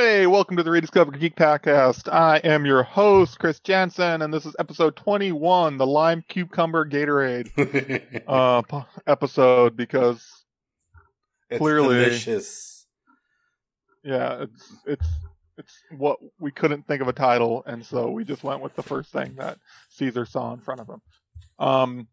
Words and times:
Hey, 0.00 0.28
welcome 0.28 0.56
to 0.56 0.62
the 0.62 0.70
Rediscover 0.70 1.10
Geek 1.10 1.34
Podcast. 1.34 2.08
I 2.10 2.36
am 2.38 2.64
your 2.64 2.84
host, 2.84 3.40
Chris 3.40 3.58
Jansen, 3.58 4.22
and 4.22 4.32
this 4.32 4.46
is 4.46 4.54
episode 4.60 4.94
21, 4.94 5.76
the 5.76 5.88
Lime 5.88 6.22
Cucumber 6.28 6.86
Gatorade 6.88 8.22
uh, 8.28 8.62
p- 8.62 8.86
episode, 9.08 9.76
because 9.76 10.24
it's 11.50 11.58
Clearly. 11.58 11.96
delicious. 11.96 12.86
yeah, 14.04 14.42
it's 14.44 14.72
it's 14.86 15.08
it's 15.56 15.74
what 15.96 16.20
we 16.38 16.52
couldn't 16.52 16.86
think 16.86 17.02
of 17.02 17.08
a 17.08 17.12
title, 17.12 17.64
and 17.66 17.84
so 17.84 18.08
we 18.08 18.24
just 18.24 18.44
went 18.44 18.62
with 18.62 18.76
the 18.76 18.84
first 18.84 19.10
thing 19.10 19.34
that 19.38 19.58
Caesar 19.90 20.24
saw 20.24 20.52
in 20.54 20.60
front 20.60 20.80
of 20.80 20.88
him. 20.88 21.02
Um, 21.58 22.06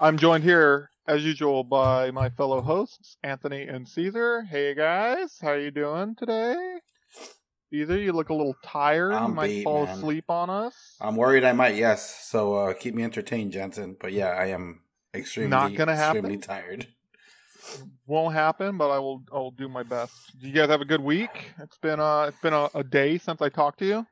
I'm 0.00 0.16
joined 0.16 0.42
here 0.42 0.88
as 1.06 1.22
usual 1.22 1.64
by 1.64 2.10
my 2.12 2.30
fellow 2.30 2.62
hosts, 2.62 3.18
Anthony 3.22 3.64
and 3.64 3.86
Caesar. 3.86 4.40
Hey 4.40 4.72
guys, 4.74 5.36
how 5.42 5.48
are 5.48 5.60
you 5.60 5.70
doing 5.70 6.14
today? 6.16 6.78
Caesar, 7.70 7.98
you 7.98 8.12
look 8.12 8.28
a 8.28 8.34
little 8.34 8.56
tired. 8.64 9.10
you 9.12 9.18
I'm 9.18 9.34
might 9.34 9.48
beat, 9.48 9.64
fall 9.64 9.86
man. 9.86 9.96
asleep 9.98 10.24
on 10.28 10.48
us. 10.50 10.74
I'm 11.00 11.16
worried 11.16 11.44
I 11.44 11.52
might, 11.52 11.74
yes. 11.74 12.26
So 12.26 12.54
uh, 12.54 12.74
keep 12.74 12.94
me 12.94 13.02
entertained, 13.02 13.52
Jensen. 13.52 13.96
But 14.00 14.12
yeah, 14.12 14.28
I 14.28 14.46
am 14.46 14.82
extremely, 15.14 15.50
Not 15.50 15.74
gonna 15.74 15.92
extremely 15.92 16.30
happen? 16.34 16.40
tired. 16.40 16.86
Won't 18.06 18.34
happen, 18.34 18.78
but 18.78 18.90
I 18.90 18.98
will. 19.00 19.22
I 19.32 19.36
will 19.38 19.50
do 19.50 19.68
my 19.68 19.82
best. 19.82 20.12
Do 20.40 20.46
you 20.46 20.54
guys 20.54 20.68
have 20.68 20.80
a 20.80 20.84
good 20.84 21.00
week? 21.00 21.50
It's 21.58 21.76
been 21.78 21.98
uh, 21.98 22.26
it's 22.28 22.38
been 22.40 22.52
a, 22.52 22.68
a 22.74 22.84
day 22.84 23.18
since 23.18 23.42
I 23.42 23.48
talked 23.48 23.80
to 23.80 23.86
you. 23.86 24.06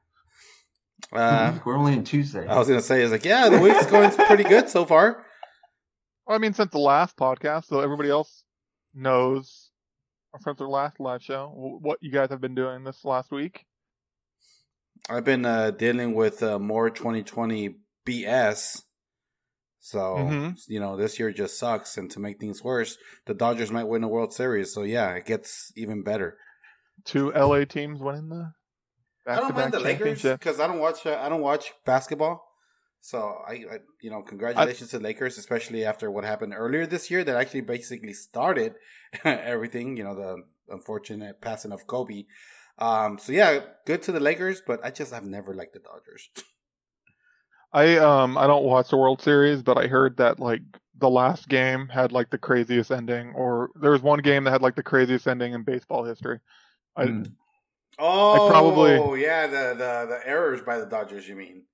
Uh, 1.12 1.56
We're 1.64 1.76
only 1.76 1.92
in 1.92 2.02
Tuesday. 2.02 2.46
I 2.48 2.58
was 2.58 2.66
gonna 2.66 2.82
say, 2.82 3.02
it's 3.02 3.12
like, 3.12 3.24
yeah, 3.24 3.48
the 3.48 3.60
week's 3.60 3.86
going 3.86 4.10
pretty 4.10 4.42
good 4.42 4.68
so 4.68 4.84
far. 4.84 5.24
I 6.28 6.38
mean, 6.38 6.54
since 6.54 6.72
the 6.72 6.78
last 6.80 7.16
podcast, 7.16 7.66
so 7.66 7.78
everybody 7.78 8.10
else 8.10 8.42
knows 8.92 9.63
since 10.42 10.58
the 10.58 10.64
last 10.66 11.00
live 11.00 11.22
show 11.22 11.52
what 11.54 11.98
you 12.00 12.10
guys 12.10 12.30
have 12.30 12.40
been 12.40 12.54
doing 12.54 12.84
this 12.84 13.04
last 13.04 13.30
week. 13.30 13.64
I've 15.08 15.24
been 15.24 15.44
uh, 15.44 15.70
dealing 15.70 16.14
with 16.14 16.42
uh, 16.42 16.58
more 16.58 16.90
2020 16.90 17.76
BS. 18.06 18.82
So 19.80 19.98
Mhm. 20.16 20.56
you 20.66 20.80
know, 20.80 20.96
this 20.96 21.18
year 21.18 21.30
just 21.30 21.58
sucks, 21.58 21.98
and 21.98 22.10
to 22.12 22.20
make 22.20 22.40
things 22.40 22.64
worse, 22.64 22.96
the 23.26 23.34
Dodgers 23.34 23.70
might 23.70 23.84
win 23.84 24.00
the 24.02 24.08
World 24.08 24.32
Series. 24.32 24.72
So 24.72 24.82
yeah, 24.82 25.12
it 25.12 25.26
gets 25.26 25.72
even 25.76 26.02
better. 26.02 26.38
Two 27.04 27.32
LA 27.34 27.64
teams 27.66 28.00
winning 28.00 28.28
the 28.30 28.52
I 29.26 29.36
don't 29.36 29.54
back-to-back 29.54 29.56
mind 29.56 29.74
the 29.74 29.80
Lakers 29.80 29.98
championship. 30.22 30.40
because 30.40 30.58
I 30.60 30.66
don't 30.66 30.78
watch 30.78 31.04
uh, 31.06 31.18
I 31.20 31.28
don't 31.28 31.42
watch 31.42 31.72
basketball. 31.84 32.42
So 33.04 33.36
I, 33.46 33.52
I 33.52 33.78
you 34.00 34.08
know 34.10 34.22
congratulations 34.22 34.88
to 34.92 34.98
Lakers, 34.98 35.36
especially 35.36 35.84
after 35.84 36.10
what 36.10 36.24
happened 36.24 36.54
earlier 36.56 36.86
this 36.86 37.10
year 37.10 37.22
that 37.22 37.36
actually 37.36 37.60
basically 37.60 38.14
started 38.14 38.76
everything. 39.24 39.98
You 39.98 40.04
know 40.04 40.14
the 40.14 40.42
unfortunate 40.70 41.42
passing 41.42 41.70
of 41.70 41.86
Kobe. 41.86 42.24
Um, 42.78 43.18
so 43.18 43.32
yeah, 43.32 43.60
good 43.84 44.00
to 44.04 44.12
the 44.12 44.20
Lakers, 44.20 44.62
but 44.66 44.82
I 44.82 44.90
just 44.90 45.12
have 45.12 45.22
never 45.26 45.52
liked 45.52 45.74
the 45.74 45.80
Dodgers. 45.80 46.30
I 47.74 47.98
um 47.98 48.38
I 48.38 48.46
don't 48.46 48.64
watch 48.64 48.88
the 48.88 48.96
World 48.96 49.20
Series, 49.20 49.62
but 49.62 49.76
I 49.76 49.86
heard 49.86 50.16
that 50.16 50.40
like 50.40 50.62
the 50.98 51.10
last 51.10 51.46
game 51.50 51.88
had 51.88 52.10
like 52.10 52.30
the 52.30 52.38
craziest 52.38 52.90
ending, 52.90 53.34
or 53.34 53.68
there 53.82 53.90
was 53.90 54.00
one 54.00 54.20
game 54.20 54.44
that 54.44 54.52
had 54.52 54.62
like 54.62 54.76
the 54.76 54.82
craziest 54.82 55.28
ending 55.28 55.52
in 55.52 55.62
baseball 55.62 56.04
history. 56.04 56.40
I, 56.96 57.04
Mm. 57.04 57.32
Oh, 57.98 58.48
probably- 58.50 59.22
yeah, 59.22 59.46
the, 59.46 59.74
the 59.76 60.06
the 60.08 60.20
errors 60.24 60.62
by 60.62 60.78
the 60.78 60.86
Dodgers. 60.86 61.28
You 61.28 61.36
mean? 61.36 61.64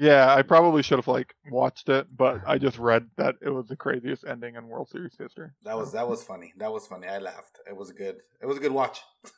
Yeah, 0.00 0.34
I 0.34 0.40
probably 0.40 0.82
should 0.82 0.98
have 0.98 1.08
like 1.08 1.34
watched 1.50 1.90
it, 1.90 2.06
but 2.16 2.40
I 2.46 2.56
just 2.56 2.78
read 2.78 3.06
that 3.18 3.34
it 3.42 3.50
was 3.50 3.66
the 3.66 3.76
craziest 3.76 4.24
ending 4.26 4.54
in 4.54 4.66
World 4.66 4.88
Series 4.88 5.14
history. 5.18 5.50
That 5.62 5.76
was 5.76 5.92
that 5.92 6.08
was 6.08 6.22
funny. 6.22 6.54
That 6.56 6.72
was 6.72 6.86
funny. 6.86 7.06
I 7.06 7.18
laughed. 7.18 7.58
It 7.68 7.76
was 7.76 7.92
good. 7.92 8.16
It 8.40 8.46
was 8.46 8.56
a 8.56 8.60
good 8.60 8.72
watch. 8.72 9.00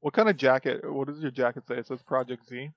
What 0.00 0.12
kind 0.12 0.28
of 0.28 0.36
jacket? 0.36 0.82
What 0.84 1.08
does 1.08 1.20
your 1.20 1.30
jacket 1.30 1.66
say? 1.66 1.76
It 1.78 1.86
says 1.86 2.02
Project 2.02 2.46
Z. 2.46 2.72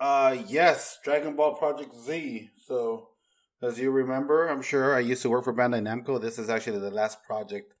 Uh, 0.00 0.34
yes, 0.46 0.98
Dragon 1.04 1.36
Ball 1.36 1.54
Project 1.54 1.94
Z. 1.94 2.48
So, 2.56 3.08
as 3.62 3.78
you 3.78 3.90
remember, 3.90 4.48
I'm 4.48 4.62
sure 4.62 4.96
I 4.96 5.00
used 5.00 5.20
to 5.20 5.28
work 5.28 5.44
for 5.44 5.52
Bandai 5.52 5.82
Namco. 5.82 6.18
This 6.18 6.38
is 6.38 6.48
actually 6.48 6.78
the 6.78 6.90
last 6.90 7.22
project 7.22 7.74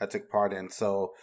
I 0.00 0.06
took 0.06 0.30
part 0.30 0.52
in. 0.52 0.70
So, 0.70 1.14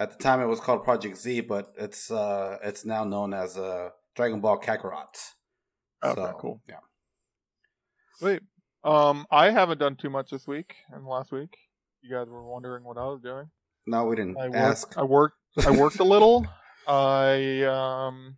at 0.00 0.10
the 0.10 0.18
time, 0.18 0.40
it 0.40 0.46
was 0.46 0.58
called 0.58 0.82
Project 0.82 1.16
Z, 1.16 1.42
but 1.42 1.72
it's 1.78 2.10
uh, 2.10 2.58
it's 2.64 2.84
now 2.84 3.04
known 3.04 3.34
as 3.34 3.56
uh, 3.56 3.90
Dragon 4.16 4.40
Ball 4.40 4.58
Kakarot. 4.58 5.14
Okay, 6.02 6.14
So, 6.20 6.36
cool. 6.38 6.60
Yeah. 6.68 6.76
Wait, 8.20 8.42
um, 8.84 9.26
I 9.30 9.50
haven't 9.50 9.78
done 9.78 9.96
too 9.96 10.10
much 10.10 10.30
this 10.30 10.46
week 10.46 10.74
and 10.92 11.06
last 11.06 11.32
week. 11.32 11.56
You 12.02 12.10
guys 12.10 12.28
were 12.28 12.42
wondering 12.44 12.84
what 12.84 12.96
I 12.98 13.04
was 13.04 13.20
doing. 13.22 13.50
No, 13.86 14.04
we 14.06 14.16
didn't 14.16 14.38
I 14.38 14.44
worked. 14.48 14.56
ask. 14.56 14.98
I 14.98 15.02
worked. 15.02 15.36
I 15.66 15.70
worked 15.70 15.98
a 16.00 16.04
little. 16.14 16.46
I 16.86 17.62
um 17.64 18.36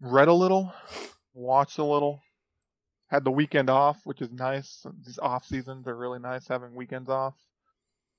read 0.00 0.28
a 0.28 0.32
little, 0.32 0.72
watched 1.34 1.78
a 1.78 1.84
little, 1.84 2.20
had 3.08 3.24
the 3.24 3.30
weekend 3.30 3.70
off, 3.70 4.00
which 4.04 4.20
is 4.22 4.30
nice. 4.30 4.84
These 5.04 5.18
off 5.18 5.46
seasons 5.46 5.86
are 5.86 5.96
really 5.96 6.18
nice 6.18 6.46
having 6.48 6.74
weekends 6.74 7.08
off. 7.10 7.34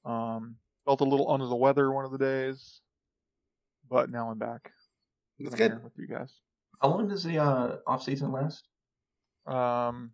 Um, 0.06 0.58
felt 0.86 1.02
a 1.02 1.06
little 1.06 1.32
under 1.32 1.48
the 1.48 1.56
weather 1.56 1.92
one 1.92 2.06
of 2.06 2.12
the 2.12 2.18
days, 2.20 2.82
but 3.90 4.10
now 4.10 4.30
I'm 4.30 4.38
back. 4.40 4.72
That's 5.40 5.54
I'm 5.54 5.58
good. 5.58 5.72
here 5.72 5.82
with 5.84 5.94
you 5.98 6.08
guys. 6.08 6.32
How 6.82 6.90
long 6.90 7.08
does 7.08 7.24
the 7.24 7.40
uh, 7.40 7.78
off 7.88 8.04
season 8.04 8.32
last? 8.32 8.64
Um, 9.48 10.12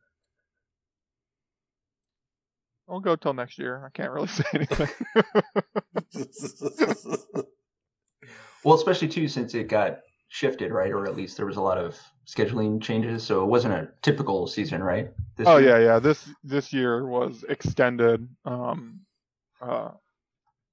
I'll 2.89 2.99
go 2.99 3.15
till 3.15 3.33
next 3.33 3.57
year. 3.57 3.83
I 3.85 3.89
can't 3.89 4.11
really 4.11 4.27
say 4.27 4.43
anything. 4.53 4.89
Well, 8.63 8.75
especially 8.75 9.07
too 9.07 9.27
since 9.27 9.55
it 9.55 9.67
got 9.67 9.99
shifted, 10.27 10.71
right? 10.71 10.91
Or 10.91 11.07
at 11.07 11.15
least 11.15 11.37
there 11.37 11.45
was 11.45 11.57
a 11.57 11.61
lot 11.61 11.77
of 11.77 11.97
scheduling 12.27 12.81
changes, 12.81 13.23
so 13.23 13.43
it 13.43 13.47
wasn't 13.47 13.73
a 13.73 13.89
typical 14.01 14.47
season, 14.47 14.83
right? 14.83 15.11
This 15.35 15.47
oh 15.47 15.57
year? 15.57 15.79
yeah, 15.79 15.85
yeah. 15.85 15.99
This 15.99 16.29
this 16.43 16.71
year 16.71 17.05
was 17.05 17.43
extended, 17.49 18.27
um, 18.45 19.01
uh, 19.61 19.89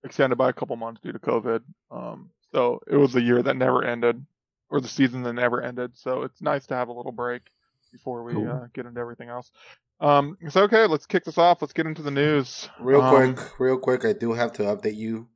extended 0.04 0.36
by 0.36 0.50
a 0.50 0.52
couple 0.52 0.76
months 0.76 1.00
due 1.02 1.12
to 1.12 1.18
COVID. 1.18 1.62
Um, 1.90 2.30
so 2.52 2.80
it 2.86 2.96
was 2.96 3.14
a 3.16 3.22
year 3.22 3.42
that 3.42 3.56
never 3.56 3.84
ended, 3.84 4.24
or 4.70 4.80
the 4.80 4.88
season 4.88 5.22
that 5.22 5.32
never 5.34 5.62
ended. 5.62 5.92
So 5.94 6.22
it's 6.22 6.40
nice 6.42 6.66
to 6.66 6.74
have 6.74 6.88
a 6.88 6.92
little 6.92 7.12
break 7.12 7.42
before 7.92 8.22
we 8.22 8.34
Cool. 8.34 8.48
uh, 8.50 8.66
get 8.74 8.86
into 8.86 9.00
everything 9.00 9.28
else. 9.28 9.50
Um, 10.00 10.36
so 10.50 10.62
okay, 10.64 10.86
let's 10.86 11.06
kick 11.06 11.24
this 11.24 11.38
off. 11.38 11.60
Let's 11.62 11.72
get 11.72 11.86
into 11.86 12.02
the 12.02 12.10
news. 12.10 12.68
Real 12.80 13.00
Um, 13.02 13.34
quick, 13.34 13.60
real 13.60 13.78
quick, 13.78 14.04
I 14.04 14.12
do 14.12 14.32
have 14.34 14.52
to 14.54 14.62
update 14.64 14.96
you. 14.96 15.28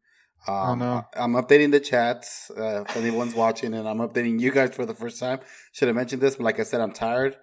Um, 0.47 0.55
Oh, 0.57 0.75
no. 0.75 1.05
I'm 1.15 1.33
updating 1.33 1.71
the 1.71 1.81
chats 1.81 2.51
uh, 2.57 2.85
if 2.89 2.97
anyone's 2.97 3.35
watching, 3.35 3.75
and 3.75 3.89
I'm 3.89 3.99
updating 3.99 4.41
you 4.41 4.51
guys 4.53 4.75
for 4.75 4.85
the 4.85 4.95
first 4.95 5.19
time. 5.21 5.41
Should 5.73 5.89
have 5.89 5.97
mentioned 5.97 6.21
this, 6.23 6.37
but 6.37 6.45
like 6.45 6.61
I 6.61 6.65
said, 6.65 6.81
I'm 6.81 6.93
tired. 6.93 7.37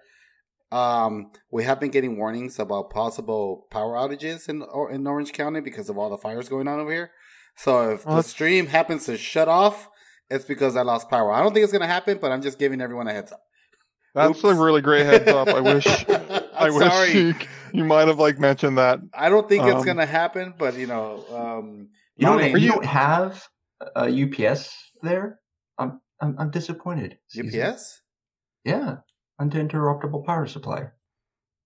Um, 0.72 1.32
we 1.50 1.64
have 1.64 1.80
been 1.80 1.90
getting 1.90 2.16
warnings 2.16 2.58
about 2.58 2.90
possible 2.90 3.66
power 3.70 3.94
outages 3.96 4.48
in 4.48 4.62
or 4.62 4.90
in 4.90 5.06
Orange 5.06 5.32
County 5.32 5.60
because 5.60 5.88
of 5.88 5.98
all 5.98 6.10
the 6.10 6.16
fires 6.16 6.48
going 6.48 6.68
on 6.68 6.78
over 6.78 6.92
here. 6.92 7.10
So 7.56 7.90
if 7.90 8.06
Well, 8.06 8.16
the 8.18 8.22
stream 8.22 8.66
happens 8.68 9.06
to 9.06 9.16
shut 9.18 9.48
off, 9.48 9.88
it's 10.30 10.44
because 10.44 10.76
I 10.76 10.82
lost 10.82 11.08
power. 11.10 11.32
I 11.32 11.42
don't 11.42 11.52
think 11.52 11.64
it's 11.64 11.72
gonna 11.72 11.86
happen, 11.86 12.18
but 12.20 12.30
I'm 12.32 12.42
just 12.42 12.58
giving 12.58 12.80
everyone 12.80 13.08
a 13.08 13.12
heads 13.12 13.32
up. 13.32 13.42
That's 14.14 14.30
Oops. 14.30 14.44
a 14.44 14.54
really 14.54 14.80
great 14.80 15.06
heads 15.06 15.28
up. 15.28 15.48
I 15.48 15.60
wish. 15.72 15.86
I 15.86 16.42
I'm 16.56 16.74
wish 16.74 16.88
sorry. 16.88 17.12
you, 17.12 17.34
you 17.72 17.84
might 17.84 18.08
have 18.08 18.18
like 18.18 18.38
mentioned 18.38 18.78
that. 18.78 19.00
I 19.14 19.28
don't 19.28 19.48
think 19.48 19.64
it's 19.64 19.74
Um, 19.76 19.84
gonna 19.84 20.06
happen, 20.06 20.54
but 20.58 20.76
you 20.76 20.86
know, 20.86 21.24
um, 21.32 21.88
You 22.16 22.26
don't, 22.26 22.36
Monty- 22.40 22.50
you 22.52 22.66
you- 22.66 22.72
don't 22.72 22.84
have 22.84 23.46
a 23.96 24.08
UPS 24.24 24.74
there? 25.02 25.38
I'm 25.78 26.00
I'm, 26.20 26.36
I'm 26.38 26.50
disappointed. 26.50 27.18
Caesar. 27.28 27.70
UPS. 27.72 28.02
Yeah, 28.64 28.96
uninterruptible 29.40 30.26
power 30.26 30.46
supply. 30.46 30.88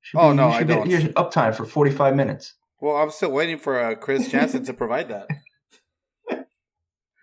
Should 0.03 0.19
Oh, 0.21 0.31
be- 0.31 0.37
no, 0.37 0.49
you 0.49 0.53
I 0.55 0.59
should 0.59 0.69
get 0.69 0.75
don't. 0.77 0.91
Your 0.91 1.01
uptime 1.15 1.55
for 1.55 1.65
45 1.65 2.15
minutes. 2.15 2.55
Well, 2.81 2.97
I'm 2.97 3.11
still 3.11 3.31
waiting 3.33 3.59
for 3.59 3.81
uh, 3.81 3.95
Chris 3.95 4.29
Jansen 4.29 4.65
to 4.67 4.75
provide 4.75 5.09
that. 5.09 5.29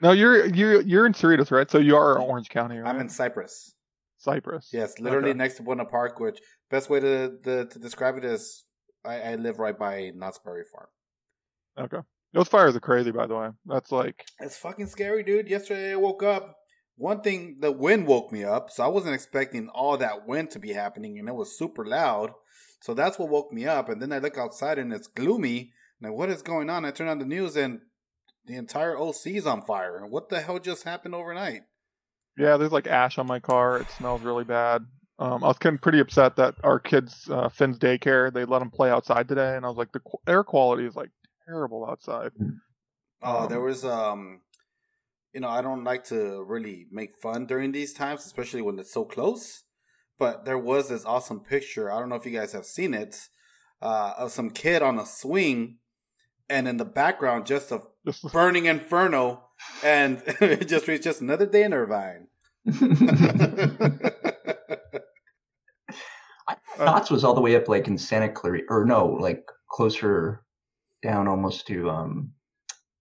No, 0.01 0.11
you're 0.11 0.45
you're 0.47 0.81
you're 0.81 1.05
in 1.05 1.13
Cerritos, 1.13 1.51
right? 1.51 1.69
So 1.69 1.77
you 1.77 1.95
are 1.95 2.17
Orange 2.19 2.49
County, 2.49 2.77
right? 2.79 2.89
I'm 2.89 2.99
in 2.99 3.09
Cypress. 3.09 3.73
Cypress. 4.17 4.69
Yes, 4.71 4.99
literally 4.99 5.29
Okay. 5.31 5.37
next 5.37 5.55
to 5.55 5.63
Buena 5.63 5.85
Park. 5.85 6.19
Which 6.19 6.39
best 6.69 6.89
way 6.89 6.99
to 6.99 7.37
to, 7.43 7.65
to 7.65 7.79
describe 7.79 8.17
it 8.17 8.25
is, 8.25 8.65
I, 9.05 9.19
I 9.21 9.35
live 9.35 9.59
right 9.59 9.77
by 9.77 10.11
Knott's 10.15 10.39
Berry 10.43 10.63
Farm. 10.71 10.87
Okay. 11.77 12.05
Those 12.33 12.47
fires 12.47 12.75
are 12.75 12.79
crazy, 12.79 13.11
by 13.11 13.27
the 13.27 13.35
way. 13.35 13.49
That's 13.65 13.91
like 13.91 14.25
It's 14.39 14.57
fucking 14.57 14.87
scary, 14.87 15.23
dude. 15.23 15.49
Yesterday 15.49 15.91
I 15.93 15.95
woke 15.97 16.23
up. 16.23 16.55
One 16.95 17.21
thing, 17.21 17.57
the 17.61 17.71
wind 17.71 18.05
woke 18.05 18.31
me 18.31 18.43
up, 18.43 18.69
so 18.69 18.83
I 18.83 18.87
wasn't 18.87 19.15
expecting 19.15 19.69
all 19.69 19.97
that 19.97 20.27
wind 20.27 20.51
to 20.51 20.59
be 20.59 20.73
happening, 20.73 21.17
and 21.17 21.27
it 21.27 21.33
was 21.33 21.57
super 21.57 21.83
loud. 21.83 22.31
So 22.81 22.93
that's 22.93 23.17
what 23.17 23.29
woke 23.29 23.51
me 23.51 23.65
up. 23.65 23.89
And 23.89 24.01
then 24.01 24.11
I 24.13 24.19
look 24.19 24.37
outside 24.37 24.77
and 24.77 24.93
it's 24.93 25.07
gloomy. 25.07 25.71
Like, 26.01 26.13
what 26.13 26.29
is 26.29 26.41
going 26.43 26.69
on? 26.69 26.85
I 26.85 26.91
turn 26.91 27.07
on 27.07 27.19
the 27.19 27.25
news 27.25 27.55
and 27.55 27.79
the 28.45 28.55
entire 28.55 28.97
OC 28.97 29.27
is 29.27 29.45
on 29.47 29.61
fire. 29.61 30.05
What 30.05 30.29
the 30.29 30.41
hell 30.41 30.59
just 30.59 30.83
happened 30.83 31.15
overnight? 31.15 31.61
yeah, 32.37 32.57
there's 32.57 32.71
like 32.71 32.87
ash 32.87 33.17
on 33.17 33.27
my 33.27 33.39
car. 33.39 33.77
It 33.77 33.89
smells 33.91 34.21
really 34.21 34.43
bad. 34.45 34.85
Um, 35.19 35.43
I 35.43 35.47
was 35.47 35.57
kind 35.59 35.75
of 35.75 35.81
pretty 35.81 35.99
upset 35.99 36.37
that 36.37 36.55
our 36.63 36.79
kids, 36.79 37.29
uh, 37.29 37.49
Finn's 37.49 37.77
daycare, 37.77 38.33
they 38.33 38.45
let 38.45 38.59
them 38.59 38.71
play 38.71 38.89
outside 38.89 39.27
today, 39.27 39.55
and 39.55 39.63
I 39.65 39.67
was 39.69 39.77
like, 39.77 39.91
the 39.91 39.99
qu- 39.99 40.17
air 40.25 40.43
quality 40.43 40.85
is 40.85 40.95
like 40.95 41.11
terrible 41.45 41.85
outside. 41.87 42.31
Oh, 43.21 43.43
Um, 43.43 43.49
there 43.49 43.61
was 43.61 43.85
um 43.85 44.41
you 45.33 45.39
know, 45.39 45.49
I 45.49 45.61
don't 45.61 45.83
like 45.83 46.03
to 46.05 46.43
really 46.43 46.87
make 46.91 47.15
fun 47.21 47.45
during 47.45 47.71
these 47.71 47.93
times, 47.93 48.25
especially 48.25 48.61
when 48.61 48.77
it's 48.79 48.91
so 48.93 49.05
close. 49.05 49.63
But 50.19 50.43
there 50.45 50.57
was 50.57 50.89
this 50.89 51.05
awesome 51.05 51.39
picture. 51.39 51.91
I 51.91 51.99
don't 51.99 52.09
know 52.09 52.15
if 52.15 52.25
you 52.25 52.31
guys 52.37 52.51
have 52.53 52.65
seen 52.65 52.93
it 52.93 53.29
uh, 53.81 54.13
of 54.17 54.31
some 54.31 54.49
kid 54.49 54.81
on 54.81 54.99
a 54.99 55.05
swing, 55.05 55.77
and 56.49 56.67
in 56.67 56.77
the 56.77 56.85
background, 56.85 57.45
just 57.45 57.71
a 57.71 57.81
burning 58.31 58.65
inferno, 58.65 59.43
and 59.83 60.21
it 60.41 60.67
just 60.67 60.87
reads 60.87 61.03
just 61.03 61.21
another 61.21 61.45
day 61.45 61.63
in 61.63 61.73
Irvine. 61.73 62.27
Knott's 66.77 67.11
was 67.11 67.23
all 67.23 67.33
the 67.33 67.41
way 67.41 67.55
up 67.55 67.67
like 67.67 67.87
in 67.87 67.97
Santa 67.97 68.29
Clarita, 68.29 68.65
or 68.69 68.85
no, 68.85 69.05
like 69.07 69.43
closer 69.69 70.43
down 71.03 71.27
almost 71.27 71.67
to 71.67 71.89
um 71.89 72.31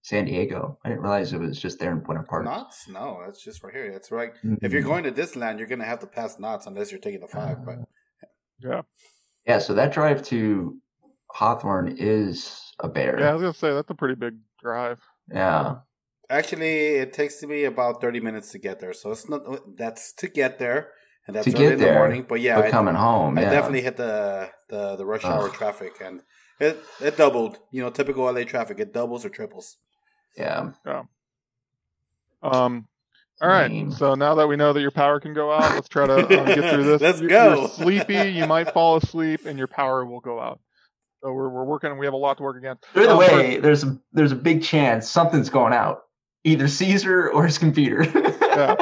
San 0.02 0.24
Diego. 0.24 0.78
I 0.84 0.88
didn't 0.88 1.02
realize 1.02 1.32
it 1.32 1.40
was 1.40 1.60
just 1.60 1.78
there 1.78 1.92
in 1.92 2.00
Buena 2.00 2.22
Park. 2.22 2.44
Knott's? 2.44 2.88
No, 2.88 3.22
that's 3.24 3.42
just 3.42 3.62
right 3.62 3.72
here. 3.72 3.92
That's 3.92 4.10
right. 4.10 4.32
Mm-hmm. 4.36 4.64
If 4.64 4.72
you're 4.72 4.82
going 4.82 5.04
to 5.04 5.12
Disneyland, 5.12 5.58
you're 5.58 5.66
going 5.68 5.78
to 5.78 5.84
have 5.84 6.00
to 6.00 6.06
pass 6.06 6.38
Knott's 6.38 6.66
unless 6.66 6.90
you're 6.90 7.00
taking 7.00 7.20
the 7.20 7.28
five. 7.28 7.64
But 7.64 7.76
yeah, 8.58 8.82
yeah. 9.46 9.58
So 9.58 9.74
that 9.74 9.92
drive 9.92 10.22
to 10.24 10.76
Hawthorne 11.32 11.96
is 11.98 12.72
a 12.80 12.88
bear. 12.88 13.18
Yeah, 13.18 13.30
I 13.30 13.32
was 13.32 13.42
gonna 13.42 13.54
say 13.54 13.72
that's 13.72 13.90
a 13.90 13.94
pretty 13.94 14.14
big 14.14 14.34
drive. 14.60 15.00
Yeah. 15.32 15.76
Actually, 16.28 16.96
it 16.96 17.12
takes 17.12 17.42
me 17.42 17.64
about 17.64 18.00
thirty 18.00 18.20
minutes 18.20 18.52
to 18.52 18.58
get 18.58 18.80
there, 18.80 18.92
so 18.92 19.10
it's 19.10 19.28
not. 19.28 19.42
That's 19.76 20.12
to 20.14 20.28
get 20.28 20.58
there, 20.58 20.92
and 21.26 21.34
that's 21.34 21.44
to 21.44 21.52
get 21.52 21.72
in 21.72 21.78
there, 21.78 21.94
the 21.94 21.98
morning. 21.98 22.26
But 22.28 22.40
yeah, 22.40 22.56
but 22.56 22.66
I, 22.66 22.70
coming 22.70 22.94
home, 22.94 23.38
I 23.38 23.42
yeah. 23.42 23.50
definitely 23.50 23.82
hit 23.82 23.96
the 23.96 24.50
the 24.68 24.96
the 24.96 25.04
rush 25.04 25.24
hour 25.24 25.48
Ugh. 25.48 25.52
traffic, 25.52 25.94
and 26.00 26.22
it 26.60 26.78
it 27.00 27.16
doubled. 27.16 27.58
You 27.72 27.82
know, 27.82 27.90
typical 27.90 28.24
LA 28.32 28.44
traffic. 28.44 28.78
It 28.78 28.92
doubles 28.92 29.24
or 29.24 29.28
triples. 29.28 29.78
Yeah. 30.36 30.70
Yeah. 30.86 31.02
Um. 32.42 32.86
All 33.40 33.48
right. 33.48 33.90
So 33.92 34.14
now 34.14 34.34
that 34.34 34.46
we 34.46 34.56
know 34.56 34.72
that 34.72 34.80
your 34.80 34.90
power 34.90 35.18
can 35.18 35.32
go 35.32 35.50
out, 35.50 35.74
let's 35.74 35.88
try 35.88 36.06
to 36.06 36.18
um, 36.18 36.46
get 36.46 36.72
through 36.72 36.84
this. 36.84 37.00
let's 37.00 37.20
you're, 37.20 37.30
go. 37.30 37.60
You're 37.60 37.68
sleepy. 37.68 38.30
You 38.30 38.46
might 38.46 38.72
fall 38.72 38.96
asleep, 38.96 39.46
and 39.46 39.58
your 39.58 39.66
power 39.66 40.04
will 40.04 40.20
go 40.20 40.38
out. 40.38 40.60
So 41.22 41.32
we're 41.32 41.48
we're 41.48 41.64
working. 41.64 41.96
We 41.98 42.06
have 42.06 42.14
a 42.14 42.18
lot 42.18 42.38
to 42.38 42.42
work 42.42 42.56
against. 42.56 42.84
Either 42.94 43.10
um, 43.10 43.18
way, 43.18 43.56
for, 43.56 43.62
there's 43.62 43.84
a 43.84 43.98
there's 44.12 44.32
a 44.32 44.36
big 44.36 44.62
chance 44.62 45.08
something's 45.08 45.50
going 45.50 45.72
out, 45.72 46.04
either 46.44 46.68
Caesar 46.68 47.30
or 47.30 47.46
his 47.46 47.58
computer. 47.58 48.04
yeah. 48.40 48.76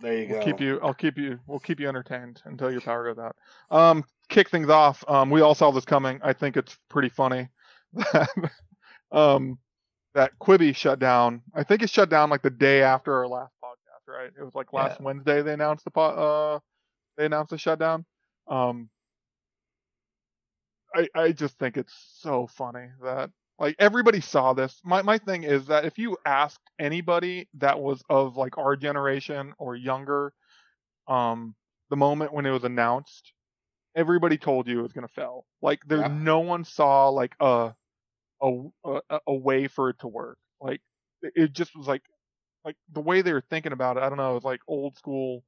There 0.00 0.18
you 0.18 0.26
go. 0.26 0.34
We'll 0.34 0.44
keep 0.44 0.60
you. 0.60 0.80
I'll 0.82 0.94
keep 0.94 1.16
you. 1.16 1.40
We'll 1.46 1.58
keep 1.58 1.80
you 1.80 1.88
entertained 1.88 2.42
until 2.44 2.70
your 2.70 2.82
power 2.82 3.12
goes 3.12 3.18
out. 3.18 3.36
Um, 3.70 4.04
kick 4.28 4.50
things 4.50 4.68
off. 4.68 5.02
Um, 5.08 5.30
we 5.30 5.40
all 5.40 5.54
saw 5.54 5.70
this 5.70 5.84
coming. 5.84 6.20
I 6.22 6.34
think 6.34 6.56
it's 6.56 6.76
pretty 6.90 7.08
funny. 7.08 7.48
um, 9.12 9.58
that 10.14 10.32
Quibi 10.40 10.74
shut 10.74 10.98
down. 10.98 11.42
I 11.54 11.64
think 11.64 11.82
it 11.82 11.90
shut 11.90 12.08
down 12.08 12.30
like 12.30 12.42
the 12.42 12.50
day 12.50 12.82
after 12.82 13.14
our 13.14 13.26
last 13.26 13.52
podcast, 13.62 14.12
right? 14.12 14.30
It 14.38 14.42
was 14.42 14.54
like 14.54 14.72
last 14.72 15.00
yeah. 15.00 15.04
Wednesday 15.04 15.42
they 15.42 15.52
announced 15.52 15.84
the 15.84 15.90
po- 15.90 16.02
uh 16.02 16.58
they 17.16 17.26
announced 17.26 17.50
the 17.50 17.58
shutdown. 17.58 18.04
Um 18.46 18.88
I 20.94 21.08
I 21.14 21.32
just 21.32 21.58
think 21.58 21.76
it's 21.76 21.94
so 22.20 22.46
funny 22.46 22.88
that 23.02 23.30
like 23.58 23.76
everybody 23.78 24.20
saw 24.20 24.52
this. 24.52 24.80
My 24.84 25.02
my 25.02 25.18
thing 25.18 25.44
is 25.44 25.66
that 25.66 25.84
if 25.84 25.98
you 25.98 26.16
asked 26.24 26.70
anybody 26.78 27.48
that 27.54 27.80
was 27.80 28.02
of 28.08 28.36
like 28.36 28.58
our 28.58 28.76
generation 28.76 29.54
or 29.58 29.76
younger 29.76 30.32
um 31.08 31.54
the 31.90 31.96
moment 31.96 32.32
when 32.32 32.46
it 32.46 32.50
was 32.50 32.64
announced, 32.64 33.32
everybody 33.94 34.38
told 34.38 34.66
you 34.66 34.80
it 34.80 34.82
was 34.82 34.92
going 34.92 35.06
to 35.06 35.12
fail. 35.12 35.46
Like 35.62 35.80
there's 35.86 36.02
yeah. 36.02 36.08
no 36.08 36.40
one 36.40 36.64
saw 36.64 37.08
like 37.08 37.34
a 37.40 37.74
a, 38.42 38.62
a, 38.84 39.20
a 39.26 39.34
way 39.34 39.68
for 39.68 39.90
it 39.90 39.98
to 40.00 40.08
work. 40.08 40.38
Like 40.60 40.80
it 41.22 41.52
just 41.52 41.76
was 41.76 41.86
like 41.86 42.02
like 42.64 42.76
the 42.92 43.00
way 43.00 43.22
they 43.22 43.32
were 43.32 43.44
thinking 43.50 43.72
about 43.72 43.96
it. 43.96 44.02
I 44.02 44.08
don't 44.08 44.18
know. 44.18 44.32
It 44.32 44.34
was 44.34 44.44
like 44.44 44.60
old 44.66 44.96
school, 44.96 45.44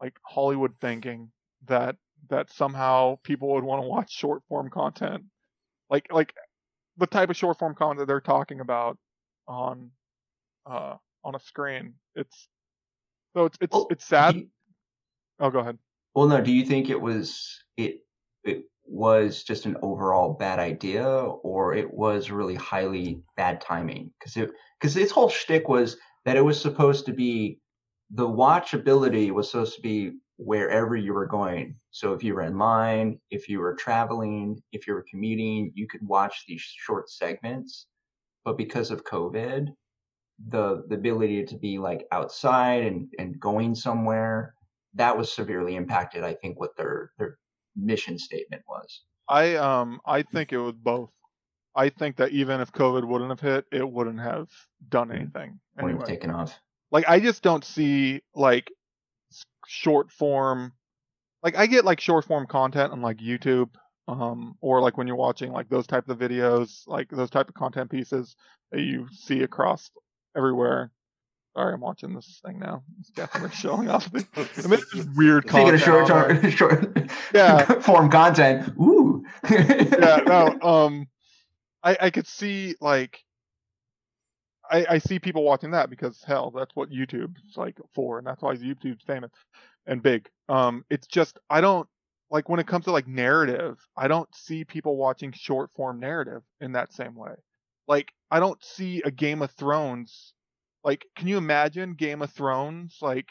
like 0.00 0.16
Hollywood 0.22 0.74
thinking 0.80 1.30
that 1.66 1.96
that 2.30 2.50
somehow 2.50 3.18
people 3.22 3.52
would 3.54 3.64
want 3.64 3.82
to 3.82 3.88
watch 3.88 4.12
short 4.12 4.42
form 4.48 4.70
content, 4.70 5.24
like 5.90 6.12
like 6.12 6.34
the 6.96 7.06
type 7.06 7.30
of 7.30 7.36
short 7.36 7.58
form 7.58 7.74
content 7.74 8.06
they're 8.06 8.20
talking 8.20 8.60
about 8.60 8.98
on 9.46 9.90
uh 10.66 10.96
on 11.24 11.34
a 11.34 11.40
screen. 11.40 11.94
It's 12.14 12.48
so 13.34 13.46
it's 13.46 13.58
it's 13.60 13.72
well, 13.72 13.86
it's 13.90 14.04
sad. 14.04 14.36
You, 14.36 14.48
oh, 15.40 15.50
go 15.50 15.60
ahead. 15.60 15.78
Well, 16.14 16.26
no. 16.26 16.40
Do 16.40 16.52
you 16.52 16.64
think 16.64 16.90
it 16.90 17.00
was 17.00 17.62
it 17.76 18.00
it 18.44 18.64
was 18.84 19.42
just 19.42 19.66
an 19.66 19.76
overall 19.82 20.32
bad 20.32 20.58
idea 20.58 21.06
or 21.06 21.74
it 21.74 21.92
was 21.92 22.30
really 22.30 22.54
highly 22.54 23.22
bad 23.36 23.60
timing 23.60 24.10
because 24.18 24.36
it 24.36 24.50
because 24.80 24.96
its 24.96 25.12
whole 25.12 25.28
shtick 25.28 25.68
was 25.68 25.96
that 26.24 26.36
it 26.36 26.44
was 26.44 26.60
supposed 26.60 27.06
to 27.06 27.12
be 27.12 27.60
the 28.10 28.26
watchability 28.26 29.30
was 29.30 29.50
supposed 29.50 29.74
to 29.74 29.82
be 29.82 30.12
wherever 30.38 30.96
you 30.96 31.12
were 31.12 31.26
going. 31.26 31.74
So 31.90 32.12
if 32.14 32.22
you 32.22 32.34
were 32.34 32.42
in 32.42 32.58
line, 32.58 33.18
if 33.30 33.48
you 33.48 33.58
were 33.58 33.74
traveling, 33.74 34.62
if 34.72 34.86
you 34.86 34.94
were 34.94 35.04
commuting, 35.10 35.72
you 35.74 35.86
could 35.86 36.06
watch 36.06 36.44
these 36.46 36.60
short 36.60 37.10
segments. 37.10 37.86
But 38.44 38.56
because 38.56 38.90
of 38.90 39.04
COVID, 39.04 39.66
the 40.46 40.84
the 40.88 40.94
ability 40.94 41.44
to 41.44 41.56
be 41.56 41.78
like 41.78 42.06
outside 42.12 42.84
and, 42.84 43.08
and 43.18 43.38
going 43.40 43.74
somewhere, 43.74 44.54
that 44.94 45.18
was 45.18 45.32
severely 45.32 45.74
impacted, 45.74 46.22
I 46.22 46.34
think, 46.34 46.58
what 46.58 46.76
their 46.76 47.10
their 47.18 47.36
mission 47.76 48.16
statement 48.18 48.62
was. 48.68 49.02
I 49.28 49.56
um 49.56 50.00
I 50.06 50.22
think 50.22 50.52
it 50.52 50.58
was 50.58 50.74
both. 50.76 51.10
I 51.74 51.90
think 51.90 52.16
that 52.16 52.30
even 52.30 52.60
if 52.60 52.72
COVID 52.72 53.04
wouldn't 53.04 53.30
have 53.30 53.40
hit, 53.40 53.64
it 53.72 53.88
wouldn't 53.88 54.20
have 54.20 54.48
done 54.88 55.08
mm-hmm. 55.08 55.16
anything. 55.16 55.60
Wouldn't 55.80 56.00
have 56.00 56.08
taken 56.08 56.30
off. 56.30 56.58
Like 56.92 57.08
I 57.08 57.18
just 57.18 57.42
don't 57.42 57.64
see 57.64 58.22
like 58.34 58.70
short 59.66 60.10
form. 60.10 60.72
Like 61.42 61.56
I 61.56 61.66
get 61.66 61.84
like 61.84 62.00
short 62.00 62.24
form 62.24 62.46
content 62.46 62.92
on 62.92 63.02
like 63.02 63.18
YouTube, 63.18 63.70
um, 64.08 64.56
or 64.60 64.80
like 64.80 64.96
when 64.96 65.06
you're 65.06 65.16
watching 65.16 65.52
like 65.52 65.68
those 65.68 65.86
type 65.86 66.08
of 66.08 66.18
videos, 66.18 66.86
like 66.86 67.08
those 67.10 67.30
type 67.30 67.48
of 67.48 67.54
content 67.54 67.90
pieces 67.90 68.34
that 68.72 68.80
you 68.80 69.06
see 69.12 69.42
across 69.42 69.90
everywhere. 70.36 70.90
Sorry, 71.56 71.74
I'm 71.74 71.80
watching 71.80 72.14
this 72.14 72.40
thing 72.44 72.58
now. 72.58 72.82
It's 73.00 73.10
definitely 73.10 73.50
showing 73.54 73.88
off. 73.88 74.10
The, 74.10 74.26
I 74.64 74.68
mean, 74.68 74.80
it's 74.94 75.16
weird 75.16 75.46
Taking 75.46 75.74
a 75.74 75.78
short, 75.78 76.06
term, 76.06 76.50
short, 76.50 77.10
yeah, 77.34 77.80
form 77.80 78.10
content. 78.10 78.72
Ooh. 78.80 79.24
yeah, 79.50 80.22
no. 80.26 80.58
Um, 80.62 81.08
I 81.82 81.96
I 82.02 82.10
could 82.10 82.26
see 82.26 82.76
like, 82.80 83.22
I 84.70 84.86
I 84.90 84.98
see 84.98 85.18
people 85.18 85.44
watching 85.44 85.72
that 85.72 85.90
because 85.90 86.22
hell, 86.24 86.52
that's 86.56 86.74
what 86.76 86.90
YouTube's 86.90 87.56
like 87.56 87.78
for, 87.94 88.18
and 88.18 88.26
that's 88.26 88.42
why 88.42 88.56
YouTube's 88.56 89.04
famous 89.04 89.30
and 89.86 90.02
big. 90.02 90.28
Um, 90.48 90.84
it's 90.90 91.06
just 91.06 91.38
I 91.50 91.60
don't 91.60 91.88
like 92.30 92.48
when 92.48 92.60
it 92.60 92.66
comes 92.66 92.84
to 92.86 92.92
like 92.92 93.08
narrative, 93.08 93.78
I 93.96 94.08
don't 94.08 94.32
see 94.34 94.64
people 94.64 94.96
watching 94.96 95.32
short 95.32 95.70
form 95.72 96.00
narrative 96.00 96.42
in 96.60 96.72
that 96.72 96.92
same 96.92 97.14
way. 97.14 97.34
Like 97.86 98.12
I 98.30 98.40
don't 98.40 98.62
see 98.62 99.02
a 99.04 99.10
Game 99.10 99.42
of 99.42 99.50
Thrones 99.52 100.34
like, 100.84 101.06
can 101.16 101.28
you 101.28 101.36
imagine 101.38 101.94
Game 101.94 102.22
of 102.22 102.30
Thrones 102.32 102.98
like 103.00 103.28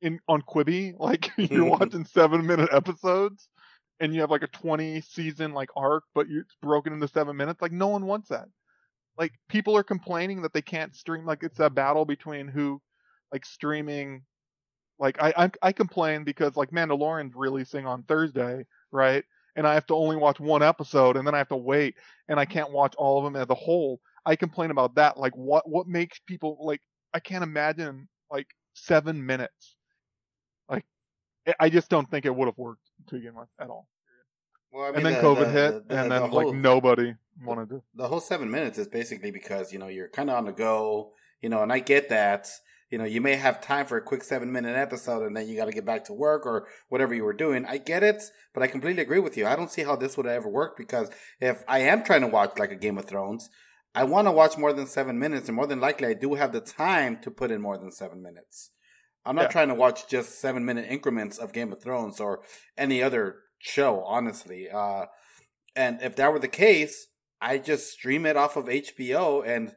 in 0.00 0.20
on 0.28 0.42
Quibi? 0.42 0.94
Like 0.98 1.30
you're 1.36 1.64
watching 1.64 2.04
seven 2.04 2.46
minute 2.46 2.70
episodes 2.72 3.48
and 4.00 4.14
you 4.14 4.20
have 4.20 4.30
like 4.30 4.42
a 4.42 4.48
20 4.48 5.00
season 5.00 5.52
like 5.52 5.70
arc, 5.76 6.04
but 6.14 6.26
it's 6.30 6.54
broken 6.62 6.92
into 6.92 7.08
seven 7.08 7.36
minutes. 7.36 7.60
Like 7.62 7.72
no 7.72 7.88
one 7.88 8.06
wants 8.06 8.28
that. 8.28 8.48
Like 9.18 9.32
people 9.48 9.76
are 9.76 9.82
complaining 9.82 10.42
that 10.42 10.52
they 10.52 10.62
can't 10.62 10.94
stream. 10.94 11.26
Like 11.26 11.42
it's 11.42 11.58
a 11.60 11.68
battle 11.68 12.04
between 12.04 12.48
who, 12.48 12.80
like 13.32 13.44
streaming. 13.44 14.22
Like 14.98 15.20
I 15.20 15.32
I, 15.36 15.50
I 15.62 15.72
complain 15.72 16.24
because 16.24 16.56
like 16.56 16.70
Mandalorian's 16.70 17.34
releasing 17.34 17.86
on 17.86 18.04
Thursday, 18.04 18.64
right? 18.92 19.24
And 19.56 19.66
I 19.66 19.74
have 19.74 19.86
to 19.88 19.94
only 19.94 20.16
watch 20.16 20.38
one 20.38 20.62
episode, 20.62 21.16
and 21.16 21.26
then 21.26 21.34
I 21.34 21.38
have 21.38 21.48
to 21.48 21.56
wait, 21.56 21.96
and 22.28 22.38
I 22.38 22.44
can't 22.44 22.70
watch 22.70 22.94
all 22.96 23.18
of 23.18 23.24
them 23.24 23.40
as 23.40 23.50
a 23.50 23.54
whole. 23.54 24.00
I 24.24 24.36
complain 24.36 24.70
about 24.70 24.94
that. 24.96 25.18
Like 25.18 25.36
what 25.36 25.68
what 25.68 25.88
makes 25.88 26.20
people 26.26 26.58
like 26.60 26.80
I 27.12 27.20
can't 27.20 27.42
imagine 27.42 28.08
like 28.30 28.46
seven 28.74 29.24
minutes. 29.24 29.76
Like 30.68 30.84
I 31.58 31.70
just 31.70 31.88
don't 31.88 32.10
think 32.10 32.24
it 32.26 32.34
would 32.34 32.46
have 32.46 32.58
worked 32.58 32.88
to 33.08 33.16
begin 33.16 33.34
with 33.34 33.48
at 33.60 33.70
all. 33.70 33.88
Well, 34.72 34.84
I 34.84 34.88
mean, 34.88 34.96
and 34.96 35.06
then 35.06 35.14
the, 35.14 35.28
COVID 35.28 35.38
the, 35.38 35.50
hit, 35.50 35.88
the, 35.88 35.96
and 35.96 36.12
then 36.12 36.22
whole, 36.22 36.44
like 36.44 36.54
nobody 36.54 37.14
wanted 37.42 37.68
to. 37.70 37.82
The 37.94 38.08
whole 38.08 38.20
seven 38.20 38.50
minutes 38.50 38.78
is 38.78 38.88
basically 38.88 39.30
because 39.30 39.72
you 39.72 39.78
know 39.78 39.88
you're 39.88 40.08
kind 40.08 40.30
of 40.30 40.36
on 40.36 40.44
the 40.44 40.52
go, 40.52 41.12
you 41.40 41.48
know, 41.48 41.62
and 41.62 41.72
I 41.72 41.78
get 41.78 42.08
that. 42.10 42.48
You 42.90 42.96
know, 42.96 43.04
you 43.04 43.20
may 43.20 43.36
have 43.36 43.60
time 43.60 43.84
for 43.84 43.98
a 43.98 44.02
quick 44.02 44.24
seven 44.24 44.50
minute 44.50 44.74
episode, 44.74 45.26
and 45.26 45.36
then 45.36 45.46
you 45.46 45.56
got 45.56 45.66
to 45.66 45.72
get 45.72 45.84
back 45.84 46.04
to 46.06 46.14
work 46.14 46.46
or 46.46 46.68
whatever 46.88 47.14
you 47.14 47.24
were 47.24 47.34
doing. 47.34 47.66
I 47.66 47.76
get 47.76 48.02
it, 48.02 48.22
but 48.54 48.62
I 48.62 48.66
completely 48.66 49.02
agree 49.02 49.18
with 49.18 49.36
you. 49.36 49.46
I 49.46 49.56
don't 49.56 49.70
see 49.70 49.82
how 49.82 49.94
this 49.94 50.16
would 50.16 50.26
ever 50.26 50.48
work 50.48 50.76
because 50.76 51.10
if 51.38 51.62
I 51.68 51.80
am 51.80 52.02
trying 52.02 52.22
to 52.22 52.28
watch 52.28 52.58
like 52.58 52.72
a 52.72 52.76
Game 52.76 52.96
of 52.96 53.04
Thrones, 53.04 53.50
I 53.94 54.04
want 54.04 54.26
to 54.26 54.32
watch 54.32 54.56
more 54.56 54.72
than 54.72 54.86
seven 54.86 55.18
minutes, 55.18 55.48
and 55.48 55.56
more 55.56 55.66
than 55.66 55.80
likely, 55.80 56.06
I 56.06 56.14
do 56.14 56.34
have 56.34 56.52
the 56.52 56.60
time 56.60 57.18
to 57.22 57.30
put 57.30 57.50
in 57.50 57.60
more 57.60 57.76
than 57.76 57.90
seven 57.90 58.22
minutes. 58.22 58.70
I'm 59.24 59.36
not 59.36 59.42
yeah. 59.42 59.48
trying 59.48 59.68
to 59.68 59.74
watch 59.74 60.08
just 60.08 60.40
seven 60.40 60.64
minute 60.64 60.86
increments 60.88 61.36
of 61.36 61.52
Game 61.52 61.72
of 61.72 61.82
Thrones 61.82 62.20
or 62.20 62.40
any 62.76 63.02
other 63.02 63.36
show, 63.58 64.02
honestly. 64.04 64.68
Uh, 64.70 65.06
and 65.76 66.00
if 66.02 66.16
that 66.16 66.32
were 66.32 66.38
the 66.38 66.48
case, 66.48 67.08
I 67.40 67.58
just 67.58 67.92
stream 67.92 68.26
it 68.26 68.36
off 68.36 68.56
of 68.56 68.66
HBO 68.66 69.46
and 69.46 69.74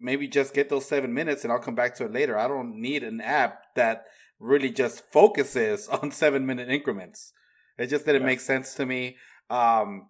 maybe 0.00 0.28
just 0.28 0.54
get 0.54 0.68
those 0.68 0.86
seven 0.86 1.12
minutes 1.12 1.44
and 1.44 1.52
I'll 1.52 1.58
come 1.58 1.74
back 1.74 1.94
to 1.96 2.04
it 2.04 2.12
later. 2.12 2.38
I 2.38 2.48
don't 2.48 2.80
need 2.80 3.02
an 3.02 3.20
app 3.20 3.62
that 3.76 4.04
really 4.38 4.70
just 4.70 5.04
focuses 5.12 5.88
on 6.02 6.10
seven 6.10 6.46
minute 6.46 6.68
increments. 6.68 7.32
It 7.78 7.88
just 7.88 8.06
didn't 8.06 8.22
yeah. 8.22 8.26
make 8.26 8.40
sense 8.40 8.74
to 8.74 8.86
me. 8.86 9.16
Um, 9.48 10.08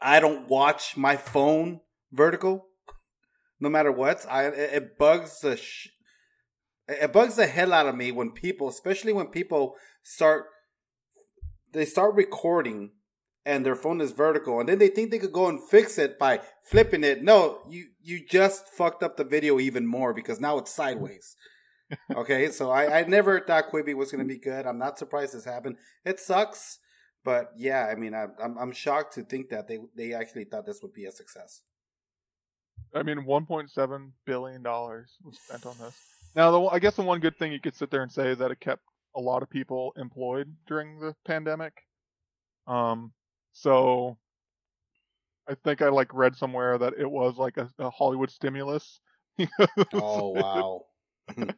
I 0.00 0.20
don't 0.20 0.48
watch 0.48 0.96
my 0.96 1.16
phone 1.16 1.80
vertical, 2.12 2.66
no 3.60 3.68
matter 3.68 3.92
what. 3.92 4.26
I 4.30 4.46
it 4.46 4.98
bugs 4.98 5.40
the 5.40 5.56
sh- 5.56 5.88
it 6.88 7.12
bugs 7.12 7.36
the 7.36 7.46
hell 7.46 7.72
out 7.72 7.86
of 7.86 7.94
me 7.94 8.12
when 8.12 8.30
people, 8.30 8.68
especially 8.68 9.12
when 9.12 9.28
people 9.28 9.76
start 10.02 10.46
they 11.74 11.84
start 11.84 12.14
recording 12.14 12.92
and 13.44 13.64
their 13.66 13.76
phone 13.76 14.00
is 14.00 14.12
vertical 14.12 14.60
and 14.60 14.68
then 14.68 14.78
they 14.78 14.88
think 14.88 15.10
they 15.10 15.18
could 15.18 15.32
go 15.32 15.48
and 15.48 15.62
fix 15.62 15.98
it 15.98 16.18
by 16.18 16.40
flipping 16.62 17.04
it. 17.04 17.22
No 17.22 17.60
you 17.68 17.88
you 18.02 18.24
just 18.26 18.68
fucked 18.68 19.02
up 19.02 19.16
the 19.16 19.24
video 19.24 19.60
even 19.60 19.86
more 19.86 20.14
because 20.14 20.40
now 20.40 20.58
it's 20.58 20.74
sideways. 20.74 21.36
Okay 22.16 22.50
so 22.50 22.70
i 22.70 23.00
i 23.00 23.04
never 23.04 23.38
thought 23.40 23.70
quibi 23.70 23.94
was 23.94 24.10
going 24.10 24.26
to 24.26 24.34
be 24.34 24.40
good. 24.40 24.66
I'm 24.66 24.78
not 24.78 24.98
surprised 24.98 25.34
this 25.34 25.44
happened. 25.44 25.76
It 26.04 26.18
sucks 26.18 26.78
but 27.24 27.50
yeah 27.56 27.86
i 27.90 27.94
mean 27.94 28.14
I, 28.14 28.26
i'm 28.42 28.56
i'm 28.58 28.72
shocked 28.72 29.14
to 29.14 29.22
think 29.22 29.50
that 29.50 29.68
they 29.68 29.78
they 29.94 30.12
actually 30.14 30.44
thought 30.44 30.66
this 30.66 30.80
would 30.82 30.94
be 30.94 31.04
a 31.04 31.12
success. 31.12 31.60
I 32.94 33.02
mean 33.02 33.26
1.7 33.26 34.10
billion 34.24 34.62
dollars 34.62 35.16
was 35.22 35.38
spent 35.38 35.66
on 35.66 35.76
this. 35.78 35.96
Now 36.34 36.50
the, 36.50 36.60
i 36.68 36.78
guess 36.78 36.96
the 36.96 37.02
one 37.02 37.20
good 37.20 37.36
thing 37.38 37.52
you 37.52 37.60
could 37.60 37.76
sit 37.76 37.90
there 37.90 38.02
and 38.02 38.10
say 38.10 38.30
is 38.30 38.38
that 38.38 38.50
it 38.50 38.60
kept 38.60 38.82
a 39.16 39.20
lot 39.20 39.42
of 39.42 39.50
people 39.50 39.92
employed 39.96 40.54
during 40.66 40.98
the 40.98 41.14
pandemic 41.24 41.72
um 42.66 43.12
so 43.52 44.16
I 45.48 45.54
think 45.62 45.82
I 45.82 45.88
like 45.88 46.12
read 46.12 46.36
somewhere 46.36 46.78
that 46.78 46.94
it 46.98 47.10
was 47.10 47.36
like 47.36 47.56
a, 47.56 47.70
a 47.78 47.90
Hollywood 47.90 48.30
stimulus. 48.30 49.00
oh 49.92 50.30
wow. 50.30 50.82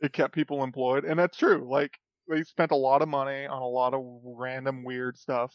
it 0.00 0.12
kept 0.12 0.34
people 0.34 0.64
employed 0.64 1.04
and 1.04 1.18
that's 1.18 1.36
true. 1.36 1.66
Like 1.68 1.98
they 2.28 2.42
spent 2.44 2.70
a 2.70 2.76
lot 2.76 3.02
of 3.02 3.08
money 3.08 3.46
on 3.46 3.62
a 3.62 3.68
lot 3.68 3.94
of 3.94 4.02
random 4.24 4.84
weird 4.84 5.16
stuff 5.16 5.52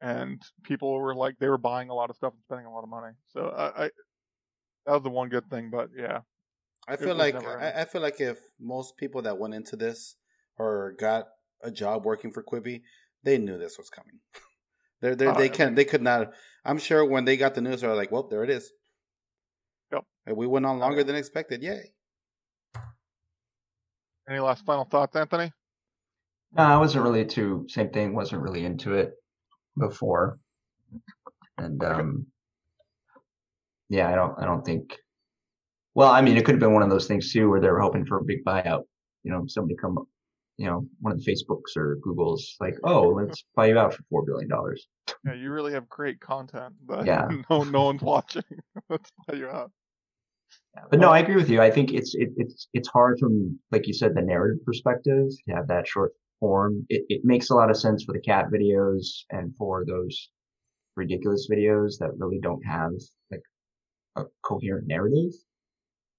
and 0.00 0.42
people 0.62 0.92
were 0.94 1.14
like 1.14 1.38
they 1.38 1.48
were 1.48 1.58
buying 1.58 1.88
a 1.88 1.94
lot 1.94 2.10
of 2.10 2.16
stuff 2.16 2.32
and 2.32 2.42
spending 2.42 2.66
a 2.66 2.72
lot 2.72 2.82
of 2.82 2.88
money. 2.88 3.12
So 3.28 3.48
I, 3.56 3.84
I 3.84 3.90
that 4.86 4.92
was 4.92 5.02
the 5.02 5.10
one 5.10 5.28
good 5.28 5.48
thing, 5.50 5.70
but 5.70 5.90
yeah. 5.96 6.20
I 6.88 6.96
feel 6.96 7.16
like 7.16 7.34
I, 7.34 7.80
I, 7.80 7.84
feel 7.84 8.00
like 8.00 8.20
if 8.20 8.38
most 8.60 8.96
people 8.96 9.20
that 9.22 9.38
went 9.38 9.54
into 9.54 9.74
this 9.74 10.14
or 10.58 10.94
got 10.98 11.26
a 11.62 11.70
job 11.70 12.04
working 12.04 12.32
for 12.32 12.42
Quibi, 12.42 12.82
they 13.22 13.38
knew 13.38 13.58
this 13.58 13.78
was 13.78 13.90
coming. 13.90 14.20
They're, 15.02 15.14
they're, 15.14 15.34
they 15.34 15.50
can 15.50 15.74
they 15.74 15.84
could 15.84 16.00
not. 16.00 16.32
I'm 16.64 16.78
sure 16.78 17.04
when 17.04 17.26
they 17.26 17.36
got 17.36 17.54
the 17.54 17.60
news, 17.60 17.82
they're 17.82 17.94
like, 17.94 18.10
"Well, 18.10 18.28
there 18.28 18.42
it 18.42 18.48
is." 18.48 18.72
Yep. 19.92 20.04
And 20.24 20.36
we 20.38 20.46
went 20.46 20.64
on 20.64 20.78
longer 20.78 21.04
than 21.04 21.14
expected. 21.14 21.62
Yay! 21.62 21.92
Any 24.26 24.40
last 24.40 24.64
final 24.64 24.86
thoughts, 24.86 25.14
Anthony? 25.14 25.52
No, 26.56 26.62
I 26.62 26.78
wasn't 26.78 27.04
really 27.04 27.26
too. 27.26 27.66
Same 27.68 27.90
thing. 27.90 28.14
Wasn't 28.14 28.40
really 28.40 28.64
into 28.64 28.94
it 28.94 29.12
before, 29.78 30.38
and 31.58 31.84
um, 31.84 32.26
yeah, 33.90 34.10
I 34.10 34.14
don't. 34.14 34.34
I 34.40 34.46
don't 34.46 34.64
think. 34.64 34.96
Well, 35.94 36.08
I 36.08 36.22
mean, 36.22 36.38
it 36.38 36.46
could 36.46 36.54
have 36.54 36.60
been 36.60 36.74
one 36.74 36.82
of 36.82 36.90
those 36.90 37.06
things 37.06 37.32
too, 37.32 37.50
where 37.50 37.60
they 37.60 37.68
were 37.68 37.80
hoping 37.80 38.06
for 38.06 38.18
a 38.18 38.24
big 38.24 38.44
buyout. 38.46 38.84
You 39.24 39.32
know, 39.32 39.44
somebody 39.46 39.76
come 39.76 40.06
you 40.58 40.66
know, 40.66 40.86
one 41.00 41.12
of 41.12 41.22
the 41.22 41.30
Facebooks 41.30 41.76
or 41.76 41.98
Googles, 42.06 42.40
like, 42.60 42.76
oh, 42.84 43.08
let's 43.08 43.44
buy 43.54 43.66
you 43.66 43.78
out 43.78 43.94
for 43.94 44.02
four 44.10 44.24
billion 44.24 44.48
dollars. 44.48 44.86
Yeah, 45.24 45.34
you 45.34 45.50
really 45.50 45.72
have 45.72 45.88
great 45.88 46.20
content, 46.20 46.74
but 46.84 47.04
yeah. 47.06 47.28
no, 47.50 47.62
no 47.64 47.84
one's 47.84 48.02
watching. 48.02 48.42
let's 48.88 49.10
buy 49.26 49.34
you 49.34 49.48
out. 49.48 49.70
Yeah, 50.74 50.82
but 50.90 51.00
no, 51.00 51.10
I 51.10 51.18
agree 51.18 51.36
with 51.36 51.50
you. 51.50 51.60
I 51.60 51.70
think 51.70 51.92
it's 51.92 52.14
it, 52.14 52.30
it's 52.36 52.68
it's 52.72 52.88
hard 52.88 53.18
from 53.18 53.58
like 53.70 53.86
you 53.86 53.92
said 53.92 54.14
the 54.14 54.22
narrative 54.22 54.64
perspective 54.64 55.28
to 55.48 55.54
have 55.54 55.68
that 55.68 55.86
short 55.86 56.12
form. 56.40 56.86
It 56.88 57.04
it 57.08 57.20
makes 57.24 57.50
a 57.50 57.54
lot 57.54 57.70
of 57.70 57.76
sense 57.76 58.04
for 58.04 58.12
the 58.12 58.20
cat 58.20 58.46
videos 58.52 59.06
and 59.30 59.54
for 59.56 59.84
those 59.86 60.30
ridiculous 60.96 61.48
videos 61.50 61.98
that 61.98 62.16
really 62.16 62.38
don't 62.40 62.64
have 62.64 62.92
like 63.30 63.42
a 64.16 64.24
coherent 64.42 64.86
narrative. 64.86 65.32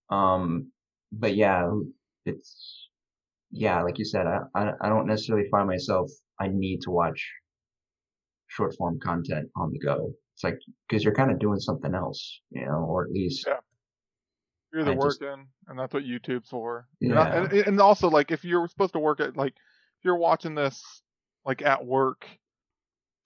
Um, 0.09 0.71
but 1.11 1.35
yeah, 1.35 1.69
it's 2.25 2.86
yeah, 3.51 3.81
like 3.81 3.97
you 3.97 4.05
said, 4.05 4.25
I, 4.27 4.39
I, 4.55 4.71
I 4.81 4.89
don't 4.89 5.07
necessarily 5.07 5.47
find 5.49 5.67
myself, 5.67 6.09
I 6.39 6.47
need 6.47 6.81
to 6.81 6.91
watch 6.91 7.25
short 8.47 8.75
form 8.75 8.99
content 8.99 9.49
on 9.55 9.71
the 9.71 9.79
go. 9.79 10.13
It's 10.35 10.43
like, 10.43 10.59
cause 10.89 11.03
you're 11.03 11.15
kind 11.15 11.31
of 11.31 11.39
doing 11.39 11.59
something 11.59 11.95
else, 11.95 12.41
you 12.51 12.65
know, 12.65 12.85
or 12.87 13.05
at 13.05 13.11
least. 13.11 13.45
Yeah. 13.47 13.57
You're 14.71 14.81
either 14.81 14.91
I 14.91 14.95
working, 14.95 15.09
just, 15.09 15.69
and 15.69 15.79
that's 15.79 15.93
what 15.93 16.03
YouTube's 16.03 16.49
for. 16.49 16.87
Yeah. 16.99 17.13
Not, 17.15 17.33
and, 17.33 17.53
and 17.53 17.81
also, 17.81 18.09
like, 18.09 18.31
if 18.31 18.43
you're 18.43 18.67
supposed 18.67 18.93
to 18.93 18.99
work 18.99 19.19
at, 19.21 19.37
like, 19.37 19.53
if 19.53 20.03
you're 20.03 20.17
watching 20.17 20.55
this, 20.55 21.01
like, 21.45 21.61
at 21.61 21.85
work, 21.85 22.27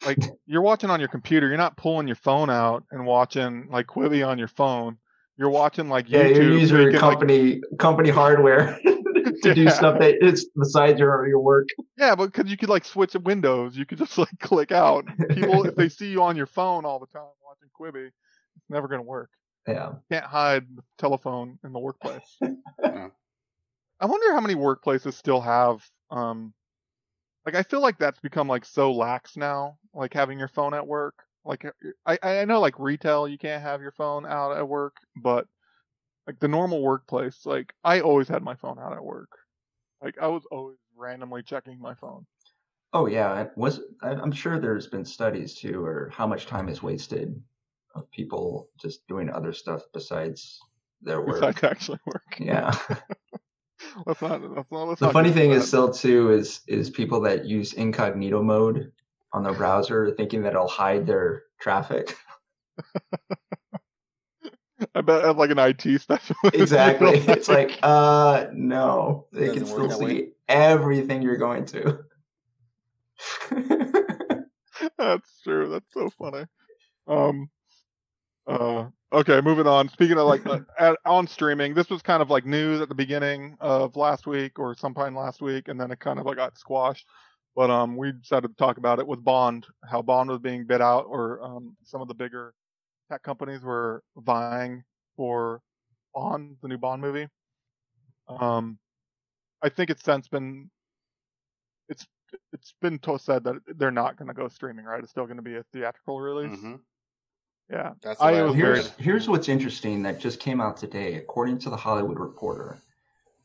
like, 0.06 0.20
you're 0.46 0.62
watching 0.62 0.92
on 0.92 1.00
your 1.00 1.10
computer, 1.10 1.48
you're 1.48 1.58
not 1.58 1.78
pulling 1.78 2.08
your 2.08 2.16
phone 2.16 2.50
out 2.50 2.84
and 2.92 3.06
watching, 3.06 3.68
like, 3.72 3.88
Quibi 3.88 4.26
on 4.26 4.38
your 4.38 4.48
phone. 4.48 4.98
You're 5.36 5.50
watching, 5.50 5.90
like, 5.90 6.10
yeah, 6.10 6.26
YouTube. 6.26 6.30
Yeah, 6.30 6.42
you're 6.44 6.58
using 6.60 6.82
your 6.82 6.94
company, 6.94 7.62
company 7.80 8.10
hardware. 8.10 8.80
to 9.42 9.54
do 9.54 9.70
stuff 9.70 10.00
that 10.00 10.24
is 10.24 10.50
besides 10.58 11.00
your 11.00 11.28
your 11.28 11.40
work. 11.40 11.68
Yeah, 11.98 12.16
but 12.16 12.28
because 12.28 12.50
you 12.50 12.58
could 12.58 12.70
like 12.70 12.86
switch 12.86 13.14
windows, 13.16 13.76
you 13.76 13.86
could 13.86 13.98
just 13.98 14.18
like 14.18 14.40
click 14.40 14.72
out. 14.72 15.06
People, 15.30 15.66
if 15.66 15.76
they 15.76 15.90
see 15.90 16.10
you 16.10 16.24
on 16.24 16.36
your 16.36 16.46
phone 16.46 16.86
all 16.86 17.00
the 17.00 17.08
time 17.08 17.24
watching 17.46 17.70
Quibi, 17.80 18.08
it's 18.08 18.70
never 18.70 18.88
going 18.88 19.00
to 19.00 19.08
work. 19.08 19.30
Yeah, 19.68 19.90
you 19.90 20.02
can't 20.12 20.26
hide 20.26 20.66
the 20.76 20.84
telephone 20.98 21.60
in 21.64 21.74
the 21.74 21.80
workplace. 21.80 22.38
yeah. 22.42 23.10
I 24.00 24.06
wonder 24.06 24.34
how 24.34 24.42
many 24.42 24.56
workplaces 24.56 25.14
still 25.14 25.42
have 25.42 25.84
um 26.10 26.54
like 27.46 27.56
I 27.56 27.64
feel 27.64 27.82
like 27.82 27.98
that's 27.98 28.20
become 28.20 28.48
like 28.48 28.66
so 28.66 28.92
lax 28.92 29.38
now, 29.38 29.78
like 29.94 30.14
having 30.14 30.40
your 30.40 30.48
phone 30.48 30.74
at 30.74 30.86
work. 30.86 31.16
Like 31.44 31.66
I 32.06 32.20
I 32.22 32.46
know 32.46 32.60
like 32.60 32.80
retail 32.80 33.28
you 33.28 33.38
can't 33.38 33.64
have 33.64 33.82
your 33.82 33.92
phone 33.92 34.26
out 34.26 34.58
at 34.58 34.68
work, 34.68 34.96
but 35.16 35.48
like 36.28 36.40
the 36.40 36.48
normal 36.48 36.82
workplace, 36.82 37.46
like 37.46 37.74
I 37.84 38.02
always 38.02 38.28
had 38.28 38.44
my 38.44 38.56
phone 38.56 38.80
out 38.80 38.94
at 38.94 39.04
work. 39.04 39.30
Like 40.02 40.18
I 40.22 40.28
was 40.28 40.44
always 40.52 40.78
randomly 40.96 41.44
checking 41.44 41.80
my 41.80 41.94
phone. 41.94 42.26
Oh 42.94 43.08
yeah, 43.08 43.42
it 43.42 43.52
was 43.56 43.80
I'm 44.02 44.32
sure 44.32 44.60
there's 44.60 44.88
been 44.88 45.06
studies 45.06 45.56
too, 45.56 45.84
or 45.84 46.12
how 46.14 46.28
much 46.28 46.46
time 46.46 46.70
is 46.70 46.84
wasted 46.84 47.42
of 47.96 48.10
people 48.12 48.70
just 48.80 49.08
doing 49.08 49.30
other 49.30 49.54
stuff 49.54 49.84
besides 49.94 50.60
their 51.02 51.22
work. 51.22 51.42
Besides 51.42 51.64
actually 51.64 52.00
work. 52.06 52.38
Yeah. 52.40 52.76
let's 54.06 54.22
not. 54.22 54.42
Let's 54.42 54.72
not 54.72 54.88
let's 54.88 55.00
the 55.00 55.10
funny 55.10 55.32
thing 55.32 55.52
that. 55.52 55.58
is 55.58 55.68
still 55.68 55.92
too 55.92 56.32
is 56.32 56.62
is 56.68 56.90
people 56.90 57.22
that 57.22 57.46
use 57.46 57.74
incognito 57.74 58.42
mode 58.42 58.92
on 59.34 59.44
their 59.44 59.54
browser, 59.54 60.12
thinking 60.12 60.42
that 60.44 60.54
it'll 60.54 60.68
hide 60.68 61.06
their 61.06 61.44
traffic. 61.60 62.18
I 64.94 65.02
bet 65.02 65.24
I'm 65.24 65.38
like 65.38 65.52
an 65.52 65.60
IT 65.60 66.02
specialist. 66.02 66.56
Exactly. 66.56 67.18
it's 67.28 67.48
like, 67.48 67.80
uh, 67.82 68.48
no, 68.54 69.28
they 69.32 69.54
can 69.54 69.66
still 69.66 69.90
see 69.90 70.06
way. 70.06 70.28
everything 70.50 71.22
you're 71.22 71.38
going 71.38 71.66
to. 71.68 72.00
That's 74.98 75.42
true. 75.44 75.70
That's 75.70 75.94
so 75.94 76.10
funny. 76.10 76.46
Um, 77.08 77.50
uh, 78.48 78.88
okay, 79.14 79.40
moving 79.42 79.68
on. 79.68 79.88
Speaking 79.90 80.18
of 80.18 80.28
like 80.28 80.46
at, 80.80 80.98
on 81.06 81.28
streaming, 81.28 81.74
this 81.74 81.90
was 81.90 82.02
kind 82.02 82.22
of 82.22 82.30
like 82.30 82.46
news 82.46 82.82
at 82.82 82.90
the 82.90 82.96
beginning 82.96 83.58
of 83.62 83.96
last 83.96 84.28
week 84.28 84.60
or 84.60 84.76
sometime 84.76 85.16
last 85.16 85.42
week, 85.42 85.70
and 85.70 85.80
then 85.80 85.92
it 85.92 86.00
kind 86.00 86.20
of 86.20 86.26
like 86.26 86.38
got 86.38 86.58
squashed. 86.58 87.08
But 87.56 87.70
um, 87.70 87.98
we 87.98 88.12
decided 88.14 88.48
to 88.50 88.56
talk 88.56 88.78
about 88.78 89.00
it 89.00 89.08
with 89.08 89.24
Bond, 89.24 89.68
how 89.90 90.02
Bond 90.02 90.30
was 90.30 90.40
being 90.40 90.66
bid 90.66 90.82
out, 90.82 91.06
or 91.08 91.42
um, 91.44 91.76
some 91.84 92.02
of 92.02 92.08
the 92.08 92.14
bigger 92.14 92.54
tech 93.12 93.24
companies 93.24 93.62
were 93.62 94.04
vying 94.16 94.84
for 95.18 95.62
Bond, 96.16 96.56
the 96.62 96.68
new 96.68 96.78
Bond 96.78 97.02
movie. 97.02 97.28
Um, 98.28 98.78
I 99.62 99.70
think 99.70 99.90
it's 99.90 100.04
since 100.04 100.28
been 100.28 100.70
it's 101.90 102.08
it's 102.54 102.74
been 102.82 103.00
said 103.20 103.44
that 103.44 103.56
they're 103.78 103.92
not 103.92 104.16
going 104.18 104.30
to 104.30 104.34
go 104.34 104.48
streaming, 104.48 104.86
right? 104.86 105.02
It's 105.02 105.12
still 105.12 105.26
going 105.26 105.38
to 105.38 105.44
be 105.44 105.58
a 105.58 105.64
theatrical 105.74 106.22
release. 106.22 106.58
Mm-hmm. 106.58 106.76
Yeah, 107.70 107.94
that's 108.02 108.22
I, 108.22 108.46
I 108.46 108.54
here's 108.54 108.92
here's 108.92 109.28
what's 109.28 109.50
interesting 109.50 110.04
that 110.04 110.20
just 110.20 110.40
came 110.40 110.62
out 110.62 110.78
today, 110.78 111.16
according 111.16 111.60
to 111.60 111.70
the 111.70 111.78
Hollywood 111.78 112.20
Reporter. 112.20 112.82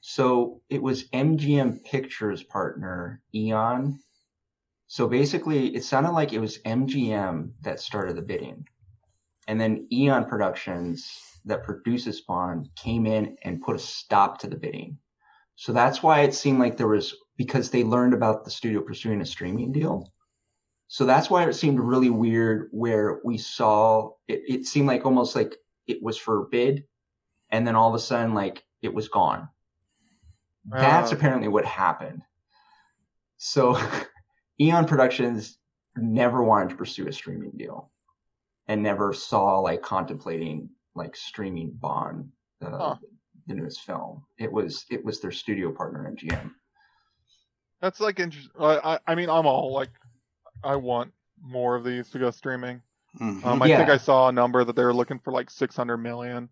So 0.00 0.60
it 0.68 0.80
was 0.80 1.08
MGM 1.08 1.84
Pictures 1.84 2.44
partner 2.44 3.20
Eon. 3.34 3.98
So 4.86 5.08
basically, 5.08 5.74
it 5.74 5.82
sounded 5.82 6.12
like 6.12 6.32
it 6.32 6.38
was 6.38 6.58
MGM 6.58 7.50
that 7.62 7.80
started 7.80 8.14
the 8.16 8.22
bidding. 8.22 8.68
And 9.46 9.60
then 9.60 9.86
Eon 9.92 10.24
Productions 10.26 11.10
that 11.44 11.62
produces 11.62 12.20
Bond 12.20 12.68
came 12.76 13.06
in 13.06 13.36
and 13.44 13.62
put 13.62 13.76
a 13.76 13.78
stop 13.78 14.38
to 14.38 14.48
the 14.48 14.56
bidding. 14.56 14.98
So 15.54 15.72
that's 15.72 16.02
why 16.02 16.20
it 16.20 16.34
seemed 16.34 16.58
like 16.58 16.76
there 16.76 16.88
was 16.88 17.14
because 17.36 17.70
they 17.70 17.84
learned 17.84 18.14
about 18.14 18.44
the 18.44 18.50
studio 18.50 18.80
pursuing 18.80 19.20
a 19.20 19.26
streaming 19.26 19.72
deal. 19.72 20.12
So 20.88 21.04
that's 21.04 21.30
why 21.30 21.44
it 21.44 21.54
seemed 21.54 21.80
really 21.80 22.10
weird 22.10 22.68
where 22.72 23.20
we 23.24 23.38
saw 23.38 24.10
it, 24.28 24.42
it 24.46 24.66
seemed 24.66 24.86
like 24.86 25.04
almost 25.04 25.34
like 25.34 25.56
it 25.86 26.02
was 26.02 26.16
for 26.18 26.46
bid 26.46 26.84
and 27.50 27.66
then 27.66 27.76
all 27.76 27.88
of 27.88 27.94
a 27.94 27.98
sudden 27.98 28.34
like 28.34 28.64
it 28.82 28.92
was 28.92 29.08
gone. 29.08 29.48
That's 30.64 31.12
Uh, 31.12 31.16
apparently 31.16 31.48
what 31.48 31.64
happened. 31.64 32.22
So 33.36 33.80
Eon 34.60 34.86
Productions 34.86 35.58
never 35.96 36.42
wanted 36.42 36.70
to 36.70 36.76
pursue 36.76 37.08
a 37.08 37.12
streaming 37.12 37.52
deal 37.52 37.90
and 38.68 38.82
never 38.82 39.12
saw 39.12 39.60
like 39.60 39.82
contemplating 39.82 40.68
like 40.94 41.14
streaming 41.16 41.70
Bond, 41.72 42.30
the, 42.60 42.70
Huh. 42.70 42.96
the 43.46 43.54
newest 43.54 43.80
film. 43.82 44.24
It 44.38 44.50
was 44.50 44.84
it 44.90 45.04
was 45.04 45.20
their 45.20 45.32
studio 45.32 45.70
partner 45.72 46.10
MGM. 46.10 46.50
That's 47.80 48.00
like 48.00 48.18
interesting. 48.20 48.52
I, 48.58 48.78
I 48.94 48.98
I 49.08 49.14
mean, 49.14 49.28
I'm 49.28 49.46
all 49.46 49.72
like, 49.72 49.90
I 50.64 50.76
want 50.76 51.12
more 51.40 51.76
of 51.76 51.84
these 51.84 52.10
to 52.10 52.18
go 52.18 52.30
streaming. 52.30 52.80
Mhm. 53.20 53.44
Um, 53.44 53.62
I 53.62 53.68
think 53.68 53.90
I 53.90 53.96
saw 53.98 54.28
a 54.28 54.32
number 54.32 54.64
that 54.64 54.74
they 54.76 54.84
were 54.84 54.94
looking 54.94 55.18
for 55.18 55.32
like 55.32 55.50
600 55.50 55.96
million. 55.98 56.48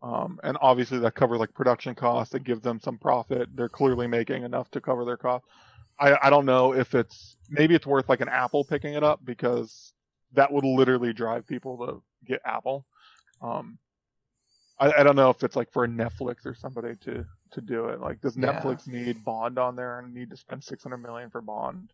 Um, 0.00 0.38
and 0.44 0.56
obviously 0.60 0.98
that 1.00 1.14
covers 1.16 1.40
like 1.40 1.52
production 1.54 1.94
costs. 1.94 2.34
It 2.34 2.44
gives 2.44 2.62
them 2.62 2.78
some 2.78 2.98
profit. 2.98 3.48
They're 3.54 3.68
clearly 3.68 4.06
making 4.06 4.44
enough 4.44 4.70
to 4.72 4.80
cover 4.80 5.04
their 5.04 5.16
costs. 5.16 5.48
I, 5.98 6.16
I 6.22 6.30
don't 6.30 6.46
know 6.46 6.72
if 6.72 6.94
it's 6.94 7.36
maybe 7.50 7.74
it's 7.74 7.86
worth 7.86 8.08
like 8.08 8.20
an 8.20 8.28
Apple 8.28 8.62
picking 8.64 8.94
it 8.94 9.02
up 9.02 9.24
because 9.24 9.92
that 10.32 10.52
would 10.52 10.64
literally 10.64 11.12
drive 11.12 11.46
people 11.46 11.78
to 11.86 12.02
get 12.26 12.40
Apple. 12.44 12.86
Um, 13.40 13.78
I, 14.78 14.92
I 14.92 15.02
don't 15.02 15.16
know 15.16 15.30
if 15.30 15.42
it's 15.42 15.56
like 15.56 15.72
for 15.72 15.84
a 15.84 15.88
Netflix 15.88 16.46
or 16.46 16.54
somebody 16.54 16.96
to 17.02 17.24
to 17.52 17.60
do 17.60 17.86
it. 17.86 18.00
Like, 18.00 18.20
does 18.20 18.36
Yeah. 18.36 18.60
Netflix 18.60 18.86
need 18.86 19.24
Bond 19.24 19.58
on 19.58 19.74
there 19.74 19.98
and 19.98 20.12
need 20.12 20.30
to 20.30 20.36
spend 20.36 20.62
600 20.62 20.98
million 20.98 21.30
for 21.30 21.40
Bond? 21.40 21.92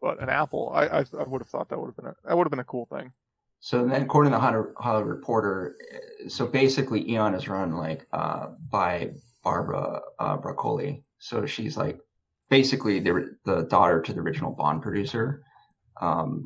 But 0.00 0.22
an 0.22 0.28
Apple, 0.28 0.70
I 0.74 0.86
I, 0.86 1.04
I 1.18 1.22
would 1.24 1.40
have 1.40 1.48
thought 1.48 1.68
that 1.68 1.78
would 1.78 1.86
have 1.88 1.96
been 1.96 2.06
a 2.06 2.14
that 2.24 2.36
would 2.36 2.44
have 2.44 2.50
been 2.50 2.60
a 2.60 2.64
cool 2.64 2.86
thing. 2.86 3.12
So 3.62 3.86
then, 3.86 4.02
according 4.02 4.32
to 4.32 4.38
the 4.38 4.72
Hollywood 4.78 5.06
Reporter, 5.06 5.76
uh, 5.94 6.28
so 6.30 6.46
basically 6.46 7.10
Eon 7.10 7.34
is 7.34 7.46
run 7.46 7.76
like 7.76 8.06
uh, 8.12 8.48
by 8.70 9.12
Barbara 9.44 10.00
uh, 10.18 10.36
Broccoli. 10.38 11.04
So 11.18 11.44
she's 11.44 11.76
like 11.76 12.00
basically 12.48 13.00
the 13.00 13.36
the 13.44 13.62
daughter 13.62 14.00
to 14.00 14.12
the 14.14 14.20
original 14.20 14.52
Bond 14.52 14.80
producer, 14.80 15.42
um, 16.00 16.44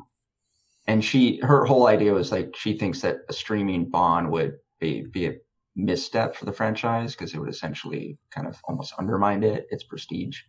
and 0.87 1.03
she 1.03 1.39
her 1.41 1.65
whole 1.65 1.87
idea 1.87 2.13
was 2.13 2.31
like 2.31 2.55
she 2.55 2.77
thinks 2.77 3.01
that 3.01 3.17
a 3.29 3.33
streaming 3.33 3.89
Bond 3.89 4.31
would 4.31 4.57
be 4.79 5.01
be 5.01 5.27
a 5.27 5.35
misstep 5.75 6.35
for 6.35 6.45
the 6.45 6.53
franchise 6.53 7.15
because 7.15 7.33
it 7.33 7.39
would 7.39 7.49
essentially 7.49 8.17
kind 8.31 8.47
of 8.47 8.59
almost 8.65 8.93
undermine 8.97 9.43
it 9.43 9.67
its 9.71 9.83
prestige. 9.83 10.39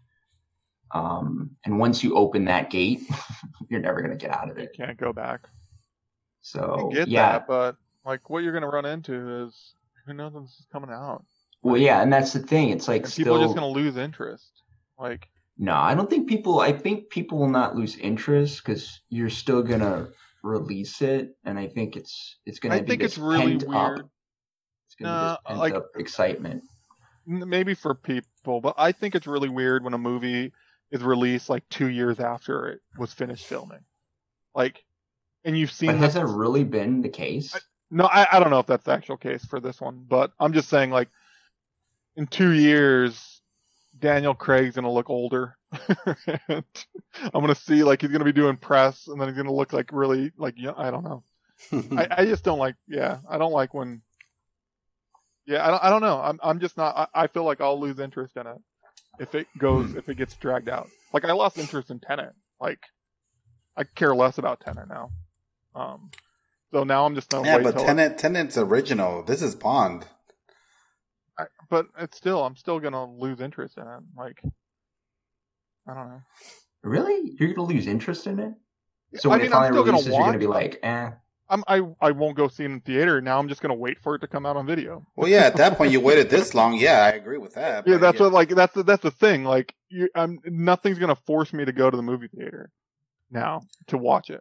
Um, 0.94 1.50
and 1.64 1.78
once 1.78 2.04
you 2.04 2.14
open 2.14 2.44
that 2.44 2.70
gate, 2.70 3.00
you're 3.68 3.80
never 3.80 4.00
going 4.00 4.16
to 4.16 4.24
get 4.24 4.34
out 4.34 4.50
of 4.50 4.58
it. 4.58 4.70
You 4.78 4.86
can't 4.86 4.98
go 4.98 5.12
back. 5.12 5.40
I 5.44 5.48
So 6.42 6.90
get 6.92 7.08
yeah, 7.08 7.32
that, 7.32 7.46
but 7.48 7.76
like 8.04 8.30
what 8.30 8.44
you're 8.44 8.52
gonna 8.52 8.68
run 8.68 8.86
into 8.86 9.44
is 9.44 9.74
who 10.06 10.14
knows 10.14 10.32
when 10.32 10.44
this 10.44 10.52
is 10.52 10.66
coming 10.72 10.90
out. 10.90 11.24
Well, 11.62 11.76
yeah, 11.76 12.02
and 12.02 12.12
that's 12.12 12.32
the 12.32 12.38
thing. 12.38 12.70
It's 12.70 12.86
like 12.86 13.04
And 13.04 13.14
people 13.14 13.36
are 13.36 13.42
just 13.42 13.54
gonna 13.54 13.68
lose 13.68 13.96
interest. 13.96 14.62
Like 14.98 15.28
no. 15.58 15.74
I 15.74 15.94
don't 15.94 16.08
think 16.08 16.28
people. 16.28 16.60
I 16.60 16.72
think 16.72 17.10
people 17.10 17.38
will 17.38 17.48
not 17.48 17.74
lose 17.74 17.96
interest 17.96 18.62
because 18.64 19.00
you're 19.08 19.30
still 19.30 19.62
gonna 19.62 20.08
release 20.46 21.02
it, 21.02 21.36
and 21.44 21.58
I 21.58 21.66
think 21.66 21.96
it's 21.96 22.38
it's 22.46 22.58
gonna. 22.58 22.76
I 22.76 22.80
be 22.80 22.86
think 22.86 23.02
it's 23.02 23.18
really 23.18 23.58
pent 23.58 23.68
weird. 23.68 23.98
Up, 24.00 24.10
it's 24.86 24.94
gonna 24.98 25.20
be 25.20 25.32
this 25.32 25.38
pent 25.46 25.58
like- 25.58 25.74
up 25.74 25.86
excitement. 25.96 26.62
maybe 27.26 27.74
for 27.74 27.94
people, 27.94 28.60
but 28.60 28.74
I 28.78 28.92
think 28.92 29.14
it's 29.14 29.26
really 29.26 29.48
weird 29.48 29.84
when 29.84 29.94
a 29.94 29.98
movie 29.98 30.52
is 30.92 31.02
released 31.02 31.50
like 31.50 31.68
two 31.68 31.88
years 31.88 32.20
after 32.20 32.68
it 32.68 32.80
was 32.96 33.12
finished 33.12 33.44
filming. 33.46 33.80
Like, 34.54 34.84
and 35.44 35.58
you've 35.58 35.72
seen 35.72 35.90
But 35.90 35.98
has 35.98 36.14
that 36.14 36.26
really 36.26 36.64
been 36.64 37.02
the 37.02 37.08
case? 37.08 37.54
No, 37.90 38.04
I, 38.06 38.26
I 38.32 38.40
don't 38.40 38.50
know 38.50 38.58
if 38.60 38.66
that's 38.66 38.84
the 38.84 38.92
actual 38.92 39.16
case 39.16 39.44
for 39.44 39.60
this 39.60 39.80
one, 39.80 40.04
but 40.08 40.32
I'm 40.38 40.52
just 40.52 40.68
saying 40.68 40.90
like 40.90 41.08
in 42.16 42.26
two 42.26 42.52
years, 42.52 43.35
Daniel 43.98 44.34
Craig's 44.34 44.74
gonna 44.74 44.92
look 44.92 45.10
older. 45.10 45.56
I'm 46.48 46.64
gonna 47.32 47.54
see 47.54 47.84
like 47.84 48.00
he's 48.00 48.10
gonna 48.10 48.24
be 48.24 48.32
doing 48.32 48.56
press, 48.56 49.06
and 49.08 49.20
then 49.20 49.28
he's 49.28 49.36
gonna 49.36 49.52
look 49.52 49.72
like 49.72 49.90
really 49.92 50.32
like 50.36 50.54
young. 50.58 50.74
I 50.76 50.90
don't 50.90 51.04
know. 51.04 51.22
I, 51.96 52.08
I 52.18 52.24
just 52.26 52.44
don't 52.44 52.58
like. 52.58 52.76
Yeah, 52.86 53.18
I 53.28 53.38
don't 53.38 53.52
like 53.52 53.74
when. 53.74 54.02
Yeah, 55.46 55.66
I 55.66 55.70
don't. 55.70 55.84
I 55.84 55.90
don't 55.90 56.02
know. 56.02 56.20
I'm. 56.20 56.40
I'm 56.42 56.60
just 56.60 56.76
not. 56.76 57.10
I, 57.14 57.22
I 57.22 57.26
feel 57.26 57.44
like 57.44 57.60
I'll 57.60 57.80
lose 57.80 57.98
interest 57.98 58.36
in 58.36 58.46
it 58.46 58.58
if 59.18 59.34
it 59.34 59.46
goes. 59.58 59.94
if 59.94 60.08
it 60.08 60.16
gets 60.16 60.34
dragged 60.34 60.68
out. 60.68 60.88
Like 61.12 61.24
I 61.24 61.32
lost 61.32 61.58
interest 61.58 61.90
in 61.90 62.00
Tenet. 62.00 62.32
Like 62.60 62.80
I 63.76 63.84
care 63.84 64.14
less 64.14 64.38
about 64.38 64.60
Tenet 64.60 64.88
now. 64.88 65.10
Um. 65.74 66.10
So 66.72 66.84
now 66.84 67.06
I'm 67.06 67.14
just 67.14 67.30
gonna 67.30 67.46
yeah, 67.46 67.58
but. 67.58 67.78
Tenet 67.78 68.18
Tenet's 68.18 68.58
original. 68.58 69.22
This 69.22 69.40
is 69.40 69.54
Bond. 69.54 70.06
I, 71.70 71.74
but 71.74 71.86
it's 71.98 72.16
still. 72.16 72.44
I'm 72.44 72.56
still 72.56 72.80
gonna 72.80 73.04
lose 73.10 73.40
interest 73.40 73.76
in 73.76 73.82
it. 73.84 74.00
Like. 74.16 74.40
I 75.88 75.94
don't 75.94 76.08
know. 76.08 76.20
really? 76.82 77.36
You're 77.38 77.52
gonna 77.54 77.68
lose 77.68 77.86
interest 77.86 78.26
in 78.26 78.38
it? 78.40 78.52
So 79.20 79.30
I 79.30 79.36
mean, 79.36 79.46
it 79.46 79.50
finally 79.52 79.68
I'm 79.68 79.72
still 79.74 79.84
releases, 79.84 80.08
gonna 80.08 80.16
you're 80.16 80.26
gonna 80.26 80.38
be 80.38 80.46
like, 80.46 80.80
eh. 80.82 81.10
I'm. 81.48 81.62
I. 81.68 81.82
I 82.00 82.10
won't 82.10 82.36
go 82.36 82.48
see 82.48 82.64
it 82.64 82.70
in 82.72 82.80
theater. 82.80 83.20
Now 83.20 83.38
I'm 83.38 83.48
just 83.48 83.60
gonna 83.60 83.74
wait 83.74 83.98
for 84.00 84.16
it 84.16 84.18
to 84.20 84.26
come 84.26 84.44
out 84.46 84.56
on 84.56 84.66
video. 84.66 85.06
Well, 85.14 85.28
yeah, 85.28 85.42
at 85.42 85.56
that 85.56 85.76
point 85.78 85.92
you 85.92 86.00
waited 86.00 86.28
this 86.28 86.54
long. 86.54 86.74
Yeah, 86.74 87.04
I 87.04 87.10
agree 87.10 87.38
with 87.38 87.54
that. 87.54 87.86
Yeah, 87.86 87.94
but 87.94 88.00
that's 88.00 88.20
what 88.20 88.32
like 88.32 88.48
that's 88.48 88.74
the, 88.74 88.82
that's 88.82 89.02
the 89.02 89.12
thing. 89.12 89.44
Like, 89.44 89.74
you, 89.88 90.08
I'm 90.14 90.40
nothing's 90.44 90.98
gonna 90.98 91.14
force 91.14 91.52
me 91.52 91.64
to 91.64 91.72
go 91.72 91.88
to 91.88 91.96
the 91.96 92.02
movie 92.02 92.28
theater 92.28 92.70
now 93.30 93.62
to 93.88 93.96
watch 93.98 94.30
it. 94.30 94.40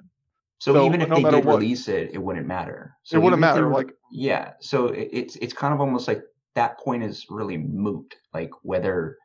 So, 0.57 0.73
So, 0.73 0.85
even 0.87 1.01
if 1.01 1.09
no 1.09 1.15
they 1.17 1.23
did 1.29 1.45
what- 1.45 1.59
release 1.59 1.87
it, 1.89 2.11
it 2.13 2.17
wouldn't 2.17 2.47
matter. 2.47 2.95
So 3.03 3.17
It 3.17 3.21
wouldn't 3.21 3.39
even 3.39 3.49
if 3.49 3.55
they 3.55 3.61
matter, 3.61 3.67
were- 3.69 3.75
like- 3.75 3.93
yeah. 4.11 4.53
So 4.61 4.87
it, 4.87 5.09
it's 5.11 5.35
it's 5.35 5.53
kind 5.53 5.73
of 5.75 5.81
almost 5.81 6.07
like 6.07 6.23
that 6.55 6.79
point 6.79 7.03
is 7.03 7.25
really 7.29 7.57
moot. 7.57 8.15
Like 8.33 8.51
whether 8.63 9.17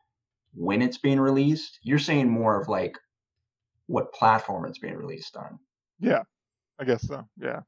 when 0.55 0.83
it's 0.83 0.99
being 0.99 1.21
released, 1.21 1.79
you're 1.83 1.99
saying 1.99 2.29
more 2.29 2.61
of 2.61 2.69
like 2.69 2.97
what 3.87 4.13
platform 4.13 4.67
it's 4.67 4.79
being 4.79 4.97
released 4.97 5.37
on. 5.37 5.59
Yeah, 5.99 6.23
I 6.79 6.85
guess 6.85 7.07
so. 7.07 7.25
Yeah, 7.41 7.61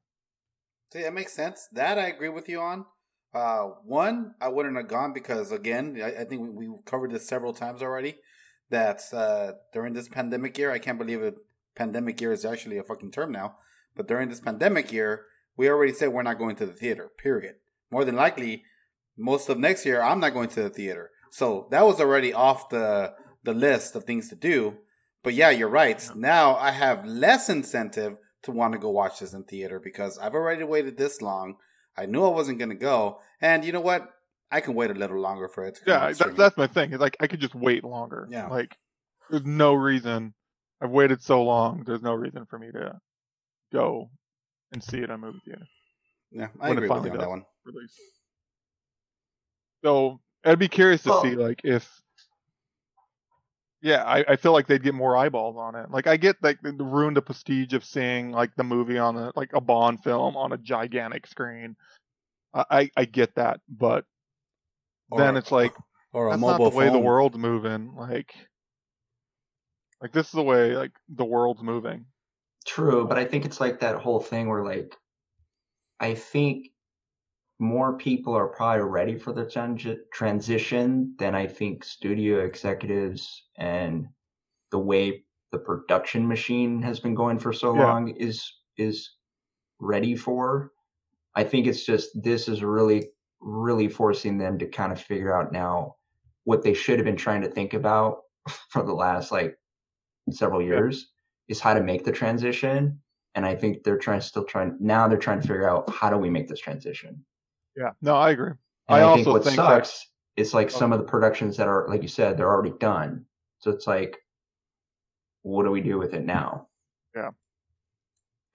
See, 0.93 1.03
that 1.03 1.15
makes 1.15 1.33
sense. 1.33 1.69
That 1.73 1.99
I 1.99 2.09
agree 2.09 2.29
with 2.29 2.51
you 2.51 2.61
on. 2.61 2.85
Uh, 3.33 3.71
one, 3.85 4.35
I 4.43 4.49
wouldn't 4.49 4.77
have 4.77 4.89
gone 4.89 5.15
because 5.15 5.51
again, 5.51 5.99
I, 6.03 6.21
I 6.21 6.25
think 6.25 6.43
we, 6.43 6.51
we 6.51 6.75
covered 6.85 7.13
this 7.13 7.27
several 7.27 7.55
times 7.55 7.81
already. 7.81 8.17
That 8.69 9.01
uh, 9.13 9.53
during 9.73 9.95
this 9.95 10.09
pandemic 10.09 10.59
year, 10.59 10.71
I 10.71 10.79
can't 10.79 10.99
believe 10.99 11.23
it. 11.23 11.37
Pandemic 11.75 12.21
year 12.21 12.33
is 12.33 12.45
actually 12.45 12.77
a 12.77 12.83
fucking 12.83 13.11
term 13.11 13.33
now. 13.33 13.57
But 13.97 14.07
during 14.07 14.29
this 14.29 14.41
pandemic 14.41 14.93
year, 14.93 15.25
we 15.57 15.71
already 15.71 15.95
said 15.95 16.11
we're 16.11 16.23
not 16.23 16.39
going 16.39 16.57
to 16.57 16.67
the 16.67 16.73
theater. 16.73 17.11
Period. 17.17 17.55
More 17.91 18.05
than 18.05 18.17
likely, 18.17 18.65
most 19.17 19.49
of 19.49 19.59
next 19.59 19.85
year, 19.87 20.03
I'm 20.03 20.21
not 20.21 20.35
going 20.35 20.49
to 20.51 20.63
the 20.63 20.71
theater. 20.71 21.11
So 21.31 21.69
that 21.71 21.85
was 21.87 22.01
already 22.01 22.33
off 22.33 22.69
the 22.69 23.15
the 23.45 23.55
list 23.55 23.97
of 23.97 24.05
things 24.05 24.29
to 24.29 24.37
do. 24.37 24.79
But 25.23 25.35
yeah, 25.35 25.51
you're 25.51 25.69
right. 25.69 26.05
Now 26.15 26.57
I 26.57 26.71
have 26.71 27.07
less 27.07 27.49
incentive 27.49 28.17
to 28.43 28.51
want 28.51 28.73
to 28.73 28.79
go 28.79 28.91
watch 28.91 29.21
this 29.21 29.33
in 29.33 29.45
theater 29.45 29.81
because 29.83 30.19
I've 30.19 30.35
already 30.35 30.65
waited 30.65 30.97
this 30.97 31.23
long. 31.23 31.57
I 31.97 32.07
knew 32.07 32.25
I 32.25 32.29
wasn't 32.29 32.59
going 32.59 32.71
to 32.71 32.77
go, 32.77 33.21
and 33.41 33.65
you 33.65 33.73
know 33.73 33.81
what? 33.81 34.09
I 34.51 34.61
can 34.61 34.75
wait 34.75 34.91
a 34.91 34.95
little 34.95 35.21
longer 35.21 35.49
for 35.49 35.65
it. 35.65 35.79
Yeah. 35.87 36.13
That, 36.13 36.37
that's 36.37 36.57
my 36.57 36.67
thing. 36.67 36.93
Is 36.93 37.01
like 37.01 37.17
I 37.21 37.27
could 37.27 37.41
just 37.41 37.55
wait 37.55 37.85
longer. 37.85 38.29
Yeah. 38.31 38.49
Like, 38.49 38.77
there's 39.31 39.47
no 39.47 39.73
reason. 39.75 40.35
I've 40.81 40.91
waited 40.91 41.23
so 41.23 41.43
long. 41.43 41.85
There's 41.87 42.03
no 42.03 42.13
reason 42.13 42.45
for 42.51 42.59
me 42.59 42.71
to 42.73 42.99
go 43.73 44.11
and 44.73 44.83
see 44.83 44.99
it 44.99 45.11
on 45.11 45.21
movie 45.21 45.39
theater 45.45 45.67
yeah, 46.33 46.49
I 46.61 46.69
when 46.69 46.79
it 46.79 46.85
agree 46.85 46.89
with 46.89 47.05
you 47.05 47.11
on 47.11 47.17
does. 47.17 47.25
that 47.25 47.29
one. 47.29 47.45
release. 47.65 47.95
So 49.83 50.21
I'd 50.45 50.59
be 50.59 50.69
curious 50.69 51.03
to 51.05 51.11
Well- 51.11 51.23
see 51.23 51.35
like 51.35 51.61
if. 51.65 51.89
Yeah, 53.85 54.05
I, 54.05 54.25
I 54.29 54.37
feel 54.37 54.53
like 54.53 54.69
they'd 54.69 54.83
get 54.83 54.95
more 54.95 55.17
eyeballs 55.17 55.57
on 55.59 55.75
it. 55.75 55.91
Like 55.91 56.07
I 56.07 56.17
get 56.17 56.37
like 56.41 56.63
the, 56.63 56.73
ruined 56.73 57.17
the 57.17 57.23
prestige 57.23 57.73
of 57.73 57.85
seeing 57.85 58.31
like 58.31 58.55
the 58.55 58.63
movie 58.63 58.99
on 58.99 59.17
a 59.17 59.33
like 59.35 59.51
a 59.55 59.61
Bond 59.61 60.05
film 60.05 60.37
on 60.37 60.53
a 60.53 60.57
gigantic 60.57 61.27
screen. 61.27 61.75
I 62.55 62.65
I, 62.71 62.91
I 62.97 63.05
get 63.07 63.35
that, 63.35 63.61
but 63.69 64.05
then 65.17 65.35
Or- 65.35 65.39
it's 65.39 65.51
like 65.51 65.75
or 66.13 66.29
a 66.29 66.31
that's 66.31 66.43
not 66.43 66.59
the 66.59 66.77
way 66.77 66.91
the 66.91 66.99
world's 66.99 67.37
moving. 67.37 67.97
Like, 67.97 68.33
like 70.01 70.13
this 70.13 70.27
is 70.27 70.33
the 70.33 70.43
way 70.45 70.77
like 70.77 70.93
the 71.09 71.25
world's 71.25 71.63
moving. 71.63 72.07
True, 72.65 73.09
but 73.09 73.19
I 73.19 73.25
think 73.25 73.45
it's 73.45 73.61
like 73.61 73.81
that 73.81 73.97
whole 73.97 74.21
thing 74.21 74.49
where 74.49 74.65
like 74.65 74.97
I 75.99 76.15
think 76.15 76.69
more 77.63 77.97
people 77.97 78.35
are 78.37 78.49
probably 78.49 78.83
ready 78.83 79.17
for 79.17 79.33
the 79.33 79.45
transi- 79.47 80.01
transition 80.13 81.15
than 81.19 81.35
I 81.35 81.47
think 81.47 81.85
studio 81.85 82.41
executives 82.45 83.45
and 83.57 84.09
the 84.73 84.79
way 84.81 85.25
the 85.53 85.59
production 85.59 86.27
machine 86.27 86.83
has 86.83 86.99
been 86.99 87.15
going 87.15 87.39
for 87.39 87.53
so 87.53 87.75
Yeah. 87.75 87.85
long 87.85 88.09
is 88.09 88.53
is 88.79 89.17
ready 89.79 90.17
for. 90.17 90.73
I 91.37 91.45
think 91.45 91.67
it's 91.67 91.85
just 91.87 92.11
this 92.21 92.49
is 92.49 92.63
really 92.65 93.11
really 93.41 93.89
forcing 93.89 94.39
them 94.39 94.59
to 94.59 94.67
kind 94.67 94.93
of 94.93 95.01
figure 95.01 95.35
out 95.37 95.53
now 95.53 95.97
what 96.45 96.63
they 96.63 96.75
should 96.75 96.99
have 96.99 97.07
been 97.07 97.17
trying 97.17 97.43
to 97.43 97.49
think 97.51 97.75
about 97.75 98.23
for 98.71 98.83
the 98.83 98.93
last 98.93 99.31
like 99.33 99.57
several 100.31 100.61
Yeah. 100.63 100.69
years 100.69 101.11
is 101.49 101.61
how 101.61 101.75
to 101.75 101.83
make 101.83 102.05
the 102.05 102.13
transition 102.13 103.01
and 103.35 103.45
i 103.45 103.55
think 103.55 103.83
they're 103.83 103.99
trying 103.99 104.21
still 104.21 104.45
trying 104.45 104.77
now 104.81 105.09
they're 105.09 105.19
trying 105.19 105.41
to 105.41 105.49
figure 105.49 105.69
out 105.69 105.91
how 105.91 106.09
do 106.11 106.17
we 106.17 106.31
make 106.31 106.47
this 106.49 106.61
transition 106.61 107.25
Yeah, 107.77 107.91
no, 108.03 108.15
I 108.17 108.31
agree. 108.31 108.53
And 108.89 109.05
I 109.05 109.11
I, 109.11 109.15
think 109.15 109.27
what 109.27 109.45
think 109.45 109.57
sucks 109.57 110.07
is 110.37 110.55
like 110.55 110.71
some 110.71 110.93
of 110.93 110.99
the 110.99 111.05
productions 111.05 111.57
that 111.57 111.69
are, 111.69 111.87
like 111.89 112.03
you 112.03 112.09
said, 112.09 112.37
they're 112.37 112.51
already 112.51 112.75
done. 112.79 113.25
So 113.61 113.71
it's 113.71 113.87
like, 113.87 114.19
what 115.43 115.65
do 115.65 115.71
we 115.71 115.81
do 115.81 115.99
with 115.99 116.15
it 116.15 116.25
now? 116.25 116.69
Yeah. 117.15 117.31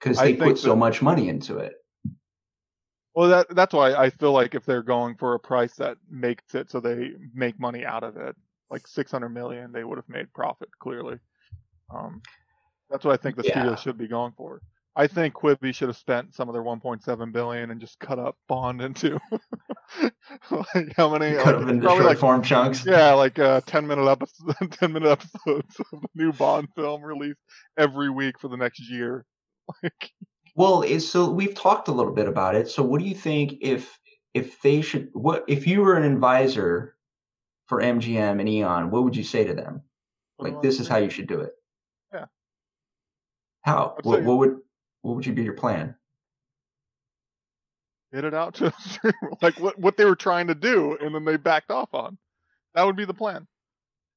Because 0.00 0.18
they 0.18 0.34
put 0.34 0.58
so 0.58 0.70
that- 0.70 0.76
much 0.76 1.02
money 1.02 1.28
into 1.28 1.58
it. 1.58 1.74
Well, 3.14 3.28
that 3.30 3.48
that's 3.56 3.74
why 3.74 3.94
I 3.94 4.10
feel 4.10 4.30
like 4.30 4.54
if 4.54 4.64
they're 4.64 4.82
going 4.82 5.16
for 5.16 5.34
a 5.34 5.40
price 5.40 5.74
that 5.76 5.96
makes 6.08 6.54
it 6.54 6.70
so 6.70 6.78
they 6.78 7.10
make 7.34 7.58
money 7.58 7.84
out 7.84 8.04
of 8.04 8.16
it, 8.16 8.36
like 8.70 8.86
600 8.86 9.28
million, 9.30 9.72
they 9.72 9.82
would 9.82 9.98
have 9.98 10.08
made 10.08 10.32
profit 10.34 10.68
clearly. 10.78 11.18
Um, 11.92 12.22
that's 12.90 13.04
what 13.04 13.14
I 13.14 13.16
think 13.20 13.34
the 13.36 13.42
Yeah. 13.44 13.52
studio 13.52 13.76
should 13.76 13.98
be 13.98 14.06
going 14.06 14.32
for. 14.36 14.60
I 14.98 15.06
think 15.06 15.34
Quibi 15.34 15.72
should 15.72 15.88
have 15.88 15.96
spent 15.96 16.34
some 16.34 16.48
of 16.48 16.54
their 16.54 16.62
1.7 16.62 17.32
billion 17.32 17.70
and 17.70 17.80
just 17.80 18.00
cut 18.00 18.18
up 18.18 18.36
Bond 18.48 18.82
into 18.82 19.20
like 20.50 20.92
how 20.96 21.16
many? 21.16 21.36
Cut 21.36 21.60
like, 21.60 21.68
into 21.68 21.86
short 21.86 22.04
like 22.04 22.18
form 22.18 22.42
chunks. 22.42 22.84
yeah, 22.84 23.12
like 23.12 23.38
uh, 23.38 23.60
10 23.64 23.86
minute 23.86 24.10
episodes, 24.10 24.58
10 24.72 24.92
minute 24.92 25.08
episodes 25.08 25.76
of 25.92 26.00
the 26.00 26.08
new 26.16 26.32
Bond 26.32 26.66
film 26.74 27.02
released 27.02 27.38
every 27.78 28.10
week 28.10 28.40
for 28.40 28.48
the 28.48 28.56
next 28.56 28.90
year. 28.90 29.24
Like, 29.84 30.10
Well, 30.56 30.82
so 30.98 31.30
we've 31.30 31.54
talked 31.54 31.86
a 31.86 31.92
little 31.92 32.12
bit 32.12 32.26
about 32.26 32.56
it. 32.56 32.68
So 32.68 32.82
what 32.82 33.00
do 33.00 33.06
you 33.06 33.14
think 33.14 33.58
if 33.60 33.96
if 34.34 34.60
they 34.62 34.80
should 34.80 35.10
what 35.12 35.44
if 35.46 35.68
you 35.68 35.82
were 35.82 35.94
an 35.94 36.10
advisor 36.10 36.96
for 37.66 37.80
MGM 37.80 38.40
and 38.40 38.48
Eon, 38.48 38.90
what 38.90 39.04
would 39.04 39.14
you 39.14 39.22
say 39.22 39.44
to 39.44 39.54
them? 39.54 39.82
Like 40.40 40.60
this 40.60 40.80
is 40.80 40.88
how 40.88 40.96
you 40.96 41.10
should 41.10 41.28
do 41.28 41.40
it. 41.42 41.52
Yeah. 42.12 42.24
How? 43.62 43.96
What, 44.02 44.24
what 44.24 44.38
would 44.38 44.56
what 45.02 45.16
would 45.16 45.26
you 45.26 45.32
be 45.32 45.42
your 45.44 45.54
plan? 45.54 45.94
get 48.10 48.24
it 48.24 48.32
out 48.32 48.54
to 48.54 48.72
like 49.42 49.58
what 49.60 49.78
what 49.78 49.96
they 49.98 50.04
were 50.06 50.16
trying 50.16 50.46
to 50.46 50.54
do, 50.54 50.96
and 51.00 51.14
then 51.14 51.24
they 51.26 51.36
backed 51.36 51.70
off 51.70 51.92
on. 51.92 52.16
That 52.74 52.84
would 52.84 52.96
be 52.96 53.04
the 53.04 53.12
plan. 53.14 53.46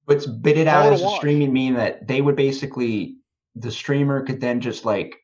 But 0.06 0.26
bid 0.42 0.58
it 0.58 0.68
out 0.68 0.94
as 0.94 1.02
a 1.02 1.06
wash. 1.06 1.18
streaming 1.18 1.52
mean 1.52 1.74
that 1.76 2.08
they 2.08 2.22
would 2.22 2.36
basically 2.38 3.18
the 3.56 3.72
streamer 3.72 4.24
could 4.26 4.40
then 4.40 4.62
just 4.62 4.86
like 4.86 5.18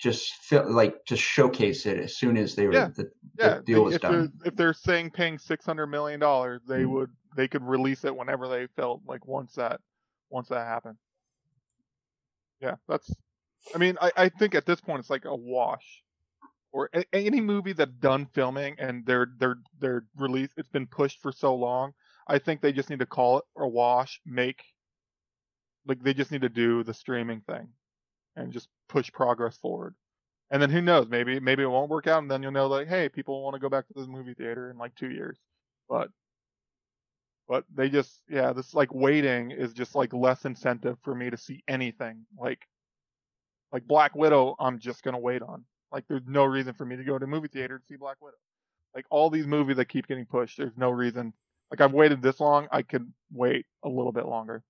just 0.00 0.34
feel 0.34 0.70
like 0.72 1.04
just 1.04 1.20
showcase 1.22 1.84
it 1.84 1.98
as 1.98 2.16
soon 2.16 2.36
as 2.36 2.54
they 2.54 2.68
were 2.68 2.74
Yeah. 2.74 2.88
the, 2.94 3.10
Yeah, 3.40 3.54
the 3.56 3.62
deal 3.62 3.82
was 3.84 3.96
if 3.96 4.02
they're 4.02 4.10
done. 4.12 4.32
if 4.44 4.54
they're 4.54 4.72
saying 4.72 5.10
paying 5.10 5.36
six 5.38 5.66
hundred 5.66 5.88
million 5.88 6.20
dollars, 6.20 6.62
they 6.68 6.82
Mhm. 6.84 6.90
would 6.90 7.10
they 7.36 7.48
could 7.48 7.64
release 7.64 8.04
it 8.04 8.14
whenever 8.14 8.46
they 8.46 8.68
felt 8.68 9.02
like 9.04 9.26
once 9.26 9.54
that 9.56 9.80
once 10.30 10.48
that 10.48 10.64
happened. 10.64 10.96
Yeah, 12.60 12.76
that's. 12.86 13.12
I 13.74 13.78
mean, 13.78 13.96
I 14.00 14.12
I 14.16 14.28
think 14.28 14.54
at 14.54 14.66
this 14.66 14.80
point 14.80 15.00
it's 15.00 15.10
like 15.10 15.24
a 15.24 15.34
wash, 15.34 16.02
or 16.72 16.90
a, 16.94 17.04
any 17.12 17.40
movie 17.40 17.72
that's 17.72 17.92
done 18.00 18.26
filming 18.34 18.76
and 18.78 19.04
they're 19.06 19.28
they're 19.38 19.58
they're 19.80 20.04
released. 20.16 20.54
It's 20.56 20.68
been 20.70 20.86
pushed 20.86 21.20
for 21.22 21.32
so 21.32 21.54
long. 21.54 21.92
I 22.26 22.38
think 22.38 22.60
they 22.60 22.72
just 22.72 22.90
need 22.90 23.00
to 23.00 23.06
call 23.06 23.38
it 23.38 23.44
a 23.56 23.66
wash. 23.68 24.20
Make 24.26 24.62
like 25.86 26.02
they 26.02 26.14
just 26.14 26.30
need 26.32 26.42
to 26.42 26.48
do 26.48 26.82
the 26.84 26.94
streaming 26.94 27.40
thing, 27.42 27.68
and 28.36 28.52
just 28.52 28.68
push 28.88 29.10
progress 29.12 29.56
forward. 29.56 29.94
And 30.50 30.62
then 30.62 30.70
who 30.70 30.80
knows? 30.82 31.08
Maybe 31.08 31.40
maybe 31.40 31.62
it 31.62 31.66
won't 31.66 31.90
work 31.90 32.06
out, 32.06 32.22
and 32.22 32.30
then 32.30 32.42
you'll 32.42 32.52
know 32.52 32.66
like, 32.68 32.88
hey, 32.88 33.08
people 33.08 33.42
want 33.42 33.54
to 33.54 33.60
go 33.60 33.68
back 33.68 33.86
to 33.88 33.94
the 33.94 34.06
movie 34.06 34.34
theater 34.34 34.70
in 34.70 34.78
like 34.78 34.94
two 34.94 35.10
years. 35.10 35.38
But 35.88 36.10
but 37.48 37.64
they 37.74 37.88
just 37.88 38.22
yeah, 38.28 38.52
this 38.52 38.74
like 38.74 38.94
waiting 38.94 39.50
is 39.50 39.72
just 39.72 39.94
like 39.94 40.12
less 40.12 40.44
incentive 40.44 40.98
for 41.02 41.14
me 41.14 41.30
to 41.30 41.36
see 41.36 41.62
anything. 41.68 42.26
Like 42.38 42.60
like 43.72 43.86
Black 43.86 44.14
Widow, 44.14 44.54
I'm 44.58 44.78
just 44.78 45.02
gonna 45.02 45.18
wait 45.18 45.42
on. 45.42 45.64
Like 45.92 46.04
there's 46.08 46.26
no 46.26 46.44
reason 46.44 46.74
for 46.74 46.84
me 46.84 46.96
to 46.96 47.04
go 47.04 47.18
to 47.18 47.26
movie 47.26 47.48
theater 47.48 47.78
to 47.78 47.84
see 47.86 47.96
Black 47.96 48.16
Widow. 48.20 48.36
Like 48.94 49.06
all 49.10 49.30
these 49.30 49.46
movies 49.46 49.76
that 49.76 49.86
keep 49.86 50.06
getting 50.06 50.26
pushed, 50.26 50.58
there's 50.58 50.76
no 50.76 50.90
reason. 50.90 51.32
Like 51.70 51.80
I've 51.80 51.92
waited 51.92 52.22
this 52.22 52.40
long, 52.40 52.68
I 52.72 52.82
could 52.82 53.10
wait 53.32 53.66
a 53.84 53.88
little 53.88 54.12
bit 54.12 54.26
longer. 54.26 54.62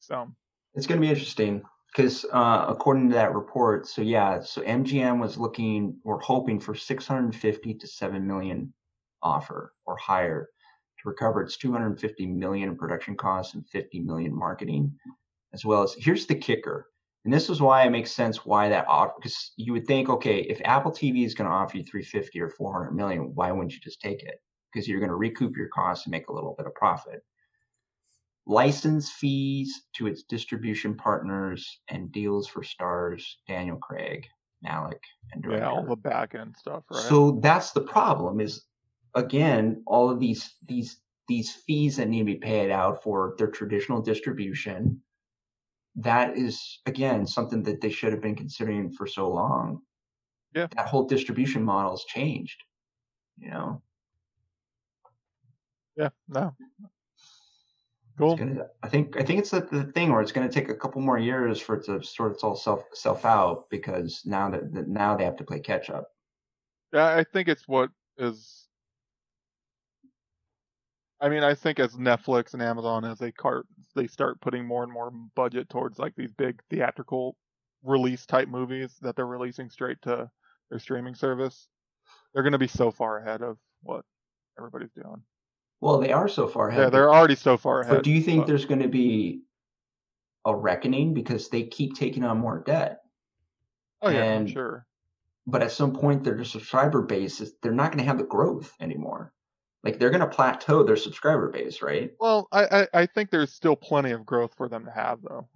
So 0.00 0.32
It's 0.74 0.86
to 0.86 0.96
be 0.98 1.08
interesting 1.08 1.62
because 1.94 2.24
uh, 2.32 2.64
according 2.68 3.08
to 3.10 3.14
that 3.14 3.34
report, 3.34 3.86
so 3.86 4.02
yeah, 4.02 4.40
so 4.40 4.62
MGM 4.62 5.20
was 5.20 5.36
looking 5.36 5.96
or 6.04 6.18
hoping 6.20 6.58
for 6.58 6.74
650 6.74 7.74
to 7.74 7.86
7 7.86 8.26
million 8.26 8.72
offer 9.22 9.74
or 9.84 9.96
higher 9.96 10.48
to 11.02 11.08
recover 11.08 11.42
its 11.42 11.56
250 11.56 12.26
million 12.26 12.70
in 12.70 12.76
production 12.76 13.16
costs 13.16 13.54
and 13.54 13.66
50 13.68 14.00
million 14.00 14.34
marketing, 14.34 14.92
as 15.52 15.64
well 15.64 15.82
as 15.82 15.94
here's 15.98 16.26
the 16.26 16.34
kicker. 16.34 16.86
And 17.24 17.32
this 17.32 17.48
is 17.48 17.60
why 17.60 17.84
it 17.84 17.90
makes 17.90 18.10
sense 18.10 18.44
why 18.44 18.68
that 18.68 18.86
offer 18.88 19.12
because 19.18 19.52
you 19.56 19.72
would 19.72 19.86
think, 19.86 20.08
okay, 20.08 20.40
if 20.40 20.60
Apple 20.64 20.90
TV 20.90 21.24
is 21.24 21.34
going 21.34 21.48
to 21.48 21.54
offer 21.54 21.76
you 21.76 21.84
350 21.84 22.40
or 22.40 22.48
400 22.48 22.92
million, 22.92 23.32
why 23.34 23.52
wouldn't 23.52 23.72
you 23.72 23.80
just 23.80 24.00
take 24.00 24.22
it? 24.22 24.40
Because 24.72 24.88
you're 24.88 24.98
going 24.98 25.08
to 25.08 25.16
recoup 25.16 25.56
your 25.56 25.68
costs 25.68 26.06
and 26.06 26.10
make 26.10 26.28
a 26.28 26.32
little 26.32 26.54
bit 26.58 26.66
of 26.66 26.74
profit 26.74 27.22
license 28.46 29.10
fees 29.10 29.82
to 29.94 30.06
its 30.06 30.24
distribution 30.24 30.94
partners 30.96 31.80
and 31.88 32.10
deals 32.12 32.48
for 32.48 32.62
stars 32.62 33.38
Daniel 33.46 33.76
Craig, 33.76 34.26
Malek, 34.62 35.02
and 35.32 35.42
director. 35.42 35.64
yeah, 35.64 35.70
all 35.70 35.86
the 35.86 35.96
back 35.96 36.34
end 36.34 36.56
stuff, 36.56 36.84
right? 36.90 37.02
So 37.02 37.38
that's 37.42 37.72
the 37.72 37.82
problem 37.82 38.40
is 38.40 38.64
again, 39.14 39.82
all 39.86 40.10
of 40.10 40.18
these 40.18 40.54
these 40.66 40.98
these 41.28 41.52
fees 41.52 41.96
that 41.96 42.08
need 42.08 42.20
to 42.20 42.24
be 42.24 42.34
paid 42.34 42.70
out 42.70 43.02
for 43.02 43.34
their 43.38 43.48
traditional 43.48 44.02
distribution. 44.02 45.00
That 45.96 46.36
is 46.36 46.80
again 46.86 47.26
something 47.26 47.62
that 47.64 47.80
they 47.80 47.90
should 47.90 48.12
have 48.12 48.22
been 48.22 48.34
considering 48.34 48.90
for 48.90 49.06
so 49.06 49.28
long. 49.30 49.80
Yeah. 50.54 50.66
That 50.76 50.88
whole 50.88 51.06
distribution 51.06 51.62
model's 51.62 52.04
changed. 52.06 52.62
You 53.38 53.50
know. 53.50 53.82
yeah, 55.96 56.10
no. 56.28 56.54
It's 56.80 58.18
Cool. 58.18 58.36
gonna, 58.36 58.66
I 58.82 58.88
think 58.88 59.16
I 59.18 59.22
think 59.22 59.38
it's 59.40 59.50
the, 59.50 59.60
the 59.60 59.84
thing 59.84 60.12
where 60.12 60.20
it's 60.20 60.32
going 60.32 60.46
to 60.48 60.52
take 60.52 60.68
a 60.68 60.74
couple 60.74 61.00
more 61.00 61.18
years 61.18 61.58
for 61.60 61.76
it 61.76 61.84
to 61.86 62.02
sort 62.02 62.32
its 62.32 62.44
all 62.44 62.54
self 62.54 62.84
self 62.92 63.24
out 63.24 63.68
because 63.70 64.22
now 64.26 64.50
that, 64.50 64.72
that 64.74 64.88
now 64.88 65.16
they 65.16 65.24
have 65.24 65.36
to 65.36 65.44
play 65.44 65.60
catch 65.60 65.88
up. 65.90 66.08
Yeah, 66.92 67.08
I 67.16 67.24
think 67.24 67.48
it's 67.48 67.66
what 67.66 67.90
is. 68.18 68.61
I 71.22 71.28
mean, 71.28 71.44
I 71.44 71.54
think 71.54 71.78
as 71.78 71.94
Netflix 71.94 72.52
and 72.52 72.62
Amazon, 72.62 73.04
as 73.04 73.18
they 73.18 73.30
cart, 73.30 73.66
they 73.94 74.08
start 74.08 74.40
putting 74.40 74.66
more 74.66 74.82
and 74.82 74.92
more 74.92 75.12
budget 75.36 75.70
towards 75.70 76.00
like 76.00 76.14
these 76.16 76.32
big 76.32 76.60
theatrical 76.68 77.36
release 77.84 78.26
type 78.26 78.48
movies 78.48 78.96
that 79.02 79.14
they're 79.14 79.26
releasing 79.26 79.70
straight 79.70 80.02
to 80.02 80.28
their 80.68 80.80
streaming 80.80 81.14
service. 81.14 81.68
They're 82.34 82.42
going 82.42 82.52
to 82.52 82.58
be 82.58 82.66
so 82.66 82.90
far 82.90 83.18
ahead 83.18 83.40
of 83.40 83.56
what 83.82 84.04
everybody's 84.58 84.90
doing. 84.90 85.22
Well, 85.80 86.00
they 86.00 86.12
are 86.12 86.26
so 86.26 86.48
far 86.48 86.68
ahead. 86.68 86.82
Yeah, 86.82 86.90
they're 86.90 87.12
already 87.12 87.36
so 87.36 87.56
far 87.56 87.82
ahead. 87.82 87.94
but 87.94 88.04
do 88.04 88.10
you 88.10 88.20
think 88.20 88.42
but- 88.42 88.46
there's 88.48 88.66
going 88.66 88.82
to 88.82 88.88
be 88.88 89.42
a 90.44 90.54
reckoning 90.54 91.14
because 91.14 91.50
they 91.50 91.62
keep 91.62 91.94
taking 91.94 92.24
on 92.24 92.38
more 92.38 92.64
debt? 92.66 92.98
Oh 94.00 94.08
yeah, 94.08 94.24
I'm 94.24 94.42
and- 94.42 94.50
sure. 94.50 94.86
But 95.46 95.62
at 95.62 95.72
some 95.72 95.92
point, 95.92 96.22
their 96.22 96.44
subscriber 96.44 97.02
base 97.02 97.40
is 97.40 97.54
they're 97.62 97.72
not 97.72 97.90
going 97.90 97.98
to 97.98 98.08
have 98.08 98.18
the 98.18 98.24
growth 98.24 98.72
anymore. 98.80 99.32
Like 99.84 99.98
they're 99.98 100.10
going 100.10 100.20
to 100.20 100.28
plateau 100.28 100.82
their 100.84 100.96
subscriber 100.96 101.48
base, 101.48 101.82
right? 101.82 102.12
Well, 102.20 102.48
I, 102.52 102.64
I 102.94 103.00
I 103.02 103.06
think 103.06 103.30
there's 103.30 103.52
still 103.52 103.76
plenty 103.76 104.12
of 104.12 104.24
growth 104.24 104.54
for 104.56 104.68
them 104.68 104.84
to 104.84 104.90
have 104.90 105.20
though. 105.22 105.48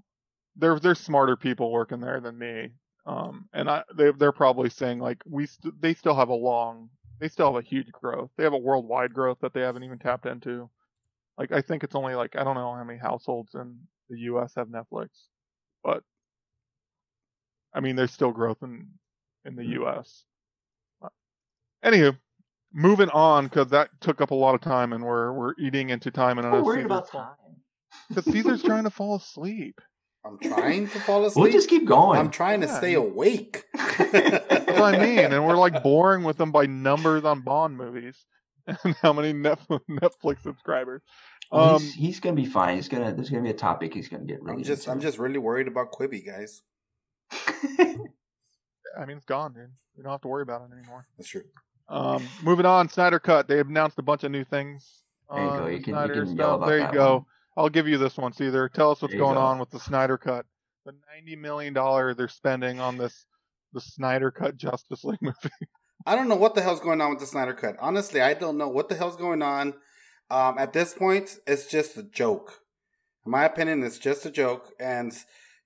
There 0.57 0.79
there's 0.81 0.99
smarter 0.99 1.37
people 1.37 1.71
working 1.71 2.01
there 2.01 2.21
than 2.21 2.39
me. 2.39 2.71
Um, 3.07 3.49
and 3.53 3.71
I 3.71 3.85
they 3.95 4.11
they're 4.11 4.33
probably 4.33 4.69
saying 4.69 4.99
like 4.99 5.23
we 5.27 5.47
st- 5.47 5.81
they 5.81 5.95
still 5.95 6.17
have 6.17 6.29
a 6.29 6.35
long 6.35 6.91
they 7.21 7.29
still 7.29 7.53
have 7.55 7.65
a 7.65 7.67
huge 7.67 7.91
growth. 7.93 8.31
They 8.37 8.45
have 8.45 8.53
a 8.53 8.59
worldwide 8.59 9.15
growth 9.15 9.39
that 9.41 9.55
they 9.55 9.61
haven't 9.61 9.85
even 9.85 9.99
tapped 9.99 10.27
into. 10.27 10.69
Like 11.39 11.53
I 11.53 11.61
think 11.61 11.85
it's 11.85 11.95
only 11.95 12.15
like 12.15 12.35
I 12.37 12.43
don't 12.43 12.57
know 12.57 12.75
how 12.75 12.83
many 12.83 12.99
households 12.99 13.55
in 13.55 13.79
the 14.11 14.19
U.S. 14.21 14.55
have 14.57 14.69
Netflix, 14.69 15.09
but 15.85 16.03
I 17.73 17.81
mean 17.81 17.95
there's 17.95 18.13
still 18.13 18.33
growth 18.33 18.59
in 18.63 18.89
in 19.45 19.55
the 19.55 19.67
U.S. 19.67 20.25
Uh, 21.01 21.09
Anywho, 21.85 22.17
moving 22.73 23.09
on 23.11 23.45
because 23.45 23.69
that 23.71 23.89
took 24.01 24.21
up 24.21 24.31
a 24.31 24.35
lot 24.35 24.55
of 24.55 24.61
time 24.61 24.93
and 24.93 25.05
we're 25.05 25.33
we're 25.33 25.55
eating 25.59 25.91
into 25.91 26.11
time 26.11 26.39
and 26.39 26.47
I 26.47 26.51
We're 26.51 26.59
know 26.59 26.65
worried 26.65 26.77
Caesar's 26.79 26.87
about 26.87 27.09
fall- 27.11 27.23
time. 27.23 27.57
because 28.09 28.25
Caesar's 28.27 28.63
trying 28.63 28.85
to 28.85 28.91
fall 28.91 29.17
asleep. 29.17 29.81
I'm 30.25 30.39
trying 30.41 30.89
to 30.89 30.99
fall 31.01 31.25
asleep. 31.25 31.43
We'll 31.45 31.53
just 31.53 31.69
keep 31.71 31.85
going. 31.87 32.19
I'm 32.19 32.31
trying 32.33 32.61
to 32.63 32.69
stay 32.69 32.95
awake. 32.95 33.63
That's 33.75 34.67
what 34.67 34.95
I 34.95 34.99
mean, 34.99 35.21
and 35.21 35.47
we're 35.47 35.57
like 35.57 35.85
boring 35.85 36.25
with 36.25 36.37
them 36.37 36.51
by 36.51 36.67
numbers 36.67 37.25
on 37.25 37.43
Bond 37.43 37.77
movies 37.77 38.27
and 38.67 38.97
how 39.03 39.13
many 39.13 39.33
Netflix, 39.33 39.81
Netflix 39.89 40.43
subscribers. 40.43 41.01
Um, 41.53 41.81
he's, 41.81 41.95
he's 41.95 42.21
gonna 42.21 42.35
be 42.35 42.45
fine. 42.45 42.75
He's 42.75 42.89
gonna. 42.89 43.15
There's 43.15 43.31
gonna 43.31 43.45
be 43.45 43.51
a 43.51 43.55
topic 43.55 43.95
he's 43.95 44.09
gonna 44.09 44.25
get 44.25 44.43
really. 44.43 44.57
I'm 44.59 44.63
just, 44.65 44.89
I'm 44.89 45.01
just 45.01 45.19
really 45.19 45.39
worried 45.39 45.69
about 45.69 45.93
Quibi, 45.93 46.27
guys. 46.27 46.63
I 47.79 49.05
mean, 49.07 49.17
it's 49.19 49.27
gone, 49.27 49.53
dude. 49.53 49.71
We 49.97 50.03
don't 50.03 50.11
have 50.13 50.23
to 50.23 50.29
worry 50.29 50.43
about 50.43 50.63
it 50.63 50.75
anymore. 50.77 51.07
That's 51.17 51.29
true. 51.29 51.43
Um, 51.89 52.27
moving 52.43 52.67
on, 52.67 52.89
Snyder 52.89 53.19
Cut. 53.19 53.49
They 53.49 53.61
announced 53.61 53.99
a 53.99 54.03
bunch 54.03 54.25
of 54.25 54.31
new 54.33 54.45
things. 54.45 55.03
There 55.33 55.45
you 55.45 55.51
go. 55.51 55.67
You 55.67 55.83
can- 55.83 56.09
you 56.09 56.25
can 56.25 56.37
yell 56.37 56.55
about 56.57 56.67
There 56.67 56.79
you 56.81 56.93
go. 56.93 57.15
one. 57.15 57.25
I'll 57.57 57.69
give 57.69 57.89
you 57.89 57.97
this 57.99 58.17
one, 58.17 58.33
Caesar. 58.33 58.69
Tell 58.69 58.91
us 58.91 59.01
what's 59.03 59.15
going 59.15 59.35
go. 59.37 59.41
on 59.41 59.59
with 59.59 59.71
the 59.71 59.81
Snyder 59.81 60.19
Cut. 60.19 60.45
The 60.85 60.93
ninety 61.13 61.37
million 61.37 61.73
dollar 61.73 62.15
they're 62.15 62.29
spending 62.29 62.81
on 62.81 62.97
this 62.97 63.25
the 63.73 63.81
Snyder 63.81 64.31
Cut 64.31 64.57
Justice 64.57 65.05
League 65.05 65.21
movie. 65.23 65.35
I 66.07 66.15
don't 66.15 66.29
know 66.29 66.37
what 66.37 66.55
the 66.55 66.63
hell's 66.63 66.81
going 66.81 67.01
on 67.01 67.11
with 67.11 67.19
the 67.19 67.27
Snyder 67.27 67.55
Cut. 67.55 67.77
Honestly, 67.81 68.21
I 68.21 68.35
don't 68.35 68.59
know 68.59 68.69
what 68.69 68.89
the 68.89 68.95
hell's 68.95 69.17
going 69.17 69.43
on. 69.43 69.75
Um, 70.31 70.57
at 70.59 70.73
this 70.73 70.95
point, 70.95 71.39
it's 71.47 71.67
just 71.67 71.97
a 71.97 72.03
joke. 72.05 72.61
In 73.25 73.33
my 73.33 73.45
opinion, 73.45 73.83
it's 73.83 73.99
just 73.99 74.25
a 74.27 74.31
joke. 74.31 74.71
And, 74.79 75.13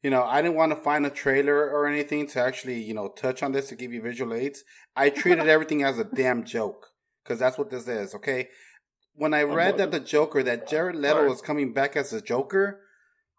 you 0.02 0.10
know, 0.10 0.24
I 0.24 0.40
didn't 0.40 0.56
want 0.56 0.72
to 0.72 0.76
find 0.76 1.04
a 1.04 1.10
trailer 1.10 1.68
or 1.70 1.86
anything 1.86 2.26
to 2.28 2.40
actually, 2.40 2.82
you 2.82 2.94
know, 2.94 3.08
touch 3.08 3.42
on 3.42 3.52
this 3.52 3.68
to 3.68 3.76
give 3.76 3.92
you 3.92 4.00
visual 4.00 4.34
aids. 4.34 4.64
I 4.96 5.10
treated 5.10 5.48
everything 5.48 5.82
as 5.82 5.98
a 5.98 6.04
damn 6.04 6.44
joke 6.44 6.88
because 7.22 7.38
that's 7.38 7.58
what 7.58 7.70
this 7.70 7.86
is, 7.86 8.14
okay? 8.14 8.48
When 9.14 9.34
I 9.34 9.42
oh, 9.42 9.54
read 9.54 9.76
that 9.78 9.90
the 9.90 10.00
Joker, 10.00 10.42
that 10.42 10.68
Jared 10.68 10.96
Leto 10.96 11.28
was 11.28 11.42
coming 11.42 11.72
back 11.72 11.96
as 11.96 12.12
a 12.12 12.22
Joker, 12.22 12.80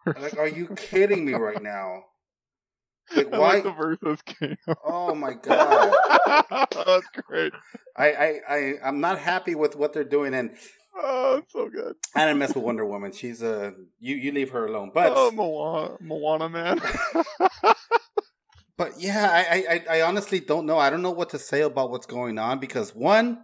like, 0.06 0.38
are 0.38 0.48
you 0.48 0.68
kidding 0.76 1.26
me 1.26 1.34
right 1.34 1.62
now? 1.62 2.04
Like, 3.16 3.32
why? 3.32 3.56
like 3.56 3.64
the 3.64 3.72
versus 3.72 4.22
game. 4.22 4.58
Oh 4.86 5.14
my 5.14 5.34
god! 5.34 5.94
That's 6.72 7.08
great. 7.28 7.52
I, 7.98 8.12
I, 8.12 8.40
I, 8.48 8.74
I'm 8.86 9.02
not 9.02 9.20
happy 9.20 9.54
with 9.54 9.76
what 9.76 9.92
they're 9.92 10.04
doing, 10.06 10.34
and 10.34 10.52
Oh, 10.96 11.38
it's 11.38 11.54
so 11.54 11.70
good. 11.70 11.96
I 12.16 12.26
didn't 12.26 12.40
mess 12.40 12.54
with 12.54 12.64
Wonder 12.64 12.86
Woman. 12.86 13.12
She's 13.12 13.42
a 13.42 13.74
you, 14.00 14.16
you 14.16 14.32
leave 14.32 14.52
her 14.52 14.66
alone. 14.66 14.92
But, 14.94 15.14
oh, 15.16 15.32
Moana, 15.32 15.98
Moana 16.02 16.50
man. 16.50 16.82
but 18.78 19.00
yeah, 19.00 19.30
I, 19.32 19.84
I, 19.90 19.98
I 19.98 20.02
honestly 20.02 20.40
don't 20.40 20.66
know. 20.66 20.78
I 20.78 20.90
don't 20.90 21.02
know 21.02 21.12
what 21.12 21.30
to 21.30 21.40
say 21.40 21.62
about 21.62 21.92
what's 21.92 22.06
going 22.06 22.38
on 22.38 22.60
because 22.60 22.94
one, 22.94 23.40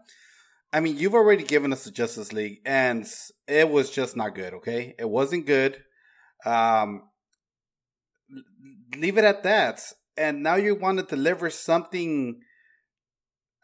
I 0.73 0.81
mean, 0.81 0.97
you've 0.97 1.15
already 1.15 1.43
given 1.43 1.71
us 1.71 1.86
the 1.86 1.91
Justice 1.91 2.33
League, 2.33 2.60
and 2.65 3.07
it 3.47 3.69
was 3.69 3.89
just 3.89 4.17
not 4.17 4.36
good. 4.36 4.53
Okay, 4.55 4.95
it 4.99 5.10
wasn't 5.10 5.45
good. 5.45 5.81
Um, 6.45 7.03
leave 8.95 9.17
it 9.17 9.23
at 9.23 9.43
that. 9.43 9.81
And 10.17 10.43
now 10.43 10.55
you 10.55 10.75
want 10.75 10.99
to 10.99 11.05
deliver 11.05 11.49
something. 11.49 12.41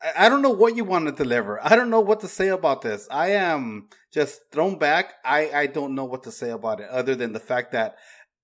I- 0.03 0.25
I 0.25 0.29
don't 0.29 0.41
know 0.41 0.49
what 0.51 0.75
you 0.75 0.83
want 0.83 1.05
to 1.07 1.11
deliver. 1.11 1.63
I 1.65 1.75
don't 1.75 1.89
know 1.89 2.01
what 2.01 2.19
to 2.21 2.27
say 2.27 2.49
about 2.49 2.81
this. 2.81 3.07
I 3.09 3.29
am 3.31 3.89
just 4.11 4.41
thrown 4.51 4.77
back. 4.77 5.13
I, 5.25 5.49
I 5.51 5.67
don't 5.67 5.95
know 5.95 6.05
what 6.05 6.23
to 6.23 6.31
say 6.31 6.51
about 6.51 6.79
it 6.81 6.89
other 6.89 7.15
than 7.15 7.33
the 7.33 7.39
fact 7.39 7.71
that 7.71 7.97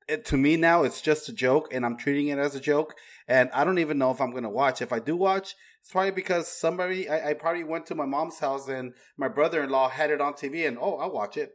it, 0.08 0.26
to 0.26 0.38
me 0.38 0.58
now 0.58 0.84
it's 0.84 1.02
just 1.02 1.30
a 1.30 1.34
joke 1.34 1.74
and 1.74 1.86
I'm 1.86 1.98
treating 1.98 2.30
it 2.30 2.40
as 2.40 2.56
a 2.56 2.60
joke. 2.60 2.96
And 3.28 3.50
I 3.54 3.64
don't 3.64 3.80
even 3.80 3.98
know 3.98 4.12
if 4.12 4.22
I'm 4.22 4.32
going 4.32 4.44
to 4.44 4.50
watch. 4.50 4.82
If 4.82 4.94
I 4.94 5.00
do 5.00 5.16
watch, 5.16 5.56
it's 5.82 5.92
probably 5.92 6.12
because 6.12 6.48
somebody, 6.48 7.10
I, 7.10 7.32
I 7.32 7.34
probably 7.34 7.64
went 7.64 7.86
to 7.88 7.96
my 7.96 8.06
mom's 8.06 8.40
house 8.40 8.68
and 8.68 8.94
my 9.18 9.28
brother 9.28 9.64
in 9.64 9.70
law 9.70 9.90
had 9.90 10.12
it 10.12 10.22
on 10.22 10.34
TV 10.34 10.68
and 10.68 10.78
oh, 10.80 10.96
I'll 10.98 11.12
watch 11.12 11.38
it. 11.38 11.52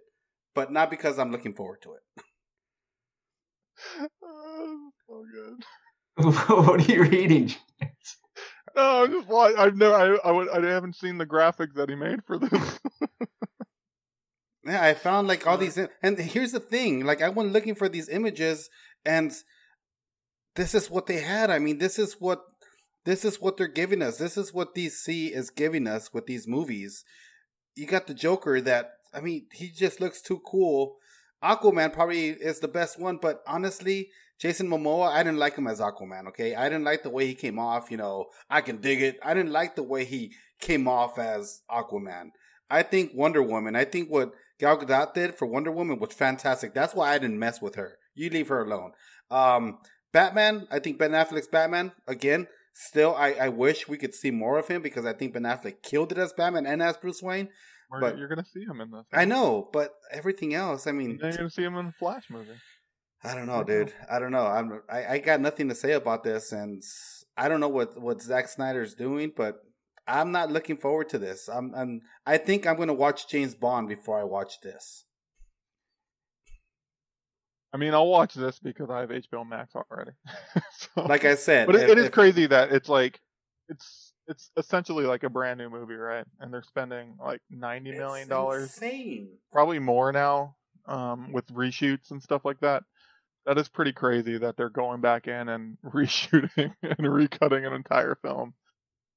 But 0.54 0.70
not 0.72 0.90
because 0.90 1.18
I'm 1.18 1.32
looking 1.32 1.54
forward 1.54 1.82
to 1.82 1.94
it. 1.94 2.02
Oh, 4.22 5.24
good. 5.32 5.64
what 6.48 6.80
are 6.88 6.92
you 6.92 7.02
reading? 7.02 7.52
No, 8.76 9.04
I'm 9.04 9.12
just 9.12 9.28
wa- 9.28 9.52
I've 9.56 9.76
never. 9.76 9.94
I, 9.94 10.30
I, 10.30 10.58
I 10.58 10.66
haven't 10.66 10.96
seen 10.96 11.18
the 11.18 11.26
graphics 11.26 11.74
that 11.74 11.88
he 11.88 11.94
made 11.94 12.24
for 12.24 12.38
this. 12.38 12.80
Yeah, 14.66 14.82
I 14.82 14.94
found 14.94 15.28
like 15.28 15.46
all 15.46 15.58
these, 15.58 15.78
and 16.02 16.18
here's 16.18 16.52
the 16.52 16.60
thing: 16.60 17.04
like 17.04 17.20
I 17.20 17.28
went 17.28 17.52
looking 17.52 17.74
for 17.74 17.88
these 17.88 18.08
images, 18.08 18.70
and 19.04 19.32
this 20.56 20.74
is 20.74 20.90
what 20.90 21.06
they 21.06 21.20
had. 21.20 21.50
I 21.50 21.58
mean, 21.58 21.78
this 21.78 21.98
is 21.98 22.14
what 22.14 22.40
this 23.04 23.24
is 23.24 23.40
what 23.40 23.58
they're 23.58 23.68
giving 23.68 24.00
us. 24.00 24.16
This 24.16 24.38
is 24.38 24.54
what 24.54 24.74
DC 24.74 25.30
is 25.30 25.50
giving 25.50 25.86
us 25.86 26.14
with 26.14 26.26
these 26.26 26.48
movies. 26.48 27.04
You 27.76 27.86
got 27.86 28.06
the 28.06 28.14
Joker 28.14 28.60
that 28.62 28.92
I 29.12 29.20
mean, 29.20 29.46
he 29.52 29.68
just 29.68 30.00
looks 30.00 30.22
too 30.22 30.40
cool. 30.46 30.96
Aquaman 31.42 31.92
probably 31.92 32.28
is 32.30 32.60
the 32.60 32.68
best 32.68 32.98
one, 32.98 33.18
but 33.20 33.42
honestly, 33.46 34.08
Jason 34.40 34.68
Momoa, 34.68 35.08
I 35.10 35.22
didn't 35.22 35.38
like 35.38 35.56
him 35.56 35.66
as 35.66 35.80
Aquaman. 35.80 36.28
Okay, 36.28 36.54
I 36.54 36.68
didn't 36.68 36.84
like 36.84 37.02
the 37.02 37.10
way 37.10 37.26
he 37.26 37.34
came 37.34 37.58
off. 37.58 37.90
You 37.90 37.96
know, 37.96 38.26
I 38.50 38.60
can 38.60 38.78
dig 38.78 39.00
it. 39.00 39.18
I 39.22 39.34
didn't 39.34 39.52
like 39.52 39.76
the 39.76 39.82
way 39.82 40.04
he 40.04 40.32
came 40.60 40.88
off 40.88 41.18
as 41.18 41.62
Aquaman. 41.70 42.30
I 42.70 42.82
think 42.82 43.12
Wonder 43.14 43.42
Woman. 43.42 43.76
I 43.76 43.84
think 43.84 44.10
what 44.10 44.32
Gal 44.58 44.78
Gadot 44.78 45.14
did 45.14 45.34
for 45.34 45.46
Wonder 45.46 45.70
Woman 45.70 45.98
was 45.98 46.12
fantastic. 46.12 46.74
That's 46.74 46.94
why 46.94 47.12
I 47.14 47.18
didn't 47.18 47.38
mess 47.38 47.60
with 47.62 47.76
her. 47.76 47.96
You 48.14 48.30
leave 48.30 48.48
her 48.48 48.64
alone. 48.64 48.92
Um, 49.30 49.78
Batman. 50.12 50.66
I 50.70 50.78
think 50.78 50.98
Ben 50.98 51.12
Affleck's 51.12 51.48
Batman 51.48 51.92
again. 52.06 52.46
Still, 52.76 53.14
I, 53.14 53.32
I 53.34 53.48
wish 53.50 53.86
we 53.88 53.96
could 53.96 54.14
see 54.14 54.32
more 54.32 54.58
of 54.58 54.66
him 54.66 54.82
because 54.82 55.06
I 55.06 55.12
think 55.12 55.32
Ben 55.32 55.42
Affleck 55.44 55.82
killed 55.82 56.10
it 56.10 56.18
as 56.18 56.32
Batman 56.32 56.66
and 56.66 56.82
as 56.82 56.96
Bruce 56.96 57.22
Wayne. 57.22 57.48
But- 58.00 58.18
you're 58.18 58.28
gonna 58.28 58.44
see 58.44 58.64
him 58.64 58.80
in 58.80 58.90
this. 58.90 59.04
I 59.12 59.24
know, 59.24 59.68
but 59.72 59.94
everything 60.10 60.54
else, 60.54 60.88
I 60.88 60.92
mean, 60.92 61.18
you're 61.22 61.30
gonna 61.30 61.50
see 61.50 61.62
him 61.62 61.76
in 61.76 61.86
the 61.86 61.92
Flash 61.92 62.24
movie. 62.28 62.50
I 63.24 63.34
don't 63.34 63.46
know, 63.46 63.64
dude. 63.64 63.92
I 64.10 64.18
don't 64.18 64.32
know. 64.32 64.46
I'm 64.46 64.80
I, 64.90 65.06
I 65.14 65.18
got 65.18 65.40
nothing 65.40 65.68
to 65.70 65.74
say 65.74 65.92
about 65.92 66.22
this, 66.24 66.52
and 66.52 66.82
I 67.36 67.48
don't 67.48 67.60
know 67.60 67.68
what 67.68 68.00
what 68.00 68.20
Zack 68.22 68.48
Snyder's 68.48 68.94
doing, 68.94 69.32
but 69.36 69.56
I'm 70.06 70.30
not 70.32 70.50
looking 70.52 70.76
forward 70.76 71.08
to 71.10 71.18
this. 71.18 71.48
I'm, 71.48 71.74
I'm 71.74 72.00
I 72.26 72.36
think 72.36 72.66
I'm 72.66 72.76
gonna 72.76 72.92
watch 72.94 73.28
James 73.28 73.54
Bond 73.54 73.88
before 73.88 74.20
I 74.20 74.24
watch 74.24 74.60
this. 74.62 75.04
I 77.72 77.76
mean, 77.76 77.92
I'll 77.94 78.06
watch 78.06 78.34
this 78.34 78.60
because 78.60 78.88
I 78.88 79.00
have 79.00 79.08
HBO 79.10 79.48
Max 79.48 79.74
already. 79.74 80.12
So- 80.94 81.02
Like 81.04 81.24
I 81.24 81.34
said, 81.34 81.66
but 81.66 81.76
it, 81.76 81.82
if- 81.84 81.88
it 81.90 81.98
is 81.98 82.06
if- 82.06 82.12
crazy 82.12 82.46
that 82.46 82.72
it's 82.72 82.88
like 82.88 83.20
it's 83.68 84.12
it's 84.26 84.50
essentially 84.56 85.04
like 85.06 85.22
a 85.22 85.30
brand 85.30 85.58
new 85.58 85.68
movie, 85.70 85.94
right? 85.94 86.24
And 86.40 86.52
they're 86.52 86.62
spending 86.62 87.16
like 87.22 87.40
ninety 87.50 87.92
million 87.92 88.28
dollars, 88.28 88.64
Insane. 88.74 89.28
probably 89.52 89.78
more 89.78 90.12
now, 90.12 90.56
um, 90.86 91.32
with 91.32 91.46
reshoots 91.48 92.10
and 92.10 92.22
stuff 92.22 92.44
like 92.44 92.60
that. 92.60 92.82
That 93.46 93.58
is 93.58 93.68
pretty 93.68 93.92
crazy 93.92 94.38
that 94.38 94.56
they're 94.56 94.70
going 94.70 95.00
back 95.00 95.28
in 95.28 95.48
and 95.48 95.76
reshooting 95.84 96.74
and 96.82 96.98
recutting 96.98 97.66
an 97.66 97.72
entire 97.72 98.16
film. 98.22 98.54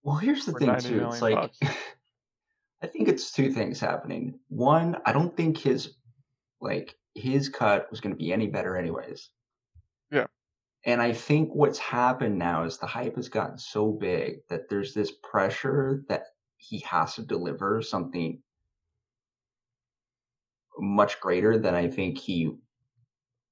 Well, 0.04 0.18
here's 0.18 0.46
the 0.46 0.54
thing 0.54 0.78
too. 0.80 1.08
It's 1.08 1.22
like. 1.22 1.52
I 2.82 2.86
think 2.86 3.08
it's 3.08 3.32
two 3.32 3.52
things 3.52 3.80
happening. 3.80 4.40
One, 4.50 4.98
I 5.06 5.12
don't 5.12 5.36
think 5.36 5.58
his 5.58 5.96
like 6.62 6.96
his 7.16 7.50
cut 7.50 7.90
was 7.90 8.02
going 8.02 8.14
to 8.14 8.18
be 8.24 8.32
any 8.32 8.48
better 8.48 8.78
anyways. 8.78 9.30
Yeah. 10.12 10.28
And 10.86 11.02
I 11.02 11.14
think 11.14 11.50
what's 11.54 11.80
happened 11.80 12.38
now 12.38 12.64
is 12.64 12.78
the 12.78 12.86
hype 12.86 13.16
has 13.16 13.30
gotten 13.30 13.58
so 13.58 13.92
big 13.92 14.38
that 14.50 14.70
there's 14.70 14.94
this 14.94 15.12
pressure 15.24 16.04
that 16.08 16.26
he 16.58 16.80
has 16.80 17.16
to 17.16 17.24
deliver 17.24 17.82
something 17.82 18.42
much 20.80 21.20
greater 21.20 21.58
than 21.58 21.74
I 21.74 21.88
think 21.90 22.20
he 22.20 22.52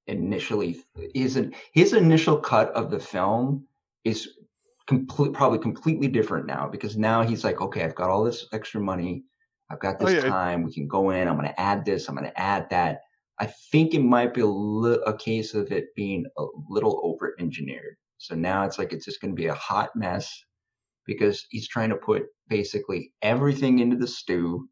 initially 0.07 0.83
his 1.13 1.39
his 1.73 1.93
initial 1.93 2.37
cut 2.37 2.69
of 2.71 2.91
the 2.91 2.99
film 2.99 3.65
is 4.03 4.29
complete 4.87 5.33
probably 5.33 5.57
completely 5.59 6.07
different 6.07 6.45
now 6.45 6.67
because 6.67 6.95
now 6.95 7.23
he's 7.23 7.43
like 7.43 7.61
okay 7.61 7.83
I've 7.83 7.95
got 7.95 8.09
all 8.09 8.23
this 8.23 8.45
extra 8.53 8.81
money. 8.81 9.23
I've 9.71 9.79
got 9.79 9.99
Oh, 9.99 10.07
this 10.07 10.13
yeah, 10.13 10.21
time. 10.21 10.63
We 10.63 10.73
can 10.73 10.87
go 10.87 11.09
in. 11.09 11.27
I'm 11.27 11.37
going 11.37 11.47
to 11.47 11.59
add 11.59 11.85
this. 11.85 12.07
I'm 12.07 12.15
going 12.15 12.29
to 12.29 12.39
add 12.39 12.69
that. 12.69 13.01
I 13.39 13.47
think 13.71 13.95
it 13.95 14.01
might 14.01 14.33
be 14.33 14.41
a, 14.41 14.45
li- 14.45 15.01
a 15.07 15.17
case 15.17 15.55
of 15.55 15.71
it 15.71 15.87
being 15.95 16.25
a 16.37 16.45
little 16.69 17.01
over 17.03 17.35
engineered 17.39 17.97
so 18.17 18.35
now 18.35 18.63
it's 18.63 18.77
like 18.79 18.93
it's 18.93 19.05
just 19.05 19.21
going 19.21 19.31
to 19.31 19.41
be 19.41 19.47
a 19.47 19.53
hot 19.53 19.89
mess 19.95 20.43
because 21.05 21.45
he's 21.49 21.67
trying 21.67 21.89
to 21.89 21.95
put 21.95 22.23
basically 22.47 23.13
everything 23.21 23.79
into 23.79 23.95
the 23.97 24.07
stew 24.07 24.67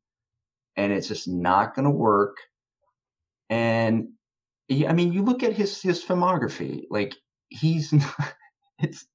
and 0.76 0.92
it's 0.92 1.08
just 1.08 1.28
not 1.28 1.76
going 1.76 1.86
to 1.86 1.92
work. 1.92 2.38
And 3.50 4.10
yeah, 4.68 4.90
I 4.90 4.94
mean, 4.94 5.14
you 5.14 5.24
look 5.24 5.44
at 5.44 5.54
his 5.54 5.82
his 5.82 6.04
filmography, 6.04 6.86
like 6.90 7.16
he's 7.50 7.94
not, 7.94 8.34
it's 8.80 9.06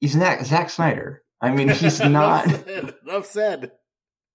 he's 0.00 0.16
not 0.16 0.44
Zack 0.44 0.70
Snyder. 0.70 1.22
I 1.40 1.52
mean, 1.52 1.68
he's 1.70 2.00
not. 2.00 2.46
Enough 2.46 2.64
said. 2.64 2.94
Enough 3.06 3.26
said. 3.26 3.72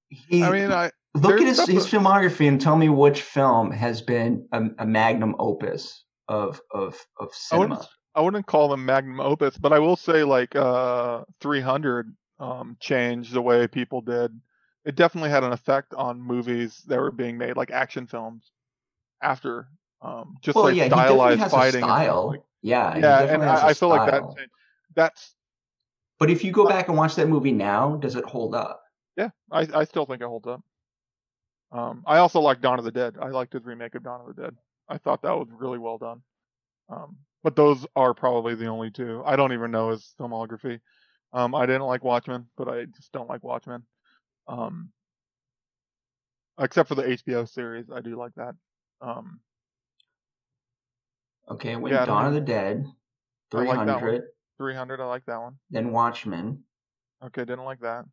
He, 0.09 0.43
I 0.43 0.51
mean, 0.51 0.71
I 0.71 0.91
look 1.13 1.41
at 1.41 1.47
his, 1.47 1.65
his 1.67 1.85
filmography 1.85 2.47
and 2.47 2.59
tell 2.61 2.77
me 2.77 2.89
which 2.89 3.21
film 3.21 3.71
has 3.71 4.01
been 4.01 4.47
a, 4.51 4.63
a 4.79 4.85
magnum 4.85 5.35
opus 5.39 6.03
of 6.27 6.61
of 6.71 6.97
of 7.19 7.29
I 7.29 7.33
cinema. 7.33 7.75
wouldn't 7.75 7.89
I 8.15 8.21
wouldn't 8.21 8.45
call 8.47 8.69
them 8.69 8.85
magnum 8.85 9.19
opus, 9.19 9.57
but 9.57 9.73
I 9.73 9.79
will 9.79 9.95
say 9.95 10.23
like 10.23 10.55
uh 10.55 11.23
300 11.41 12.15
um 12.39 12.77
changed 12.79 13.33
the 13.33 13.41
way 13.41 13.67
people 13.67 14.01
did. 14.01 14.39
It 14.85 14.95
definitely 14.95 15.29
had 15.29 15.43
an 15.43 15.51
effect 15.51 15.93
on 15.93 16.21
movies 16.21 16.81
that 16.87 16.99
were 16.99 17.11
being 17.11 17.37
made, 17.37 17.57
like 17.57 17.71
action 17.71 18.07
films, 18.07 18.51
after 19.21 19.67
um 20.01 20.35
just 20.41 20.55
well, 20.55 20.65
like 20.65 20.75
yeah, 20.75 20.87
stylized 20.87 21.51
fighting. 21.51 21.81
style. 21.81 22.27
like- 22.29 22.43
yeah, 22.61 22.97
yeah, 22.97 23.21
and 23.21 23.43
I, 23.43 23.67
I 23.67 23.73
feel 23.73 23.89
like 23.89 24.11
that 24.11 24.23
that's. 24.95 25.35
But 26.19 26.31
if 26.31 26.43
you 26.43 26.51
go 26.51 26.67
back 26.67 26.87
and 26.87 26.97
watch 26.97 27.15
that 27.15 27.29
movie 27.29 27.51
now, 27.51 27.97
does 27.97 28.15
it 28.15 28.25
hold 28.25 28.55
up? 28.55 28.81
yeah, 29.15 29.29
I 29.51 29.67
I 29.73 29.83
still 29.83 30.05
think 30.05 30.21
it 30.21 30.27
holds 30.27 30.47
up. 30.47 30.63
Um, 31.71 32.03
I 32.05 32.17
also 32.17 32.39
like 32.39 32.61
Dawn 32.61 32.79
of 32.79 32.85
the 32.85 32.91
Dead. 32.91 33.15
I 33.21 33.29
liked 33.29 33.53
his 33.53 33.63
remake 33.63 33.95
of 33.95 34.03
Dawn 34.03 34.21
of 34.21 34.35
the 34.35 34.41
Dead. 34.41 34.55
I 34.89 34.97
thought 34.97 35.21
that 35.21 35.37
was 35.37 35.49
really 35.51 35.77
well 35.77 35.97
done. 35.97 36.21
Um, 36.89 37.17
but 37.43 37.55
those 37.55 37.85
are 37.95 38.13
probably 38.13 38.55
the 38.55 38.67
only 38.67 38.89
two. 38.89 39.21
I 39.25 39.35
don't 39.35 39.53
even 39.53 39.71
know 39.71 39.89
his 39.89 40.13
filmography. 40.19 40.79
Um, 41.33 41.53
I 41.53 41.65
didn't 41.65 41.83
like 41.83 42.03
Watchmen, 42.03 42.47
but 42.57 42.69
I 42.69 42.85
just 42.85 43.11
don't 43.11 43.29
like 43.29 43.43
Watchmen. 43.43 43.83
Um, 44.47 44.91
except 46.59 46.87
for 46.87 46.95
the 46.95 47.03
HBO 47.03 47.47
series, 47.47 47.89
I 47.93 48.01
do 48.01 48.15
like 48.15 48.33
that. 48.35 48.55
Um, 49.01 49.39
Okay, 51.49 51.75
when 51.75 51.93
Yeah, 51.93 52.05
Dawn 52.05 52.25
of 52.25 52.33
the 52.33 52.41
Dead, 52.41 52.85
I 53.53 53.57
like 53.57 53.67
300, 53.69 54.23
300, 54.57 54.99
I 54.99 55.05
like 55.05 55.25
that 55.25 55.41
one. 55.41 55.57
then 55.69 55.91
Watchmen, 55.91 56.63
Okay, 57.23 57.45
didn't 57.45 57.63
like 57.65 57.79
that. 57.81 58.05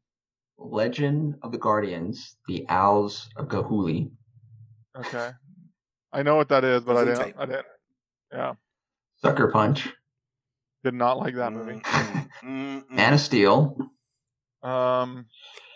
Legend 0.56 1.36
of 1.42 1.50
the 1.50 1.58
Guardians, 1.58 2.36
the 2.46 2.64
Owls 2.68 3.28
of 3.36 3.48
Ga'Hoole. 3.48 4.10
Okay, 4.96 5.30
I 6.12 6.22
know 6.22 6.36
what 6.36 6.48
that 6.50 6.62
is, 6.64 6.82
but 6.84 6.96
I 6.96 7.04
didn't. 7.04 7.18
Gesundheit. 7.18 7.34
I 7.38 7.46
didn't. 7.46 7.66
Yeah, 8.32 8.54
Sucker 9.16 9.48
Punch, 9.48 9.92
did 10.84 10.94
not 10.94 11.18
like 11.18 11.34
that 11.34 11.52
movie. 11.52 11.82
Man 12.42 13.12
of 13.14 13.20
Steel. 13.20 13.76
Um, 14.62 15.26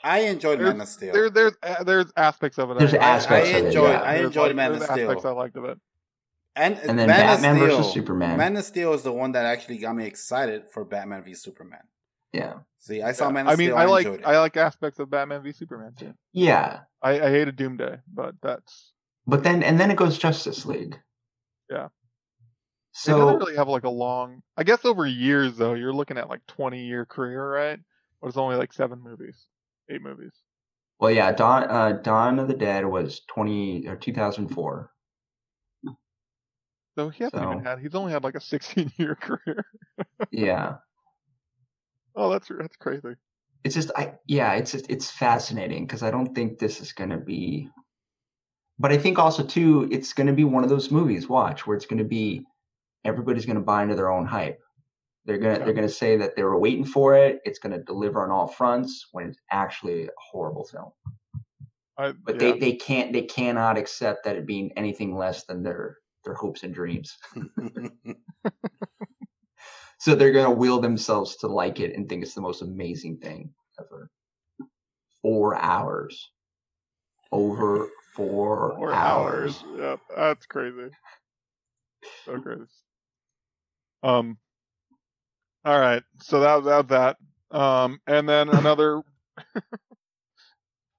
I 0.05 0.21
enjoyed 0.21 0.59
There's- 0.61 0.73
Man 0.75 0.81
of 0.81 0.89
Steel. 0.89 1.13
there, 1.13 1.31
there's 1.31 1.53
uh, 1.63 1.85
there's 1.85 2.13
aspects 2.17 2.59
of 2.59 2.71
it. 2.71 2.79
There's 2.79 2.95
I, 2.95 2.99
aspects 2.99 3.49
I 3.49 3.53
of 3.53 3.65
it, 3.65 3.67
enjoyed- 3.67 3.91
yeah. 3.91 4.03
I 4.03 4.15
There's, 4.15 4.27
enjoyed 4.27 4.47
like, 4.49 4.57
Man 4.57 4.73
of 4.73 4.79
there's 4.79 4.91
aspects 4.91 5.25
I 5.25 5.31
liked 5.31 5.57
of 5.57 5.65
it. 5.65 5.79
and 6.57 6.75
And 6.79 6.99
then 6.99 7.09
Man 7.09 7.21
Batman 7.27 7.57
Steel, 7.57 7.77
versus 7.79 7.93
Superman. 7.93 8.37
Man 8.39 8.57
of 8.57 8.65
Steel 8.65 8.93
is 8.95 9.03
the 9.03 9.13
one 9.13 9.33
that 9.33 9.45
actually 9.45 9.79
got 9.79 9.95
me 9.97 10.07
excited 10.07 10.65
for 10.73 10.85
Batman 10.85 11.23
v 11.25 11.35
Superman. 11.35 11.81
Yeah. 12.33 12.55
See, 12.79 13.03
I 13.03 13.13
saw 13.13 13.27
Yeah. 13.27 13.33
Man 13.33 13.47
of 13.47 13.53
I 13.53 13.57
mean, 13.57 13.69
Steel. 13.69 13.77
I 13.79 13.85
like 13.87 14.07
enjoyed 14.07 14.21
it. 14.21 14.27
I 14.27 14.39
like 14.39 14.57
aspects 14.57 14.99
of 14.99 15.11
Batman 15.11 15.43
v 15.43 15.53
Superman 15.53 15.95
too. 15.99 16.13
Yeah. 16.33 16.81
I, 17.03 17.21
I 17.21 17.31
hated 17.31 17.57
Doomsday, 17.57 17.99
but 18.13 18.35
that's 18.43 18.93
But 19.27 19.43
then 19.43 19.63
and 19.63 19.79
then 19.81 19.91
it 19.91 19.97
goes 19.97 20.19
Justice 20.19 20.65
League. 20.67 20.99
Yeah. 21.71 21.87
it 21.87 21.91
So 22.93 23.19
doesn't 23.19 23.39
really 23.39 23.57
have 23.57 23.69
like 23.69 23.85
a 23.85 23.91
long. 23.91 24.43
I 24.57 24.63
guess 24.65 24.85
over 24.85 25.07
years 25.07 25.57
though, 25.57 25.75
you're 25.75 25.93
looking 25.93 26.19
at 26.19 26.29
like 26.29 26.47
20 26.49 26.85
year 26.85 27.05
career, 27.07 27.51
right? 27.51 27.79
But 28.21 28.29
it's 28.29 28.37
only 28.37 28.57
like 28.57 28.73
seven 28.73 29.01
movies, 29.03 29.47
eight 29.91 30.03
movies. 30.03 30.33
well 31.01 31.11
yeah, 31.11 31.33
Dawn 31.33 31.65
uh, 31.65 31.93
Dawn 32.03 32.39
of 32.39 32.49
the 32.49 32.55
Dead 32.55 32.85
was 32.85 33.21
twenty 33.29 33.87
or 33.87 33.97
two 33.97 34.13
thousand 34.13 34.49
four. 34.49 34.91
So 36.99 37.11
he 37.11 37.23
hasn't 37.23 37.45
even 37.45 37.63
had. 37.63 37.79
He's 37.79 37.95
only 37.95 38.11
had 38.11 38.25
like 38.25 38.35
a 38.35 38.41
16 38.41 38.91
year 38.97 39.15
career. 39.21 39.65
Yeah. 40.33 40.79
Oh, 42.17 42.29
that's 42.29 42.49
that's 42.49 42.77
crazy. 42.77 43.15
It's 43.63 43.77
just 43.77 43.93
I 43.95 44.15
yeah, 44.27 44.55
it's 44.55 44.73
just, 44.73 44.91
it's 44.91 45.09
fascinating 45.09 45.87
because 45.87 46.03
I 46.03 46.11
don't 46.11 46.35
think 46.35 46.59
this 46.59 46.81
is 46.81 46.93
gonna 46.93 47.19
be 47.19 47.71
but 48.81 48.91
I 48.91 48.99
think 48.99 49.19
also 49.19 49.45
too, 49.45 49.89
it's 49.93 50.13
gonna 50.13 50.33
be 50.33 50.43
one 50.43 50.65
of 50.65 50.71
those 50.71 50.91
movies, 50.91 51.29
watch, 51.29 51.67
where 51.67 51.77
it's 51.77 51.87
gonna 51.87 52.03
be 52.03 52.45
everybody's 53.05 53.47
gonna 53.47 53.61
buy 53.61 53.85
into 53.85 53.95
their 53.95 54.11
own 54.11 54.27
hype. 54.27 54.61
They're 55.29 55.37
gonna 55.37 55.59
Yeah. 55.59 55.65
they're 55.67 55.75
gonna 55.75 55.91
say 55.91 56.17
that 56.17 56.37
they 56.37 56.43
were 56.43 56.59
waiting 56.59 56.87
for 56.87 57.15
it, 57.15 57.43
it's 57.45 57.59
gonna 57.59 57.83
deliver 57.85 58.23
on 58.25 58.31
all 58.31 58.47
fronts 58.49 59.09
when 59.13 59.29
it's 59.29 59.39
actually 59.51 60.07
a 60.07 60.11
horrible 60.17 60.65
film. 60.65 60.91
I, 61.99 62.13
But 62.13 62.37
yeah. 62.41 62.53
they, 62.53 62.59
they 62.59 62.73
can't 62.77 63.13
they 63.13 63.23
cannot 63.23 63.77
accept 63.77 64.25
that 64.25 64.37
it 64.37 64.47
being 64.47 64.73
anything 64.79 65.15
less 65.15 65.45
than 65.45 65.63
their 65.63 65.99
their 66.25 66.33
hopes 66.35 66.63
and 66.65 66.75
dreams. 66.75 67.17
So 70.01 70.15
they're 70.15 70.33
gonna 70.33 70.55
will 70.55 70.81
themselves 70.81 71.37
to 71.39 71.49
like 71.49 71.81
it 71.81 71.95
and 71.97 72.09
think 72.09 72.23
it's 72.23 72.33
the 72.35 72.41
most 72.41 72.63
amazing 72.63 73.19
thing 73.19 73.53
ever. 73.81 74.09
Four 75.23 75.57
hours. 75.57 76.31
Over 77.33 77.89
four, 78.15 78.77
Four 78.77 78.93
hours. 78.95 79.61
hours. 79.61 79.81
Yep, 79.81 80.01
that's 80.17 80.47
crazy. 80.47 80.91
So 82.25 82.41
crazy. 82.41 82.63
Um. 84.05 84.39
All 85.65 85.79
right, 85.79 86.03
so 86.23 86.41
that 86.41 86.55
was 86.57 86.65
that. 86.67 86.89
that. 86.89 87.57
Um, 87.57 88.01
and 88.07 88.29
then 88.29 88.49
another. 88.53 89.03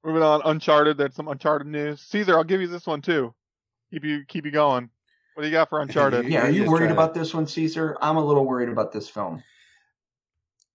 moving 0.04 0.24
on, 0.24 0.42
Uncharted. 0.46 0.98
There's 0.98 1.16
some 1.16 1.28
Uncharted 1.28 1.68
news. 1.68 2.02
Caesar, 2.02 2.38
I'll 2.38 2.44
give 2.44 2.62
you 2.62 2.68
this 2.68 2.86
one 2.88 3.02
too. 3.02 3.34
Keep 3.92 4.04
you 4.04 4.24
keep 4.28 4.46
you 4.46 4.52
going. 4.52 4.90
What 5.36 5.44
do 5.44 5.48
you 5.50 5.54
got 5.54 5.70
for 5.70 5.80
Uncharted? 5.82 6.28
Yeah, 6.28 6.44
are 6.44 6.48
You 6.50 6.54
you 6.54 6.60
just 6.62 6.72
worried 6.72 6.80
try 6.80 6.88
to- 6.88 6.94
about 6.94 7.14
this 7.14 7.34
one, 7.34 7.48
Caesar? 7.48 7.98
I'm 8.02 8.18
a 8.18 8.26
little 8.26 8.46
worried 8.46 8.70
about 8.70 8.92
this 8.92 9.10
film. 9.10 9.44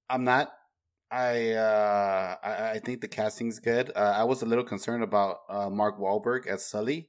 I'm 0.08 0.24
not. 0.24 0.52
I 1.10 1.52
uh 1.52 2.36
I, 2.42 2.70
I 2.72 2.78
think 2.80 3.00
the 3.00 3.08
casting's 3.08 3.60
good. 3.60 3.92
Uh, 3.94 4.00
I 4.16 4.24
was 4.24 4.42
a 4.42 4.46
little 4.46 4.64
concerned 4.64 5.04
about 5.04 5.38
uh, 5.48 5.70
Mark 5.70 5.98
Wahlberg 6.00 6.46
as 6.46 6.64
Sully 6.66 7.08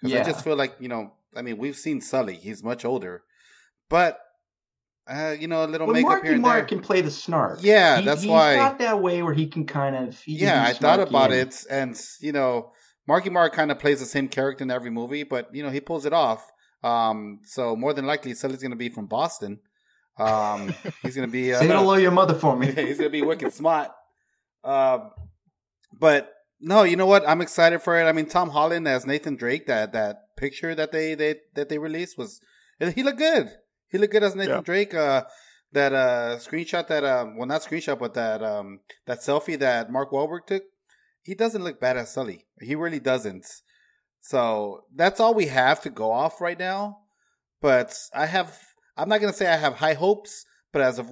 because 0.00 0.18
I 0.18 0.22
just 0.24 0.42
feel 0.42 0.56
like 0.56 0.74
you 0.80 0.88
know 0.88 1.12
I 1.36 1.42
mean 1.42 1.58
we've 1.58 1.76
seen 1.76 2.00
Sully. 2.00 2.36
He's 2.36 2.62
much 2.64 2.84
older, 2.84 3.24
but 3.90 4.18
uh, 5.08 5.34
you 5.38 5.48
know 5.48 5.64
a 5.64 5.66
little 5.66 5.86
But 5.86 5.94
makeup 5.94 6.08
Marky 6.10 6.26
here 6.28 6.32
and 6.34 6.42
Mark 6.42 6.68
there. 6.68 6.78
can 6.78 6.80
play 6.80 7.00
the 7.00 7.10
snark. 7.10 7.58
Yeah, 7.62 7.98
He- 7.98 8.04
that's 8.04 8.22
he's 8.22 8.30
why- 8.30 8.56
got 8.56 8.78
that 8.78 9.00
way 9.00 9.22
where 9.22 9.34
he 9.34 9.46
can 9.46 9.66
kind 9.66 9.96
of. 9.96 10.20
he 10.20 10.34
yeah, 10.36 10.64
I 10.64 10.72
thought 10.72 11.00
about 11.00 11.32
and- 11.32 11.48
it, 11.48 11.64
and 11.70 12.00
you 12.20 12.32
know 12.32 12.72
Marky 13.08 13.30
Mark 13.30 13.52
kind 13.52 13.70
of 13.70 13.78
plays 13.78 14.00
the 14.00 14.06
same 14.06 14.28
character 14.28 14.62
in 14.64 14.70
every 14.70 14.90
movie, 14.90 15.22
but 15.24 15.52
you 15.54 15.62
know 15.62 15.70
he 15.70 15.80
pulls 15.80 16.06
it 16.06 16.12
off. 16.12 16.48
Um, 16.84 17.40
so 17.44 17.74
more 17.76 17.92
than 17.92 18.06
likely 18.06 18.34
Sully's 18.34 18.62
gonna 18.62 18.76
be 18.76 18.88
from 18.88 19.06
Boston. 19.06 19.60
Um, 20.18 20.74
he's 21.02 21.14
gonna 21.16 21.28
be 21.28 21.52
uh, 21.54 21.58
Say 21.60 21.66
hello 21.68 21.94
to 21.96 22.02
your 22.02 22.10
mother 22.10 22.34
for 22.34 22.56
me. 22.56 22.70
he's 22.72 22.98
gonna 22.98 23.10
be 23.10 23.22
wicked 23.22 23.52
smart. 23.52 23.90
Um, 24.64 25.10
but 25.98 26.32
no, 26.60 26.84
you 26.84 26.96
know 26.96 27.06
what? 27.06 27.28
I'm 27.28 27.40
excited 27.40 27.82
for 27.82 27.98
it. 28.00 28.04
I 28.04 28.12
mean, 28.12 28.26
Tom 28.26 28.50
Holland 28.50 28.86
as 28.86 29.04
Nathan 29.06 29.36
Drake. 29.36 29.66
That 29.66 29.92
that 29.94 30.16
picture 30.36 30.74
that 30.74 30.92
they 30.92 31.14
they 31.14 31.36
that 31.54 31.68
they 31.68 31.78
released 31.78 32.16
was 32.18 32.40
he 32.94 33.02
looked 33.02 33.18
good. 33.18 33.50
He 33.92 33.98
looked 33.98 34.12
good 34.12 34.24
as 34.24 34.34
Nathan 34.34 34.56
Yeah. 34.56 34.60
Drake. 34.62 34.94
Uh, 34.94 35.24
that 35.72 35.92
uh 35.94 36.36
screenshot 36.36 36.86
that 36.88 37.02
um 37.02 37.36
well 37.38 37.46
not 37.46 37.62
screenshot 37.62 37.98
but 37.98 38.12
that 38.12 38.42
um 38.42 38.80
that 39.06 39.20
selfie 39.20 39.58
that 39.58 39.90
Mark 39.90 40.10
Wahlberg 40.12 40.46
took. 40.46 40.64
He 41.22 41.34
doesn't 41.34 41.64
look 41.64 41.80
bad 41.80 41.96
as 41.96 42.12
Sully. 42.12 42.44
He 42.60 42.74
really 42.74 43.00
doesn't. 43.00 43.46
So 44.20 44.84
that's 44.94 45.18
all 45.20 45.34
we 45.34 45.46
have 45.46 45.80
to 45.82 45.90
go 45.90 46.12
off 46.12 46.40
right 46.40 46.58
now. 46.58 46.98
But 47.60 47.96
I 48.14 48.26
have. 48.26 48.58
I'm 48.96 49.08
not 49.08 49.20
gonna 49.20 49.32
say 49.32 49.46
I 49.46 49.56
have 49.56 49.74
high 49.74 49.94
hopes, 49.94 50.44
but 50.72 50.82
as 50.82 50.98
of 50.98 51.10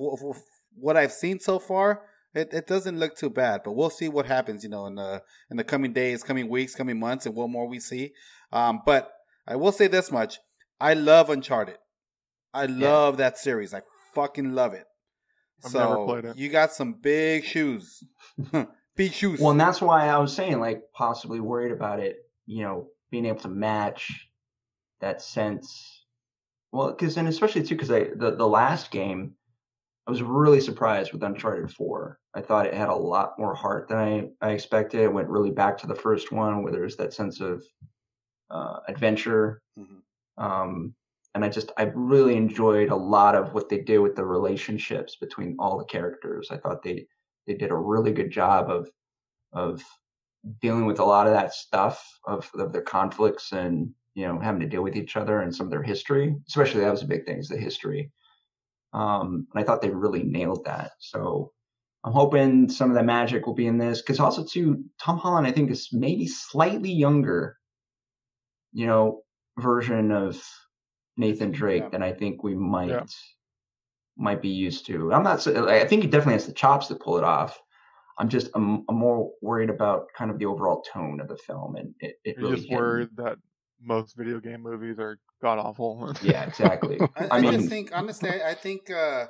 what 0.75 0.97
I've 0.97 1.13
seen 1.13 1.41
so 1.41 1.59
far, 1.59 2.03
it, 2.35 2.53
it 2.53 2.67
doesn't 2.67 2.99
look 2.99 3.17
too 3.17 3.31
bad. 3.31 3.63
But 3.65 3.73
we'll 3.73 3.91
see 3.91 4.09
what 4.09 4.27
happens, 4.27 4.63
you 4.63 4.69
know, 4.69 4.87
in 4.87 4.97
the 4.97 5.23
in 5.51 5.57
the 5.57 5.65
coming 5.65 5.93
days, 5.93 6.23
coming 6.23 6.49
weeks, 6.49 6.75
coming 6.75 6.99
months, 6.99 7.25
and 7.25 7.35
what 7.35 7.49
more 7.49 7.69
we 7.69 7.81
see. 7.81 8.13
Um, 8.53 8.83
but 8.85 9.11
I 9.47 9.57
will 9.57 9.73
say 9.73 9.87
this 9.87 10.11
much: 10.11 10.39
I 10.81 10.95
love 10.95 11.31
Uncharted. 11.31 11.79
I 12.53 12.67
love 12.67 13.19
that 13.19 13.39
series. 13.39 13.73
I 13.75 13.83
fucking 14.15 14.53
love 14.55 14.75
it. 14.75 14.85
I've 15.65 15.71
so 15.71 15.79
never 15.79 16.05
played 16.05 16.25
it. 16.25 16.37
you 16.37 16.49
got 16.49 16.73
some 16.73 16.95
big 16.95 17.45
shoes, 17.45 18.03
big 18.97 19.13
shoes. 19.13 19.41
Well, 19.41 19.51
and 19.51 19.61
that's 19.61 19.81
why 19.81 20.09
I 20.09 20.19
was 20.19 20.35
saying, 20.35 20.59
like, 20.59 20.83
possibly 20.95 21.41
worried 21.41 21.73
about 21.73 22.01
it, 22.01 22.17
you 22.47 22.63
know, 22.63 22.89
being 23.11 23.27
able 23.27 23.41
to 23.41 23.49
match 23.49 24.29
that 25.01 25.21
sense. 25.21 26.05
Well, 26.73 26.91
because, 26.93 27.17
and 27.17 27.29
especially 27.29 27.63
too, 27.63 27.75
because 27.77 27.89
the, 27.89 28.35
the 28.37 28.49
last 28.49 28.91
game, 28.91 29.35
I 30.07 30.11
was 30.11 30.23
really 30.23 30.61
surprised 30.61 31.13
with 31.13 31.23
Uncharted 31.23 31.71
4. 31.73 32.19
I 32.35 32.41
thought 32.41 32.67
it 32.67 32.75
had 32.75 32.89
a 32.89 32.95
lot 32.95 33.39
more 33.39 33.55
heart 33.55 33.89
than 33.89 33.99
I, 33.99 34.29
I 34.41 34.51
expected. 34.53 35.01
It 35.01 35.13
went 35.13 35.29
really 35.29 35.51
back 35.51 35.77
to 35.79 35.87
the 35.87 35.95
first 35.95 36.33
one 36.33 36.63
where 36.63 36.73
there 36.73 36.83
was 36.83 36.97
that 36.97 37.13
sense 37.13 37.41
of 37.41 37.63
uh, 38.51 38.79
adventure. 38.89 39.61
Mhm. 39.79 40.01
Um, 40.43 40.95
and 41.35 41.45
I 41.45 41.49
just, 41.49 41.71
I 41.77 41.91
really 41.95 42.37
enjoyed 42.37 42.91
a 42.91 42.97
lot 42.97 43.35
of 43.35 43.55
what 43.55 43.69
they 43.69 43.79
did 43.79 43.99
with 43.99 44.17
the 44.17 44.25
relationships 44.25 45.17
between 45.17 45.57
all 45.59 45.79
the 45.79 45.85
characters. 45.85 46.49
I 46.51 46.57
thought 46.57 46.83
they, 46.83 47.07
they 47.47 47.55
did 47.55 47.71
a 47.71 47.77
really 47.77 48.13
good 48.13 48.31
job 48.31 48.71
of 48.71 48.89
of 49.53 49.83
dealing 50.61 50.87
with 50.87 51.01
a 51.01 51.05
lot 51.05 51.27
of 51.27 51.33
that 51.33 51.53
stuff 51.53 52.19
of, 52.27 52.51
of 52.55 52.73
their 52.73 52.83
conflicts 52.83 53.53
and 53.53 53.91
you 54.15 54.27
know 54.27 54.39
having 54.39 54.61
to 54.61 54.69
deal 54.69 54.83
with 54.83 54.97
each 54.97 55.17
other 55.17 55.41
and 55.41 55.55
some 55.55 55.67
of 55.67 55.71
their 55.71 55.83
history 55.83 56.35
especially 56.49 56.81
that 56.81 56.91
was 56.91 57.03
a 57.03 57.07
big 57.07 57.25
thing 57.27 57.39
is 57.39 57.49
the 57.49 57.57
history 57.57 58.11
um 58.93 59.47
and 59.53 59.63
i 59.63 59.65
thought 59.65 59.83
they 59.83 59.91
really 59.91 60.23
nailed 60.23 60.65
that 60.65 60.93
so 60.99 61.53
i'm 62.05 62.13
hoping 62.13 62.69
some 62.69 62.91
of 62.91 62.95
that 62.95 63.05
magic 63.05 63.47
will 63.47 63.55
be 63.55 63.67
in 63.67 63.79
this 63.79 64.01
because 64.01 64.19
also 64.19 64.45
too 64.45 64.83
tom 65.01 65.19
holland 65.19 65.47
i 65.47 65.53
think 65.53 65.71
is 65.71 65.89
maybe 65.93 66.27
slightly 66.27 66.91
younger 66.91 67.57
you 68.73 68.87
know 68.87 69.21
version 69.59 70.11
of 70.11 70.43
nathan 71.21 71.51
drake 71.51 71.83
Yeah. 71.85 71.89
than 71.93 72.03
i 72.03 72.13
think 72.21 72.43
we 72.43 72.55
might 72.55 72.89
Yeah. 72.89 73.05
might 74.17 74.43
be 74.43 74.49
used 74.67 74.87
to 74.87 75.13
i'm 75.13 75.23
not 75.23 75.47
i 75.47 75.85
think 75.87 76.03
he 76.03 76.09
definitely 76.09 76.35
has 76.41 76.47
the 76.47 76.53
chops 76.53 76.87
to 76.89 76.95
pull 76.95 77.17
it 77.19 77.25
off 77.25 77.53
I'm 78.19 78.29
just 78.29 78.51
I'm, 78.55 78.85
I'm 78.89 78.97
more 78.97 79.33
worried 79.41 79.71
about 79.71 80.01
kind 80.19 80.31
of 80.31 80.39
the 80.39 80.45
overall 80.45 80.83
tone 80.83 81.21
of 81.23 81.29
the 81.29 81.39
film, 81.39 81.77
and 81.77 81.95
it, 82.01 82.17
it 82.23 82.37
really 82.37 82.57
just 82.57 82.69
hit 82.69 82.77
worried 82.77 83.09
that 83.17 83.37
most 83.81 84.15
video 84.15 84.39
game 84.41 84.61
movies 84.63 84.99
are 84.99 85.19
god 85.41 85.59
awful. 85.59 86.13
Yeah, 86.23 86.43
exactly. 86.43 87.01
I, 87.17 87.25
I 87.25 87.29
I 87.37 87.41
mean, 87.41 87.53
just 87.53 87.69
think 87.71 87.87
honestly, 88.01 88.29
I, 88.29 88.51
I 88.51 88.55
think 88.67 88.91
uh, 88.91 89.25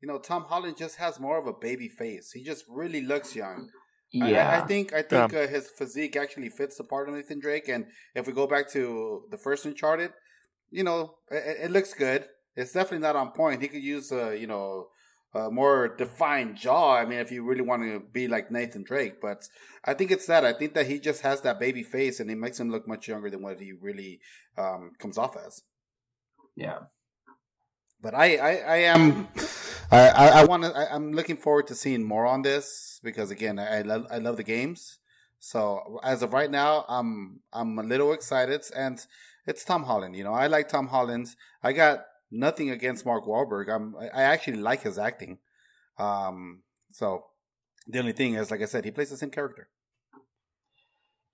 you 0.00 0.08
know 0.08 0.18
Tom 0.18 0.44
Holland 0.44 0.76
just 0.78 0.96
has 0.96 1.20
more 1.20 1.38
of 1.38 1.46
a 1.46 1.52
baby 1.52 1.88
face. 1.88 2.32
He 2.32 2.42
just 2.42 2.64
really 2.80 3.02
looks 3.02 3.36
young. 3.36 3.68
I- 4.22 4.30
yeah, 4.30 4.48
I, 4.50 4.56
I 4.58 4.60
think 4.70 4.94
I 5.00 5.02
think 5.02 5.34
uh, 5.34 5.46
his 5.56 5.68
physique 5.78 6.16
actually 6.16 6.48
fits 6.48 6.76
the 6.78 6.84
part 6.84 7.10
of 7.10 7.14
Nathan 7.14 7.38
Drake. 7.46 7.68
And 7.68 7.82
if 8.14 8.26
we 8.26 8.32
go 8.32 8.46
back 8.46 8.70
to 8.76 9.24
the 9.30 9.36
first 9.46 9.66
Uncharted, 9.66 10.12
you 10.72 10.82
know, 10.82 11.14
it, 11.30 11.64
it 11.64 11.70
looks 11.70 11.94
good. 11.94 12.26
It's 12.56 12.72
definitely 12.72 13.06
not 13.06 13.16
on 13.16 13.30
point. 13.30 13.62
He 13.62 13.68
could 13.68 13.82
use 13.82 14.10
uh, 14.10 14.30
you 14.30 14.46
know 14.46 14.88
a 15.34 15.50
more 15.50 15.88
defined 15.88 16.56
jaw. 16.56 16.96
I 16.96 17.06
mean, 17.06 17.18
if 17.18 17.30
you 17.30 17.44
really 17.44 17.62
want 17.62 17.82
to 17.82 18.00
be 18.00 18.28
like 18.28 18.50
Nathan 18.50 18.82
Drake, 18.82 19.20
but 19.20 19.48
I 19.84 19.94
think 19.94 20.10
it's 20.10 20.26
that. 20.26 20.44
I 20.44 20.52
think 20.52 20.74
that 20.74 20.86
he 20.86 20.98
just 20.98 21.22
has 21.22 21.40
that 21.42 21.60
baby 21.60 21.82
face, 21.82 22.20
and 22.20 22.30
it 22.30 22.36
makes 22.36 22.58
him 22.58 22.70
look 22.70 22.86
much 22.86 23.08
younger 23.08 23.30
than 23.30 23.42
what 23.42 23.60
he 23.60 23.72
really 23.72 24.20
um, 24.58 24.92
comes 24.98 25.18
off 25.18 25.36
as. 25.36 25.62
yeah. 26.56 26.78
But 28.02 28.14
I, 28.14 28.36
I, 28.36 28.50
I 28.56 28.76
am, 28.78 29.28
I 29.92 30.08
I, 30.08 30.44
want 30.44 30.64
to. 30.64 30.92
I'm 30.92 31.12
looking 31.12 31.36
forward 31.36 31.68
to 31.68 31.76
seeing 31.76 32.02
more 32.02 32.26
on 32.26 32.42
this 32.42 32.98
because 33.04 33.30
again, 33.30 33.60
I, 33.60 33.78
I 33.78 33.82
love 33.82 34.06
I 34.10 34.18
love 34.18 34.36
the 34.36 34.42
games. 34.42 34.98
So 35.38 36.00
as 36.02 36.20
of 36.22 36.32
right 36.32 36.50
now, 36.50 36.84
I'm 36.88 37.40
I'm 37.52 37.78
a 37.78 37.84
little 37.84 38.12
excited, 38.12 38.64
and 38.74 39.06
it's 39.46 39.64
Tom 39.64 39.84
Holland. 39.84 40.16
You 40.16 40.24
know, 40.24 40.32
I 40.32 40.46
like 40.46 40.68
Tom 40.68 40.88
Holland. 40.88 41.28
I 41.62 41.72
got 41.72 42.04
nothing 42.30 42.70
against 42.70 43.06
Mark 43.06 43.24
Wahlberg. 43.26 43.68
I'm 43.68 43.94
I 43.96 44.22
actually 44.22 44.58
like 44.58 44.82
his 44.82 44.98
acting. 44.98 45.38
Um, 45.98 46.62
so 46.90 47.24
the 47.86 47.98
only 47.98 48.12
thing 48.12 48.34
is, 48.34 48.50
like 48.50 48.62
I 48.62 48.66
said, 48.66 48.84
he 48.84 48.90
plays 48.90 49.10
the 49.10 49.16
same 49.16 49.30
character. 49.30 49.68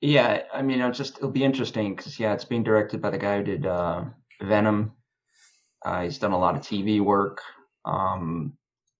Yeah, 0.00 0.42
I 0.52 0.62
mean, 0.62 0.78
it'll 0.78 0.92
just 0.92 1.18
it'll 1.18 1.30
be 1.30 1.44
interesting 1.44 1.96
because 1.96 2.20
yeah, 2.20 2.32
it's 2.32 2.44
being 2.44 2.62
directed 2.62 3.02
by 3.02 3.10
the 3.10 3.18
guy 3.18 3.38
who 3.38 3.44
did 3.44 3.66
uh, 3.66 4.04
Venom. 4.42 4.92
Uh, 5.84 6.02
he's 6.02 6.18
done 6.18 6.32
a 6.32 6.38
lot 6.38 6.56
of 6.56 6.62
TV 6.62 7.00
work, 7.00 7.40
um, 7.84 8.52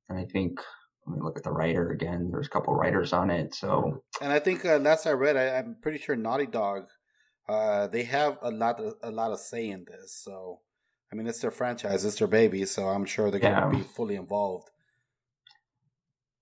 and 0.09 0.19
I 0.19 0.25
think 0.25 0.61
let 1.07 1.17
me 1.17 1.23
look 1.23 1.39
at 1.39 1.45
the 1.45 1.53
writer 1.53 1.91
again. 1.91 2.31
There's 2.31 2.47
a 2.47 2.51
couple 2.51 2.75
writers 2.75 3.13
on 3.13 3.31
it, 3.31 3.55
so 3.55 4.03
and 4.21 4.33
I 4.33 4.41
think 4.41 4.65
uh, 4.65 4.79
last 4.79 5.07
I 5.07 5.13
read, 5.13 5.37
I, 5.37 5.59
am 5.59 5.77
pretty 5.81 5.99
sure 5.99 6.17
Naughty 6.17 6.47
Dog, 6.47 6.87
uh, 7.49 7.87
they 7.89 8.03
have 8.05 8.39
a 8.43 8.51
lot 8.51 8.81
of, 8.81 8.95
a 9.03 9.11
lot 9.11 9.33
of 9.33 9.41
say 9.41 9.69
in 9.69 9.85
this. 9.85 10.13
So 10.13 10.61
I 11.13 11.17
mean, 11.17 11.27
it's 11.27 11.41
their 11.41 11.51
franchise, 11.51 12.05
it's 12.05 12.19
their 12.19 12.29
baby, 12.29 12.65
so 12.67 12.89
I'm 12.89 13.05
sure 13.05 13.31
they're 13.31 13.41
going 13.41 13.73
to 13.73 13.79
be 13.79 13.83
fully 13.83 14.17
involved. 14.17 14.71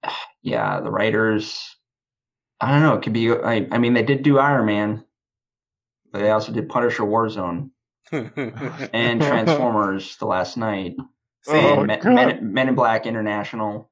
Yeah, 0.43 0.79
the 0.81 0.93
writers 0.93 1.77
I 2.61 2.73
don't 2.73 2.83
know. 2.83 2.95
It 2.95 3.03
could 3.03 3.13
be. 3.13 3.31
I, 3.31 3.67
I 3.71 3.79
mean, 3.79 3.95
they 3.95 4.03
did 4.03 4.23
do 4.23 4.39
Iron 4.39 4.67
Man, 4.67 5.05
but 6.11 6.21
they 6.21 6.31
also 6.31 6.53
did 6.53 6.69
Punisher 6.69 7.03
Warzone 7.03 7.71
and 8.13 9.21
Transformers: 9.21 10.17
The 10.17 10.27
Last 10.27 10.57
Knight. 10.57 10.97
Oh, 11.49 11.85
Men, 11.85 12.01
Men, 12.03 12.53
Men, 12.55 12.69
in 12.71 12.75
Black 12.75 13.07
International. 13.07 13.89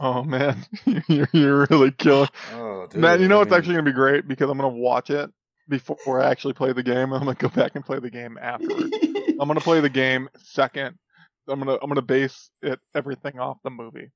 Oh 0.00 0.24
man, 0.24 0.66
you're, 1.06 1.28
you're 1.32 1.66
really 1.70 1.92
killing. 1.92 2.28
Oh, 2.52 2.88
dude, 2.90 3.00
man, 3.00 3.20
you 3.20 3.28
know 3.28 3.42
it's 3.42 3.52
actually 3.52 3.74
gonna 3.74 3.84
be 3.84 3.92
great 3.92 4.26
because 4.26 4.50
I'm 4.50 4.58
gonna 4.58 4.70
watch 4.70 5.08
it 5.08 5.30
before 5.68 6.20
I 6.20 6.30
actually 6.30 6.54
play 6.54 6.72
the 6.72 6.82
game, 6.82 7.12
I'm 7.12 7.20
gonna 7.20 7.34
go 7.34 7.48
back 7.48 7.74
and 7.74 7.84
play 7.84 7.98
the 7.98 8.10
game 8.10 8.38
afterwards. 8.40 8.96
I'm 9.40 9.46
gonna 9.46 9.60
play 9.60 9.80
the 9.80 9.88
game 9.88 10.28
second. 10.38 10.98
I'm 11.48 11.58
gonna 11.58 11.78
I'm 11.82 11.88
gonna 11.88 12.02
base 12.02 12.50
it 12.62 12.78
everything 12.94 13.38
off 13.38 13.58
the 13.62 13.70
movie. 13.70 14.10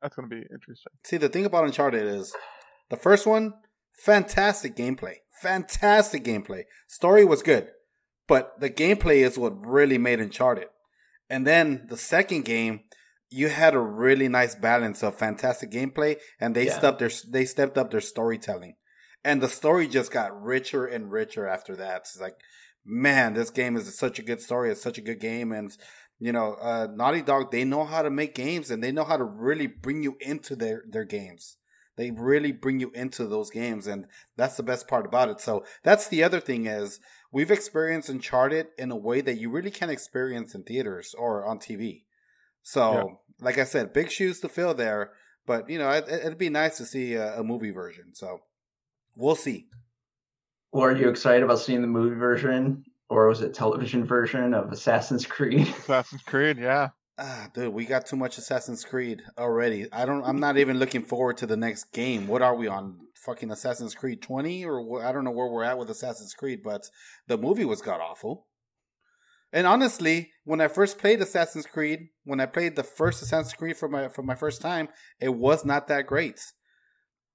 That's 0.00 0.14
gonna 0.14 0.28
be 0.28 0.44
interesting. 0.52 0.92
See, 1.04 1.16
the 1.16 1.28
thing 1.28 1.44
about 1.44 1.64
Uncharted 1.64 2.04
is 2.04 2.32
the 2.90 2.96
first 2.96 3.26
one, 3.26 3.54
fantastic 3.92 4.76
gameplay. 4.76 5.16
Fantastic 5.40 6.24
gameplay. 6.24 6.64
Story 6.88 7.24
was 7.24 7.42
good, 7.42 7.68
but 8.28 8.60
the 8.60 8.70
gameplay 8.70 9.18
is 9.18 9.38
what 9.38 9.54
really 9.66 9.98
made 9.98 10.20
Uncharted. 10.20 10.68
And 11.28 11.46
then 11.46 11.86
the 11.88 11.96
second 11.96 12.44
game, 12.44 12.80
you 13.30 13.48
had 13.48 13.74
a 13.74 13.80
really 13.80 14.28
nice 14.28 14.54
balance 14.54 15.02
of 15.02 15.16
fantastic 15.16 15.70
gameplay, 15.70 16.18
and 16.38 16.54
they 16.54 16.66
yeah. 16.66 16.78
stepped 16.78 16.98
their 16.98 17.10
they 17.28 17.44
stepped 17.44 17.78
up 17.78 17.90
their 17.90 18.00
storytelling, 18.00 18.74
and 19.24 19.40
the 19.40 19.48
story 19.48 19.86
just 19.88 20.10
got 20.10 20.42
richer 20.42 20.86
and 20.86 21.10
richer 21.10 21.46
after 21.46 21.76
that. 21.76 21.98
It's 21.98 22.20
like, 22.20 22.36
man, 22.84 23.34
this 23.34 23.50
game 23.50 23.76
is 23.76 23.96
such 23.96 24.18
a 24.18 24.22
good 24.22 24.40
story. 24.40 24.70
It's 24.70 24.82
such 24.82 24.98
a 24.98 25.02
good 25.02 25.20
game, 25.20 25.52
and 25.52 25.76
you 26.18 26.32
know, 26.32 26.54
uh, 26.54 26.88
Naughty 26.94 27.22
Dog 27.22 27.50
they 27.50 27.64
know 27.64 27.84
how 27.84 28.02
to 28.02 28.10
make 28.10 28.34
games, 28.34 28.70
and 28.70 28.82
they 28.82 28.92
know 28.92 29.04
how 29.04 29.16
to 29.16 29.24
really 29.24 29.66
bring 29.66 30.02
you 30.02 30.16
into 30.20 30.56
their 30.56 30.84
their 30.88 31.04
games. 31.04 31.56
They 31.96 32.10
really 32.10 32.52
bring 32.52 32.80
you 32.80 32.90
into 32.94 33.26
those 33.26 33.50
games, 33.50 33.86
and 33.86 34.06
that's 34.36 34.56
the 34.56 34.62
best 34.62 34.88
part 34.88 35.04
about 35.04 35.28
it. 35.28 35.40
So 35.40 35.64
that's 35.82 36.08
the 36.08 36.24
other 36.24 36.40
thing 36.40 36.66
is 36.66 37.00
we've 37.30 37.50
experienced 37.50 38.08
Uncharted 38.08 38.68
in 38.78 38.90
a 38.90 38.96
way 38.96 39.20
that 39.20 39.38
you 39.38 39.50
really 39.50 39.70
can't 39.70 39.90
experience 39.90 40.54
in 40.54 40.62
theaters 40.62 41.14
or 41.16 41.44
on 41.44 41.58
TV. 41.58 42.04
So, 42.62 42.92
yeah. 42.94 43.44
like 43.44 43.58
I 43.58 43.64
said, 43.64 43.92
big 43.92 44.10
shoes 44.10 44.40
to 44.40 44.48
fill 44.48 44.72
there, 44.72 45.12
but 45.46 45.68
you 45.68 45.78
know, 45.78 45.90
it, 45.90 46.24
would 46.24 46.38
be 46.38 46.48
nice 46.48 46.78
to 46.78 46.86
see 46.86 47.14
a, 47.14 47.40
a 47.40 47.44
movie 47.44 47.72
version. 47.72 48.14
So, 48.14 48.40
we'll 49.16 49.36
see. 49.36 49.66
Well, 50.72 50.84
are 50.84 50.96
you 50.96 51.08
excited 51.08 51.42
about 51.42 51.58
seeing 51.58 51.82
the 51.82 51.88
movie 51.88 52.16
version, 52.16 52.84
or 53.10 53.28
was 53.28 53.42
it 53.42 53.52
television 53.52 54.06
version 54.06 54.54
of 54.54 54.72
Assassin's 54.72 55.26
Creed? 55.26 55.68
Assassin's 55.78 56.22
Creed, 56.22 56.58
yeah. 56.58 56.90
Ah, 57.18 57.48
dude, 57.54 57.74
we 57.74 57.84
got 57.84 58.06
too 58.06 58.16
much 58.16 58.38
Assassin's 58.38 58.84
Creed 58.84 59.22
already. 59.36 59.86
I 59.92 60.06
don't. 60.06 60.24
I'm 60.24 60.40
not 60.40 60.56
even 60.56 60.78
looking 60.78 61.02
forward 61.02 61.36
to 61.38 61.46
the 61.46 61.58
next 61.58 61.92
game. 61.92 62.26
What 62.26 62.42
are 62.42 62.54
we 62.56 62.68
on? 62.68 62.98
Fucking 63.26 63.52
Assassin's 63.52 63.94
Creed 63.94 64.20
20 64.20 64.64
or 64.64 65.04
I 65.04 65.12
don't 65.12 65.22
know 65.22 65.30
where 65.30 65.46
we're 65.46 65.62
at 65.62 65.78
with 65.78 65.88
Assassin's 65.90 66.34
Creed, 66.34 66.60
but 66.64 66.88
the 67.28 67.38
movie 67.38 67.64
was 67.64 67.80
god 67.80 68.00
awful. 68.00 68.48
And 69.52 69.66
honestly, 69.66 70.32
when 70.44 70.60
I 70.60 70.66
first 70.66 70.98
played 70.98 71.20
Assassin's 71.20 71.66
Creed, 71.66 72.08
when 72.24 72.40
I 72.40 72.46
played 72.46 72.74
the 72.74 72.82
first 72.82 73.22
Assassin's 73.22 73.52
Creed 73.52 73.76
for 73.76 73.88
my 73.88 74.08
for 74.08 74.22
my 74.22 74.34
first 74.34 74.60
time, 74.60 74.88
it 75.20 75.34
was 75.34 75.64
not 75.64 75.86
that 75.88 76.06
great. 76.06 76.40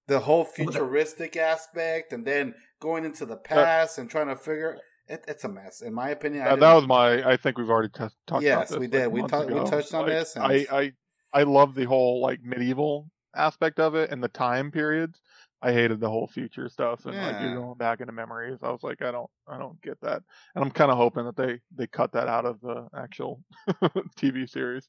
The 0.08 0.20
whole 0.20 0.46
futuristic 0.46 1.36
aspect, 1.36 2.14
and 2.14 2.26
then 2.26 2.56
going 2.80 3.04
into 3.06 3.26
the 3.26 3.36
past 3.36 3.98
and 3.98 4.10
trying 4.10 4.28
to 4.28 4.36
figure 4.36 4.78
it, 5.08 5.24
it's 5.28 5.44
a 5.44 5.50
mess, 5.50 5.82
in 5.82 5.94
my 5.94 6.10
opinion. 6.10 6.48
Uh, 6.48 6.56
that 6.56 6.74
was 6.74 6.88
my. 6.88 7.30
I 7.30 7.38
think 7.38 7.58
we've 7.58 7.70
already 7.70 7.90
t- 7.90 8.06
talked. 8.26 8.44
Yes, 8.44 8.70
about 8.70 8.80
we 8.80 8.88
did. 8.88 9.08
We, 9.08 9.22
ta- 9.24 9.46
we 9.46 9.64
touched 9.70 9.94
on 9.94 10.04
like, 10.04 10.12
this. 10.12 10.36
And... 10.36 10.46
I, 10.46 10.66
I 10.72 10.92
I 11.34 11.44
love 11.44 11.76
the 11.76 11.86
whole 11.86 12.22
like 12.22 12.40
medieval 12.44 13.10
aspect 13.36 13.80
of 13.80 13.96
it 13.96 14.12
and 14.12 14.24
the 14.24 14.28
time 14.28 14.72
periods. 14.72 15.22
I 15.62 15.74
hated 15.74 16.00
the 16.00 16.10
whole 16.10 16.28
future 16.28 16.70
stuff 16.70 17.06
and 17.06 17.16
yeah. 17.16 17.28
like 17.28 17.42
you're 17.42 17.56
going 17.56 17.78
back 17.78 18.00
into 18.00 18.14
memories. 18.14 18.60
I 18.62 18.70
was 18.70 18.84
like, 18.84 19.02
I 19.02 19.12
don't, 19.12 19.30
I 19.48 19.58
don't 19.58 19.82
get 19.82 20.00
that, 20.02 20.22
and 20.54 20.64
I'm 20.64 20.72
kind 20.72 20.92
of 20.92 20.98
hoping 20.98 21.26
that 21.26 21.36
they 21.36 21.60
they 21.76 21.88
cut 21.88 22.12
that 22.12 22.28
out 22.28 22.46
of 22.46 22.62
the 22.62 22.88
actual 22.96 23.42
TV 24.20 24.48
series. 24.48 24.88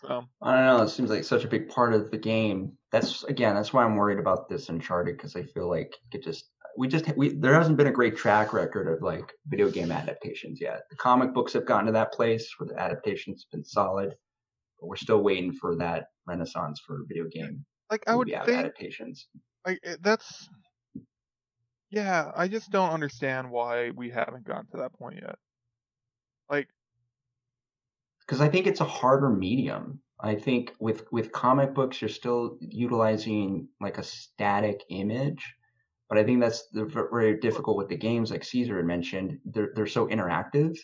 So 0.00 0.24
I 0.42 0.54
don't 0.54 0.66
know. 0.66 0.82
It 0.82 0.90
seems 0.90 1.10
like 1.10 1.24
such 1.24 1.44
a 1.44 1.48
big 1.48 1.68
part 1.68 1.94
of 1.94 2.10
the 2.10 2.18
game. 2.18 2.72
That's 2.92 3.24
again, 3.24 3.54
that's 3.54 3.72
why 3.72 3.82
I'm 3.82 3.96
worried 3.96 4.18
about 4.18 4.48
this 4.48 4.68
Uncharted 4.68 5.16
because 5.16 5.36
I 5.36 5.42
feel 5.42 5.68
like 5.68 5.94
it 6.12 6.22
just 6.22 6.50
we 6.76 6.86
just 6.86 7.16
we 7.16 7.30
there 7.30 7.54
hasn't 7.54 7.78
been 7.78 7.86
a 7.86 7.92
great 7.92 8.16
track 8.16 8.52
record 8.52 8.88
of 8.88 9.02
like 9.02 9.32
video 9.46 9.70
game 9.70 9.90
adaptations 9.90 10.60
yet. 10.60 10.82
The 10.90 10.96
comic 10.96 11.32
books 11.32 11.54
have 11.54 11.64
gotten 11.64 11.86
to 11.86 11.92
that 11.92 12.12
place 12.12 12.48
where 12.58 12.68
the 12.68 12.78
adaptation's 12.78 13.46
been 13.50 13.64
solid, 13.64 14.14
but 14.80 14.86
we're 14.86 14.96
still 14.96 15.22
waiting 15.22 15.52
for 15.52 15.76
that 15.76 16.08
renaissance 16.26 16.80
for 16.86 17.04
video 17.08 17.24
game. 17.32 17.64
Like 17.90 18.04
I 18.06 18.14
would 18.14 18.28
think 18.28 18.58
adaptations. 18.58 19.28
Like 19.64 19.80
that's 20.02 20.48
yeah, 21.90 22.30
I 22.36 22.48
just 22.48 22.70
don't 22.70 22.90
understand 22.90 23.50
why 23.50 23.90
we 23.90 24.10
haven't 24.10 24.44
gotten 24.44 24.66
to 24.72 24.78
that 24.78 24.92
point 24.92 25.20
yet. 25.22 25.36
Like 26.50 26.68
because 28.26 28.40
I 28.40 28.48
think 28.48 28.66
it's 28.66 28.80
a 28.80 28.84
harder 28.84 29.30
medium. 29.30 30.00
I 30.20 30.34
think 30.34 30.72
with 30.80 31.04
with 31.12 31.32
comic 31.32 31.74
books, 31.74 32.00
you're 32.00 32.08
still 32.08 32.58
utilizing 32.60 33.68
like 33.80 33.98
a 33.98 34.02
static 34.02 34.82
image 34.88 35.56
but 36.08 36.18
I 36.18 36.24
think 36.24 36.40
that's 36.40 36.68
very 36.72 37.38
difficult 37.40 37.76
with 37.76 37.88
the 37.88 37.96
games, 37.96 38.30
like 38.30 38.44
Caesar 38.44 38.76
had 38.76 38.86
mentioned. 38.86 39.38
They're 39.44 39.70
they're 39.74 39.86
so 39.86 40.06
interactive. 40.06 40.78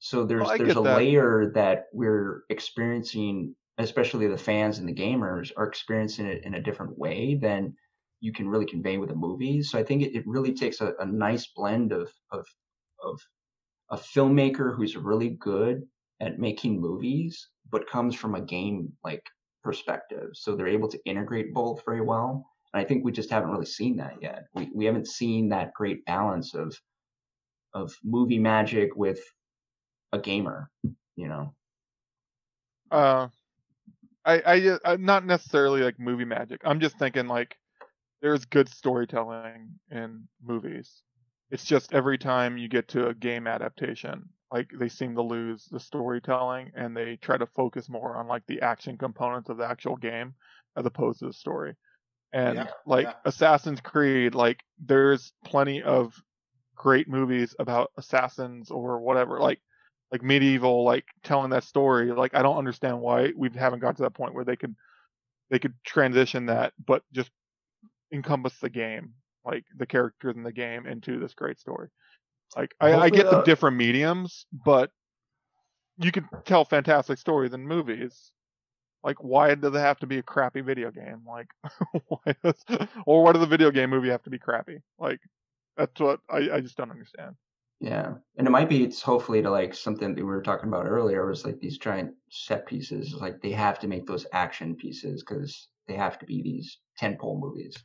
So 0.00 0.24
there's 0.24 0.42
oh, 0.42 0.46
well, 0.46 0.58
there's 0.58 0.76
a 0.76 0.80
that. 0.80 0.96
layer 0.96 1.52
that 1.54 1.84
we're 1.92 2.42
experiencing, 2.48 3.54
especially 3.78 4.26
the 4.26 4.38
fans 4.38 4.78
and 4.78 4.88
the 4.88 4.94
gamers 4.94 5.52
are 5.56 5.66
experiencing 5.66 6.26
it 6.26 6.44
in 6.44 6.54
a 6.54 6.62
different 6.62 6.98
way 6.98 7.38
than 7.40 7.74
you 8.20 8.32
can 8.32 8.48
really 8.48 8.66
convey 8.66 8.98
with 8.98 9.10
a 9.10 9.14
movie. 9.14 9.62
So 9.62 9.78
I 9.78 9.84
think 9.84 10.02
it, 10.02 10.16
it 10.16 10.24
really 10.26 10.54
takes 10.54 10.80
a, 10.80 10.94
a 10.98 11.06
nice 11.06 11.46
blend 11.54 11.92
of 11.92 12.12
of 12.32 12.46
of 13.04 13.20
a 13.90 13.96
filmmaker 13.96 14.74
who's 14.74 14.96
really 14.96 15.30
good 15.30 15.82
at 16.20 16.38
making 16.38 16.80
movies, 16.80 17.48
but 17.70 17.88
comes 17.88 18.14
from 18.14 18.34
a 18.34 18.40
game 18.40 18.92
like 19.04 19.22
perspective. 19.62 20.30
So 20.34 20.54
they're 20.54 20.68
able 20.68 20.88
to 20.88 20.98
integrate 21.04 21.54
both 21.54 21.82
very 21.84 22.00
well. 22.00 22.46
And 22.72 22.80
I 22.80 22.84
think 22.84 23.04
we 23.04 23.12
just 23.12 23.30
haven't 23.30 23.50
really 23.50 23.66
seen 23.66 23.96
that 23.96 24.14
yet. 24.20 24.44
We 24.54 24.70
we 24.74 24.84
haven't 24.84 25.08
seen 25.08 25.48
that 25.50 25.74
great 25.74 26.04
balance 26.04 26.54
of 26.54 26.76
of 27.74 27.92
movie 28.04 28.38
magic 28.38 28.96
with 28.96 29.20
a 30.12 30.18
gamer, 30.18 30.70
you 31.16 31.28
know. 31.28 31.54
Uh 32.90 33.28
I 34.24 34.40
I 34.40 34.54
I'm 34.54 34.78
uh, 34.84 34.96
not 34.98 35.24
necessarily 35.24 35.82
like 35.82 35.98
movie 35.98 36.24
magic. 36.24 36.60
I'm 36.64 36.80
just 36.80 36.98
thinking 36.98 37.26
like 37.26 37.56
there's 38.20 38.44
good 38.44 38.68
storytelling 38.68 39.70
in 39.90 40.28
movies. 40.42 41.02
It's 41.50 41.64
just 41.64 41.92
every 41.92 42.18
time 42.18 42.58
you 42.58 42.68
get 42.68 42.88
to 42.88 43.08
a 43.08 43.14
game 43.14 43.46
adaptation, 43.46 44.28
like 44.52 44.70
they 44.78 44.88
seem 44.88 45.14
to 45.14 45.22
lose 45.22 45.66
the 45.70 45.80
storytelling 45.80 46.72
and 46.74 46.96
they 46.96 47.16
try 47.16 47.36
to 47.36 47.46
focus 47.46 47.88
more 47.88 48.16
on 48.16 48.26
like 48.26 48.42
the 48.46 48.60
action 48.62 48.98
components 48.98 49.48
of 49.48 49.56
the 49.56 49.66
actual 49.66 49.96
game 49.96 50.34
as 50.76 50.86
opposed 50.86 51.20
to 51.20 51.26
the 51.26 51.32
story. 51.32 51.74
And 52.32 52.56
yeah, 52.56 52.66
like 52.86 53.06
yeah. 53.06 53.14
Assassin's 53.24 53.80
Creed, 53.80 54.34
like 54.34 54.60
there's 54.78 55.32
plenty 55.44 55.82
of 55.82 56.14
great 56.76 57.08
movies 57.08 57.54
about 57.58 57.90
assassins 57.96 58.70
or 58.70 59.00
whatever, 59.00 59.38
like 59.40 59.60
like 60.12 60.22
medieval, 60.22 60.84
like 60.84 61.04
telling 61.22 61.50
that 61.50 61.64
story. 61.64 62.12
Like 62.12 62.34
I 62.34 62.42
don't 62.42 62.58
understand 62.58 63.00
why 63.00 63.32
we 63.36 63.50
haven't 63.54 63.80
got 63.80 63.96
to 63.96 64.02
that 64.02 64.14
point 64.14 64.34
where 64.34 64.44
they 64.44 64.56
could 64.56 64.74
they 65.50 65.58
could 65.58 65.74
transition 65.84 66.46
that, 66.46 66.72
but 66.84 67.02
just 67.12 67.30
encompass 68.12 68.58
the 68.58 68.70
game, 68.70 69.14
like 69.44 69.64
the 69.76 69.86
characters 69.86 70.36
in 70.36 70.42
the 70.42 70.52
game, 70.52 70.86
into 70.86 71.18
this 71.18 71.34
great 71.34 71.58
story. 71.58 71.88
Like 72.56 72.74
I, 72.80 72.96
I 72.96 73.10
get 73.10 73.30
the 73.30 73.38
uh, 73.38 73.42
different 73.42 73.76
mediums, 73.76 74.46
but 74.52 74.90
you 75.98 76.12
can 76.12 76.28
tell 76.44 76.64
fantastic 76.64 77.18
stories 77.18 77.52
in 77.52 77.66
movies 77.66 78.32
Like, 79.04 79.22
why 79.22 79.54
does 79.54 79.74
it 79.74 79.78
have 79.78 80.00
to 80.00 80.06
be 80.08 80.18
a 80.18 80.22
crappy 80.22 80.62
video 80.62 80.90
game? 80.90 81.22
Like, 81.26 81.48
why 82.08 82.34
does, 82.44 82.64
or 83.06 83.24
why 83.24 83.32
does 83.32 83.40
the 83.42 83.48
video 83.48 83.70
game 83.70 83.90
movie 83.90 84.10
have 84.10 84.22
to 84.24 84.30
be 84.30 84.38
crappy? 84.38 84.80
Like, 84.98 85.20
that's 85.76 86.00
what 86.00 86.20
I, 86.30 86.50
I 86.54 86.60
just 86.62 86.76
don't 86.76 86.90
understand. 86.92 87.36
Yeah, 87.80 88.14
and 88.36 88.46
it 88.46 88.50
might 88.50 88.68
be 88.68 88.84
it's 88.84 89.02
hopefully 89.02 89.42
to 89.42 89.50
like 89.50 89.74
something 89.74 90.14
that 90.14 90.16
we 90.16 90.24
were 90.24 90.42
talking 90.42 90.68
about 90.68 90.86
earlier 90.86 91.26
was 91.26 91.44
like 91.44 91.60
these 91.60 91.78
giant 91.78 92.14
set 92.30 92.66
pieces. 92.66 93.14
Like 93.14 93.40
they 93.40 93.52
have 93.52 93.78
to 93.80 93.88
make 93.88 94.06
those 94.06 94.26
action 94.32 94.76
pieces 94.76 95.22
because 95.22 95.68
they 95.88 95.94
have 95.94 96.18
to 96.20 96.26
be 96.26 96.42
these 96.42 96.78
tentpole 97.00 97.40
movies. 97.40 97.76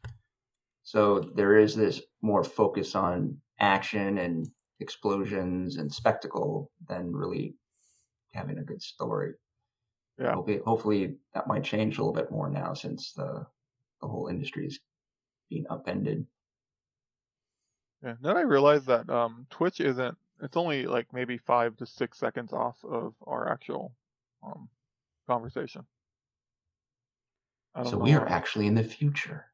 So 0.84 1.20
there 1.36 1.58
is 1.58 1.76
this 1.76 2.02
more 2.22 2.44
focus 2.44 2.96
on 2.96 3.42
action 3.60 4.18
and 4.20 4.48
explosions 4.80 5.78
and 5.78 5.94
spectacle 5.94 6.72
than 6.88 7.12
really 7.12 7.56
having 8.34 8.60
a 8.60 8.64
good 8.64 8.82
story. 8.82 9.34
Yeah. 10.20 10.34
Hopefully, 10.34 10.60
hopefully 10.66 11.16
that 11.34 11.48
might 11.48 11.64
change 11.64 11.98
a 11.98 12.02
little 12.02 12.14
bit 12.14 12.32
more 12.32 12.50
now 12.50 12.74
since 12.74 13.14
the 13.14 13.46
the 14.02 14.08
whole 14.08 14.28
industry 14.28 14.68
is 14.68 14.80
being 15.50 15.66
upended. 15.70 16.26
Yeah. 18.04 18.16
Then 18.22 18.38
I 18.38 18.42
realized 18.42 18.88
that 18.88 19.10
um, 19.10 19.48
Twitch 19.50 19.80
isn't. 19.80 20.18
It's 20.42 20.58
only 20.58 20.86
like 20.86 21.08
maybe 21.14 21.38
five 21.38 21.78
to 21.78 21.86
six 21.86 22.18
seconds 22.20 22.52
off 22.52 22.78
of 22.84 23.14
our 23.26 23.50
actual 23.50 23.94
um, 24.46 24.68
conversation. 25.28 25.86
So 27.84 27.92
know 27.92 27.98
we 27.98 28.14
are 28.14 28.28
actually 28.28 28.68
in 28.68 28.76
the 28.76 28.84
future. 28.84 29.46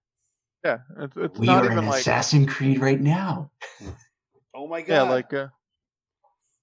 Yeah, 0.63 0.79
it's 0.99 1.17
it's 1.17 1.39
we 1.39 1.47
not 1.47 1.65
are 1.65 1.71
in 1.71 1.85
like 1.87 2.01
Assassin's 2.01 2.49
Creed 2.53 2.79
right 2.79 3.01
now. 3.01 3.49
Oh 4.53 4.67
my 4.67 4.81
god! 4.81 4.93
yeah, 4.93 5.01
like 5.03 5.33
uh, 5.33 5.47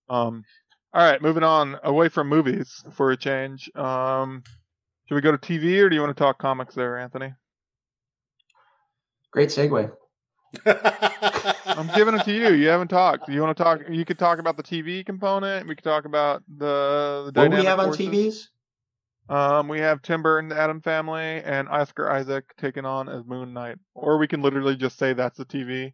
um. 0.09 0.45
All 0.95 1.05
right, 1.05 1.21
moving 1.21 1.43
on 1.43 1.77
away 1.85 2.09
from 2.09 2.29
movies 2.29 2.83
for 2.93 3.11
a 3.11 3.17
change. 3.17 3.71
Um, 3.75 4.43
should 5.07 5.15
we 5.15 5.21
go 5.21 5.33
to 5.33 5.39
TV 5.39 5.81
or 5.81 5.89
do 5.89 5.95
you 5.95 6.01
want 6.01 6.17
to 6.17 6.23
talk 6.23 6.39
comics 6.39 6.75
there, 6.75 6.99
Anthony? 6.99 7.35
Great 9.31 9.51
segue. 9.51 9.93
I'm 10.67 11.89
giving 11.95 12.15
it 12.15 12.25
to 12.25 12.33
you. 12.33 12.55
You 12.55 12.69
haven't 12.69 12.89
talked. 12.89 13.29
You 13.29 13.41
want 13.43 13.57
to 13.57 13.63
talk? 13.63 13.81
You 13.91 14.05
could 14.05 14.19
talk 14.19 14.39
about 14.39 14.57
the 14.57 14.63
TV 14.63 15.05
component. 15.05 15.69
We 15.69 15.75
could 15.75 15.85
talk 15.85 16.07
about 16.07 16.43
the 16.49 17.31
the 17.33 17.41
What 17.41 17.51
do 17.51 17.57
we 17.57 17.63
dynamic 17.63 17.67
have 17.67 17.81
on. 17.81 17.93
TVs? 17.93 18.49
Um, 19.29 19.69
we 19.69 19.81
have 19.81 20.01
Tim 20.01 20.23
Burton, 20.23 20.49
the 20.49 20.59
Addams 20.59 20.85
Family, 20.85 21.43
and 21.45 21.69
Oscar 21.69 22.11
Isaac 22.11 22.45
taken 22.57 22.87
on 22.87 23.11
as 23.11 23.25
Moon 23.27 23.53
Knight. 23.53 23.77
Or 23.95 24.17
we 24.17 24.27
can 24.27 24.41
literally 24.41 24.75
just 24.75 24.99
say 24.99 25.13
that's 25.13 25.37
the 25.37 25.45
TV, 25.45 25.93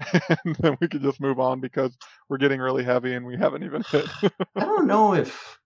and 0.44 0.56
then 0.56 0.76
we 0.80 0.88
could 0.88 1.02
just 1.02 1.20
move 1.20 1.38
on 1.38 1.60
because 1.60 1.96
we're 2.28 2.38
getting 2.38 2.60
really 2.60 2.84
heavy 2.84 3.14
and 3.14 3.24
we 3.24 3.36
haven't 3.36 3.62
even 3.62 3.82
hit. 3.82 4.06
I 4.56 4.60
don't 4.60 4.86
know 4.86 5.14
if 5.14 5.58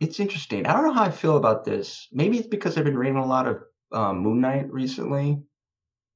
it's 0.00 0.20
interesting. 0.20 0.66
I 0.66 0.72
don't 0.72 0.84
know 0.84 0.92
how 0.92 1.04
I 1.04 1.10
feel 1.10 1.36
about 1.36 1.64
this. 1.64 2.08
Maybe 2.12 2.38
it's 2.38 2.48
because 2.48 2.76
I've 2.76 2.84
been 2.84 2.98
reading 2.98 3.16
a 3.16 3.26
lot 3.26 3.46
of 3.46 3.62
um, 3.92 4.18
Moon 4.18 4.40
Knight 4.40 4.70
recently, 4.72 5.38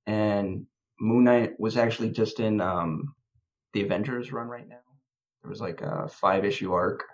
and 0.06 0.66
Moon 1.00 1.24
Knight 1.24 1.58
was 1.58 1.76
actually 1.76 2.10
just 2.10 2.40
in 2.40 2.60
um, 2.60 3.14
the 3.72 3.82
Avengers 3.82 4.32
run 4.32 4.48
right 4.48 4.68
now. 4.68 4.76
There 5.42 5.48
was 5.50 5.60
like 5.60 5.80
a 5.80 6.08
five 6.08 6.44
issue 6.44 6.72
arc, 6.72 7.04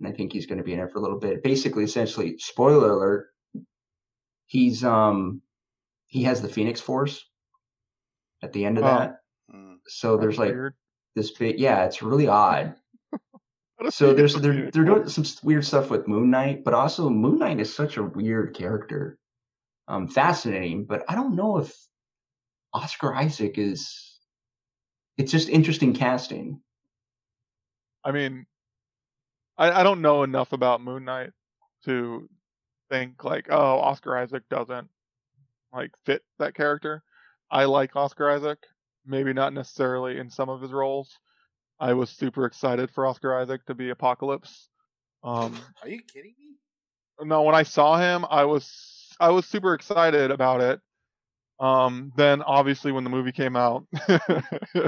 and 0.00 0.08
I 0.08 0.12
think 0.12 0.32
he's 0.32 0.46
going 0.46 0.58
to 0.58 0.64
be 0.64 0.72
in 0.72 0.78
it 0.80 0.90
for 0.92 0.98
a 0.98 1.02
little 1.02 1.18
bit. 1.18 1.42
Basically, 1.42 1.84
essentially, 1.84 2.38
spoiler 2.38 2.92
alert: 2.92 3.26
he's 4.46 4.84
um 4.84 5.42
he 6.06 6.22
has 6.22 6.40
the 6.40 6.48
Phoenix 6.48 6.80
Force 6.80 7.22
at 8.42 8.52
the 8.54 8.64
end 8.64 8.78
of 8.78 8.84
Oh. 8.84 8.86
that. 8.86 9.16
So 9.88 10.16
there's 10.16 10.38
like 10.38 10.50
Weird. 10.50 10.74
this 11.16 11.30
big, 11.30 11.58
yeah, 11.58 11.84
it's 11.84 12.02
really 12.02 12.28
odd. 12.28 12.74
So 13.90 14.12
there's 14.12 14.34
they're 14.34 14.72
they're 14.72 14.84
doing 14.84 15.08
some 15.08 15.24
weird 15.44 15.64
stuff 15.64 15.88
with 15.88 16.08
Moon 16.08 16.30
Knight, 16.32 16.64
but 16.64 16.74
also 16.74 17.08
Moon 17.08 17.38
Knight 17.38 17.60
is 17.60 17.72
such 17.72 17.96
a 17.96 18.02
weird 18.02 18.52
character. 18.56 19.16
Um, 19.86 20.08
fascinating, 20.08 20.84
but 20.84 21.04
I 21.08 21.14
don't 21.14 21.36
know 21.36 21.58
if 21.58 21.72
Oscar 22.74 23.14
Isaac 23.14 23.56
is. 23.56 24.18
It's 25.16 25.30
just 25.30 25.48
interesting 25.48 25.94
casting. 25.94 26.60
I 28.04 28.10
mean, 28.10 28.46
I, 29.56 29.70
I 29.70 29.82
don't 29.84 30.02
know 30.02 30.24
enough 30.24 30.52
about 30.52 30.82
Moon 30.82 31.04
Knight 31.04 31.30
to 31.84 32.28
think 32.90 33.22
like, 33.22 33.46
oh, 33.50 33.78
Oscar 33.78 34.16
Isaac 34.16 34.42
doesn't 34.50 34.88
like 35.72 35.90
fit 36.04 36.22
that 36.38 36.54
character. 36.54 37.02
I 37.50 37.64
like 37.64 37.96
Oscar 37.96 38.30
Isaac, 38.30 38.58
maybe 39.08 39.32
not 39.32 39.52
necessarily 39.52 40.18
in 40.18 40.30
some 40.30 40.48
of 40.48 40.60
his 40.60 40.70
roles. 40.70 41.10
I 41.80 41.94
was 41.94 42.10
super 42.10 42.44
excited 42.44 42.90
for 42.90 43.06
Oscar 43.06 43.36
Isaac 43.38 43.64
to 43.66 43.74
be 43.74 43.90
Apocalypse. 43.90 44.68
Um, 45.24 45.58
Are 45.82 45.88
you 45.88 46.00
kidding 46.02 46.34
me? 46.38 46.56
no, 47.26 47.42
when 47.42 47.54
I 47.54 47.62
saw 47.64 47.96
him, 47.98 48.24
I 48.30 48.44
was 48.44 49.14
I 49.20 49.30
was 49.30 49.46
super 49.46 49.74
excited 49.74 50.30
about 50.30 50.60
it. 50.60 50.80
Um, 51.60 52.12
then 52.16 52.42
obviously 52.42 52.92
when 52.92 53.02
the 53.02 53.10
movie 53.10 53.32
came 53.32 53.56
out, 53.56 53.84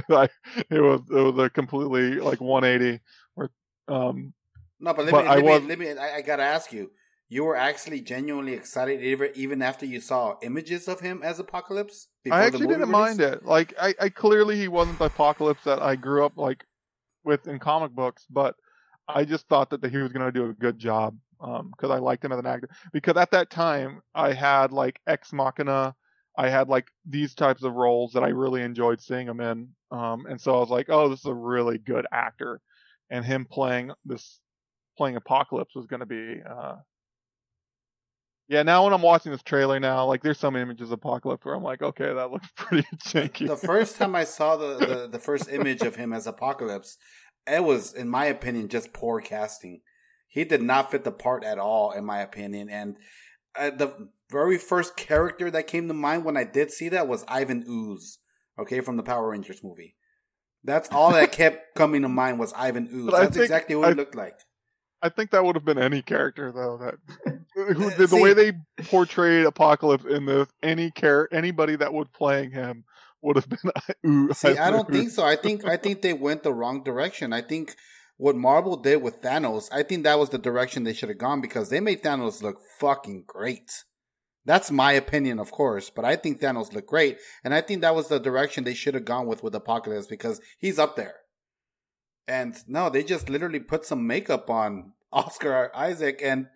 like 0.08 0.30
it 0.70 0.80
was 0.80 1.00
it 1.10 1.14
was 1.20 1.38
a 1.38 1.50
completely 1.50 2.20
like 2.20 2.40
180. 2.40 3.00
Where 3.34 3.50
um, 3.88 4.32
No, 4.78 4.94
but 4.94 5.04
let 5.06 5.12
But 5.12 5.24
me 5.24 5.30
I 5.30 5.34
let 5.36 5.44
was- 5.44 5.62
me 5.62 5.68
let 5.68 5.78
me. 5.80 5.90
I, 5.98 6.16
I 6.16 6.20
gotta 6.22 6.44
ask 6.44 6.72
you. 6.72 6.90
You 7.33 7.45
were 7.45 7.57
actually 7.57 8.01
genuinely 8.01 8.55
excited 8.55 9.01
even 9.37 9.62
after 9.62 9.87
you 9.87 10.01
saw 10.01 10.35
images 10.43 10.89
of 10.89 10.99
him 10.99 11.22
as 11.22 11.39
Apocalypse. 11.39 12.09
I 12.28 12.43
actually 12.43 12.66
didn't 12.66 12.91
mind 12.91 13.20
it. 13.20 13.45
Like 13.45 13.72
I, 13.81 13.95
I 14.01 14.09
clearly 14.09 14.57
he 14.57 14.66
wasn't 14.66 14.99
the 14.99 15.05
apocalypse 15.05 15.62
that 15.62 15.81
I 15.81 15.95
grew 15.95 16.26
up 16.26 16.37
like 16.37 16.64
with 17.22 17.47
in 17.47 17.61
comic 17.61 17.93
books, 17.93 18.26
but 18.28 18.57
I 19.07 19.24
just 19.24 19.47
thought 19.47 19.70
that 19.70 19.85
he 19.89 19.99
was 19.99 20.11
going 20.12 20.26
to 20.26 20.33
do 20.33 20.51
a 20.51 20.53
good 20.53 20.76
job 20.76 21.16
because 21.39 21.91
I 21.91 21.99
liked 21.99 22.24
him 22.24 22.33
as 22.33 22.41
an 22.41 22.47
actor. 22.47 22.68
Because 22.93 23.16
at 23.16 23.31
that 23.31 23.49
time 23.49 24.01
I 24.12 24.33
had 24.33 24.72
like 24.72 24.99
Ex 25.07 25.33
Machina, 25.33 25.95
I 26.37 26.49
had 26.49 26.68
like 26.68 26.89
these 27.09 27.37
types 27.37 27.62
of 27.62 27.74
roles 27.74 28.12
that 28.14 28.24
I 28.24 28.31
really 28.31 28.62
enjoyed 28.62 29.01
seeing 29.01 29.28
him 29.28 29.41
in, 29.41 29.68
um, 29.93 30.26
and 30.26 30.41
so 30.41 30.57
I 30.57 30.59
was 30.59 30.68
like, 30.68 30.87
oh, 30.89 31.09
this 31.09 31.20
is 31.20 31.26
a 31.26 31.35
really 31.35 31.78
good 31.78 32.09
actor, 32.11 32.61
and 33.09 33.24
him 33.24 33.47
playing 33.49 33.93
this 34.05 34.41
playing 34.99 35.14
Apocalypse 35.14 35.76
was 35.76 35.87
going 35.87 36.01
to 36.01 36.07
be. 36.07 36.41
Uh, 36.43 36.74
yeah, 38.51 38.64
now 38.64 38.82
when 38.82 38.92
I'm 38.92 39.01
watching 39.01 39.30
this 39.30 39.44
trailer 39.44 39.78
now, 39.78 40.05
like 40.07 40.22
there's 40.24 40.38
some 40.40 40.57
images 40.57 40.88
of 40.88 40.94
Apocalypse 40.94 41.44
where 41.44 41.55
I'm 41.55 41.62
like, 41.62 41.82
okay, 41.82 42.12
that 42.12 42.32
looks 42.32 42.48
pretty 42.57 42.86
janky. 43.05 43.46
The 43.46 43.57
first 43.57 43.96
time 43.96 44.16
I 44.16 44.24
saw 44.24 44.57
the, 44.57 44.76
the, 44.76 45.09
the 45.12 45.18
first 45.20 45.48
image 45.48 45.82
of 45.82 45.94
him 45.94 46.12
as 46.12 46.26
Apocalypse, 46.26 46.96
it 47.46 47.62
was, 47.62 47.94
in 47.94 48.09
my 48.09 48.24
opinion, 48.24 48.68
just 48.68 48.92
poor 48.92 49.20
casting. 49.20 49.82
He 50.26 50.42
did 50.44 50.62
not 50.62 50.90
fit 50.90 51.05
the 51.05 51.12
part 51.12 51.44
at 51.44 51.59
all, 51.61 51.92
in 51.92 52.05
my 52.05 52.18
opinion. 52.18 52.68
And 52.68 52.96
uh, 53.57 53.70
the 53.70 54.09
very 54.30 54.59
first 54.59 54.96
character 54.96 55.48
that 55.53 55.68
came 55.68 55.86
to 55.86 55.94
mind 55.94 56.24
when 56.24 56.36
I 56.36 56.42
did 56.44 56.72
see 56.72 56.88
that 56.88 57.07
was 57.07 57.24
Ivan 57.28 57.64
Ooze, 57.68 58.18
okay, 58.59 58.80
from 58.80 58.96
the 58.96 59.03
Power 59.05 59.30
Rangers 59.30 59.62
movie. 59.62 59.94
That's 60.64 60.88
all 60.90 61.12
that 61.12 61.30
kept 61.32 61.74
coming 61.76 62.03
to 62.03 62.09
mind 62.09 62.40
was 62.40 62.53
Ivan 62.53 62.88
Ooze. 62.92 63.07
But 63.11 63.20
That's 63.20 63.32
think- 63.34 63.44
exactly 63.44 63.76
what 63.76 63.86
I- 63.86 63.90
he 63.90 63.94
looked 63.94 64.16
like. 64.16 64.34
I 65.03 65.09
think 65.09 65.30
that 65.30 65.44
would 65.44 65.57
have 65.57 65.64
been 65.64 65.78
any 65.78 66.03
character 66.03 66.53
though 66.53 66.78
that 66.78 67.38
who 67.74 67.90
the, 67.90 68.09
see- 68.09 68.22
way 68.22 68.34
they 68.34 68.53
portrayed 68.84 69.46
Apocalypse 69.46 70.05
in 70.05 70.26
this 70.26 70.48
any 70.62 70.90
char- 70.90 71.28
anybody 71.32 71.76
that 71.76 71.92
was 71.92 72.07
playing 72.14 72.51
him 72.51 72.84
would 73.22 73.36
have 73.36 73.48
been 73.48 73.59
ooh, 74.07 74.32
See, 74.32 74.57
I 74.57 74.70
don't 74.70 74.88
think 74.88 75.11
so. 75.11 75.24
I 75.24 75.36
think 75.36 75.64
I 75.64 75.76
think 75.76 76.03
they 76.03 76.12
went 76.12 76.42
the 76.42 76.53
wrong 76.53 76.82
direction. 76.82 77.32
I 77.32 77.42
think 77.42 77.76
what 78.16 78.36
Marvel 78.36 78.76
did 78.76 79.03
with 79.03 79.22
Thanos, 79.22 79.68
I 79.72 79.82
think 79.82 80.05
that 80.05 80.18
was 80.18 80.28
the 80.28 80.38
direction 80.38 80.84
they 80.84 80.92
should 80.92 81.09
have 81.09 81.18
gone 81.18 81.40
because 81.40 81.70
they 81.70 81.80
made 81.80 82.03
Thanos 82.03 82.42
look 82.42 82.59
fucking 82.78 83.24
great. 83.26 83.70
That's 84.44 84.70
my 84.70 84.92
opinion, 84.92 85.38
of 85.38 85.51
course, 85.51 85.90
but 85.90 86.05
I 86.05 86.16
think 86.16 86.40
Thanos 86.40 86.72
looked 86.72 86.88
great, 86.88 87.18
and 87.44 87.55
I 87.55 87.61
think 87.61 87.82
that 87.82 87.94
was 87.94 88.09
the 88.09 88.18
direction 88.18 88.64
they 88.64 88.74
should 88.74 88.94
have 88.94 89.05
gone 89.05 89.26
with 89.26 89.42
with 89.42 89.55
Apocalypse 89.55 90.07
because 90.07 90.40
he's 90.59 90.78
up 90.78 90.96
there. 90.96 91.16
And 92.31 92.55
no, 92.68 92.89
they 92.91 93.03
just 93.03 93.28
literally 93.28 93.59
put 93.59 93.85
some 93.85 94.07
makeup 94.07 94.49
on 94.49 94.93
Oscar 95.12 95.72
Isaac, 95.74 96.20
and 96.22 96.47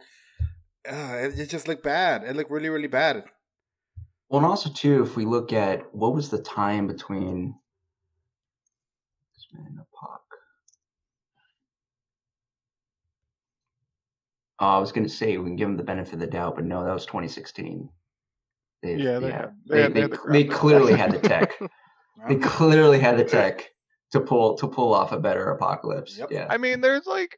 uh, 0.89 1.17
it, 1.19 1.39
it 1.39 1.51
just 1.51 1.67
looked 1.67 1.83
bad. 1.83 2.23
It 2.23 2.37
looked 2.37 2.51
really, 2.53 2.69
really 2.69 2.87
bad. 2.87 3.25
Well, 4.29 4.39
and 4.39 4.47
also 4.47 4.71
too, 4.71 5.03
if 5.03 5.17
we 5.17 5.25
look 5.25 5.53
at 5.53 5.93
what 5.93 6.15
was 6.15 6.29
the 6.31 6.39
time 6.41 6.87
between 6.87 7.57
X-Men 9.37 9.67
and 9.67 9.79
Apoc. 9.79 10.21
Oh, 14.61 14.67
I 14.69 14.79
was 14.79 14.93
going 14.93 15.07
to 15.07 15.13
say 15.13 15.37
we 15.37 15.47
can 15.47 15.57
give 15.57 15.67
them 15.69 15.77
the 15.77 15.83
benefit 15.83 16.15
of 16.15 16.21
the 16.21 16.27
doubt, 16.29 16.55
but 16.55 16.65
no, 16.65 16.85
that 16.85 16.93
was 16.95 17.05
2016. 17.07 17.89
They, 18.83 18.95
Yeah, 18.95 19.19
they 19.19 19.29
yeah, 19.29 19.33
had- 19.37 19.57
they, 19.67 19.75
they 19.77 19.83
had- 19.83 19.95
they, 19.95 19.95
they 19.95 20.01
had 20.03 20.11
the 20.13 20.19
they 20.31 20.45
clearly 20.45 20.93
had 20.95 21.11
the 21.11 21.19
tech. 21.19 21.53
they 22.29 22.37
clearly 22.37 23.01
had 23.01 23.19
the 23.19 23.25
tech 23.25 23.71
to 24.15 24.21
pull 24.21 24.55
to 24.57 24.69
pull 24.69 24.95
off 24.95 25.11
a 25.11 25.19
better 25.19 25.51
apocalypse. 25.51 26.17
Yep. 26.17 26.31
Yeah. 26.31 26.47
I 26.49 26.57
mean, 26.57 26.81
there's 26.81 27.05
like, 27.05 27.37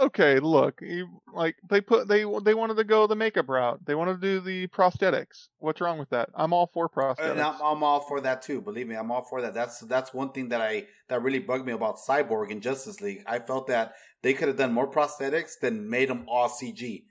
okay, 0.00 0.40
look, 0.40 0.80
you, 0.80 1.20
like 1.34 1.54
they 1.68 1.82
put 1.82 2.08
they 2.08 2.24
they 2.42 2.54
wanted 2.54 2.78
to 2.78 2.84
go 2.84 3.06
the 3.06 3.14
makeup 3.14 3.46
route. 3.46 3.84
They 3.84 3.94
wanted 3.94 4.22
to 4.22 4.26
do 4.26 4.40
the 4.40 4.66
prosthetics. 4.68 5.48
What's 5.58 5.82
wrong 5.82 5.98
with 5.98 6.08
that? 6.10 6.30
I'm 6.34 6.54
all 6.54 6.70
for 6.72 6.88
prosthetics. 6.88 7.32
And 7.32 7.42
I'm, 7.42 7.60
I'm 7.62 7.82
all 7.82 8.00
for 8.00 8.22
that 8.22 8.40
too. 8.40 8.62
Believe 8.62 8.88
me, 8.88 8.94
I'm 8.94 9.10
all 9.10 9.20
for 9.20 9.42
that. 9.42 9.52
That's 9.52 9.80
that's 9.80 10.14
one 10.14 10.32
thing 10.32 10.48
that 10.48 10.62
I 10.62 10.86
that 11.10 11.20
really 11.20 11.40
bugged 11.40 11.66
me 11.66 11.74
about 11.74 11.98
Cyborg 11.98 12.50
in 12.50 12.62
Justice 12.62 13.02
League. 13.02 13.22
I 13.26 13.38
felt 13.38 13.66
that 13.66 13.92
they 14.22 14.32
could 14.32 14.48
have 14.48 14.56
done 14.56 14.72
more 14.72 14.90
prosthetics 14.90 15.58
than 15.60 15.90
made 15.90 16.08
them 16.08 16.24
all 16.26 16.48
CG. 16.48 17.04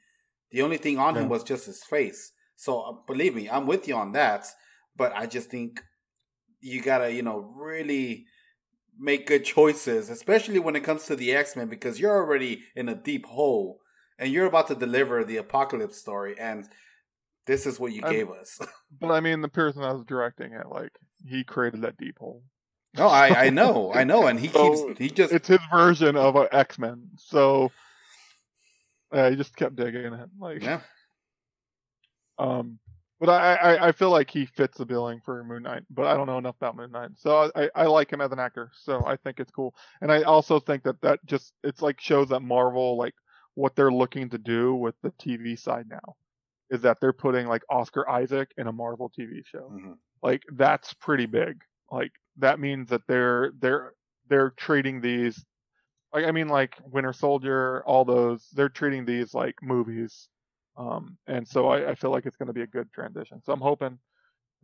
The 0.50 0.62
only 0.64 0.78
thing 0.78 0.98
on 0.98 1.16
him 1.16 1.30
was 1.30 1.44
just 1.44 1.68
his 1.68 1.84
face. 1.84 2.32
So 2.56 2.82
uh, 2.82 2.94
believe 3.06 3.36
me, 3.36 3.48
I'm 3.48 3.68
with 3.68 3.88
you 3.88 3.96
on 3.96 4.14
that. 4.14 4.48
But 4.96 5.14
I 5.16 5.28
just 5.28 5.52
think 5.52 5.84
you 6.62 6.82
gotta, 6.82 7.12
you 7.12 7.22
know, 7.22 7.54
really 7.56 8.26
make 9.00 9.28
good 9.28 9.44
choices, 9.46 10.10
especially 10.10 10.60
when 10.60 10.76
it 10.76 10.84
comes 10.84 11.06
to 11.06 11.16
the 11.16 11.34
X 11.34 11.56
Men, 11.56 11.68
because 11.70 12.00
you're 12.00 12.16
already 12.16 12.64
in 12.76 12.90
a 12.90 12.96
deep 12.96 13.26
hole 13.26 13.80
and 14.20 14.32
you're 14.32 14.46
about 14.46 14.68
to 14.68 14.76
deliver 14.76 15.24
the 15.24 15.38
apocalypse 15.38 15.98
story, 15.98 16.36
and 16.40 16.68
this 17.48 17.66
is 17.66 17.80
what 17.80 17.92
you 17.94 18.02
I'm- 18.04 18.14
gave 18.14 18.30
us. 18.30 18.60
But 19.02 19.12
I 19.12 19.20
mean, 19.22 19.42
the 19.42 19.50
person 19.50 19.82
that 19.82 19.96
was 19.96 20.06
directing 20.06 20.54
it, 20.54 20.68
like 20.70 20.92
he 21.26 21.44
created 21.44 21.82
that 21.82 21.98
deep 21.98 22.20
hole. 22.20 22.44
no, 22.96 23.08
I, 23.08 23.46
I 23.46 23.50
know, 23.60 23.92
I 23.94 24.04
know, 24.04 24.28
and 24.28 24.40
he 24.40 24.48
So, 24.50 24.86
keeps 24.88 25.00
he 25.00 25.10
just 25.10 25.34
It's 25.34 25.48
his 25.48 25.60
version 25.72 26.16
of 26.16 26.36
a 26.36 26.48
X 26.56 26.78
Men. 26.78 27.10
So 27.18 27.72
uh, 29.12 29.30
he 29.32 29.36
just 29.36 29.56
kept 29.56 29.76
digging 29.76 30.14
it. 30.14 30.30
Like, 30.40 30.62
yeah. 30.64 30.82
um, 32.38 32.80
but 33.20 33.30
I, 33.30 33.56
I 33.56 33.88
I 33.90 33.92
feel 33.92 34.10
like 34.10 34.30
he 34.30 34.46
fits 34.46 34.78
the 34.78 34.86
billing 34.86 35.22
for 35.22 35.44
Moon 35.44 35.64
Knight. 35.64 35.84
But 35.90 36.08
I 36.08 36.16
don't 36.16 36.28
know 36.28 36.38
enough 36.38 36.58
about 36.58 36.76
Moon 36.76 36.92
Knight, 36.92 37.12
so 37.18 37.52
I 37.56 37.70
I 37.76 37.86
like 37.86 38.12
him 38.12 38.22
as 38.22 38.32
an 38.32 38.40
actor. 38.40 38.72
So 38.76 39.06
I 39.06 39.16
think 39.18 39.40
it's 39.40 39.52
cool, 39.52 39.76
and 40.02 40.12
I 40.12 40.24
also 40.24 40.60
think 40.60 40.84
that 40.84 41.02
that 41.02 41.20
just 41.26 41.54
it's 41.64 41.82
like 41.82 42.00
shows 42.02 42.30
that 42.30 42.42
Marvel 42.42 42.98
like 42.98 43.16
what 43.56 43.76
they're 43.76 43.92
looking 43.92 44.30
to 44.32 44.38
do 44.38 44.76
with 44.76 44.96
the 45.04 45.12
TV 45.12 45.58
side 45.58 45.86
now 45.90 46.16
is 46.70 46.82
that 46.82 47.00
they're 47.00 47.14
putting 47.14 47.48
like 47.48 47.64
Oscar 47.70 48.10
Isaac 48.10 48.52
in 48.58 48.68
a 48.68 48.72
Marvel 48.72 49.12
TV 49.18 49.46
show. 49.46 49.70
Mhm. 49.72 49.98
like 50.24 50.44
that's 50.54 50.94
pretty 50.96 51.26
big 51.26 51.62
like 51.92 52.12
that 52.38 52.60
means 52.60 52.90
that 52.90 53.02
they're 53.08 53.52
they're 53.60 53.94
they're 54.30 54.52
treating 54.52 55.02
these 55.02 55.46
like 56.14 56.26
i 56.26 56.32
mean 56.32 56.48
like 56.48 56.78
winter 56.86 57.14
soldier 57.14 57.84
all 57.86 58.06
those 58.06 58.48
they're 58.54 58.70
treating 58.70 59.06
these 59.06 59.34
like 59.34 59.56
movies 59.62 60.30
um 60.78 61.18
and 61.28 61.48
so 61.48 61.68
i, 61.68 61.92
I 61.92 61.96
feel 61.96 62.12
like 62.12 62.26
it's 62.26 62.38
going 62.38 62.48
to 62.48 62.54
be 62.54 62.62
a 62.64 62.68
good 62.68 62.92
transition 62.92 63.42
so 63.44 63.54
i'm 63.54 63.62
hoping 63.62 64.00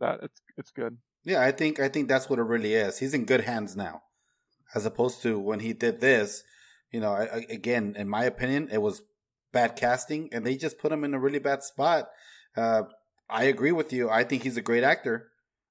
that 0.00 0.20
it's 0.22 0.40
it's 0.56 0.70
good 0.70 0.96
Yeah, 1.24 1.42
I 1.42 1.52
think 1.52 1.78
I 1.78 1.88
think 1.88 2.08
that's 2.08 2.30
what 2.30 2.38
it 2.38 2.44
really 2.44 2.74
is. 2.74 2.98
He's 2.98 3.12
in 3.14 3.26
good 3.26 3.42
hands 3.42 3.76
now, 3.76 4.02
as 4.74 4.86
opposed 4.86 5.22
to 5.22 5.38
when 5.38 5.60
he 5.60 5.72
did 5.74 6.00
this. 6.00 6.42
You 6.90 7.00
know, 7.00 7.12
I, 7.12 7.24
I, 7.24 7.46
again, 7.50 7.94
in 7.96 8.08
my 8.08 8.24
opinion, 8.24 8.68
it 8.72 8.80
was 8.80 9.02
bad 9.52 9.76
casting, 9.76 10.30
and 10.32 10.44
they 10.44 10.56
just 10.56 10.78
put 10.78 10.92
him 10.92 11.04
in 11.04 11.14
a 11.14 11.20
really 11.20 11.38
bad 11.38 11.62
spot. 11.62 12.08
Uh, 12.56 12.84
I 13.28 13.44
agree 13.44 13.72
with 13.72 13.92
you. 13.92 14.08
I 14.08 14.24
think 14.24 14.42
he's 14.42 14.56
a 14.56 14.62
great 14.62 14.82
actor. 14.82 15.28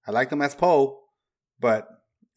I 0.07 0.11
like 0.11 0.31
him 0.31 0.41
as 0.41 0.55
Poe, 0.55 0.99
but 1.59 1.87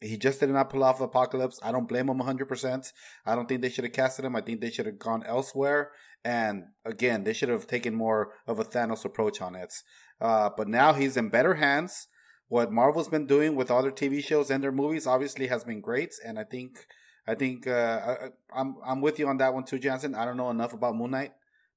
he 0.01 0.17
just 0.17 0.39
did 0.39 0.49
not 0.49 0.69
pull 0.69 0.83
off 0.83 0.99
Apocalypse. 0.99 1.59
I 1.63 1.71
don't 1.71 1.87
blame 1.87 2.09
him 2.09 2.19
100%. 2.19 2.91
I 3.25 3.35
don't 3.35 3.47
think 3.47 3.61
they 3.61 3.69
should 3.69 3.85
have 3.85 3.93
casted 3.93 4.25
him. 4.25 4.35
I 4.35 4.41
think 4.41 4.59
they 4.59 4.71
should 4.71 4.85
have 4.85 4.99
gone 4.99 5.23
elsewhere. 5.23 5.91
And 6.25 6.65
again, 6.85 7.23
they 7.23 7.33
should 7.33 7.49
have 7.49 7.67
taken 7.67 7.93
more 7.93 8.33
of 8.47 8.59
a 8.59 8.63
Thanos 8.63 9.03
approach 9.05 9.41
on 9.41 9.55
it. 9.55 9.73
Uh, 10.21 10.49
but 10.55 10.67
now 10.67 10.93
he's 10.93 11.17
in 11.17 11.29
better 11.29 11.55
hands 11.55 12.07
what 12.53 12.71
Marvel's 12.71 13.07
been 13.07 13.25
doing 13.25 13.55
with 13.55 13.71
other 13.71 13.91
TV 13.91 14.23
shows 14.23 14.51
and 14.51 14.63
their 14.63 14.71
movies 14.71 15.07
obviously 15.07 15.47
has 15.47 15.63
been 15.63 15.81
great, 15.81 16.13
and 16.23 16.37
I 16.37 16.43
think 16.43 16.85
I 17.27 17.33
think 17.33 17.65
uh, 17.65 17.99
I, 18.05 18.15
I'm 18.55 18.75
I'm 18.85 19.01
with 19.01 19.17
you 19.17 19.27
on 19.27 19.37
that 19.37 19.55
one 19.55 19.63
too, 19.63 19.79
Jansen. 19.79 20.13
I 20.13 20.23
don't 20.23 20.37
know 20.37 20.51
enough 20.51 20.73
about 20.73 20.95
Moon 20.95 21.09
Knight, 21.09 21.31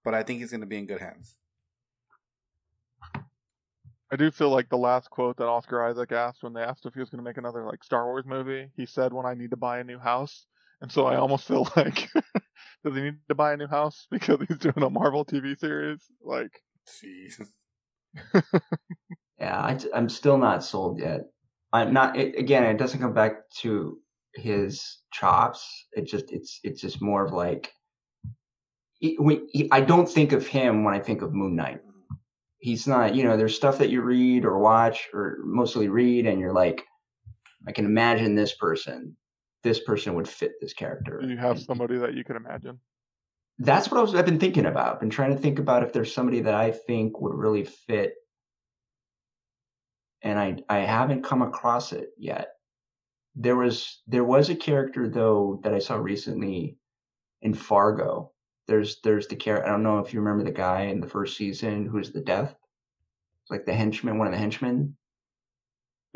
but 0.04 0.12
I 0.12 0.22
think 0.22 0.40
he's 0.40 0.50
going 0.50 0.60
to 0.60 0.66
be 0.66 0.76
in 0.76 0.86
good 0.86 1.00
hands. 1.00 1.36
i 4.12 4.16
do 4.16 4.30
feel 4.30 4.50
like 4.50 4.68
the 4.68 4.76
last 4.76 5.10
quote 5.10 5.36
that 5.36 5.48
oscar 5.48 5.84
isaac 5.84 6.12
asked 6.12 6.44
when 6.44 6.52
they 6.52 6.60
asked 6.60 6.86
if 6.86 6.94
he 6.94 7.00
was 7.00 7.10
going 7.10 7.18
to 7.18 7.28
make 7.28 7.38
another 7.38 7.64
like 7.64 7.82
star 7.82 8.04
wars 8.06 8.24
movie 8.24 8.68
he 8.76 8.86
said 8.86 9.12
when 9.12 9.26
i 9.26 9.34
need 9.34 9.50
to 9.50 9.56
buy 9.56 9.80
a 9.80 9.84
new 9.84 9.98
house 9.98 10.46
and 10.80 10.92
so 10.92 11.06
i 11.06 11.16
almost 11.16 11.48
feel 11.48 11.66
like 11.76 12.08
does 12.84 12.94
he 12.94 13.02
need 13.02 13.16
to 13.28 13.34
buy 13.34 13.52
a 13.52 13.56
new 13.56 13.66
house 13.66 14.06
because 14.10 14.38
he's 14.48 14.58
doing 14.58 14.82
a 14.82 14.90
marvel 14.90 15.24
tv 15.24 15.58
series 15.58 16.00
like 16.22 16.60
Jeez. 16.86 17.46
Yeah, 19.38 19.58
I, 19.58 19.78
am 19.94 20.08
still 20.08 20.38
not 20.38 20.64
sold 20.64 20.98
yet. 20.98 21.22
I'm 21.72 21.92
not. 21.92 22.16
It, 22.16 22.38
again, 22.38 22.64
it 22.64 22.78
doesn't 22.78 23.00
come 23.00 23.12
back 23.12 23.50
to 23.60 23.98
his 24.34 25.02
chops. 25.12 25.86
It 25.92 26.06
just 26.06 26.32
it's 26.32 26.60
it's 26.62 26.80
just 26.80 27.02
more 27.02 27.24
of 27.24 27.32
like. 27.32 27.72
He, 28.98 29.18
we, 29.20 29.46
he, 29.52 29.68
I 29.70 29.82
don't 29.82 30.08
think 30.08 30.32
of 30.32 30.46
him 30.46 30.84
when 30.84 30.94
I 30.94 30.98
think 31.00 31.20
of 31.20 31.34
Moon 31.34 31.54
Knight. 31.54 31.82
He's 32.58 32.86
not. 32.86 33.14
You 33.14 33.24
know, 33.24 33.36
there's 33.36 33.54
stuff 33.54 33.76
that 33.78 33.90
you 33.90 34.00
read 34.00 34.46
or 34.46 34.58
watch 34.58 35.08
or 35.12 35.36
mostly 35.44 35.88
read, 35.88 36.26
and 36.26 36.40
you're 36.40 36.54
like, 36.54 36.82
I 37.68 37.72
can 37.72 37.84
imagine 37.84 38.34
this 38.34 38.54
person. 38.54 39.16
This 39.66 39.80
person 39.80 40.14
would 40.14 40.28
fit 40.28 40.52
this 40.60 40.72
character. 40.72 41.20
do 41.20 41.28
you 41.28 41.36
have 41.36 41.58
somebody 41.58 41.98
that 41.98 42.14
you 42.14 42.22
can 42.22 42.36
imagine 42.36 42.78
that's 43.58 43.90
what 43.90 43.98
I 43.98 44.02
was, 44.02 44.14
I've 44.14 44.24
been 44.24 44.38
thinking 44.38 44.66
about. 44.66 44.94
I've 44.94 45.00
been 45.00 45.10
trying 45.10 45.34
to 45.34 45.40
think 45.40 45.58
about 45.58 45.82
if 45.82 45.92
there's 45.92 46.14
somebody 46.14 46.40
that 46.42 46.54
I 46.54 46.70
think 46.70 47.20
would 47.20 47.34
really 47.34 47.64
fit, 47.64 48.14
and 50.22 50.38
I 50.38 50.58
I 50.68 50.78
haven't 50.80 51.24
come 51.24 51.42
across 51.42 51.92
it 51.92 52.10
yet. 52.16 52.50
There 53.34 53.56
was 53.56 54.02
there 54.06 54.24
was 54.24 54.50
a 54.50 54.54
character 54.54 55.08
though 55.08 55.60
that 55.64 55.74
I 55.74 55.80
saw 55.80 55.96
recently 55.96 56.76
in 57.42 57.54
Fargo. 57.54 58.30
There's 58.68 59.00
there's 59.02 59.26
the 59.26 59.36
character. 59.36 59.66
I 59.66 59.72
don't 59.72 59.82
know 59.82 59.98
if 59.98 60.12
you 60.12 60.20
remember 60.20 60.44
the 60.44 60.56
guy 60.56 60.82
in 60.82 61.00
the 61.00 61.08
first 61.08 61.36
season 61.36 61.86
who's 61.86 62.12
the 62.12 62.20
death, 62.20 62.54
it's 63.42 63.50
like 63.50 63.64
the 63.64 63.74
henchman, 63.74 64.18
one 64.18 64.28
of 64.28 64.32
the 64.32 64.38
henchmen. 64.38 64.96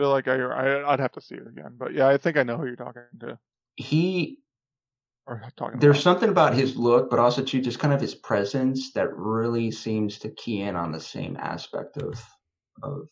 Feel 0.01 0.11
like 0.11 0.29
I, 0.29 0.37
I 0.37 0.93
I'd 0.93 1.01
have 1.01 1.13
to 1.13 1.21
see 1.21 1.35
it 1.35 1.47
again, 1.47 1.75
but 1.79 1.93
yeah, 1.95 2.09
I 2.09 2.17
think 2.17 2.37
I 2.37 2.43
know 2.43 2.57
who 2.57 2.67
you're 2.67 2.77
talking 2.77 3.03
to 3.21 3.39
He 3.77 4.39
or 5.27 5.43
talking. 5.57 5.79
there's 5.79 5.97
about. 5.97 6.03
something 6.03 6.31
about 6.31 6.55
his 6.55 6.77
look, 6.77 7.11
but 7.11 7.19
also 7.19 7.43
too 7.43 7.61
just 7.61 7.79
kind 7.79 7.95
of 7.95 8.01
his 8.01 8.15
presence 8.15 8.93
that 8.93 9.15
really 9.17 9.71
seems 9.71 10.19
to 10.21 10.31
key 10.31 10.63
in 10.63 10.77
on 10.77 10.93
the 10.93 11.01
same 11.01 11.37
aspect 11.37 11.97
of 11.99 12.23
of 12.83 13.09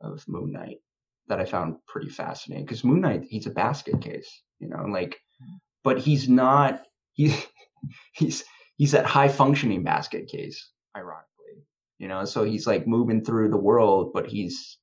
of 0.00 0.24
Moon 0.28 0.52
Knight 0.52 0.78
that 1.28 1.40
I 1.40 1.44
found 1.44 1.76
pretty 1.86 2.08
fascinating. 2.08 2.64
Because 2.64 2.84
Moon 2.84 3.00
Knight, 3.00 3.24
he's 3.28 3.46
a 3.46 3.50
basket 3.50 4.00
case, 4.00 4.42
you 4.58 4.68
know, 4.68 4.84
like, 4.86 5.20
but 5.84 5.98
he's 5.98 6.28
not. 6.28 6.82
He 7.12 7.34
he's 8.14 8.44
he's 8.76 8.92
that 8.92 9.06
high 9.06 9.28
functioning 9.28 9.84
basket 9.84 10.28
case, 10.28 10.70
ironically, 10.96 11.64
you 11.98 12.08
know. 12.08 12.24
So 12.24 12.44
he's 12.44 12.66
like 12.66 12.86
moving 12.86 13.24
through 13.24 13.50
the 13.50 13.56
world, 13.56 14.12
but 14.14 14.26
he's, 14.26 14.78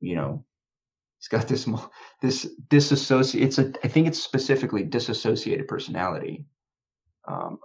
you 0.00 0.16
know, 0.16 0.44
he's 1.18 1.28
got 1.28 1.48
this 1.48 1.68
this 2.22 2.48
disassociate. 2.68 3.44
It's 3.44 3.58
a 3.58 3.72
I 3.84 3.88
think 3.88 4.06
it's 4.06 4.22
specifically 4.22 4.82
disassociated 4.84 5.68
personality 5.68 6.46
um, 7.28 7.58